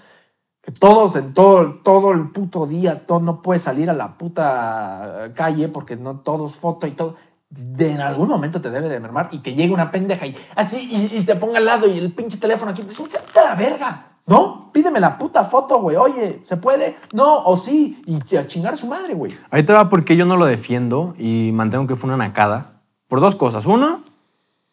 Que 0.62 0.72
todos 0.72 1.14
en 1.16 1.34
todo, 1.34 1.74
todo 1.82 2.12
el 2.12 2.30
puto 2.30 2.66
día, 2.66 3.06
todo, 3.06 3.20
no 3.20 3.42
puedes 3.42 3.62
salir 3.62 3.90
a 3.90 3.92
la 3.92 4.16
puta 4.16 5.30
calle 5.34 5.68
porque 5.68 5.96
no 5.96 6.20
todos 6.20 6.54
foto 6.54 6.86
y 6.86 6.92
todo. 6.92 7.16
De, 7.50 7.90
en 7.90 8.00
algún 8.00 8.28
momento 8.28 8.62
te 8.62 8.70
debe 8.70 8.88
de 8.88 8.98
mermar 8.98 9.28
y 9.30 9.40
que 9.40 9.54
llegue 9.54 9.74
una 9.74 9.90
pendeja 9.90 10.24
y 10.24 10.34
así 10.56 11.10
y, 11.12 11.20
te 11.22 11.36
ponga 11.36 11.58
al 11.58 11.66
lado 11.66 11.86
y 11.86 11.98
el 11.98 12.14
pinche 12.14 12.38
teléfono 12.38 12.70
aquí. 12.70 12.82
Pues, 12.82 12.98
"Vete 12.98 13.40
a 13.40 13.44
la 13.44 13.54
verga! 13.54 14.11
¿No? 14.26 14.70
Pídeme 14.72 15.00
la 15.00 15.18
puta 15.18 15.44
foto, 15.44 15.80
güey. 15.80 15.96
Oye, 15.96 16.40
¿se 16.44 16.56
puede? 16.56 16.96
No, 17.12 17.38
o 17.44 17.56
sí. 17.56 18.02
Y 18.06 18.36
a 18.36 18.46
chingar 18.46 18.74
a 18.74 18.76
su 18.76 18.86
madre, 18.86 19.14
güey. 19.14 19.32
Ahí 19.50 19.62
te 19.64 19.72
va 19.72 19.88
porque 19.88 20.16
yo 20.16 20.24
no 20.24 20.36
lo 20.36 20.46
defiendo 20.46 21.14
y 21.18 21.50
mantengo 21.52 21.86
que 21.86 21.96
fue 21.96 22.08
una 22.08 22.16
nacada. 22.16 22.72
Por 23.08 23.20
dos 23.20 23.34
cosas. 23.36 23.66
Uno, 23.66 24.00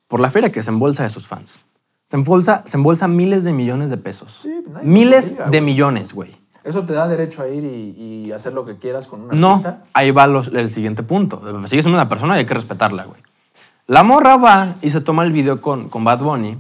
por 0.08 0.20
la 0.20 0.30
feria 0.32 0.52
que 0.52 0.62
se 0.64 0.70
embolsa 0.70 1.04
de 1.04 1.10
sus 1.10 1.28
fans. 1.28 1.60
Se 2.08 2.16
embolsa, 2.18 2.64
se 2.66 2.78
embolsa 2.78 3.08
miles 3.08 3.44
de 3.44 3.52
millones 3.54 3.90
de 3.90 3.98
pesos. 3.98 4.40
Sí, 4.44 4.54
nadie 4.68 4.88
miles 4.88 5.36
de 5.52 5.62
millones, 5.62 6.14
güey. 6.14 6.32
Eso 6.64 6.84
te 6.86 6.94
da 6.94 7.08
derecho 7.08 7.42
a 7.42 7.48
ir 7.48 7.64
y, 7.64 8.26
y 8.28 8.32
hacer 8.32 8.54
lo 8.54 8.66
que 8.66 8.78
quieras 8.78 9.08
con 9.08 9.22
una 9.22 9.34
No, 9.34 9.50
artista. 9.50 9.84
ahí 9.94 10.12
va 10.12 10.28
los- 10.28 10.50
el 10.50 10.70
siguiente 10.72 11.04
punto. 11.04 11.38
Sigues 11.68 11.84
siendo 11.84 11.98
una 11.98 12.10
persona 12.10 12.36
y 12.36 12.40
hay 12.40 12.46
que 12.46 12.54
respetarla, 12.54 13.06
güey. 13.06 13.22
La 13.88 14.04
morra 14.04 14.38
va 14.38 14.76
y 14.82 14.92
se 14.92 15.02
toma 15.02 15.24
el 15.24 15.32
video 15.32 15.62
con, 15.62 15.90
con 15.90 16.04
Bad 16.04 16.20
Bunny 16.20 16.58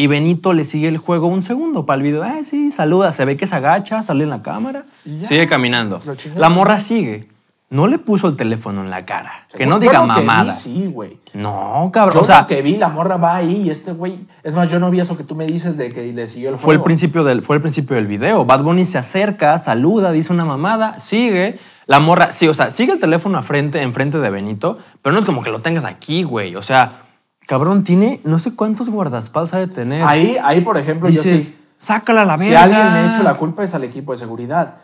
y 0.00 0.06
Benito 0.06 0.54
le 0.54 0.64
sigue 0.64 0.88
el 0.88 0.96
juego 0.96 1.26
un 1.26 1.42
segundo 1.42 1.84
para 1.84 1.98
el 1.98 2.02
video. 2.02 2.22
Ah, 2.22 2.38
sí, 2.42 2.72
saluda, 2.72 3.12
se 3.12 3.26
ve 3.26 3.36
que 3.36 3.46
se 3.46 3.56
agacha, 3.56 4.02
sale 4.02 4.24
en 4.24 4.30
la 4.30 4.40
cámara, 4.40 4.86
ya. 5.04 5.28
sigue 5.28 5.46
caminando. 5.46 6.00
La 6.36 6.48
morra 6.48 6.80
sigue. 6.80 7.28
No 7.68 7.86
le 7.86 7.98
puso 7.98 8.26
el 8.26 8.34
teléfono 8.34 8.80
en 8.80 8.88
la 8.88 9.04
cara. 9.04 9.46
Que 9.54 9.66
no 9.66 9.78
diga 9.78 10.02
mamada. 10.02 10.52
sí, 10.52 10.86
güey. 10.86 11.18
No, 11.34 11.90
cabrón. 11.92 12.14
Yo 12.14 12.20
o 12.22 12.24
sea, 12.24 12.40
lo 12.40 12.46
que 12.46 12.62
vi, 12.62 12.78
la 12.78 12.88
morra 12.88 13.18
va 13.18 13.36
ahí 13.36 13.64
y 13.66 13.70
este 13.70 13.92
güey. 13.92 14.20
Es 14.42 14.54
más, 14.54 14.70
yo 14.70 14.78
no 14.78 14.90
vi 14.90 15.00
eso 15.00 15.18
que 15.18 15.22
tú 15.22 15.34
me 15.34 15.44
dices 15.44 15.76
de 15.76 15.92
que 15.92 16.10
le 16.14 16.26
siguió 16.26 16.48
el 16.48 16.56
fue 16.56 16.72
el, 16.72 16.78
juego. 16.78 16.84
principio 16.84 17.22
del, 17.22 17.42
fue 17.42 17.56
el 17.56 17.62
principio 17.62 17.94
del 17.94 18.06
video. 18.06 18.46
Bad 18.46 18.62
Bunny 18.62 18.86
se 18.86 18.96
acerca, 18.96 19.58
saluda, 19.58 20.12
dice 20.12 20.32
una 20.32 20.46
mamada, 20.46 20.98
sigue. 20.98 21.58
La 21.84 22.00
morra, 22.00 22.32
sí, 22.32 22.48
o 22.48 22.54
sea, 22.54 22.70
sigue 22.70 22.94
el 22.94 23.00
teléfono 23.00 23.36
a 23.36 23.42
frente, 23.42 23.82
enfrente 23.82 24.18
de 24.18 24.30
Benito, 24.30 24.78
pero 25.02 25.12
no 25.12 25.20
es 25.20 25.26
como 25.26 25.42
que 25.42 25.50
lo 25.50 25.58
tengas 25.58 25.84
aquí, 25.84 26.22
güey. 26.22 26.56
O 26.56 26.62
sea, 26.62 27.02
cabrón, 27.50 27.82
tiene 27.82 28.20
no 28.22 28.38
sé 28.38 28.54
cuántos 28.54 28.88
guardaespaldas 28.88 29.54
ha 29.54 29.58
de 29.58 29.66
tener. 29.66 30.04
Ahí, 30.04 30.36
ahí, 30.42 30.60
por 30.60 30.78
ejemplo, 30.78 31.08
yo 31.08 31.20
Dices, 31.20 31.46
sí. 31.46 31.58
sácala 31.78 32.22
a 32.22 32.24
la 32.24 32.36
verga. 32.36 32.50
Si 32.50 32.56
alguien 32.56 32.92
me 32.92 32.98
ha 33.00 33.12
hecho 33.12 33.22
la 33.24 33.36
culpa 33.36 33.64
es 33.64 33.74
al 33.74 33.82
equipo 33.82 34.12
de 34.12 34.18
seguridad. 34.18 34.76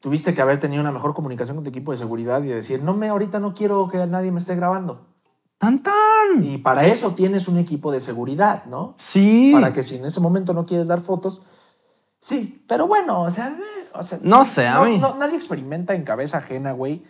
Tuviste 0.00 0.32
que 0.32 0.40
haber 0.40 0.60
tenido 0.60 0.80
una 0.82 0.92
mejor 0.92 1.14
comunicación 1.14 1.56
con 1.56 1.64
tu 1.64 1.70
equipo 1.70 1.90
de 1.90 1.96
seguridad 1.96 2.40
y 2.44 2.46
decir, 2.46 2.80
no 2.82 2.94
me, 2.94 3.08
ahorita 3.08 3.40
no 3.40 3.54
quiero 3.54 3.88
que 3.88 4.06
nadie 4.06 4.30
me 4.30 4.38
esté 4.38 4.54
grabando. 4.54 5.06
¡Tan, 5.58 5.82
tan! 5.82 6.44
Y 6.44 6.58
para 6.58 6.86
eso 6.86 7.12
tienes 7.14 7.48
un 7.48 7.58
equipo 7.58 7.90
de 7.90 7.98
seguridad, 7.98 8.66
¿no? 8.66 8.94
Sí. 8.98 9.50
Para 9.52 9.72
que 9.72 9.82
si 9.82 9.96
en 9.96 10.04
ese 10.04 10.20
momento 10.20 10.52
no 10.52 10.64
quieres 10.64 10.86
dar 10.86 11.00
fotos. 11.00 11.42
Sí, 12.20 12.62
pero 12.68 12.86
bueno, 12.86 13.22
o 13.22 13.30
sea, 13.30 13.48
eh, 13.48 13.88
o 13.94 14.02
sea, 14.02 14.18
No 14.22 14.44
sé, 14.44 14.66
a 14.68 14.74
no- 14.74 14.84
mí. 14.84 14.98
no- 14.98 15.16
nadie 15.16 15.34
experimenta 15.36 15.94
en 15.94 16.04
cabeza 16.04 16.38
ajena, 16.38 16.72
güey. 16.72 17.02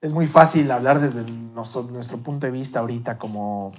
Es 0.00 0.12
muy 0.14 0.26
fácil 0.26 0.70
hablar 0.70 1.00
desde 1.00 1.22
nuestro 1.52 2.18
punto 2.18 2.46
de 2.46 2.50
vista 2.52 2.80
ahorita, 2.80 3.18
como 3.18 3.72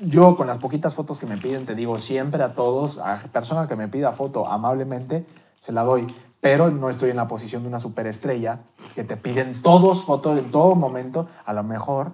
yo 0.00 0.36
con 0.36 0.46
las 0.46 0.58
poquitas 0.58 0.94
fotos 0.94 1.18
que 1.18 1.26
me 1.26 1.36
piden, 1.36 1.66
te 1.66 1.74
digo 1.74 1.98
siempre 1.98 2.42
a 2.42 2.52
todos, 2.52 2.98
a 2.98 3.18
persona 3.32 3.66
que 3.66 3.76
me 3.76 3.88
pida 3.88 4.12
foto 4.12 4.46
amablemente, 4.46 5.26
se 5.60 5.72
la 5.72 5.82
doy. 5.82 6.06
Pero 6.40 6.70
no 6.70 6.88
estoy 6.88 7.10
en 7.10 7.16
la 7.16 7.26
posición 7.26 7.62
de 7.62 7.68
una 7.68 7.80
superestrella 7.80 8.60
que 8.94 9.02
te 9.02 9.16
piden 9.16 9.60
todos 9.60 10.04
fotos 10.04 10.38
en 10.38 10.50
todo 10.52 10.76
momento. 10.76 11.26
A 11.44 11.52
lo 11.52 11.64
mejor 11.64 12.12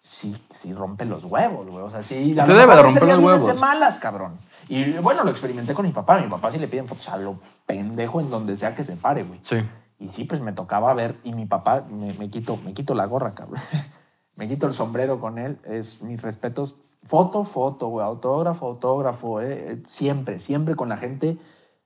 sí, 0.00 0.36
sí 0.48 0.72
rompe 0.72 1.04
los 1.04 1.24
huevos, 1.24 1.66
güey. 1.66 1.84
O 1.84 1.90
sea, 1.90 2.02
sí. 2.02 2.38
a 2.38 2.44
Te 2.44 2.52
lo 2.52 2.58
debe 2.58 2.68
mejor 2.68 2.84
romper 2.84 3.02
los 3.02 3.18
vienes 3.18 3.40
de 3.40 3.46
huevos. 3.46 3.60
malas, 3.60 3.98
cabrón. 3.98 4.38
Y 4.68 4.92
bueno, 4.98 5.24
lo 5.24 5.30
experimenté 5.30 5.74
con 5.74 5.84
mi 5.84 5.92
papá. 5.92 6.20
Mi 6.20 6.28
papá 6.28 6.52
sí 6.52 6.58
le 6.58 6.68
piden 6.68 6.86
fotos 6.86 7.08
a 7.08 7.16
lo 7.16 7.40
pendejo 7.66 8.20
en 8.20 8.30
donde 8.30 8.54
sea 8.54 8.76
que 8.76 8.84
se 8.84 8.94
pare, 8.94 9.24
güey. 9.24 9.40
Sí. 9.42 9.56
Y 9.98 10.06
sí, 10.06 10.24
pues 10.24 10.40
me 10.40 10.52
tocaba 10.52 10.94
ver, 10.94 11.16
y 11.24 11.34
mi 11.34 11.46
papá, 11.46 11.84
me, 11.90 12.14
me 12.14 12.30
quito, 12.30 12.56
me 12.64 12.72
quito 12.72 12.94
la 12.94 13.04
gorra, 13.06 13.34
cabrón. 13.34 13.60
me 14.40 14.48
quito 14.48 14.66
el 14.66 14.72
sombrero 14.72 15.20
con 15.20 15.38
él. 15.38 15.58
Es 15.64 16.00
mis 16.00 16.22
respetos. 16.22 16.76
Foto, 17.04 17.44
foto, 17.44 17.88
güey. 17.88 18.04
Autógrafo, 18.06 18.66
autógrafo. 18.66 19.42
eh, 19.42 19.72
eh, 19.72 19.82
Siempre, 19.86 20.38
siempre 20.38 20.74
con 20.76 20.88
la 20.88 20.96
gente 20.96 21.36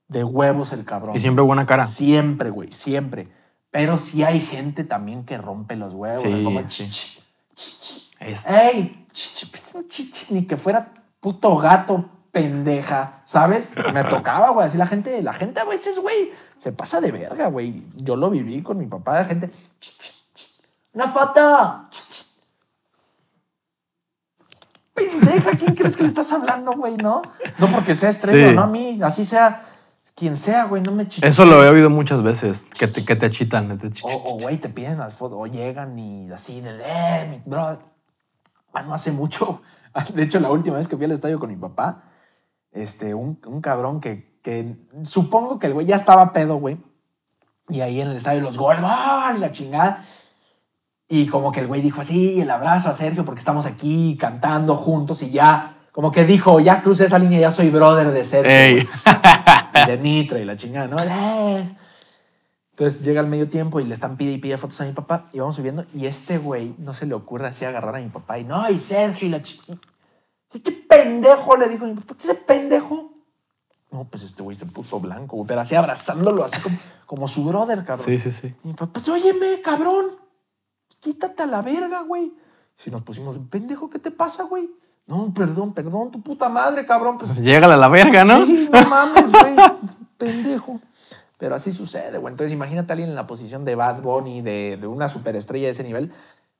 de 0.06 0.22
huevos 0.22 0.72
el 0.72 0.84
cabrón. 0.84 1.16
Y 1.16 1.18
siempre 1.18 1.42
buena 1.44 1.66
cara. 1.66 1.84
Siempre, 1.84 2.50
güey, 2.50 2.70
siempre. 2.70 3.26
Pero 3.72 3.98
sí 3.98 4.22
hay 4.22 4.38
gente 4.38 4.84
también 4.84 5.24
que 5.24 5.36
rompe 5.36 5.74
los 5.74 5.94
huevos. 5.94 6.22
Sí, 6.22 6.44
como, 6.44 6.60
sí. 6.70 6.88
"Ch, 6.88 7.18
ch, 7.54 7.80
ch, 7.80 8.46
¡Ey! 8.46 9.04
ch, 9.12 9.34
ch, 9.34 9.50
ch, 9.50 9.88
ch, 9.88 10.12
ch", 10.12 10.30
Ni 10.30 10.46
que 10.46 10.56
fuera 10.56 10.92
puto 11.18 11.56
gato 11.56 12.08
pendeja, 12.30 13.22
¿sabes? 13.24 13.70
Me 13.92 14.04
tocaba, 14.04 14.50
güey. 14.50 14.66
Así 14.68 14.78
la 14.78 14.86
gente, 14.86 15.20
la 15.22 15.32
gente 15.32 15.58
a 15.58 15.64
veces, 15.64 15.98
güey, 15.98 16.30
se 16.56 16.70
pasa 16.70 17.00
de 17.00 17.10
verga, 17.10 17.48
güey. 17.48 17.82
Yo 17.94 18.14
lo 18.14 18.30
viví 18.30 18.62
con 18.62 18.78
mi 18.78 18.86
papá, 18.86 19.14
la 19.14 19.24
gente. 19.24 19.48
"Ch, 19.80 19.90
ch, 19.98 20.12
ch, 20.34 20.60
¡Una 20.92 21.08
foto! 21.08 21.86
Ch, 21.90 22.10
ch". 22.10 22.24
Pendeja, 25.34 25.56
¿quién 25.56 25.74
crees 25.74 25.96
que 25.96 26.02
le 26.02 26.08
estás 26.08 26.32
hablando, 26.32 26.72
güey? 26.72 26.96
¿No? 26.96 27.22
No 27.58 27.68
porque 27.68 27.94
sea 27.94 28.10
estrella, 28.10 28.48
Sí. 28.48 28.54
no 28.54 28.62
a 28.62 28.66
mí. 28.66 29.00
Así 29.02 29.24
sea 29.24 29.62
quien 30.14 30.36
sea, 30.36 30.64
güey, 30.64 30.82
no 30.82 30.92
me 30.92 31.08
chiches. 31.08 31.28
Eso 31.28 31.44
lo 31.44 31.64
he 31.64 31.68
oído 31.68 31.90
muchas 31.90 32.22
veces, 32.22 32.66
que 32.78 32.86
te, 32.86 33.04
que 33.04 33.16
te 33.16 33.26
achitan. 33.26 33.76
te 33.78 33.90
O, 34.04 34.38
güey, 34.38 34.58
te 34.58 34.68
piden 34.68 34.98
las 34.98 35.14
fotos, 35.14 35.38
o 35.40 35.46
llegan 35.46 35.98
y 35.98 36.30
así 36.30 36.60
de, 36.60 36.70
eh, 36.84 37.26
mi 37.28 37.42
bro. 37.44 37.78
Ah, 38.72 38.82
no 38.82 38.94
hace 38.94 39.12
mucho. 39.12 39.62
De 40.14 40.22
hecho, 40.22 40.40
la 40.40 40.50
última 40.50 40.76
vez 40.76 40.88
que 40.88 40.96
fui 40.96 41.04
al 41.04 41.12
estadio 41.12 41.38
con 41.38 41.50
mi 41.50 41.56
papá, 41.56 42.02
este, 42.72 43.14
un, 43.14 43.40
un 43.46 43.60
cabrón 43.60 44.00
que, 44.00 44.38
que 44.42 44.76
supongo 45.02 45.58
que 45.58 45.68
el 45.68 45.74
güey 45.74 45.86
ya 45.86 45.96
estaba 45.96 46.32
pedo, 46.32 46.56
güey. 46.56 46.78
Y 47.68 47.80
ahí 47.80 48.00
en 48.00 48.08
el 48.08 48.16
estadio 48.16 48.40
los 48.40 48.58
goles, 48.58 48.82
¡ah! 48.84 49.34
la 49.38 49.50
chingada. 49.50 50.04
Y 51.08 51.26
como 51.26 51.52
que 51.52 51.60
el 51.60 51.66
güey 51.66 51.82
dijo 51.82 52.00
así, 52.00 52.40
el 52.40 52.50
abrazo 52.50 52.88
a 52.88 52.94
Sergio, 52.94 53.24
porque 53.24 53.38
estamos 53.38 53.66
aquí 53.66 54.16
cantando 54.18 54.74
juntos 54.74 55.22
y 55.22 55.30
ya, 55.30 55.74
como 55.92 56.10
que 56.10 56.24
dijo, 56.24 56.60
ya 56.60 56.80
crucé 56.80 57.04
esa 57.04 57.18
línea, 57.18 57.40
ya 57.40 57.50
soy 57.50 57.70
brother 57.70 58.10
de 58.10 58.24
Sergio. 58.24 58.88
Y 59.74 59.86
de 59.86 59.98
Nitra 59.98 60.40
y 60.40 60.44
la 60.44 60.56
chingada, 60.56 60.88
¿no? 60.88 60.96
Entonces 62.70 63.02
llega 63.02 63.20
al 63.20 63.28
medio 63.28 63.48
tiempo 63.48 63.78
y 63.78 63.84
le 63.84 63.94
están 63.94 64.16
pide 64.16 64.32
y 64.32 64.38
pide 64.38 64.56
fotos 64.56 64.80
a 64.80 64.84
mi 64.84 64.92
papá 64.92 65.28
y 65.32 65.38
vamos 65.38 65.54
subiendo 65.54 65.84
y 65.94 66.06
este 66.06 66.38
güey 66.38 66.74
no 66.78 66.92
se 66.92 67.06
le 67.06 67.14
ocurre 67.14 67.46
así 67.46 67.64
agarrar 67.64 67.94
a 67.94 68.00
mi 68.00 68.08
papá 68.08 68.36
y 68.40 68.44
no, 68.44 68.68
y 68.68 68.80
Sergio 68.80 69.28
y 69.28 69.30
la 69.30 69.42
chica. 69.42 69.74
¿Qué 70.50 70.72
pendejo? 70.72 71.56
Le 71.56 71.68
dijo 71.68 71.84
mi 71.84 71.94
papá, 71.94 72.16
¿qué 72.20 72.34
pendejo? 72.34 73.12
No, 73.92 74.04
pues 74.04 74.24
este 74.24 74.42
güey 74.42 74.56
se 74.56 74.66
puso 74.66 74.98
blanco, 74.98 75.44
pero 75.46 75.60
así 75.60 75.76
abrazándolo, 75.76 76.42
así 76.44 76.60
como, 76.60 76.76
como 77.06 77.28
su 77.28 77.44
brother, 77.44 77.84
cabrón. 77.84 78.06
Sí, 78.06 78.18
sí, 78.18 78.32
sí. 78.32 78.52
Y 78.64 78.68
mi 78.68 78.74
papá, 78.74 79.00
óyeme, 79.12 79.60
cabrón, 79.62 80.06
quítate 81.04 81.42
a 81.42 81.46
la 81.46 81.60
verga, 81.62 82.00
güey. 82.02 82.32
Si 82.76 82.90
nos 82.90 83.02
pusimos, 83.02 83.38
pendejo, 83.50 83.90
¿qué 83.90 83.98
te 83.98 84.10
pasa, 84.10 84.44
güey? 84.44 84.70
No, 85.06 85.32
perdón, 85.34 85.74
perdón, 85.74 86.10
tu 86.10 86.22
puta 86.22 86.48
madre, 86.48 86.86
cabrón. 86.86 87.18
Pues 87.18 87.34
Llégale 87.36 87.74
a 87.74 87.76
la 87.76 87.88
verga, 87.88 88.24
¿no? 88.24 88.44
Sí, 88.46 88.68
no 88.72 88.82
mames, 88.88 89.30
güey. 89.30 89.54
Pendejo. 90.16 90.80
Pero 91.38 91.54
así 91.56 91.70
sucede, 91.72 92.16
güey. 92.18 92.32
Entonces 92.32 92.52
imagínate 92.52 92.92
a 92.92 92.94
alguien 92.94 93.10
en 93.10 93.14
la 93.16 93.26
posición 93.26 93.64
de 93.66 93.74
Bad 93.74 94.00
Bunny, 94.00 94.40
de, 94.40 94.78
de 94.80 94.86
una 94.86 95.08
superestrella 95.08 95.66
de 95.66 95.72
ese 95.72 95.84
nivel. 95.84 96.10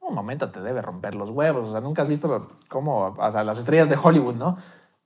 Un 0.01 0.15
momento 0.15 0.51
te 0.51 0.61
debe 0.61 0.83
romper 0.83 1.15
los 1.15 1.31
huevos. 1.31 1.69
O 1.69 1.73
sea, 1.73 1.81
nunca 1.81 2.03
has 2.03 2.09
visto 2.09 2.49
cómo, 2.69 3.15
o 3.19 3.31
sea, 3.31 3.43
las 3.45 3.57
estrellas 3.59 3.89
de 3.89 3.97
Hollywood, 4.01 4.35
¿no? 4.35 4.59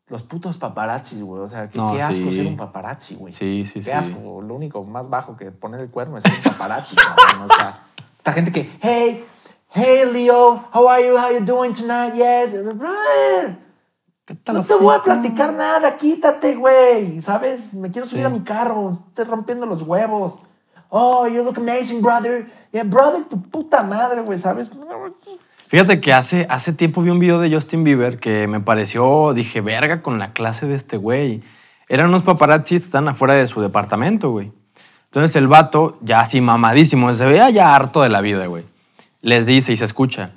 Los 0.09 0.22
putos 0.24 0.59
paparazzis, 0.59 1.22
güey. 1.22 1.43
O 1.43 1.47
sea, 1.47 1.68
qué, 1.70 1.78
No, 1.78 1.93
qué 1.93 2.03
asco 2.03 2.24
sí. 2.24 2.32
ser 2.32 2.47
un 2.47 2.57
paparazzi, 2.57 3.14
güey. 3.14 3.32
Sí, 3.32 3.64
sí, 3.66 3.74
Qué 3.80 3.84
sí. 3.84 3.91
asco. 3.93 4.43
Lo 4.43 4.55
único 4.55 4.82
más 4.84 5.09
bajo 5.11 5.36
que 5.36 5.53
poner 5.53 5.80
el 5.80 5.91
cuerno 5.91 6.16
es 6.16 6.24
ser 6.24 6.32
un 6.34 6.43
paparazzi, 6.53 6.97
cabrón. 7.26 7.49
O 7.49 7.55
sea, 7.55 7.78
esta 8.19 8.33
gente 8.33 8.53
que, 8.53 8.69
hey, 8.83 9.25
hey, 9.71 10.05
Leo, 10.12 10.69
how 10.75 10.89
are 10.89 11.07
you? 11.07 11.16
How 11.16 11.33
you 11.33 11.41
doing 11.41 11.73
tonight? 11.73 12.12
Yes. 12.14 12.53
Brother, 12.53 13.59
no 14.53 14.62
te 14.62 14.75
voy 14.75 14.95
a 14.95 15.03
platicar 15.03 15.53
nada, 15.55 15.97
quítate, 15.97 16.55
güey. 16.55 17.21
¿Sabes? 17.21 17.73
Me 17.75 17.91
quiero 17.91 18.07
subir 18.07 18.25
Sí. 18.25 18.27
a 18.27 18.29
mi 18.29 18.41
carro. 18.41 18.91
Estoy 18.91 19.25
rompiendo 19.25 19.64
los 19.66 19.83
huevos. 19.83 20.39
Oh, 20.91 21.27
you 21.29 21.43
look 21.45 21.59
amazing, 21.59 22.03
brother. 22.03 22.47
Yeah, 22.73 22.85
brother, 22.85 23.25
tu 23.25 23.41
puta 23.41 23.83
madre, 23.83 24.23
güey, 24.23 24.39
¿sabes? 24.39 24.71
Fíjate 25.69 26.01
que 26.01 26.14
hace, 26.14 26.47
hace 26.49 26.73
tiempo 26.73 27.03
vi 27.03 27.11
un 27.11 27.19
video 27.19 27.39
de 27.41 27.53
Justin 27.55 27.85
Bieber 27.85 28.19
que 28.19 28.47
me 28.47 28.61
pareció, 28.61 29.35
dije, 29.35 29.61
verga 29.61 30.01
con 30.01 30.19
la 30.19 30.33
clase 30.33 30.66
de 30.66 30.75
este 30.75 30.97
güey. 30.97 31.43
Eran 31.91 32.09
unos 32.09 32.23
paparazzis 32.23 32.81
que 32.81 32.85
están 32.87 33.07
afuera 33.09 33.35
de 33.35 33.47
su 33.47 33.61
departamento, 33.61 34.31
güey. 34.31 34.53
Entonces 35.11 35.36
el 35.36 35.48
vato, 35.48 35.98
ya 36.02 36.20
así 36.20 36.40
mamadísimo, 36.40 37.12
se 37.14 37.24
veía 37.24 37.48
ya 37.50 37.74
harto 37.74 38.02
de 38.02 38.11
la 38.11 38.20
vida, 38.20 38.46
güey. 38.46 38.64
Les 39.22 39.46
dice 39.46 39.72
y 39.72 39.76
se 39.76 39.86
escucha, 39.86 40.32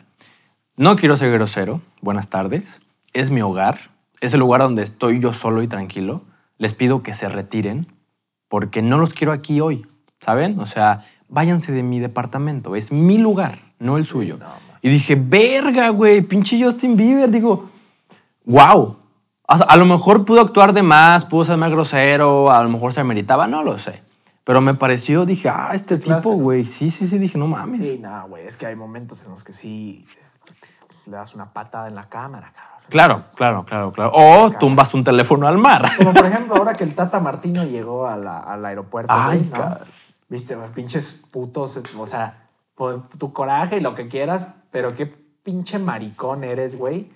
no 0.78 0.96
quiero 0.96 1.18
ser 1.18 1.32
grosero, 1.32 1.82
buenas 2.00 2.30
tardes, 2.30 2.80
es 3.14 3.32
mi 3.32 3.42
hogar, 3.42 3.92
es 4.22 4.34
el 4.34 4.40
lugar 4.40 4.62
donde 4.62 4.84
estoy 4.84 5.20
yo 5.20 5.34
solo 5.34 5.62
y 5.62 5.68
tranquilo. 5.68 6.22
Les 6.58 6.74
pido 6.74 7.04
que 7.04 7.14
se 7.14 7.28
retiren 7.28 7.88
porque 8.48 8.82
no 8.82 8.98
los 8.98 9.14
quiero 9.14 9.34
aquí 9.34 9.60
hoy, 9.60 9.86
¿saben? 10.20 10.60
O 10.60 10.66
sea, 10.66 11.06
váyanse 11.28 11.74
de 11.74 11.84
mi 11.84 12.00
departamento, 12.00 12.76
es 12.76 12.92
mi 12.92 13.18
lugar, 13.18 13.60
no 13.80 13.98
el 13.98 14.06
suyo. 14.06 14.40
y 14.82 14.90
dije, 14.90 15.16
verga, 15.16 15.90
güey, 15.90 16.22
pinche 16.22 16.64
Justin 16.64 16.96
Bieber, 16.96 17.30
digo, 17.30 17.70
wow. 18.46 18.98
O 19.48 19.58
sea, 19.58 19.66
a 19.66 19.76
lo 19.76 19.86
mejor 19.86 20.24
pudo 20.24 20.42
actuar 20.42 20.72
de 20.72 20.82
más, 20.82 21.26
pudo 21.26 21.44
ser 21.44 21.58
más 21.58 21.72
grosero, 21.72 22.52
a 22.52 22.64
lo 22.64 22.70
mejor 22.70 22.94
se 22.94 23.04
meritaba, 23.04 23.48
no 23.48 23.64
lo 23.64 23.78
sé. 23.78 24.02
Pero 24.52 24.60
me 24.62 24.74
pareció, 24.74 25.26
dije, 25.26 25.48
ah, 25.48 25.70
este 25.74 25.98
tipo, 25.98 26.32
güey, 26.34 26.66
sí, 26.66 26.92
sí, 26.92 27.08
sí, 27.08 27.18
dije, 27.18 27.38
no 27.38 27.48
mames. 27.48 27.80
Sí, 27.88 28.00
no, 28.04 28.28
güey. 28.28 28.46
Es 28.46 28.58
que 28.58 28.66
hay 28.66 28.76
momentos 28.76 29.24
en 29.24 29.32
los 29.32 29.46
que 29.46 29.54
sí 29.54 30.06
le 31.06 31.16
das 31.16 31.34
una 31.36 31.54
patada 31.54 31.88
en 31.88 31.96
la 31.96 32.10
cámara, 32.10 32.52
cabrón. 32.54 32.82
Claro, 32.90 33.24
claro, 33.36 33.64
claro, 33.66 33.92
claro. 33.94 34.12
O 34.14 34.52
tumbas 34.52 34.94
un 34.94 35.06
teléfono 35.06 35.48
al 35.48 35.58
mar. 35.58 35.90
Como 35.96 36.12
por 36.14 36.26
ejemplo, 36.26 36.56
ahora 36.58 36.74
que 36.76 36.84
el 36.84 36.94
Tata 36.94 37.22
Martino 37.22 37.64
llegó 37.64 38.08
a 38.08 38.18
la- 38.18 38.40
al 38.40 38.66
aeropuerto. 38.66 39.14
Ay, 39.16 39.48
güey, 39.50 39.62
¿no? 39.62 39.78
Viste, 40.28 40.58
pinches 40.76 41.22
putos, 41.32 41.80
o 41.98 42.06
sea, 42.06 42.50
por 42.76 43.08
tu 43.08 43.32
coraje 43.32 43.78
y 43.78 43.80
lo 43.80 43.96
que 43.96 44.10
quieras, 44.10 44.50
pero 44.70 44.96
qué 44.96 45.06
pinche 45.06 45.80
maricón 45.80 46.44
eres, 46.44 46.78
güey. 46.78 47.10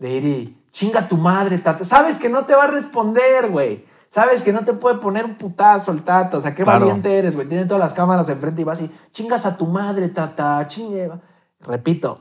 De 0.00 0.10
ir 0.10 0.24
y 0.24 0.58
chinga 0.72 1.06
tu 1.06 1.16
madre, 1.16 1.58
Tata. 1.58 1.84
Sabes 1.84 2.18
que 2.18 2.28
no 2.28 2.46
te 2.46 2.56
va 2.56 2.64
a 2.64 2.68
responder, 2.68 3.48
güey. 3.48 3.84
Sabes 4.10 4.42
que 4.42 4.52
no 4.52 4.64
te 4.64 4.74
puede 4.74 4.96
poner 4.98 5.24
un 5.24 5.36
putazo 5.36 5.92
el 5.92 6.02
Tata. 6.02 6.36
O 6.36 6.40
sea, 6.40 6.54
qué 6.54 6.64
Claro. 6.64 6.80
valiente 6.86 7.16
eres, 7.16 7.36
güey. 7.36 7.48
Tiene 7.48 7.64
todas 7.64 7.80
las 7.80 7.94
cámaras 7.94 8.28
enfrente 8.28 8.62
y 8.62 8.64
vas 8.64 8.80
y 8.82 8.90
chingas 9.12 9.46
a 9.46 9.56
tu 9.56 9.66
madre, 9.66 10.08
Tata. 10.08 10.66
Chingue. 10.66 11.10
Repito, 11.60 12.20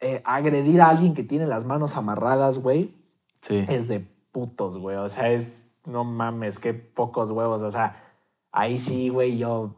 eh, 0.00 0.20
agredir 0.24 0.80
a 0.82 0.88
alguien 0.90 1.14
que 1.14 1.22
tiene 1.22 1.46
las 1.46 1.64
manos 1.64 1.96
amarradas, 1.96 2.58
güey, 2.58 2.94
Sí. 3.40 3.64
es 3.68 3.88
de 3.88 4.00
putos, 4.32 4.76
güey. 4.78 4.96
O 4.96 5.08
sea, 5.08 5.30
es, 5.30 5.64
no 5.86 6.04
mames, 6.04 6.58
qué 6.58 6.74
pocos 6.74 7.30
huevos. 7.30 7.62
O 7.62 7.70
sea, 7.70 7.94
ahí 8.52 8.78
sí, 8.78 9.08
güey, 9.08 9.38
yo... 9.38 9.76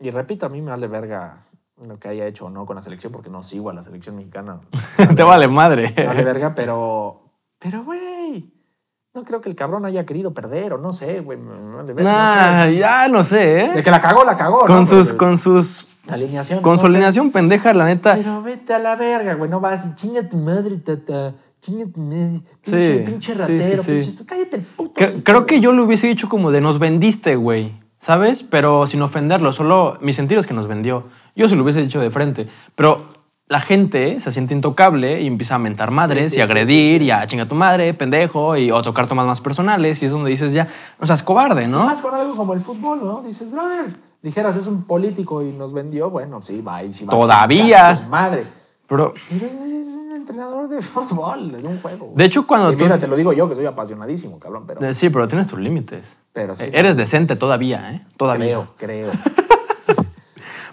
Y 0.00 0.10
repito, 0.10 0.46
a 0.46 0.48
mí 0.48 0.62
me 0.62 0.70
vale 0.70 0.88
verga 0.88 1.38
lo 1.86 1.98
que 1.98 2.08
haya 2.08 2.26
hecho 2.26 2.46
o 2.46 2.50
no 2.50 2.64
con 2.64 2.76
la 2.76 2.82
selección, 2.82 3.12
porque 3.12 3.28
no 3.30 3.42
sigo 3.42 3.68
a 3.70 3.74
la 3.74 3.82
selección 3.82 4.16
mexicana. 4.16 4.60
Te 5.16 5.22
vale 5.22 5.48
madre. 5.48 5.92
Me 5.96 6.06
vale 6.06 6.24
verga, 6.24 6.54
pero... 6.54 7.20
Pero, 7.58 7.84
güey, 7.84 8.52
no 9.14 9.24
creo 9.24 9.40
que 9.42 9.48
el 9.50 9.54
cabrón 9.54 9.84
haya 9.84 10.06
querido 10.06 10.32
perder 10.32 10.72
o 10.72 10.78
no 10.78 10.92
sé, 10.92 11.20
güey. 11.20 11.38
Nah, 11.38 11.82
no 12.64 12.66
sé. 12.66 12.76
ya 12.76 13.08
no 13.08 13.24
sé, 13.24 13.36
De 13.36 13.80
¿eh? 13.80 13.82
que 13.82 13.90
la 13.90 14.00
cagó, 14.00 14.24
la 14.24 14.36
cagó, 14.36 14.60
Con 14.60 14.80
¿no? 14.80 14.86
sus, 14.86 15.08
Pero- 15.08 15.18
con 15.18 15.38
sus, 15.38 15.86
alineaciones. 16.08 16.62
con 16.62 16.72
no 16.74 16.78
su 16.78 16.86
sé. 16.86 16.92
alineación 16.92 17.30
pendeja, 17.30 17.74
la 17.74 17.84
neta. 17.84 18.14
Pero 18.16 18.42
vete 18.42 18.72
a 18.72 18.78
la 18.78 18.96
verga, 18.96 19.34
güey. 19.34 19.50
No 19.50 19.60
vas 19.60 19.84
y 19.84 19.94
chinga 19.94 20.26
tu 20.28 20.38
madre, 20.38 20.78
tata. 20.78 21.34
Chinga 21.60 21.84
tu 21.92 22.00
madre. 22.00 22.40
Pinche, 22.64 22.98
Sí, 22.98 23.04
pinche 23.10 23.34
ratero, 23.34 23.82
sí, 23.82 24.02
sí. 24.02 24.08
pinche. 24.08 24.24
Cállate 24.26 24.56
el 24.56 24.62
puto. 24.62 24.94
Que- 24.94 25.04
hocico, 25.04 25.24
creo 25.24 25.46
que 25.46 25.60
yo 25.60 25.72
le 25.72 25.82
hubiese 25.82 26.06
dicho 26.06 26.28
como 26.28 26.50
de 26.50 26.60
nos 26.62 26.78
vendiste, 26.78 27.36
güey. 27.36 27.72
¿Sabes? 28.00 28.42
Pero 28.42 28.86
sin 28.88 29.00
ofenderlo. 29.02 29.52
Solo 29.52 29.96
mi 30.00 30.12
sentido 30.12 30.40
es 30.40 30.46
que 30.48 30.54
nos 30.54 30.66
vendió. 30.66 31.04
Yo 31.36 31.48
se 31.48 31.54
lo 31.54 31.62
hubiese 31.62 31.82
dicho 31.82 32.00
de 32.00 32.10
frente. 32.10 32.48
Pero 32.74 33.00
la 33.52 33.60
gente 33.60 34.20
se 34.20 34.32
siente 34.32 34.54
intocable 34.54 35.20
y 35.20 35.26
empieza 35.26 35.54
a 35.54 35.58
mentar 35.58 35.90
madres 35.90 36.28
Sí, 36.30 36.34
sí, 36.34 36.38
y 36.38 36.40
a 36.40 36.44
agredir 36.44 37.00
sí, 37.02 37.06
y 37.06 37.10
a 37.10 37.26
chinga 37.26 37.44
tu 37.46 37.54
madre, 37.54 37.92
pendejo, 37.94 38.56
y, 38.56 38.70
o 38.70 38.82
tocar 38.82 39.06
tomas 39.06 39.26
más 39.26 39.40
personales. 39.40 40.02
Y 40.02 40.06
es 40.06 40.10
donde 40.12 40.30
dices 40.30 40.52
ya, 40.52 40.66
o 40.98 41.06
sea, 41.06 41.14
es 41.14 41.22
cobarde, 41.22 41.68
¿no? 41.68 41.84
Más 41.84 42.00
con 42.02 42.14
algo 42.14 42.34
como 42.34 42.54
el 42.54 42.60
fútbol, 42.60 43.00
¿no? 43.04 43.22
Dices, 43.22 43.50
brother, 43.50 43.94
dijeras, 44.22 44.56
es 44.56 44.66
un 44.66 44.84
político 44.84 45.42
y 45.42 45.52
nos 45.52 45.72
vendió. 45.72 46.10
Bueno, 46.10 46.42
sí, 46.42 46.60
va 46.62 46.82
y 46.82 46.92
sí 46.92 47.04
va. 47.04 47.12
a 47.12 47.16
Todavía. 47.16 48.00
tu 48.04 48.08
Madre. 48.10 48.46
Pero, 48.88 49.14
Pero 49.30 49.46
es 49.46 49.86
un 49.86 50.12
entrenador 50.16 50.68
de 50.68 50.80
fútbol, 50.82 51.52
de 51.52 51.66
un 51.68 51.80
juego. 51.80 52.12
de 52.14 52.24
hecho, 52.24 52.46
cuando 52.46 52.72
Y 52.72 52.76
tú... 52.76 52.84
mira, 52.84 52.98
te 52.98 53.06
lo 53.06 53.16
digo 53.16 53.32
yo, 53.32 53.48
que 53.48 53.54
soy 53.54 53.66
apasionadísimo, 53.66 54.38
cabrón, 54.38 54.64
pero, 54.66 54.84
Eh, 54.86 54.94
Sí, 54.94 55.08
pero 55.10 55.28
tienes 55.28 55.46
tus 55.46 55.58
límites. 55.58 56.16
pero 56.32 56.54
sí. 56.54 56.66
Eres 56.72 56.96
decente 56.96 57.36
todavía, 57.36 57.92
¿eh? 57.92 58.06
Todavía. 58.16 58.66
Creo, 58.78 59.08
creo. 59.08 59.10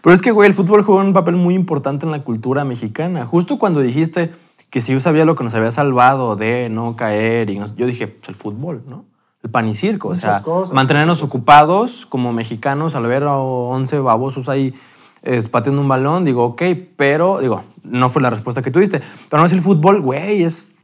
Pero 0.02 0.14
es 0.16 0.22
que, 0.22 0.32
güey, 0.32 0.48
el 0.48 0.54
fútbol 0.54 0.84
juega 0.84 1.02
un 1.04 1.14
papel 1.14 1.36
muy 1.36 1.56
importante 1.56 2.06
en 2.06 2.12
la 2.12 2.24
cultura 2.24 2.64
mexicana. 2.66 3.26
Justo 3.26 3.60
cuando 3.60 3.82
dijiste 3.82 4.32
que 4.70 4.82
si 4.82 4.94
yo 4.94 5.00
sabía 5.00 5.26
lo 5.26 5.36
que 5.36 5.44
nos 5.44 5.54
había 5.56 5.72
salvado 5.72 6.36
de 6.36 6.70
no 6.70 6.96
caer, 6.96 7.50
y 7.50 7.60
no- 7.60 7.74
yo 7.76 7.86
dije, 7.86 8.08
pues 8.08 8.30
el 8.30 8.36
fútbol, 8.36 8.84
¿no? 8.88 9.06
El 9.44 9.50
pan 9.50 9.68
y 9.68 9.76
circo. 9.76 10.10
Muchas 10.10 10.24
o 10.24 10.34
sea, 10.34 10.44
cosas, 10.44 10.74
mantenernos 10.76 11.24
ocupados 11.24 12.06
como 12.06 12.34
mexicanos 12.34 12.96
al 12.96 13.08
ver 13.08 13.24
a 13.24 13.38
11 13.38 14.00
babosos 14.00 14.50
ahí 14.50 14.74
eh, 15.24 15.42
pateando 15.50 15.82
un 15.82 15.88
balón. 15.88 16.24
Digo, 16.26 16.44
ok, 16.46 16.62
pero, 16.96 17.40
digo, 17.40 17.64
no 17.84 18.10
fue 18.10 18.22
la 18.22 18.30
respuesta 18.30 18.62
que 18.62 18.72
tuviste. 18.72 19.02
Pero 19.30 19.42
no 19.42 19.46
es 19.48 19.54
el 19.54 19.62
fútbol, 19.62 20.02
güey, 20.02 20.44
es, 20.44 20.76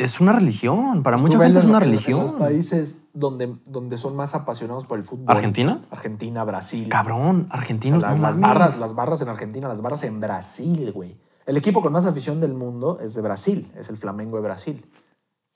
es 0.00 0.20
una 0.20 0.32
religión. 0.32 1.02
Para 1.02 1.18
mucha 1.18 1.36
Tú 1.36 1.44
gente 1.44 1.58
es 1.58 1.64
una 1.64 1.78
religión. 1.78 2.20
En 2.20 2.26
los 2.26 2.34
países 2.36 2.98
donde, 3.12 3.54
donde 3.68 3.98
son 3.98 4.16
más 4.16 4.34
apasionados 4.34 4.84
por 4.86 4.98
el 4.98 5.04
fútbol. 5.04 5.26
¿Argentina? 5.28 5.82
Argentina, 5.90 6.42
Brasil. 6.44 6.88
Cabrón, 6.88 7.42
O 7.42 7.44
sea, 7.44 7.58
argentinos, 7.58 8.02
las, 8.02 8.16
no 8.16 8.22
las 8.22 8.40
barras, 8.40 8.78
las 8.78 8.94
barras 8.94 9.22
en 9.22 9.28
Argentina, 9.28 9.68
las 9.68 9.82
barras 9.82 10.02
en 10.04 10.20
Brasil, 10.20 10.92
güey. 10.92 11.18
El 11.46 11.56
equipo 11.56 11.82
con 11.82 11.92
más 11.92 12.06
afición 12.06 12.40
del 12.40 12.54
mundo 12.54 12.98
es 13.00 13.14
de 13.14 13.22
Brasil, 13.22 13.70
es 13.76 13.90
el 13.90 13.96
Flamengo 13.96 14.36
de 14.36 14.42
Brasil. 14.42 14.86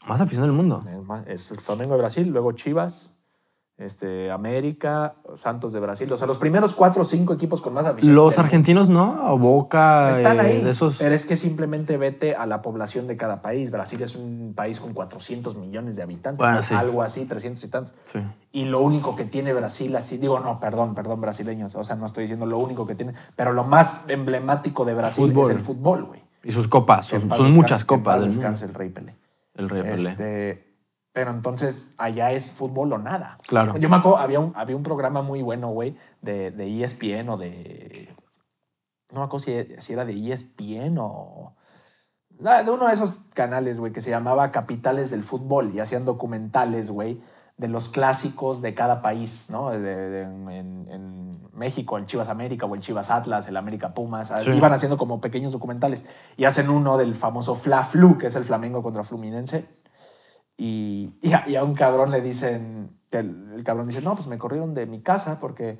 Más 0.07 0.20
afición 0.20 0.42
del 0.42 0.53
mundo. 0.53 0.82
Es 1.26 1.51
el 1.51 1.61
Flamengo 1.61 1.95
de 1.95 2.01
Brasil, 2.01 2.28
luego 2.28 2.53
Chivas, 2.53 3.13
este, 3.77 4.31
América, 4.31 5.16
Santos 5.35 5.72
de 5.72 5.81
Brasil. 5.81 6.11
O 6.12 6.16
sea, 6.16 6.27
los 6.27 6.39
primeros 6.39 6.75
cuatro 6.75 7.03
o 7.03 7.05
cinco 7.05 7.33
equipos 7.33 7.61
con 7.61 7.75
más 7.75 7.87
afición. 7.87 8.14
Los 8.14 8.39
argentinos 8.39 8.89
no, 8.89 9.37
Boca, 9.37 10.12
Están 10.12 10.39
eh, 10.39 10.43
ahí, 10.43 10.62
de 10.62 10.70
esos. 10.70 10.97
pero 10.99 11.14
es 11.14 11.27
que 11.27 11.35
simplemente 11.37 11.97
vete 11.97 12.37
a 12.37 12.47
la 12.47 12.62
población 12.62 13.07
de 13.09 13.16
cada 13.16 13.43
país. 13.43 13.72
Brasil 13.72 14.01
es 14.03 14.14
un 14.14 14.53
país 14.55 14.79
con 14.79 14.93
400 14.93 15.57
millones 15.57 15.97
de 15.97 16.05
habitantes, 16.05 16.39
Bueno, 16.39 16.62
sí. 16.62 16.75
algo 16.75 17.03
así, 17.03 17.25
300 17.25 17.64
y 17.64 17.68
tantos. 17.68 17.95
Sí. 18.05 18.20
Y 18.53 18.66
lo 18.66 18.81
único 18.81 19.16
que 19.16 19.25
tiene 19.25 19.53
Brasil, 19.53 19.95
así 19.97 20.18
digo, 20.18 20.39
no, 20.39 20.61
perdón, 20.61 20.95
perdón, 20.95 21.20
brasileños, 21.20 21.75
o 21.75 21.83
sea, 21.83 21.97
no 21.97 22.07
estoy 22.07 22.22
diciendo 22.22 22.47
lo 22.47 22.59
único 22.59 22.87
que 22.87 22.95
tiene, 22.95 23.14
pero 23.35 23.53
lo 23.53 23.64
más 23.64 24.05
emblemático 24.09 24.85
de 24.85 24.95
Brasil 24.95 25.33
Fútbol. 25.33 25.51
es 25.51 25.57
el 25.57 25.62
fútbol, 25.62 26.05
güey. 26.05 26.22
Y 26.45 26.53
sus 26.53 26.68
copas, 26.68 27.07
son, 27.07 27.27
muchas 27.55 27.85
copas 27.85 28.25
descanse 28.25 28.66
el 28.66 28.75
Rey 28.75 28.91
Pelé. 28.91 29.16
El 29.55 29.68
Rey 29.68 29.83
Pelé. 29.83 30.11
Este, 30.11 30.74
pero 31.14 31.30
entonces 31.30 31.94
allá 31.96 32.32
es 32.32 32.50
fútbol 32.52 32.92
o 32.92 32.98
nada. 32.98 33.38
Claro. 33.46 33.78
Yo 33.78 33.88
me 33.88 33.96
acuerdo, 33.96 34.18
había 34.18 34.40
un, 34.40 34.52
había 34.54 34.76
un 34.76 34.82
programa 34.82 35.22
muy 35.22 35.40
bueno, 35.42 35.68
güey, 35.70 35.96
de, 36.20 36.50
de 36.50 36.82
ESPN 36.84 37.30
o 37.30 37.36
de. 37.38 38.14
No 39.12 39.20
me 39.20 39.24
acuerdo 39.26 39.38
si, 39.46 39.64
si 39.80 39.92
era 39.92 40.04
de 40.04 40.12
ESPN 40.12 40.98
o. 40.98 41.54
ah, 42.44 42.62
De 42.62 42.70
uno 42.70 42.88
de 42.88 42.92
esos 42.92 43.12
canales, 43.32 43.78
güey, 43.80 43.92
que 43.92 44.00
se 44.00 44.10
llamaba 44.10 44.50
Capitales 44.50 45.10
del 45.12 45.22
Fútbol 45.22 45.72
y 45.72 45.78
hacían 45.80 46.04
documentales, 46.04 46.90
güey, 46.90 47.22
de 47.56 47.68
los 47.68 47.88
clásicos 47.88 48.60
de 48.60 48.74
cada 48.74 49.00
país, 49.00 49.46
¿no? 49.50 49.70
De- 49.70 49.78
de- 49.80 50.22
en, 50.22 50.88
en 50.90 51.38
México, 51.52 51.96
el 51.96 52.06
Chivas 52.06 52.28
América 52.28 52.66
o 52.66 52.74
el 52.74 52.80
Chivas 52.80 53.12
Atlas, 53.12 53.46
el 53.46 53.56
América 53.56 53.94
Pumas. 53.94 54.32
Sí. 54.42 54.50
Iban 54.50 54.72
haciendo 54.72 54.98
como 54.98 55.20
pequeños 55.20 55.52
documentales 55.52 56.04
y 56.36 56.44
hacen 56.44 56.68
uno 56.70 56.98
del 56.98 57.14
famoso 57.14 57.54
Fla 57.54 57.84
Flu, 57.84 58.18
que 58.18 58.26
es 58.26 58.34
el 58.34 58.44
Flamengo 58.44 58.82
contra 58.82 59.04
Fluminense. 59.04 59.68
Y, 60.57 61.14
y, 61.20 61.32
a, 61.32 61.44
y 61.48 61.57
a 61.57 61.64
un 61.64 61.74
cabrón 61.74 62.11
le 62.11 62.20
dicen, 62.20 62.96
el, 63.11 63.52
el 63.57 63.64
cabrón 63.64 63.86
dice, 63.88 64.00
no, 64.02 64.14
pues 64.14 64.26
me 64.28 64.38
corrieron 64.38 64.72
de 64.74 64.86
mi 64.86 65.00
casa 65.02 65.38
porque 65.40 65.78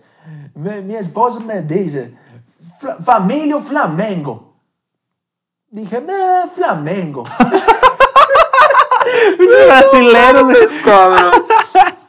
mi, 0.55 0.81
mi 0.83 0.95
esposo 0.97 1.41
me 1.41 1.63
dice, 1.63 2.13
"Fla- 2.81 2.97
familia 2.99 3.59
Flamengo. 3.59 4.55
Dije, 5.71 5.99
"Eh, 5.99 6.49
Flamengo. 6.55 7.25
Brasileros, 9.67 10.79
cabrón. 10.85 11.33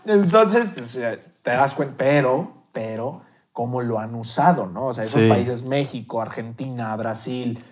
Entonces, 0.06 0.72
pues, 0.74 0.96
eh, 0.98 1.20
te 1.42 1.52
das 1.52 1.74
cuenta, 1.74 1.96
pero, 1.98 2.52
pero, 2.72 3.22
cómo 3.52 3.82
lo 3.82 4.00
han 4.00 4.16
usado, 4.16 4.66
¿no? 4.68 4.88
O 4.88 4.94
sea, 4.94 5.04
esos 5.04 5.22
Sí. 5.22 5.30
países, 5.30 5.64
México, 5.64 6.22
Argentina, 6.22 6.96
Brasil, 6.96 7.64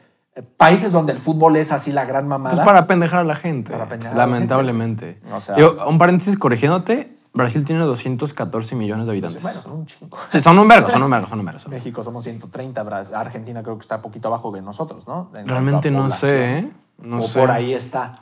países 0.58 0.92
donde 0.92 1.12
el 1.14 1.20
fútbol 1.20 1.56
es 1.58 1.72
así 1.72 1.92
la 1.92 2.06
gran 2.06 2.28
mamada. 2.28 2.56
Pues 2.56 2.66
para 2.66 2.88
pendejar 2.88 3.20
a 3.20 3.24
la 3.24 3.36
gente. 3.36 3.72
Para 3.72 3.88
pendejar 3.88 4.16
a 4.16 4.18
la 4.18 4.26
lamentablemente. 4.26 5.18
gente. 5.22 5.34
O 5.34 5.40
sea- 5.40 5.56
Yo, 5.58 5.78
un 5.88 5.98
paréntesis 5.98 6.38
corrigiéndote, 6.38 7.16
Brasil 7.34 7.66
tiene 7.66 7.84
214 7.84 8.76
millones 8.76 9.06
de 9.08 9.12
habitantes. 9.14 9.42
Bueno, 9.42 9.62
son 9.62 9.72
un 9.74 9.86
chingo. 9.86 10.18
Sí, 10.32 10.42
son 10.42 10.56
números, 10.56 10.92
son 10.92 11.02
números, 11.02 11.30
son 11.30 11.38
números. 11.38 11.68
México 11.68 12.04
somos 12.04 12.24
130, 12.24 12.84
Bras- 12.84 13.12
Argentina 13.14 13.64
creo 13.64 13.76
que 13.78 13.82
está 13.82 14.02
poquito 14.02 14.28
abajo 14.28 14.52
de 14.52 14.62
nosotros, 14.62 15.08
¿no? 15.08 15.30
En 15.36 15.48
Realmente 15.48 15.90
no 15.92 16.10
sé, 16.10 16.60
¿eh? 16.60 16.72
No 17.00 17.20
o 17.20 17.22
sé. 17.28 17.40
por 17.40 17.50
ahí 17.52 17.74
está. 17.74 18.14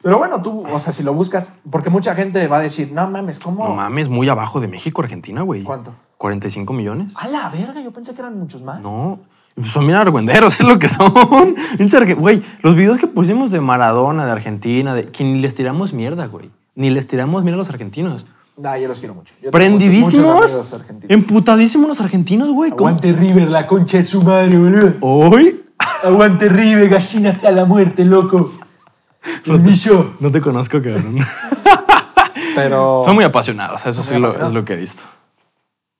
Pero 0.00 0.16
bueno, 0.18 0.40
tú, 0.40 0.64
o 0.72 0.78
sea, 0.78 0.92
si 0.92 1.02
lo 1.02 1.12
buscas, 1.12 1.54
porque 1.70 1.90
mucha 1.90 2.14
gente 2.14 2.46
va 2.46 2.58
a 2.58 2.60
decir, 2.60 2.92
no 2.92 3.10
mames, 3.10 3.38
¿cómo? 3.40 3.66
No 3.68 3.74
mames, 3.74 4.08
muy 4.08 4.28
abajo 4.28 4.60
de 4.60 4.68
México, 4.68 5.02
Argentina, 5.02 5.42
güey. 5.42 5.64
¿Cuánto? 5.64 5.92
45 6.18 6.72
millones. 6.72 7.14
A 7.16 7.26
la 7.28 7.48
verga, 7.50 7.80
yo 7.80 7.92
pensé 7.92 8.14
que 8.14 8.20
eran 8.20 8.38
muchos 8.38 8.62
más. 8.62 8.80
No, 8.80 9.18
son 9.64 9.86
bien 9.86 9.98
argüenderos, 9.98 10.54
es 10.60 10.66
lo 10.66 10.78
que 10.78 10.88
son. 10.88 11.12
Güey, 12.18 12.42
los 12.62 12.76
videos 12.76 12.98
que 12.98 13.06
pusimos 13.06 13.50
de 13.50 13.60
Maradona, 13.60 14.26
de 14.26 14.32
Argentina, 14.32 14.94
de 14.94 15.04
que 15.04 15.24
ni 15.24 15.40
les 15.40 15.54
tiramos 15.54 15.92
mierda, 15.92 16.26
güey. 16.26 16.50
Ni 16.74 16.90
les 16.90 17.06
tiramos 17.06 17.42
mierda 17.42 17.56
a 17.56 17.58
los 17.58 17.70
argentinos. 17.70 18.26
Nah, 18.56 18.76
yo 18.76 18.88
los 18.88 18.98
quiero 18.98 19.14
mucho. 19.14 19.34
Yo 19.40 19.50
Prendidísimos, 19.52 20.74
emputadísimos 21.08 21.88
los 21.88 22.00
argentinos, 22.00 22.50
güey. 22.50 22.72
Aguante 22.72 23.12
River, 23.12 23.48
la 23.48 23.66
concha 23.66 23.98
de 23.98 24.02
su 24.02 24.22
madre, 24.22 24.58
boludo. 24.58 24.94
Hoy 25.00 25.64
Aguante 26.02 26.48
River, 26.48 26.88
gallina 26.88 27.30
hasta 27.30 27.50
la 27.50 27.64
muerte, 27.64 28.04
loco. 28.04 28.52
El 29.44 29.60
millo. 29.60 30.14
no 30.20 30.30
te 30.30 30.40
conozco, 30.40 30.82
cabrón. 30.82 31.18
Pero... 32.54 33.02
Son 33.04 33.14
muy 33.14 33.24
apasionados, 33.24 33.86
eso 33.86 34.02
sí 34.02 34.18
lo, 34.18 34.28
es 34.28 34.52
lo 34.52 34.64
que 34.64 34.74
he 34.74 34.76
visto. 34.76 35.04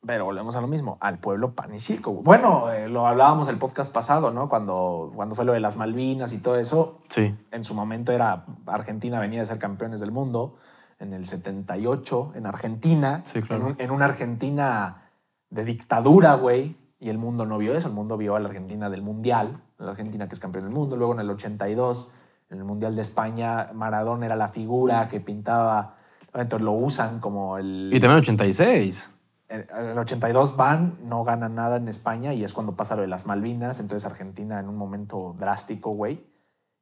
Pero 0.07 0.25
volvemos 0.25 0.55
a 0.55 0.61
lo 0.61 0.69
mismo, 0.69 0.97
al 1.01 1.19
pueblo 1.19 1.55
pan 1.55 1.75
y 1.75 1.81
circo. 1.81 2.13
Bueno, 2.13 2.71
eh, 2.73 2.89
lo 2.89 3.07
hablábamos 3.09 3.49
el 3.49 3.59
podcast 3.59 3.93
pasado, 3.93 4.31
¿no? 4.31 4.49
Cuando, 4.49 5.11
cuando 5.15 5.35
fue 5.35 5.45
lo 5.45 5.53
de 5.53 5.61
las 5.61 5.77
Malvinas 5.77 6.33
y 6.33 6.39
todo 6.39 6.57
eso. 6.57 7.01
Sí. 7.09 7.35
En 7.51 7.65
su 7.65 7.75
momento 7.75 8.13
era 8.13 8.45
Argentina 8.67 9.19
venía 9.19 9.41
de 9.41 9.47
ser 9.47 9.59
campeones 9.59 9.99
del 10.01 10.13
mundo. 10.13 10.55
En 11.01 11.13
el 11.13 11.27
78, 11.27 12.33
en 12.37 12.47
Argentina. 12.47 13.23
Sí, 13.27 13.41
claro. 13.43 13.63
En, 13.65 13.71
un- 13.73 13.77
en 13.79 13.91
una 13.91 14.05
Argentina 14.07 15.11
de 15.51 15.65
dictadura, 15.65 16.35
güey. 16.35 16.77
Y 17.01 17.11
el 17.11 17.19
mundo 17.19 17.45
no 17.45 17.59
vio 17.59 17.75
eso. 17.77 17.89
El 17.89 17.95
mundo 17.95 18.17
vio 18.17 18.37
a 18.37 18.41
la 18.41 18.49
Argentina 18.49 18.89
del 18.91 19.03
Mundial. 19.03 19.63
La 19.79 19.91
Argentina 19.91 20.27
que 20.29 20.35
es 20.35 20.41
campeón 20.41 20.65
del 20.65 20.73
mundo. 20.75 20.97
Luego 20.97 21.13
en 21.13 21.21
el 21.21 21.31
82, 21.31 22.13
en 22.51 22.59
el 22.59 22.65
Mundial 22.65 22.95
de 22.97 23.03
España, 23.03 23.71
Maradona 23.75 24.27
era 24.27 24.37
la 24.37 24.49
figura 24.49 25.07
que 25.09 25.21
pintaba. 25.21 25.97
Entonces 26.35 26.65
lo 26.65 26.73
usan 26.73 27.21
como 27.21 27.59
el... 27.59 27.91
Y 27.93 27.99
también 28.01 28.19
86. 28.21 29.13
En 29.49 29.67
el 29.73 29.99
82 29.99 30.57
van, 30.57 30.99
no 31.05 31.25
ganan 31.25 31.55
nada 31.55 31.77
en 31.77 31.89
España 31.89 32.35
y 32.35 32.45
es 32.45 32.53
cuando 32.53 32.77
pasa 32.77 32.97
lo 32.97 33.03
de 33.03 33.09
las 33.09 33.27
Malvinas. 33.27 33.81
Entonces 33.81 34.05
Argentina 34.05 34.61
en 34.61 34.69
un 34.69 34.77
momento 34.77 35.35
drástico, 35.39 35.91
güey. 35.91 36.21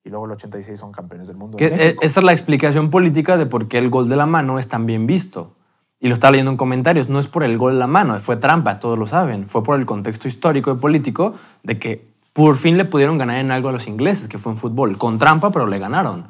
Y 0.02 0.10
luego 0.10 0.26
el 0.26 0.32
86 0.32 0.78
son 0.78 0.92
campeones 0.92 1.28
del 1.28 1.36
mundo. 1.36 1.58
Eh, 1.60 1.96
esa 2.00 2.20
es 2.20 2.24
la 2.24 2.32
explicación 2.32 2.90
política 2.90 3.36
de 3.36 3.46
por 3.46 3.68
qué 3.68 3.78
el 3.78 3.90
gol 3.90 4.08
de 4.08 4.16
la 4.16 4.26
mano 4.26 4.58
es 4.58 4.68
tan 4.68 4.86
bien 4.86 5.06
visto. 5.06 5.54
Y 5.98 6.08
lo 6.08 6.14
estaba 6.14 6.32
leyendo 6.32 6.50
en 6.50 6.56
comentarios. 6.56 7.08
No 7.08 7.18
es 7.18 7.28
por 7.28 7.44
el 7.44 7.56
gol 7.56 7.74
de 7.74 7.78
la 7.78 7.86
mano, 7.86 8.18
fue 8.20 8.36
trampa, 8.36 8.80
todos 8.80 8.98
lo 8.98 9.06
saben. 9.06 9.46
Fue 9.46 9.62
por 9.62 9.78
el 9.78 9.86
contexto 9.86 10.28
histórico 10.28 10.72
y 10.72 10.76
político 10.76 11.34
de 11.62 11.78
que 11.78 12.08
por 12.32 12.56
fin 12.56 12.76
le 12.76 12.84
pudieron 12.84 13.16
ganar 13.16 13.38
en 13.38 13.50
algo 13.50 13.70
a 13.70 13.72
los 13.72 13.88
ingleses, 13.88 14.28
que 14.28 14.38
fue 14.38 14.52
en 14.52 14.58
fútbol. 14.58 14.98
Con 14.98 15.18
trampa, 15.18 15.50
pero 15.50 15.66
le 15.66 15.78
ganaron. 15.78 16.28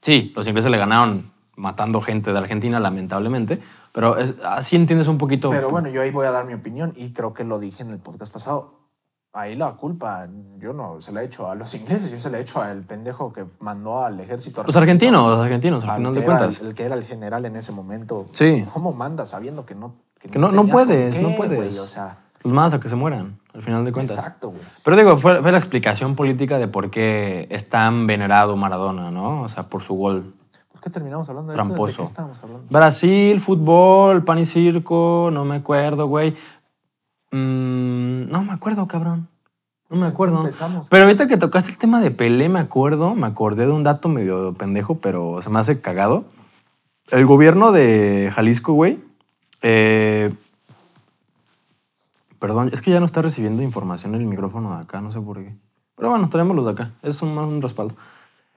Sí, 0.00 0.32
los 0.34 0.46
ingleses 0.46 0.70
le 0.70 0.78
ganaron 0.78 1.30
matando 1.56 2.00
gente 2.00 2.32
de 2.32 2.38
Argentina, 2.38 2.80
lamentablemente. 2.80 3.60
Pero 3.92 4.16
es- 4.18 4.34
así 4.44 4.76
entiendes 4.76 5.08
un 5.08 5.18
poquito. 5.18 5.50
Pero 5.50 5.70
bueno, 5.70 5.88
yo 5.88 6.02
ahí 6.02 6.10
voy 6.10 6.26
a 6.26 6.30
dar 6.32 6.44
mi 6.44 6.54
opinión 6.54 6.92
y 6.96 7.12
creo 7.12 7.34
que 7.34 7.44
lo 7.44 7.58
dije 7.58 7.82
en 7.82 7.90
el 7.90 7.98
podcast 7.98 8.32
pasado. 8.32 8.78
Ahí 9.32 9.54
la 9.54 9.72
culpa, 9.76 10.26
yo 10.58 10.72
no 10.72 11.00
se 11.00 11.12
la 11.12 11.22
he 11.22 11.26
hecho 11.26 11.48
a 11.50 11.54
los 11.54 11.72
ingleses, 11.76 12.10
yo 12.10 12.18
se 12.18 12.30
la 12.30 12.38
he 12.38 12.40
hecho 12.40 12.60
al 12.60 12.82
pendejo 12.82 13.32
que 13.32 13.44
mandó 13.60 14.02
al 14.04 14.18
ejército. 14.20 14.62
Los 14.64 14.74
argentinos, 14.76 15.30
los 15.30 15.40
argentinos, 15.40 15.84
al 15.84 15.90
al 15.90 15.96
final 15.96 16.12
que 16.12 16.18
de 16.20 16.24
cuentas. 16.26 16.60
El, 16.60 16.68
el 16.68 16.74
que 16.74 16.84
era 16.84 16.94
el 16.96 17.04
general 17.04 17.44
en 17.46 17.54
ese 17.56 17.70
momento. 17.72 18.26
Sí. 18.32 18.64
¿Cómo 18.72 18.92
manda 18.92 19.24
sabiendo 19.26 19.64
que 19.66 19.74
no... 19.74 19.94
Que 20.18 20.38
no, 20.38 20.50
no 20.50 20.62
con 20.62 20.68
puedes, 20.70 21.14
qué, 21.14 21.22
no 21.22 21.34
puedes. 21.36 21.56
güey? 21.56 21.78
O 21.78 21.86
sea, 21.86 22.18
Los 22.42 22.52
más 22.52 22.74
a 22.74 22.80
que 22.80 22.88
se 22.90 22.96
mueran, 22.96 23.38
al 23.54 23.62
final 23.62 23.84
de 23.84 23.92
cuentas. 23.92 24.18
exacto, 24.18 24.50
güey. 24.50 24.60
Pero 24.84 24.96
digo, 24.96 25.16
fue, 25.16 25.40
fue 25.40 25.50
la 25.52 25.58
explicación 25.58 26.14
política 26.16 26.58
de 26.58 26.68
por 26.68 26.90
qué 26.90 27.46
es 27.50 27.68
tan 27.70 28.06
venerado 28.06 28.54
Maradona, 28.56 29.10
¿no? 29.10 29.42
O 29.42 29.48
sea, 29.48 29.62
por 29.64 29.82
su 29.82 29.94
gol. 29.94 30.34
¿Por 30.80 30.84
qué 30.84 30.94
terminamos 30.94 31.28
hablando 31.28 31.52
de 31.52 31.56
esto? 31.58 31.62
¿De 31.62 31.74
Tramposo. 31.74 31.96
qué 31.98 32.02
estábamos 32.04 32.42
hablando? 32.42 32.66
Brasil, 32.70 33.38
fútbol, 33.38 34.24
pan 34.24 34.38
y 34.38 34.46
circo, 34.46 35.28
no 35.30 35.44
me 35.44 35.56
acuerdo, 35.56 36.06
güey. 36.06 36.30
Mm, 37.32 38.30
no 38.30 38.42
me 38.42 38.54
acuerdo, 38.54 38.88
cabrón. 38.88 39.28
No 39.90 39.98
me 39.98 40.06
acuerdo. 40.06 40.38
empezamos? 40.38 40.88
Pero 40.88 41.02
ahorita 41.04 41.28
que 41.28 41.36
tocaste 41.36 41.70
el 41.70 41.76
tema 41.76 42.00
de 42.00 42.10
Pelé, 42.10 42.48
me 42.48 42.60
acuerdo, 42.60 43.14
me 43.14 43.26
acordé 43.26 43.66
de 43.66 43.72
un 43.72 43.82
dato 43.82 44.08
medio 44.08 44.54
pendejo, 44.54 44.94
pero 45.00 45.42
se 45.42 45.50
me 45.50 45.58
hace 45.58 45.82
cagado. 45.82 46.24
El 47.10 47.26
gobierno 47.26 47.72
de 47.72 48.30
Jalisco, 48.34 48.72
güey. 48.72 49.00
eh, 49.60 50.32
perdón, 52.38 52.70
es 52.72 52.80
que 52.80 52.90
ya 52.90 53.00
no 53.00 53.06
está 53.06 53.20
recibiendo 53.20 53.62
información 53.62 54.14
el 54.14 54.24
micrófono 54.24 54.74
de 54.76 54.82
acá, 54.84 55.02
no 55.02 55.12
sé 55.12 55.20
por 55.20 55.36
qué. 55.44 55.54
Pero 55.94 56.08
bueno, 56.08 56.30
tenemos 56.30 56.56
los 56.56 56.64
de 56.64 56.70
acá. 56.70 56.92
Es 57.02 57.20
un, 57.20 57.36
un 57.36 57.60
respaldo. 57.60 57.94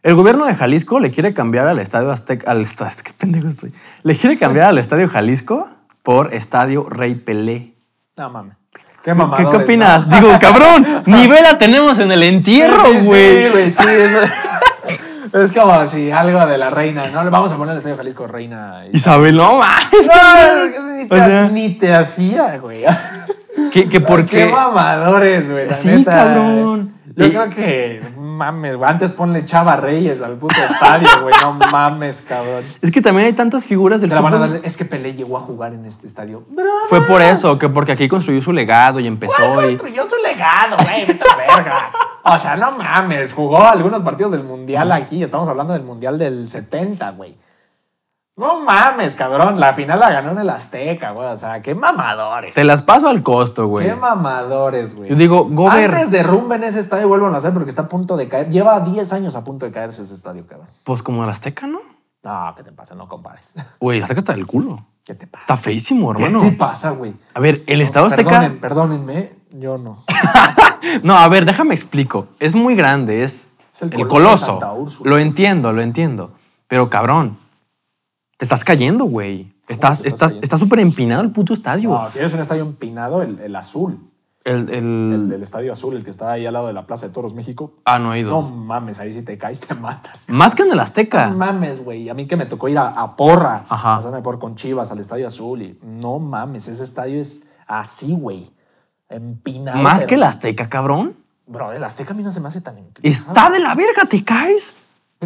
El 0.03 0.15
gobierno 0.15 0.45
de 0.45 0.53
Jalisco 0.53 0.99
le 0.99 1.11
quiere 1.11 1.33
cambiar 1.33 1.67
al 1.67 1.79
estadio 1.79 2.11
Azteca. 2.11 2.51
Al, 2.51 2.65
qué 2.67 3.13
pendejo 3.17 3.47
estoy. 3.47 3.71
Le 4.03 4.17
quiere 4.17 4.37
cambiar 4.37 4.67
al 4.67 4.77
estadio 4.77 5.07
Jalisco 5.07 5.67
por 6.03 6.33
estadio 6.33 6.87
Rey 6.89 7.15
Pelé. 7.15 7.73
No 8.17 8.29
mames. 8.29 8.57
Qué 8.73 9.11
¿Qué, 9.11 9.13
mamadores, 9.13 9.49
qué 9.49 9.57
opinas? 9.57 10.09
Digo, 10.09 10.29
cabrón, 10.39 10.85
ni 11.05 11.27
vela 11.27 11.57
tenemos 11.57 11.99
en 11.99 12.11
el 12.11 12.23
entierro, 12.23 12.83
sí, 12.85 13.05
güey. 13.05 13.45
Sí, 13.45 13.49
güey, 13.51 13.71
sí, 13.73 13.83
eso- 13.87 15.39
Es 15.41 15.51
como 15.51 15.85
si 15.87 16.11
algo 16.11 16.45
de 16.45 16.57
la 16.57 16.69
reina, 16.69 17.07
¿no? 17.09 17.23
Le 17.23 17.29
vamos 17.29 17.51
a 17.51 17.57
poner 17.57 17.71
el 17.71 17.77
Estadio 17.79 17.97
Jalisco 17.97 18.27
Reina. 18.27 18.85
Isabel, 18.93 19.35
no. 19.35 19.59
No, 19.61 19.65
ni, 20.97 21.07
te, 21.07 21.15
O 21.15 21.17
sea- 21.17 21.49
ni 21.49 21.69
te 21.75 21.93
hacía, 21.95 22.57
güey. 22.59 22.83
Que, 23.71 23.87
que 23.89 23.99
porque. 24.01 24.45
Qué 24.47 24.51
mamadores, 24.51 25.49
güey. 25.49 25.73
Sí, 25.73 25.87
neta. 25.89 26.11
cabrón. 26.11 26.93
Yo 27.15 27.25
Y- 27.25 27.29
creo 27.29 27.49
que, 27.49 28.01
mames, 28.33 28.75
güey. 28.75 28.89
Antes 28.89 29.11
ponle 29.13 29.45
Chava 29.45 29.75
Reyes 29.77 30.21
al 30.21 30.33
puto 30.37 30.55
estadio, 30.61 31.07
güey. 31.21 31.33
No 31.41 31.53
mames, 31.71 32.21
cabrón. 32.21 32.63
Es 32.81 32.91
que 32.91 33.01
también 33.01 33.27
hay 33.27 33.33
tantas 33.33 33.65
figuras 33.65 34.01
del 34.01 34.09
Te 34.09 34.15
la 34.15 34.21
van 34.21 34.33
a 34.33 34.37
fútbol. 34.37 34.51
dar- 34.53 34.61
Es 34.65 34.75
que 34.77 34.85
Pelé 34.85 35.13
llegó 35.13 35.37
a 35.37 35.39
jugar 35.39 35.73
en 35.73 35.85
este 35.85 36.07
estadio. 36.07 36.43
Fue 36.89 37.01
por 37.01 37.21
eso, 37.21 37.57
que 37.57 37.69
porque 37.69 37.93
aquí 37.93 38.07
construyó 38.07 38.41
su 38.41 38.51
legado 38.53 38.99
y 38.99 39.07
empezó. 39.07 39.33
¿Cuál 39.53 39.65
y- 39.65 39.67
construyó 39.77 40.05
su 40.05 40.15
legado, 40.17 40.75
güey? 40.83 41.05
Verga. 41.05 41.89
O 42.23 42.37
sea, 42.37 42.55
no 42.55 42.71
mames. 42.71 43.33
Jugó 43.33 43.63
algunos 43.67 44.01
partidos 44.03 44.31
del 44.31 44.43
Mundial 44.43 44.91
aquí. 44.91 45.21
Estamos 45.23 45.47
hablando 45.47 45.73
del 45.73 45.83
Mundial 45.83 46.17
del 46.17 46.47
70, 46.49 47.11
güey. 47.11 47.35
No 48.35 48.61
mames, 48.61 49.15
cabrón. 49.15 49.59
La 49.59 49.73
final 49.73 49.99
la 49.99 50.11
ganó 50.11 50.31
en 50.31 50.39
el 50.39 50.49
Azteca, 50.49 51.11
güey. 51.11 51.27
O 51.27 51.37
sea, 51.37 51.61
qué 51.61 51.75
mamadores. 51.75 52.55
Te 52.55 52.63
las 52.63 52.81
paso 52.81 53.07
al 53.07 53.21
costo, 53.21 53.67
güey. 53.67 53.85
Qué 53.85 53.95
mamadores, 53.95 54.95
güey. 54.95 55.09
Yo 55.09 55.15
digo, 55.15 55.47
Gober. 55.49 55.93
Antes 55.93 56.09
derrumben 56.09 56.63
ese 56.63 56.79
estadio 56.79 57.03
y 57.03 57.07
vuelvan 57.07 57.35
a 57.35 57.37
hacer 57.37 57.53
porque 57.53 57.69
está 57.69 57.83
a 57.83 57.87
punto 57.87 58.17
de 58.17 58.27
caer. 58.27 58.49
Lleva 58.49 58.79
10 58.79 59.13
años 59.13 59.35
a 59.35 59.43
punto 59.43 59.67
de 59.67 59.71
caerse 59.71 60.01
ese 60.01 60.15
estadio, 60.15 60.47
cabrón. 60.47 60.67
Pues 60.83 61.03
como 61.03 61.23
el 61.23 61.29
Azteca, 61.29 61.67
¿no? 61.67 61.79
No, 62.23 62.53
¿qué 62.57 62.63
te 62.63 62.71
pasa? 62.71 62.95
No 62.95 63.07
compares. 63.07 63.53
Güey, 63.79 63.97
el 63.99 64.03
Azteca 64.03 64.21
está 64.21 64.33
del 64.33 64.47
culo. 64.47 64.83
¿Qué 65.05 65.13
te 65.13 65.27
pasa? 65.27 65.43
Está 65.43 65.57
feísimo, 65.57 66.13
¿Qué 66.15 66.23
hermano. 66.23 66.43
te 66.43 66.53
pasa, 66.53 66.91
güey? 66.91 67.13
A 67.33 67.39
ver, 67.39 67.63
el 67.67 67.81
Estado 67.81 68.07
Azteca. 68.07 68.29
Perdonen, 68.29 68.59
perdónenme, 68.59 69.31
yo 69.51 69.77
no. 69.77 69.97
No, 71.03 71.17
a 71.17 71.27
ver, 71.27 71.45
déjame 71.45 71.73
explico. 71.75 72.27
Es 72.39 72.55
muy 72.55 72.75
grande, 72.75 73.23
es, 73.23 73.49
Es 73.73 73.83
el 73.83 73.93
el, 73.93 74.07
Coloso. 74.07 74.59
Lo 75.03 75.17
entiendo, 75.17 75.71
lo 75.71 75.81
entiendo. 75.81 76.31
Pero 76.67 76.89
cabrón, 76.89 77.37
estás 78.43 78.63
cayendo, 78.63 79.05
güey. 79.05 79.53
Estás 79.67 80.01
te 80.01 80.09
estás 80.09 80.59
súper 80.59 80.79
empinado 80.79 81.21
el 81.23 81.31
puto 81.31 81.53
estadio. 81.53 81.89
No, 81.89 82.07
tienes 82.09 82.33
un 82.33 82.39
estadio 82.41 82.63
empinado, 82.63 83.21
el, 83.21 83.39
el 83.39 83.55
azul. 83.55 84.09
El, 84.45 84.69
el- 84.69 84.73
El, 84.73 85.31
el 85.35 85.41
estadio 85.41 85.71
azul, 85.71 85.95
el 85.95 86.03
que 86.03 86.09
está 86.09 86.29
ahí 86.33 86.45
al 86.45 86.51
lado 86.53 86.67
de 86.67 86.73
la 86.73 86.85
Plaza 86.85 87.07
de 87.07 87.13
Toros 87.13 87.33
México. 87.33 87.75
Ah, 87.85 87.97
no 87.97 88.13
he 88.13 88.19
ido. 88.19 88.29
No 88.31 88.41
mames, 88.41 88.99
ahí 88.99 89.13
si 89.13 89.21
te 89.21 89.37
caes 89.37 89.61
te 89.61 89.73
matas. 89.87 90.27
Más 90.27 90.53
que 90.53 90.63
en 90.63 90.71
el 90.73 90.79
Azteca. 90.81 91.29
No 91.29 91.37
mames, 91.37 91.81
güey. 91.83 92.09
A 92.09 92.13
mí 92.13 92.27
que 92.27 92.35
me 92.35 92.45
tocó 92.45 92.67
ir 92.67 92.77
a, 92.77 92.89
a 92.89 93.15
Porra. 93.15 93.63
Ajá. 93.69 93.95
Pasarme 93.95 94.21
por 94.21 94.39
con 94.39 94.55
Chivas 94.55 94.91
al 94.91 94.99
Estadio 94.99 95.27
Azul. 95.27 95.61
Y 95.61 95.79
no 95.83 96.19
mames, 96.19 96.67
ese 96.67 96.83
estadio 96.83 97.21
es 97.21 97.43
así, 97.67 98.13
güey. 98.13 98.51
Empinado. 99.09 99.79
Más 99.81 100.01
pero- 100.01 100.07
que 100.09 100.15
el 100.15 100.23
Azteca, 100.23 100.69
cabrón. 100.69 101.15
Bro, 101.45 101.71
el 101.73 101.83
Azteca 101.83 102.13
a 102.13 102.15
mí 102.15 102.23
no 102.23 102.31
se 102.31 102.39
me 102.39 102.47
hace 102.47 102.61
tan 102.61 102.77
empinado. 102.77 103.01
Está 103.03 103.49
de 103.49 103.59
la 103.59 103.75
verga, 103.75 104.03
te 104.09 104.23
caes. 104.23 104.75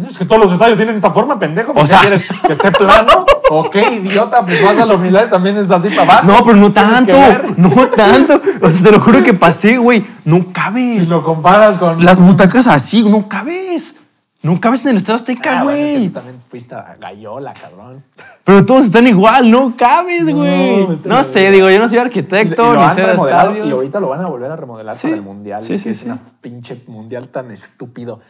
Es 0.06 0.18
que 0.18 0.24
todos 0.24 0.42
los 0.42 0.52
estadios 0.52 0.76
tienen 0.76 0.94
esta 0.94 1.10
forma, 1.10 1.38
pendejo. 1.38 1.72
¿Por 1.72 1.84
O 1.84 1.86
sea- 1.86 2.00
quieres 2.00 2.26
que 2.46 2.52
esté 2.52 2.70
plano? 2.72 3.24
¿O 3.50 3.70
qué 3.70 3.94
idiota? 3.94 4.42
Pues 4.42 4.62
vas 4.62 4.78
a 4.78 4.84
lo 4.84 4.98
milar 4.98 5.30
también 5.30 5.56
es 5.56 5.70
así 5.70 5.88
para 5.88 6.02
abajo. 6.02 6.26
No, 6.26 6.44
pero 6.44 6.56
no 6.56 6.72
tanto. 6.72 7.12
No 7.56 7.70
tanto. 7.88 8.40
O 8.60 8.70
sea, 8.70 8.82
te 8.82 8.92
lo 8.92 9.00
juro 9.00 9.22
que 9.24 9.32
pasé, 9.34 9.78
güey. 9.78 10.04
No 10.24 10.52
cabes. 10.52 11.00
Si 11.04 11.06
lo 11.06 11.22
comparas 11.24 11.78
con. 11.78 12.04
Las 12.04 12.20
butacas 12.20 12.66
así, 12.66 13.02
no 13.02 13.26
cabes. 13.28 13.96
No 14.40 14.60
cabes 14.60 14.82
en 14.84 14.90
el 14.92 14.98
Estado 14.98 15.16
Azteca, 15.16 15.60
Ah, 15.60 15.64
bueno, 15.64 15.78
es 15.80 15.84
que 15.86 15.92
güey. 15.98 16.06
tú 16.08 16.14
también 16.14 16.36
fuiste 16.46 16.72
a 16.74 16.96
Gallola, 17.00 17.52
cabrón. 17.60 18.04
Pero 18.44 18.64
todos 18.64 18.84
están 18.84 19.08
igual, 19.08 19.50
no 19.50 19.74
cabes, 19.76 20.32
güey. 20.32 20.86
No, 21.04 21.24
sé, 21.24 21.50
digo, 21.50 21.68
yo 21.68 21.80
no 21.80 21.88
soy 21.88 21.98
arquitecto, 21.98 22.72
lo 22.72 22.86
ni 22.86 22.94
sé 22.94 23.00
de 23.02 23.12
estadios. 23.14 23.66
y 23.66 23.70
ahorita 23.72 23.98
lo 23.98 24.10
van 24.10 24.20
a 24.20 24.26
volver 24.28 24.52
a 24.52 24.56
remodelar 24.56 24.94
Sí. 24.94 25.08
para 25.08 25.16
el 25.16 25.22
mundial. 25.22 25.62
Sí, 25.64 25.76
sí, 25.80 25.90
es 25.90 25.98
sí. 26.00 26.06
una 26.06 26.18
pinche 26.40 26.84
mundial 26.86 27.28
tan 27.30 27.50
estúpido. 27.50 28.20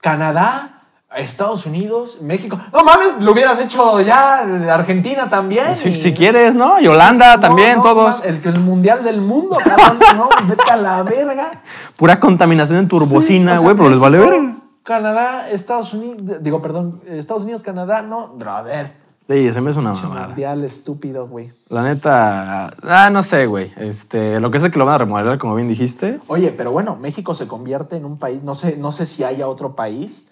Canadá, 0.00 0.77
Estados 1.16 1.64
Unidos, 1.66 2.20
México. 2.22 2.58
No 2.72 2.84
mames, 2.84 3.14
lo 3.20 3.32
hubieras 3.32 3.58
hecho 3.58 4.00
ya 4.02 4.40
Argentina 4.74 5.28
también. 5.28 5.74
Si, 5.74 5.88
y- 5.90 5.94
si 5.94 6.12
quieres, 6.12 6.54
¿no? 6.54 6.78
Y 6.80 6.86
Holanda 6.86 7.40
también, 7.40 7.78
no, 7.78 7.82
todos. 7.82 8.22
El, 8.24 8.40
el 8.44 8.60
mundial 8.60 9.02
del 9.02 9.20
mundo, 9.22 9.56
cabrón. 9.62 9.98
no, 10.16 10.28
vete 10.46 10.70
a 10.70 10.76
la 10.76 11.02
verga. 11.02 11.50
Pura 11.96 12.20
contaminación 12.20 12.78
en 12.80 12.88
turbocina, 12.88 13.52
Sí, 13.54 13.58
o 13.58 13.62
güey, 13.62 13.74
sea, 13.74 13.76
pero 13.78 13.90
les 13.90 13.98
vale 13.98 14.18
México, 14.18 14.36
ver. 14.42 14.50
Canadá, 14.82 15.50
Estados 15.50 15.92
Unidos, 15.94 16.42
digo, 16.42 16.60
perdón, 16.62 17.00
Estados 17.06 17.42
Unidos, 17.42 17.62
Canadá, 17.62 18.02
no, 18.02 18.28
brother. 18.28 18.92
Sí, 19.28 19.52
se 19.52 19.60
me 19.60 19.70
hace 19.70 19.78
una 19.78 19.92
mamada. 19.92 20.28
Mundial 20.28 20.64
estúpido, 20.64 21.26
güey. 21.28 21.50
La 21.68 21.82
neta, 21.82 22.68
ah, 22.82 23.10
no 23.10 23.22
sé, 23.22 23.44
güey. 23.46 23.70
Este, 23.76 24.40
lo 24.40 24.50
que 24.50 24.58
sé 24.58 24.70
que 24.70 24.78
lo 24.78 24.86
van 24.86 24.94
a 24.94 24.98
remodelar, 24.98 25.36
como 25.36 25.54
bien 25.54 25.68
dijiste. 25.68 26.20
Oye, 26.28 26.50
pero 26.52 26.70
bueno, 26.72 26.96
México 26.96 27.34
se 27.34 27.46
convierte 27.46 27.96
en 27.96 28.06
un 28.06 28.18
país, 28.18 28.42
no 28.42 28.54
sé, 28.54 28.76
no 28.78 28.90
sé 28.90 29.04
si 29.04 29.24
haya 29.24 29.46
otro 29.48 29.74
país 29.76 30.28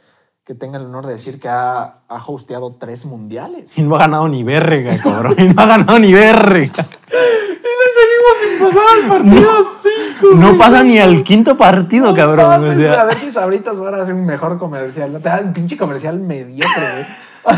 que 0.46 0.54
tenga 0.54 0.78
el 0.78 0.84
honor 0.84 1.06
de 1.06 1.12
decir 1.14 1.40
que 1.40 1.48
ha, 1.48 2.02
ha 2.08 2.24
hosteado 2.24 2.76
tres 2.78 3.04
mundiales. 3.04 3.76
Y 3.76 3.82
no 3.82 3.96
ha 3.96 3.98
ganado 3.98 4.28
ni 4.28 4.44
verga, 4.44 4.96
cabrón. 5.02 5.34
Y 5.38 5.48
no 5.48 5.60
ha 5.60 5.66
ganado 5.66 5.98
ni 5.98 6.12
verga. 6.12 6.62
Y 6.62 7.88
seguimos 7.96 8.36
sin 8.40 8.66
pasar 8.66 8.82
al 8.94 9.08
partido 9.08 9.50
cinco. 9.82 10.36
No 10.36 10.56
pasa 10.56 10.84
ni 10.84 10.98
al 11.00 11.24
quinto 11.24 11.56
partido, 11.56 12.14
cabrón. 12.14 12.46
O 12.46 12.48
Mames, 12.50 12.78
sea, 12.78 13.00
A 13.00 13.04
ver 13.06 13.18
si 13.18 13.30
Sabritas 13.32 13.76
ahora 13.78 14.00
hace 14.02 14.12
un 14.12 14.24
mejor 14.24 14.56
comercial. 14.58 15.12
¿no? 15.12 15.18
Te 15.18 15.28
da 15.28 15.40
un 15.40 15.52
pinche 15.52 15.76
comercial 15.76 16.20
mediocre, 16.20 16.82
güey. 16.92 17.54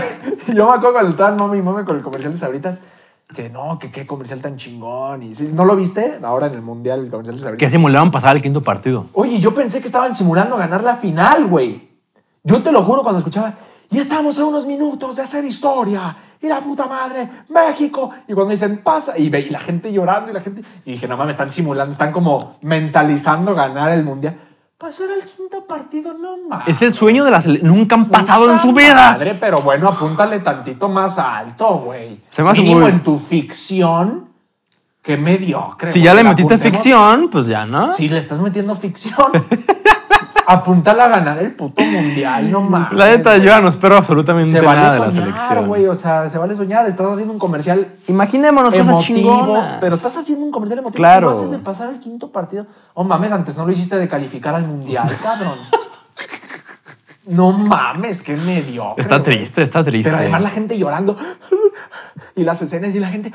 Yo 0.57 0.67
me 0.67 0.73
acuerdo 0.73 0.93
cuando 0.93 1.11
estaban 1.11 1.37
mami 1.37 1.59
y 1.59 1.63
mami 1.63 1.85
con 1.85 1.97
el 1.97 2.03
comercial 2.03 2.33
de 2.33 2.39
Sabritas. 2.39 2.81
Que 3.35 3.51
no, 3.51 3.79
que 3.79 3.91
qué 3.91 4.07
comercial 4.07 4.41
tan 4.41 4.57
chingón. 4.57 5.23
Y 5.23 5.35
sí, 5.35 5.51
¿No 5.53 5.67
lo 5.67 5.77
viste? 5.77 6.19
Ahora 6.23 6.47
en 6.47 6.55
el 6.55 6.63
mundial, 6.63 7.01
el 7.01 7.11
comercial 7.11 7.37
de 7.37 7.43
Sabritas. 7.43 7.67
que 7.67 7.71
simulaban 7.71 8.11
pasar 8.11 8.31
al 8.31 8.41
quinto 8.41 8.63
partido. 8.63 9.09
Oye, 9.13 9.39
yo 9.41 9.53
pensé 9.53 9.81
que 9.81 9.87
estaban 9.87 10.15
simulando 10.15 10.57
ganar 10.57 10.83
la 10.83 10.95
final, 10.95 11.47
güey. 11.49 11.88
Yo 12.49 12.63
te 12.63 12.73
lo 12.73 12.83
juro 12.83 13.03
cuando 13.03 13.19
escuchaba, 13.19 13.53
y 13.91 13.99
estamos 13.99 14.39
a 14.39 14.45
unos 14.45 14.67
minutos 14.67 15.17
de 15.17 15.23
hacer 15.23 15.45
historia. 15.45 16.17
Y 16.41 16.47
la 16.47 16.61
puta 16.61 16.87
madre, 16.87 17.29
México. 17.49 18.11
Y 18.29 18.33
cuando 18.33 18.53
dicen, 18.53 18.79
pasa, 18.85 19.19
y, 19.19 19.29
ve, 19.29 19.41
y 19.41 19.51
la 19.51 19.59
gente 19.59 19.93
llorando 19.93 20.31
y 20.31 20.35
la 20.35 20.41
gente. 20.41 20.63
Y 20.85 20.93
dije, 20.93 21.07
no 21.09 21.17
mames, 21.17 21.35
están 21.35 21.51
simulando, 21.51 21.93
están 21.93 22.13
como 22.13 22.57
mentalizando 22.63 23.55
ganar 23.55 23.91
el 23.91 24.05
mundial. 24.05 24.37
Pasar 24.79 25.07
al 25.11 25.25
quinto 25.29 25.65
partido, 25.67 26.15
no 26.15 26.37
mames. 26.49 26.69
Es 26.69 26.83
el 26.83 26.95
sueño 26.95 27.25
de 27.25 27.33
la 27.33 27.41
sele- 27.43 27.61
Nunca 27.63 27.97
han 27.97 28.07
pasado 28.07 28.51
en 28.53 28.59
su 28.61 28.73
vida. 28.73 29.13
Madre, 29.13 29.35
pero 29.35 29.61
bueno, 29.63 29.89
apúntale 29.89 30.39
tantito 30.39 30.89
más 30.89 31.19
alto, 31.19 31.79
güey. 31.81 32.21
Se 32.29 32.43
me 32.45 32.51
hace 32.51 32.61
Mínimo 32.63 32.83
muy- 32.83 32.91
en 32.91 33.03
tu 33.03 33.19
ficción, 33.19 34.29
que 35.03 35.17
mediocre. 35.17 35.91
Si 35.91 36.01
ya 36.03 36.15
le 36.15 36.23
metiste 36.23 36.59
ficción, 36.59 37.29
pues 37.31 37.47
ya, 37.47 37.67
¿no? 37.67 37.93
si 37.95 38.09
le 38.09 38.19
estás 38.19 38.39
metiendo 38.39 38.75
ficción, 38.77 39.33
apúntale 40.51 41.03
a 41.03 41.09
ganar 41.09 41.39
el 41.39 41.55
puto 41.55 41.83
mundial, 41.83 42.51
no 42.51 42.63
mames. 42.63 42.93
La 42.99 43.07
neta, 43.09 43.37
yo 43.37 43.45
ya 43.45 43.61
no 43.61 43.69
espero 43.69 43.97
absolutamente 43.97 44.51
se 44.51 44.61
vale 44.61 44.81
nada 44.81 44.95
de 44.95 44.99
la 45.01 45.07
soñar, 45.11 45.25
selección. 45.35 45.67
güey. 45.69 45.87
O 45.87 45.95
sea, 45.95 46.29
se 46.29 46.39
vale 46.39 46.57
soñar. 46.57 46.87
Estás 46.87 47.07
haciendo 47.07 47.33
un 47.33 47.39
comercial 47.39 47.87
Imaginémonos 48.09 48.73
cosas 48.73 48.89
emotivo, 48.89 49.19
chingonas. 49.19 49.77
pero 49.81 49.95
estás 49.95 50.17
haciendo 50.17 50.45
un 50.47 50.51
comercial 50.51 50.79
emotivo. 50.79 50.97
Claro. 50.97 51.29
¿Cómo 51.29 51.39
haces 51.39 51.51
de 51.51 51.59
pasar 51.59 51.89
al 51.89 52.01
quinto 52.01 52.33
partido? 52.33 52.67
Oh, 52.95 53.05
mames, 53.05 53.31
antes 53.31 53.57
no 53.57 53.67
lo 53.67 53.73
hiciste 53.73 53.97
de 53.97 54.09
calificar 54.09 54.55
al 54.55 54.65
mundial, 54.67 55.09
cabrón. 55.23 55.53
No 57.29 57.53
mames, 57.53 58.23
qué 58.23 58.37
mediocre. 58.37 59.03
Está 59.03 59.23
triste, 59.23 59.63
está 59.63 59.85
triste. 59.85 60.09
Pero 60.09 60.19
además 60.19 60.41
la 60.41 60.49
gente 60.49 60.79
llorando. 60.79 61.15
Y 62.35 62.43
las 62.43 62.63
escenas 62.63 62.95
y 62.95 63.01
la 63.01 63.09
gente. 63.09 63.31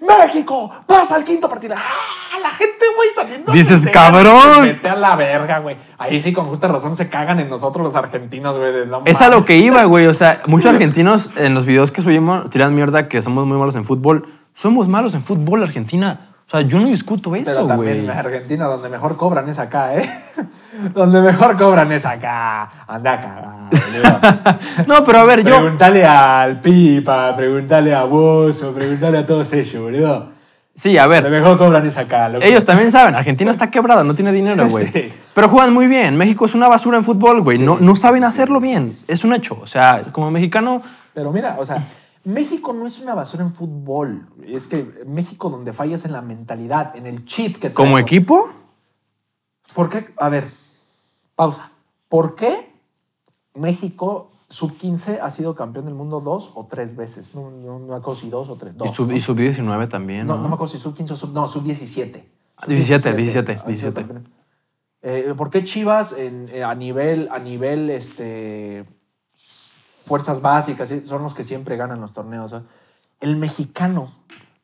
¡México! 0.00 0.70
¡Pasa 0.86 1.16
al 1.16 1.24
quinto 1.24 1.48
partido! 1.48 1.74
¡Ah! 1.76 2.38
La 2.38 2.50
gente, 2.50 2.84
güey, 2.94 3.08
saliendo. 3.08 3.50
Dices, 3.52 3.88
¡cabrón! 3.90 4.64
Vete 4.64 4.90
a 4.90 4.96
la 4.96 5.16
verga, 5.16 5.60
güey. 5.60 5.76
Ahí 5.96 6.20
sí, 6.20 6.34
con 6.34 6.44
justa 6.44 6.68
razón, 6.68 6.94
se 6.94 7.08
cagan 7.08 7.40
en 7.40 7.48
nosotros 7.48 7.82
los 7.82 7.96
argentinos, 7.96 8.58
güey. 8.58 8.86
no 8.86 9.02
Es 9.06 9.22
a 9.22 9.30
lo 9.30 9.44
que 9.44 9.56
iba, 9.56 9.84
güey. 9.84 10.06
O 10.06 10.14
sea, 10.14 10.42
muchos 10.46 10.74
argentinos 10.74 11.30
en 11.36 11.54
los 11.54 11.64
videos 11.64 11.92
que 11.92 12.02
subimos 12.02 12.50
tiran 12.50 12.74
mierda 12.74 13.08
que 13.08 13.22
somos 13.22 13.46
muy 13.46 13.56
malos 13.56 13.74
en 13.74 13.86
fútbol. 13.86 14.26
Somos 14.52 14.88
malos 14.88 15.14
en 15.14 15.22
fútbol, 15.22 15.62
Argentina. 15.62 16.31
O 16.52 16.58
sea, 16.58 16.68
yo 16.68 16.80
no 16.80 16.88
discuto 16.88 17.30
Pero 17.30 17.50
eso, 17.50 17.66
también 17.66 18.04
güey. 18.04 18.04
en 18.04 18.10
Argentina, 18.10 18.66
donde 18.66 18.90
mejor 18.90 19.16
cobran 19.16 19.48
es 19.48 19.58
acá, 19.58 19.96
¿eh? 19.96 20.06
donde 20.94 21.22
mejor 21.22 21.56
cobran 21.56 21.90
es 21.92 22.04
acá. 22.04 22.68
Anda 22.86 23.12
acá. 23.14 24.58
No, 24.86 25.02
pero 25.02 25.20
a 25.20 25.24
ver, 25.24 25.42
yo. 25.42 25.56
Pregúntale 25.56 26.04
al 26.04 26.60
Pipa, 26.60 27.34
pregúntale 27.34 27.94
a 27.94 28.04
Bozo, 28.04 28.70
pregúntale 28.74 29.16
a 29.16 29.26
todos 29.26 29.50
ellos, 29.54 29.82
boludo. 29.82 30.28
Sí, 30.74 30.98
a 30.98 31.04
Donde 31.06 31.22
ver. 31.22 31.30
mejor 31.30 31.56
cobran 31.56 31.86
es 31.86 31.96
acá, 31.96 32.28
loco. 32.28 32.44
Ellos 32.44 32.66
también 32.66 32.92
saben, 32.92 33.14
Argentina 33.14 33.50
está 33.50 33.70
quebrada, 33.70 34.04
no 34.04 34.14
tiene 34.14 34.30
dinero, 34.30 34.68
güey. 34.68 34.86
Sí. 34.92 35.08
Pero 35.34 35.48
juegan 35.48 35.72
muy 35.72 35.86
bien. 35.86 36.18
México 36.18 36.44
es 36.44 36.54
una 36.54 36.68
basura 36.68 36.98
en 36.98 37.04
fútbol, 37.04 37.40
güey. 37.40 37.56
no 37.60 37.78
no 37.80 37.96
saben 37.96 38.24
hacerlo 38.24 38.60
bien. 38.60 38.94
Es 39.08 39.24
un 39.24 39.32
hecho. 39.32 39.58
O 39.62 39.66
sea, 39.66 40.02
como 40.12 40.30
mexicano, 40.30 40.82
Pero 41.14 41.32
mira, 41.32 41.56
o 41.58 41.64
sea, 41.64 41.82
México 42.24 42.72
no 42.72 42.86
es 42.86 43.00
una 43.00 43.14
basura 43.14 43.42
en 43.42 43.54
fútbol. 43.54 44.28
Es 44.46 44.66
que 44.66 45.04
México 45.06 45.50
donde 45.50 45.72
fallas 45.72 46.04
en 46.04 46.12
la 46.12 46.22
mentalidad, 46.22 46.94
en 46.96 47.06
el 47.06 47.24
chip 47.24 47.56
que 47.58 47.72
como 47.72 47.98
equipo, 47.98 48.46
¿Por 49.74 49.88
qué? 49.88 50.12
A 50.18 50.28
ver, 50.28 50.46
pausa. 51.34 51.70
¿Por 52.08 52.34
qué 52.34 52.70
México 53.54 54.30
sub-15 54.48 55.18
ha 55.22 55.30
sido 55.30 55.54
campeón 55.54 55.86
del 55.86 55.94
mundo 55.94 56.20
dos 56.20 56.52
o 56.54 56.66
tres 56.66 56.94
veces? 56.94 57.34
No, 57.34 57.50
no, 57.50 57.78
no 57.78 57.86
me 57.86 57.94
acuerdo 57.96 58.14
si 58.20 58.28
dos 58.28 58.48
o 58.50 58.56
tres. 58.56 58.76
Dos, 58.76 58.88
y 58.90 58.92
sub- 58.92 59.08
¿no? 59.08 59.16
y 59.16 59.20
sub-19 59.20 59.88
también. 59.88 60.26
No, 60.26 60.36
¿no? 60.36 60.42
me 60.48 60.54
acuerdo 60.54 60.72
si 60.74 60.78
sub-15 60.78 61.10
o 61.12 61.16
sub... 61.16 61.32
No, 61.32 61.46
sub-17. 61.46 62.22
17, 62.66 63.14
17, 63.16 63.58
Ah, 63.60 63.64
17. 63.66 64.06
Eh, 65.04 65.34
¿Por 65.36 65.50
qué 65.50 65.64
Chivas 65.64 66.12
en- 66.12 66.48
eh, 66.52 66.62
a 66.62 66.74
nivel, 66.74 67.28
a 67.32 67.38
nivel 67.38 67.88
este, 67.90 68.84
fuerzas 70.02 70.40
básicas 70.42 70.88
sí, 70.88 71.04
son 71.04 71.22
los 71.22 71.34
que 71.34 71.44
siempre 71.44 71.76
ganan 71.76 72.00
los 72.00 72.12
torneos? 72.12 72.52
¿eh? 72.52 72.62
El 73.20 73.36
mexicano, 73.36 74.08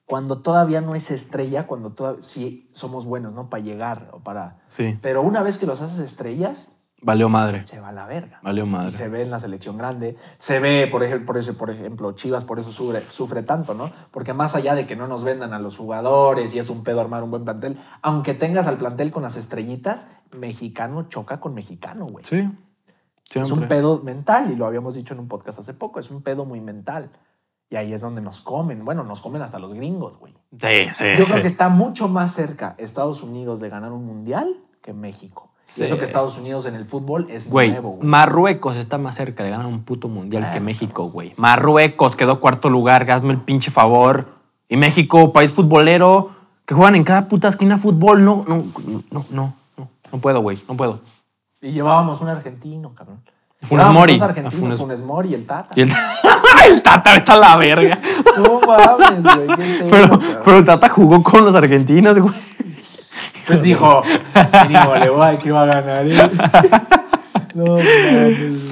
cuando 0.05 0.39
todavía 0.39 0.81
no 0.81 0.95
es 0.95 1.11
estrella, 1.11 1.67
cuando 1.67 1.91
todavía 1.93 2.23
sí 2.23 2.67
somos 2.73 3.07
buenos, 3.07 3.33
¿no? 3.33 3.49
Para 3.51 3.63
llegar 3.63 4.09
o 4.13 4.21
para. 4.21 4.59
Sí. 4.69 4.99
Pero 5.03 5.23
una 5.23 5.43
vez 5.43 5.59
que 5.59 5.67
los 5.67 5.81
haces 5.81 6.01
estrellas, 6.01 6.69
Valió 7.01 7.29
madre. 7.29 7.65
se 7.65 7.79
va 7.79 7.91
a 7.91 7.93
la 7.93 8.07
verga. 8.07 8.41
Valió 8.43 8.65
Y 8.65 8.69
madre. 8.69 8.91
se 8.91 9.09
ve 9.09 9.23
en 9.23 9.31
la 9.31 9.39
selección 9.39 9.79
grande, 9.79 10.17
se 10.37 10.59
ve, 10.59 10.89
por 10.91 11.05
ejemplo, 11.05 11.33
por 11.57 11.71
ejemplo, 11.71 12.11
Chivas 12.13 12.45
por 12.45 12.59
eso 12.59 12.73
sufre, 12.73 13.01
sufre 13.07 13.45
tanto, 13.45 13.73
¿no? 13.75 13.93
Porque 14.11 14.33
más 14.33 14.57
allá 14.57 14.75
de 14.75 14.85
que 14.85 14.97
no 14.97 15.07
nos 15.07 15.23
vendan 15.23 15.53
a 15.53 15.61
los 15.61 15.77
jugadores 15.77 16.55
y 16.55 16.59
es 16.59 16.71
un 16.71 16.83
pedo 16.83 17.01
armar 17.01 17.23
un 17.23 17.31
buen 17.31 17.45
plantel, 17.45 17.79
aunque 18.03 18.35
tengas 18.35 18.67
al 18.67 18.79
plantel 18.79 19.13
con 19.13 19.23
las 19.23 19.37
estrellitas, 19.37 20.09
mexicano 20.33 21.05
choca 21.09 21.39
con 21.39 21.55
mexicano, 21.55 22.07
güey. 22.07 22.25
Sí. 22.25 22.51
Es 23.31 23.37
un 23.37 23.45
Siempre. 23.47 23.69
pedo 23.69 24.01
mental 24.03 24.51
y 24.51 24.57
lo 24.57 24.67
habíamos 24.67 24.95
dicho 24.95 25.15
en 25.15 25.21
un 25.21 25.29
podcast 25.29 25.59
hace 25.59 25.75
poco, 25.75 26.01
es 26.01 26.11
un 26.11 26.23
pedo 26.23 26.45
muy 26.45 26.61
mental. 26.61 27.11
Y 27.71 27.77
ahí 27.77 27.93
es 27.93 28.01
donde 28.01 28.23
nos 28.23 28.41
comen, 28.41 28.83
bueno, 28.85 29.05
nos 29.05 29.21
comen 29.21 29.43
hasta 29.43 29.59
los 29.59 29.75
gringos, 29.75 30.17
güey. 30.19 30.33
Sí, 30.59 30.89
sí. 30.95 31.05
Yo 31.19 31.27
creo 31.27 31.43
que 31.43 31.47
está 31.47 31.69
mucho 31.69 32.09
más 32.09 32.33
cerca 32.33 32.75
Estados 32.79 33.23
Unidos 33.23 33.61
de 33.61 33.69
ganar 33.69 33.93
un 33.93 34.07
mundial 34.07 34.57
que 34.81 34.95
México. 34.95 35.51
Sí. 35.67 35.85
Eso 35.85 35.99
que 35.99 36.05
Estados 36.05 36.39
Unidos 36.39 36.65
en 36.65 36.75
el 36.75 36.87
fútbol 36.87 37.27
es 37.29 37.47
Güey, 37.51 37.73
nuevo, 37.73 37.91
güey. 37.97 38.09
Marruecos 38.09 38.77
está 38.77 38.97
más 38.97 39.17
cerca 39.17 39.45
de 39.45 39.51
ganar 39.51 39.67
un 39.67 39.83
puto 39.83 40.09
mundial 40.09 40.45
Ah, 40.47 40.51
que 40.51 40.61
México, 40.61 41.11
güey. 41.11 41.35
Marruecos 41.37 42.17
quedó 42.17 42.41
cuarto 42.41 42.71
lugar, 42.71 43.11
hazme 43.11 43.33
el 43.35 43.41
pinche 43.43 43.71
favor. 43.71 44.29
Y 44.71 44.79
México, 44.79 45.35
país 45.35 45.51
futbolero, 45.51 46.31
que 46.65 46.75
juegan 46.75 46.95
en 46.95 47.05
cada 47.05 47.29
puta 47.29 47.49
esquina 47.49 47.77
fútbol. 47.77 48.25
No, 48.25 48.45
no, 48.49 48.65
no, 49.11 49.25
no, 49.31 49.55
no, 49.77 49.89
no 50.11 50.19
puedo, 50.23 50.41
güey, 50.41 50.59
no 50.67 50.75
puedo. 50.75 51.01
Y 51.61 51.73
llevábamos 51.73 52.21
un 52.21 52.29
argentino, 52.29 52.95
cabrón. 52.95 53.21
Funes 53.63 53.87
Mori. 53.89 54.21
A 54.21 54.25
argentinos, 54.25 54.55
Funes- 54.55 54.77
Funes, 54.79 55.03
Mori 55.03 55.31
y 55.31 55.35
el 55.35 55.45
Tata. 55.47 55.75
Y 55.77 55.81
el, 55.83 55.93
el 56.69 56.83
Tata 56.83 57.17
está 57.17 57.33
a 57.35 57.39
la 57.39 57.57
verga. 57.57 57.99
No 58.37 58.61
mames, 58.61 59.23
güey. 59.23 59.49
Pero, 59.91 60.19
pero 60.45 60.59
el 60.59 60.65
Tata 60.65 60.89
jugó 60.89 61.21
con 61.23 61.45
los 61.45 61.55
argentinos, 61.55 62.17
güey. 62.19 62.35
Pues 63.49 63.63
dijo, 63.63 64.03
mínimo 64.69 64.95
le 64.97 65.09
voy 65.11 65.39
que 65.39 65.49
iba 65.49 65.63
a 65.63 65.67
ganar 65.67 66.07
él. 66.07 66.31
No 67.55 67.65
mames. 67.77 68.68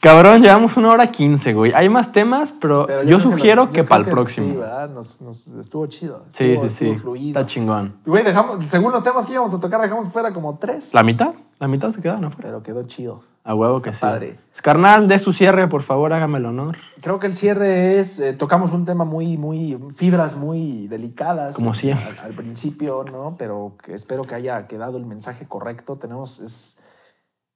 Cabrón, 0.00 0.40
llevamos 0.40 0.78
una 0.78 0.90
hora 0.92 1.10
quince, 1.12 1.52
güey. 1.52 1.72
Hay 1.74 1.90
más 1.90 2.10
temas, 2.10 2.52
pero, 2.58 2.86
Pero 2.86 3.02
yo, 3.02 3.20
sugiero 3.20 3.68
que 3.68 3.84
para 3.84 4.00
el 4.00 4.06
Sí, 4.06 4.10
próximo. 4.10 4.60
¿verdad? 4.60 4.88
Nos, 4.88 5.20
nos- 5.20 5.48
estuvo 5.48 5.84
chido. 5.88 6.24
Sí, 6.28 6.52
Estuvo- 6.52 6.68
sí, 6.70 6.74
sí. 6.74 6.94
fluido. 6.94 7.38
Está 7.38 7.46
chingón. 7.46 7.96
Güey, 8.06 8.24
dejamos, 8.24 8.64
según 8.64 8.92
los 8.92 9.02
temas 9.04 9.26
que 9.26 9.34
íbamos 9.34 9.52
a 9.52 9.60
tocar, 9.60 9.78
dejamos 9.82 10.10
fuera 10.10 10.32
como 10.32 10.56
tres. 10.58 10.94
¿La 10.94 11.02
mitad? 11.02 11.34
La 11.58 11.68
mitad 11.68 11.90
se 11.90 12.00
quedaron 12.00 12.24
afuera. 12.24 12.48
Pero 12.48 12.62
quedó 12.62 12.82
chido. 12.84 13.20
A 13.44 13.54
huevo 13.54 13.82
que 13.82 13.92
sí. 13.92 13.98
padre. 14.00 14.38
Carnal, 14.62 15.06
de 15.06 15.18
su 15.18 15.34
cierre, 15.34 15.68
por 15.68 15.82
favor, 15.82 16.14
hágame 16.14 16.38
el 16.38 16.46
honor. 16.46 16.78
Creo 17.02 17.18
que 17.20 17.26
el 17.26 17.34
cierre 17.34 17.98
es, 18.00 18.20
eh, 18.20 18.32
tocamos 18.32 18.72
un 18.72 18.86
tema 18.86 19.04
muy, 19.04 19.36
muy, 19.36 19.78
fibras 19.94 20.34
muy 20.36 20.86
delicadas. 20.88 21.56
Como 21.56 21.74
siempre. 21.74 22.06
Al, 22.20 22.26
al 22.28 22.32
principio, 22.34 23.04
¿no? 23.04 23.34
Pero 23.38 23.72
espero 23.88 24.22
que 24.24 24.34
haya 24.34 24.66
quedado 24.66 24.96
el 24.96 25.04
mensaje 25.04 25.44
correcto. 25.46 25.96
Tenemos, 25.96 26.40
es, 26.40 26.78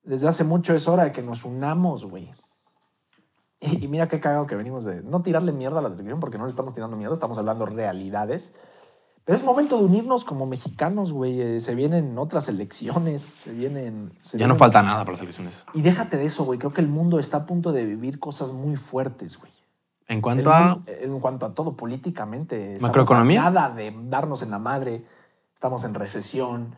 desde 0.04 0.28
hace 0.28 0.44
mucho 0.44 0.74
es 0.74 0.86
hora 0.88 1.04
de 1.04 1.12
que 1.12 1.22
nos 1.22 1.44
unamos, 1.44 2.04
güey. 2.06 2.30
Y, 3.60 3.84
y 3.84 3.88
mira 3.88 4.08
qué 4.08 4.20
cagado 4.20 4.44
que 4.46 4.56
venimos 4.56 4.84
de 4.84 5.02
no 5.02 5.22
tirarle 5.22 5.52
mierda 5.52 5.78
a 5.78 5.82
la 5.82 5.88
televisión, 5.90 6.20
porque 6.20 6.38
no 6.38 6.44
le 6.44 6.50
estamos 6.50 6.74
tirando 6.74 6.96
mierda, 6.96 7.14
estamos 7.14 7.38
hablando 7.38 7.64
realidades. 7.66 8.52
Pero 9.24 9.38
es 9.38 9.44
momento 9.44 9.78
de 9.78 9.84
unirnos 9.84 10.26
como 10.26 10.44
mexicanos, 10.44 11.14
güey. 11.14 11.40
Eh, 11.40 11.60
Se 11.60 11.74
vienen 11.74 12.18
otras 12.18 12.46
elecciones, 12.48 13.22
se 13.22 13.52
vienen... 13.54 14.12
se 14.20 14.36
Ya 14.36 14.46
no 14.46 14.52
vienen- 14.54 14.58
falta 14.58 14.82
nada 14.82 14.98
para 15.00 15.12
las 15.12 15.22
elecciones. 15.22 15.54
Y 15.72 15.80
déjate 15.80 16.18
de 16.18 16.26
eso, 16.26 16.44
güey. 16.44 16.58
Creo 16.58 16.72
que 16.72 16.82
el 16.82 16.88
mundo 16.88 17.18
está 17.18 17.38
a 17.38 17.46
punto 17.46 17.72
de 17.72 17.86
vivir 17.86 18.20
cosas 18.20 18.52
muy 18.52 18.76
fuertes, 18.76 19.38
güey. 19.40 19.50
En 20.08 20.16
El 20.16 20.22
cuanto 20.22 20.52
a. 20.52 20.60
mundo- 20.74 20.82
en 20.86 21.20
cuanto 21.20 21.46
a 21.46 21.54
todo 21.54 21.74
políticamente. 21.74 22.76
¿Macroeconomía? 22.82 23.44
Nada 23.44 23.70
de 23.70 23.94
darnos 24.08 24.42
en 24.42 24.50
la 24.50 24.58
madre. 24.58 25.06
Estamos 25.54 25.84
en 25.84 25.94
recesión. 25.94 26.76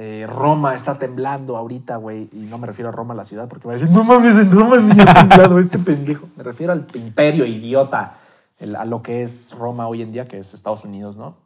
Eh, 0.00 0.26
Roma 0.28 0.74
está 0.76 0.96
temblando 0.96 1.56
ahorita, 1.56 1.96
güey. 1.96 2.28
Y 2.32 2.46
no 2.46 2.56
me 2.56 2.68
refiero 2.68 2.88
a 2.88 2.92
Roma, 2.92 3.14
la 3.14 3.24
ciudad, 3.24 3.48
porque 3.48 3.66
va 3.66 3.74
a 3.74 3.78
decir, 3.78 3.90
no 3.92 4.04
mames, 4.04 4.38
en 4.38 4.52
Roma 4.52 4.76
ni 4.78 4.92
ha 5.00 5.12
temblado 5.12 5.58
este 5.58 5.76
pendejo. 5.80 6.28
Me 6.36 6.44
refiero 6.44 6.72
al 6.72 6.86
imperio 6.94 7.44
idiota, 7.44 8.12
el- 8.60 8.76
a 8.76 8.84
lo 8.84 9.02
que 9.02 9.22
es 9.22 9.52
Roma 9.58 9.88
hoy 9.88 10.02
en 10.02 10.12
día, 10.12 10.28
que 10.28 10.38
es 10.38 10.54
Estados 10.54 10.84
Unidos, 10.84 11.16
¿no? 11.16 11.36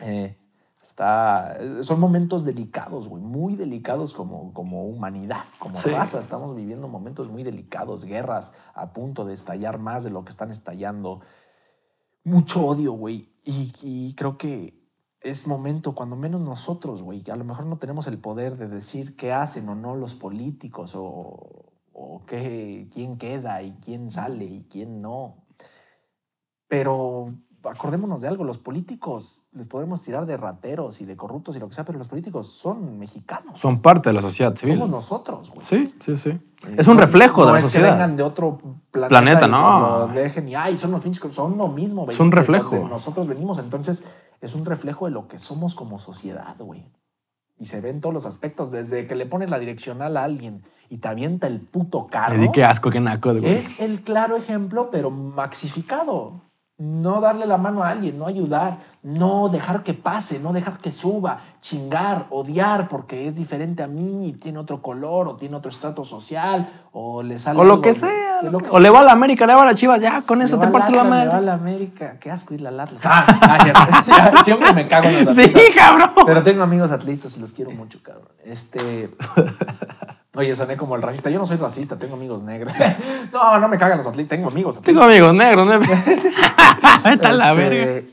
Eh, 0.00 0.34
está, 0.82 1.58
son 1.82 2.00
momentos 2.00 2.46
delicados, 2.46 3.10
güey, 3.10 3.22
muy 3.22 3.54
delicados 3.54 4.14
como, 4.14 4.54
como 4.54 4.86
humanidad, 4.86 5.44
como 5.58 5.78
Sí. 5.78 5.90
raza. 5.90 6.18
Estamos 6.20 6.56
viviendo 6.56 6.88
momentos 6.88 7.28
muy 7.28 7.42
delicados, 7.42 8.06
guerras 8.06 8.54
a 8.74 8.94
punto 8.94 9.26
de 9.26 9.34
estallar 9.34 9.78
más 9.78 10.04
de 10.04 10.10
lo 10.10 10.24
que 10.24 10.30
están 10.30 10.50
estallando. 10.50 11.20
Mucho 12.24 12.64
odio, 12.64 12.92
güey. 12.92 13.28
Y, 13.44 13.72
y 13.82 14.14
creo 14.14 14.38
que 14.38 14.82
es 15.24 15.46
momento, 15.46 15.94
cuando 15.94 16.16
menos 16.16 16.42
nosotros, 16.42 17.02
güey, 17.02 17.24
a 17.30 17.36
lo 17.36 17.44
mejor 17.44 17.64
no 17.64 17.78
tenemos 17.78 18.06
el 18.06 18.18
poder 18.18 18.56
de 18.56 18.68
decir 18.68 19.16
qué 19.16 19.32
hacen 19.32 19.68
o 19.70 19.74
no 19.74 19.96
los 19.96 20.14
políticos 20.14 20.94
o, 20.94 21.72
o 21.94 22.20
qué, 22.26 22.88
quién 22.92 23.16
queda 23.16 23.62
y 23.62 23.72
quién 23.80 24.10
sale 24.10 24.44
y 24.44 24.64
quién 24.64 25.00
no. 25.00 25.46
Pero 26.68 27.34
acordémonos 27.70 28.20
de 28.20 28.28
algo, 28.28 28.44
los 28.44 28.58
políticos 28.58 29.40
les 29.52 29.66
podemos 29.66 30.02
tirar 30.02 30.26
de 30.26 30.36
rateros 30.36 31.00
y 31.00 31.04
de 31.04 31.16
corruptos 31.16 31.56
y 31.56 31.60
lo 31.60 31.68
que 31.68 31.74
sea, 31.74 31.84
pero 31.84 31.98
los 31.98 32.08
políticos 32.08 32.48
son 32.48 32.98
mexicanos. 32.98 33.58
Son 33.60 33.80
parte 33.80 34.10
de 34.10 34.14
la 34.14 34.20
sociedad 34.20 34.54
civil. 34.56 34.74
Somos 34.76 34.90
nosotros, 34.90 35.50
güey. 35.52 35.64
Sí, 35.64 35.94
sí, 36.00 36.16
sí. 36.16 36.30
Eh, 36.30 36.74
Es 36.78 36.88
un 36.88 36.96
no- 36.96 37.02
reflejo 37.02 37.42
no 37.42 37.46
de 37.48 37.52
la 37.52 37.58
es 37.60 37.64
que 37.66 37.70
sociedad. 37.72 37.92
vengan 37.92 38.16
de 38.16 38.22
otro 38.24 38.58
planeta. 38.90 39.08
Planeta, 39.08 39.46
y 39.46 39.50
no. 39.50 39.98
nos 40.00 40.14
dejen 40.14 40.48
y 40.48 40.54
ay, 40.54 40.76
son 40.76 40.90
los 40.90 41.00
pinches, 41.02 41.32
son 41.32 41.56
lo 41.56 41.68
mismo. 41.68 42.06
Es 42.08 42.18
un 42.20 42.32
reflejo. 42.32 42.76
Nosotros 42.88 43.26
venimos, 43.28 43.58
entonces 43.58 44.04
es 44.40 44.54
un 44.54 44.64
reflejo 44.66 45.04
de 45.04 45.12
lo 45.12 45.28
que 45.28 45.38
somos 45.38 45.74
como 45.74 45.98
sociedad, 45.98 46.56
güey. 46.58 46.84
Y 47.56 47.66
se 47.66 47.80
ve 47.80 47.90
en 47.90 48.00
todos 48.00 48.12
los 48.12 48.26
aspectos, 48.26 48.72
desde 48.72 49.06
que 49.06 49.14
le 49.14 49.26
pones 49.26 49.48
la 49.48 49.60
direccional 49.60 50.16
a 50.16 50.24
alguien 50.24 50.64
y 50.88 50.98
te 50.98 51.06
avienta 51.06 51.46
el 51.46 51.60
puto 51.60 52.08
carro. 52.08 52.34
Así 52.34 52.50
que 52.50 52.64
asco, 52.64 52.90
qué 52.90 52.98
naco, 52.98 53.30
güey. 53.32 53.46
Es 53.46 53.78
el 53.78 54.02
claro 54.02 54.36
ejemplo, 54.36 54.90
pero 54.90 55.10
maxificado. 55.10 56.40
No 56.76 57.20
darle 57.20 57.46
la 57.46 57.56
mano 57.56 57.84
a 57.84 57.90
alguien, 57.90 58.18
no 58.18 58.26
ayudar, 58.26 58.78
no 59.04 59.48
dejar 59.48 59.84
que 59.84 59.94
pase, 59.94 60.40
no 60.40 60.52
dejar 60.52 60.76
que 60.78 60.90
suba, 60.90 61.38
chingar, 61.60 62.26
odiar 62.30 62.88
porque 62.88 63.28
es 63.28 63.36
diferente 63.36 63.84
a 63.84 63.86
mí 63.86 64.26
y 64.26 64.32
tiene 64.32 64.58
otro 64.58 64.82
color 64.82 65.28
o 65.28 65.36
tiene 65.36 65.54
otro 65.54 65.70
estrato 65.70 66.02
social 66.02 66.68
o 66.90 67.22
le 67.22 67.38
sale. 67.38 67.60
O 67.60 67.64
lo 67.64 67.80
que 67.80 67.94
sea. 67.94 68.42
lo 68.42 68.58
que- 68.58 68.70
o 68.70 68.80
le 68.80 68.90
va 68.90 69.00
a 69.00 69.04
la 69.04 69.12
América, 69.12 69.46
le 69.46 69.54
va 69.54 69.62
a 69.62 69.66
la 69.66 69.74
Chivas. 69.76 70.00
Ya, 70.00 70.22
con 70.22 70.42
eso 70.42 70.58
te 70.58 70.66
partes 70.66 70.96
la 70.96 71.02
Atlas, 71.02 71.04
le 71.04 71.16
va 71.18 71.22
a 71.22 71.26
madre. 71.34 71.46
la 71.46 71.52
América. 71.52 72.18
Qué 72.18 72.32
asco 72.32 72.54
ir 72.54 72.66
al 72.66 72.80
Atlas. 72.80 73.00
Ah. 73.04 74.40
Siempre 74.44 74.72
me 74.72 74.88
cago 74.88 75.06
en 75.08 75.26
los 75.26 75.34
Sí, 75.36 75.52
cabrón. 75.76 76.10
Pero 76.26 76.42
tengo 76.42 76.64
amigos 76.64 76.90
atlistas 76.90 77.36
y 77.36 77.40
los 77.40 77.52
quiero 77.52 77.70
mucho, 77.70 78.00
cabrón. 78.02 78.26
Este. 78.44 79.14
Oye, 80.36 80.54
soné 80.56 80.76
como 80.76 80.96
el 80.96 81.02
racista. 81.02 81.30
Yo 81.30 81.38
no 81.38 81.46
soy 81.46 81.56
racista, 81.56 81.96
tengo 81.98 82.14
amigos 82.14 82.42
negros. 82.42 82.72
No, 83.32 83.58
no 83.58 83.68
me 83.68 83.76
cagan 83.78 83.98
los 83.98 84.06
atlistas, 84.06 84.36
tengo 84.38 84.48
amigos 84.50 84.76
atlistas. 84.76 84.94
Tengo 84.94 85.02
amigos 85.10 85.34
negros, 85.34 85.66
¿no? 85.66 85.78
Vete 87.04 87.26
a 87.26 87.32
la 87.32 87.52
Este, 87.52 87.68
verga. 87.68 88.06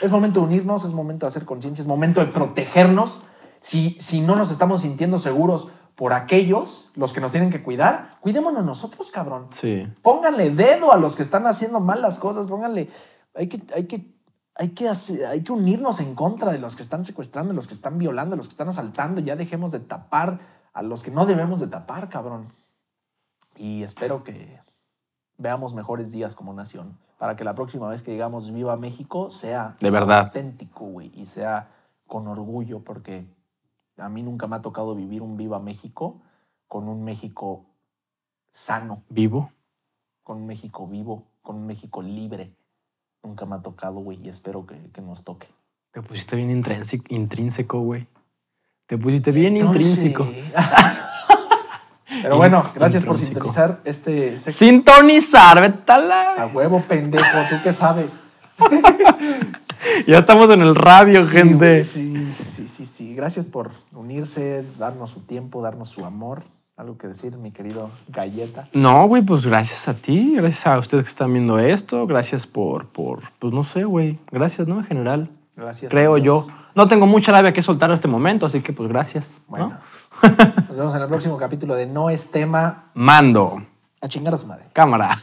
Es 0.00 0.10
momento 0.10 0.40
de 0.40 0.46
unirnos, 0.46 0.84
es 0.84 0.92
momento 0.92 1.26
de 1.26 1.28
hacer 1.28 1.44
conciencia, 1.44 1.82
es 1.82 1.86
momento 1.86 2.20
de 2.20 2.26
protegernos. 2.26 3.22
Si, 3.60 3.96
si 4.00 4.20
no 4.20 4.34
nos 4.36 4.50
estamos 4.50 4.82
sintiendo 4.82 5.18
seguros 5.18 5.68
por 5.94 6.12
aquellos, 6.12 6.88
los 6.96 7.12
que 7.12 7.20
nos 7.20 7.30
tienen 7.30 7.50
que 7.50 7.62
cuidar, 7.62 8.16
cuidémonos 8.20 8.64
nosotros, 8.64 9.10
cabrón. 9.12 9.46
Sí. 9.52 9.86
Pónganle 10.02 10.50
dedo 10.50 10.92
a 10.92 10.96
los 10.96 11.14
que 11.14 11.22
están 11.22 11.46
haciendo 11.46 11.78
mal 11.80 12.02
las 12.02 12.18
cosas, 12.18 12.46
pónganle. 12.46 12.90
Hay 13.36 13.46
que, 13.46 13.62
hay 13.74 13.84
que, 13.84 14.12
hay 14.56 14.70
que, 14.70 14.88
hacer- 14.88 15.24
hay 15.26 15.42
que 15.42 15.52
unirnos 15.52 16.00
en 16.00 16.14
contra 16.16 16.50
de 16.50 16.58
los 16.58 16.74
que 16.74 16.82
están 16.82 17.04
secuestrando, 17.04 17.50
de 17.52 17.56
los 17.56 17.68
que 17.68 17.74
están 17.74 17.96
violando, 17.98 18.32
de 18.32 18.38
los 18.38 18.48
que 18.48 18.52
están 18.52 18.68
asaltando. 18.68 19.20
Ya 19.20 19.36
dejemos 19.36 19.70
de 19.70 19.78
tapar 19.80 20.40
a 20.74 20.82
los 20.82 21.02
que 21.02 21.10
no 21.10 21.24
debemos 21.24 21.60
de 21.60 21.68
tapar, 21.68 22.08
cabrón. 22.10 22.46
Y 23.56 23.82
espero 23.82 24.24
que 24.24 24.60
veamos 25.38 25.72
mejores 25.74 26.12
días 26.12 26.34
como 26.34 26.52
nación, 26.52 26.98
para 27.18 27.36
que 27.36 27.44
la 27.44 27.54
próxima 27.54 27.88
vez 27.88 28.02
que 28.02 28.10
digamos 28.10 28.52
Viva 28.52 28.76
México 28.76 29.30
sea 29.30 29.76
De 29.80 29.90
verdad. 29.90 30.26
auténtico, 30.26 30.84
güey, 30.84 31.10
y 31.14 31.26
sea 31.26 31.70
con 32.06 32.26
orgullo, 32.28 32.80
porque 32.80 33.26
a 33.96 34.08
mí 34.08 34.22
nunca 34.22 34.46
me 34.46 34.56
ha 34.56 34.62
tocado 34.62 34.94
vivir 34.94 35.22
un 35.22 35.36
Viva 35.36 35.58
México 35.60 36.20
con 36.68 36.88
un 36.88 37.04
México 37.04 37.64
sano, 38.50 39.02
Vivo. 39.08 39.52
con 40.22 40.38
un 40.38 40.46
México 40.46 40.86
vivo, 40.86 41.24
con 41.42 41.56
un 41.56 41.66
México 41.66 42.02
libre. 42.02 42.52
Nunca 43.22 43.46
me 43.46 43.54
ha 43.54 43.62
tocado, 43.62 44.00
güey, 44.00 44.20
y 44.22 44.28
espero 44.28 44.66
que, 44.66 44.90
que 44.90 45.00
nos 45.00 45.22
toque. 45.24 45.46
Te 45.92 46.02
pusiste 46.02 46.34
bien 46.36 46.50
intrínseco, 46.50 47.04
intrínseco, 47.08 47.80
güey. 47.80 48.08
Te 48.86 48.98
pusiste 48.98 49.32
bien 49.32 49.56
Entonces- 49.56 49.82
intrínseco. 50.04 50.28
Pero 52.22 52.36
bueno, 52.36 52.62
gracias 52.74 53.04
por 53.04 53.18
sintonizar 53.18 53.80
este 53.84 54.38
sexto 54.38 54.64
Sintonizar, 54.64 55.60
vete 55.60 55.92
a 55.92 55.98
la- 55.98 56.28
a 56.30 56.46
huevo 56.46 56.82
pendejo, 56.82 57.38
¿tú 57.50 57.56
qué 57.62 57.72
sabes? 57.72 58.20
Ya 60.06 60.18
estamos 60.20 60.48
en 60.50 60.62
el 60.62 60.74
radio, 60.74 61.22
Sí, 61.24 61.36
gente. 61.36 61.54
güey, 61.56 61.84
sí, 61.84 62.32
sí, 62.32 62.66
sí, 62.66 62.84
sí. 62.86 63.14
Gracias 63.14 63.46
por 63.46 63.70
unirse, 63.92 64.64
darnos 64.78 65.10
su 65.10 65.20
tiempo, 65.20 65.60
darnos 65.60 65.88
su 65.88 66.04
amor. 66.06 66.42
Algo 66.76 66.96
que 66.96 67.06
decir, 67.06 67.36
mi 67.36 67.50
querido 67.52 67.90
Galleta. 68.08 68.66
No, 68.72 69.06
güey, 69.06 69.22
pues 69.22 69.44
gracias 69.46 69.86
a 69.86 69.94
ti, 69.94 70.34
gracias 70.36 70.66
a 70.66 70.78
ustedes 70.78 71.04
que 71.04 71.10
están 71.10 71.32
viendo 71.32 71.58
esto, 71.58 72.06
gracias 72.06 72.46
por, 72.46 72.86
por 72.86 73.20
pues 73.38 73.52
no 73.52 73.62
sé, 73.62 73.84
güey, 73.84 74.18
gracias, 74.32 74.66
¿no? 74.66 74.78
En 74.80 74.84
general, 74.86 75.30
Gracias. 75.54 75.92
creo 75.92 76.16
yo. 76.18 76.46
No 76.74 76.88
tengo 76.88 77.06
mucha 77.06 77.30
labia 77.32 77.52
que 77.52 77.62
soltar 77.62 77.90
en 77.90 77.94
este 77.94 78.08
momento, 78.08 78.46
así 78.46 78.60
que 78.60 78.72
pues 78.72 78.88
gracias. 78.88 79.38
¿no? 79.48 79.56
Bueno, 79.56 79.78
nos 80.68 80.76
vemos 80.76 80.94
en 80.94 81.02
el 81.02 81.08
próximo 81.08 81.36
capítulo 81.36 81.74
de 81.74 81.86
No 81.86 82.10
es 82.10 82.30
tema 82.30 82.90
Mando, 82.94 83.62
a 84.00 84.08
chingar 84.08 84.34
a 84.34 84.38
su 84.38 84.46
madre. 84.46 84.64
cámara. 84.72 85.18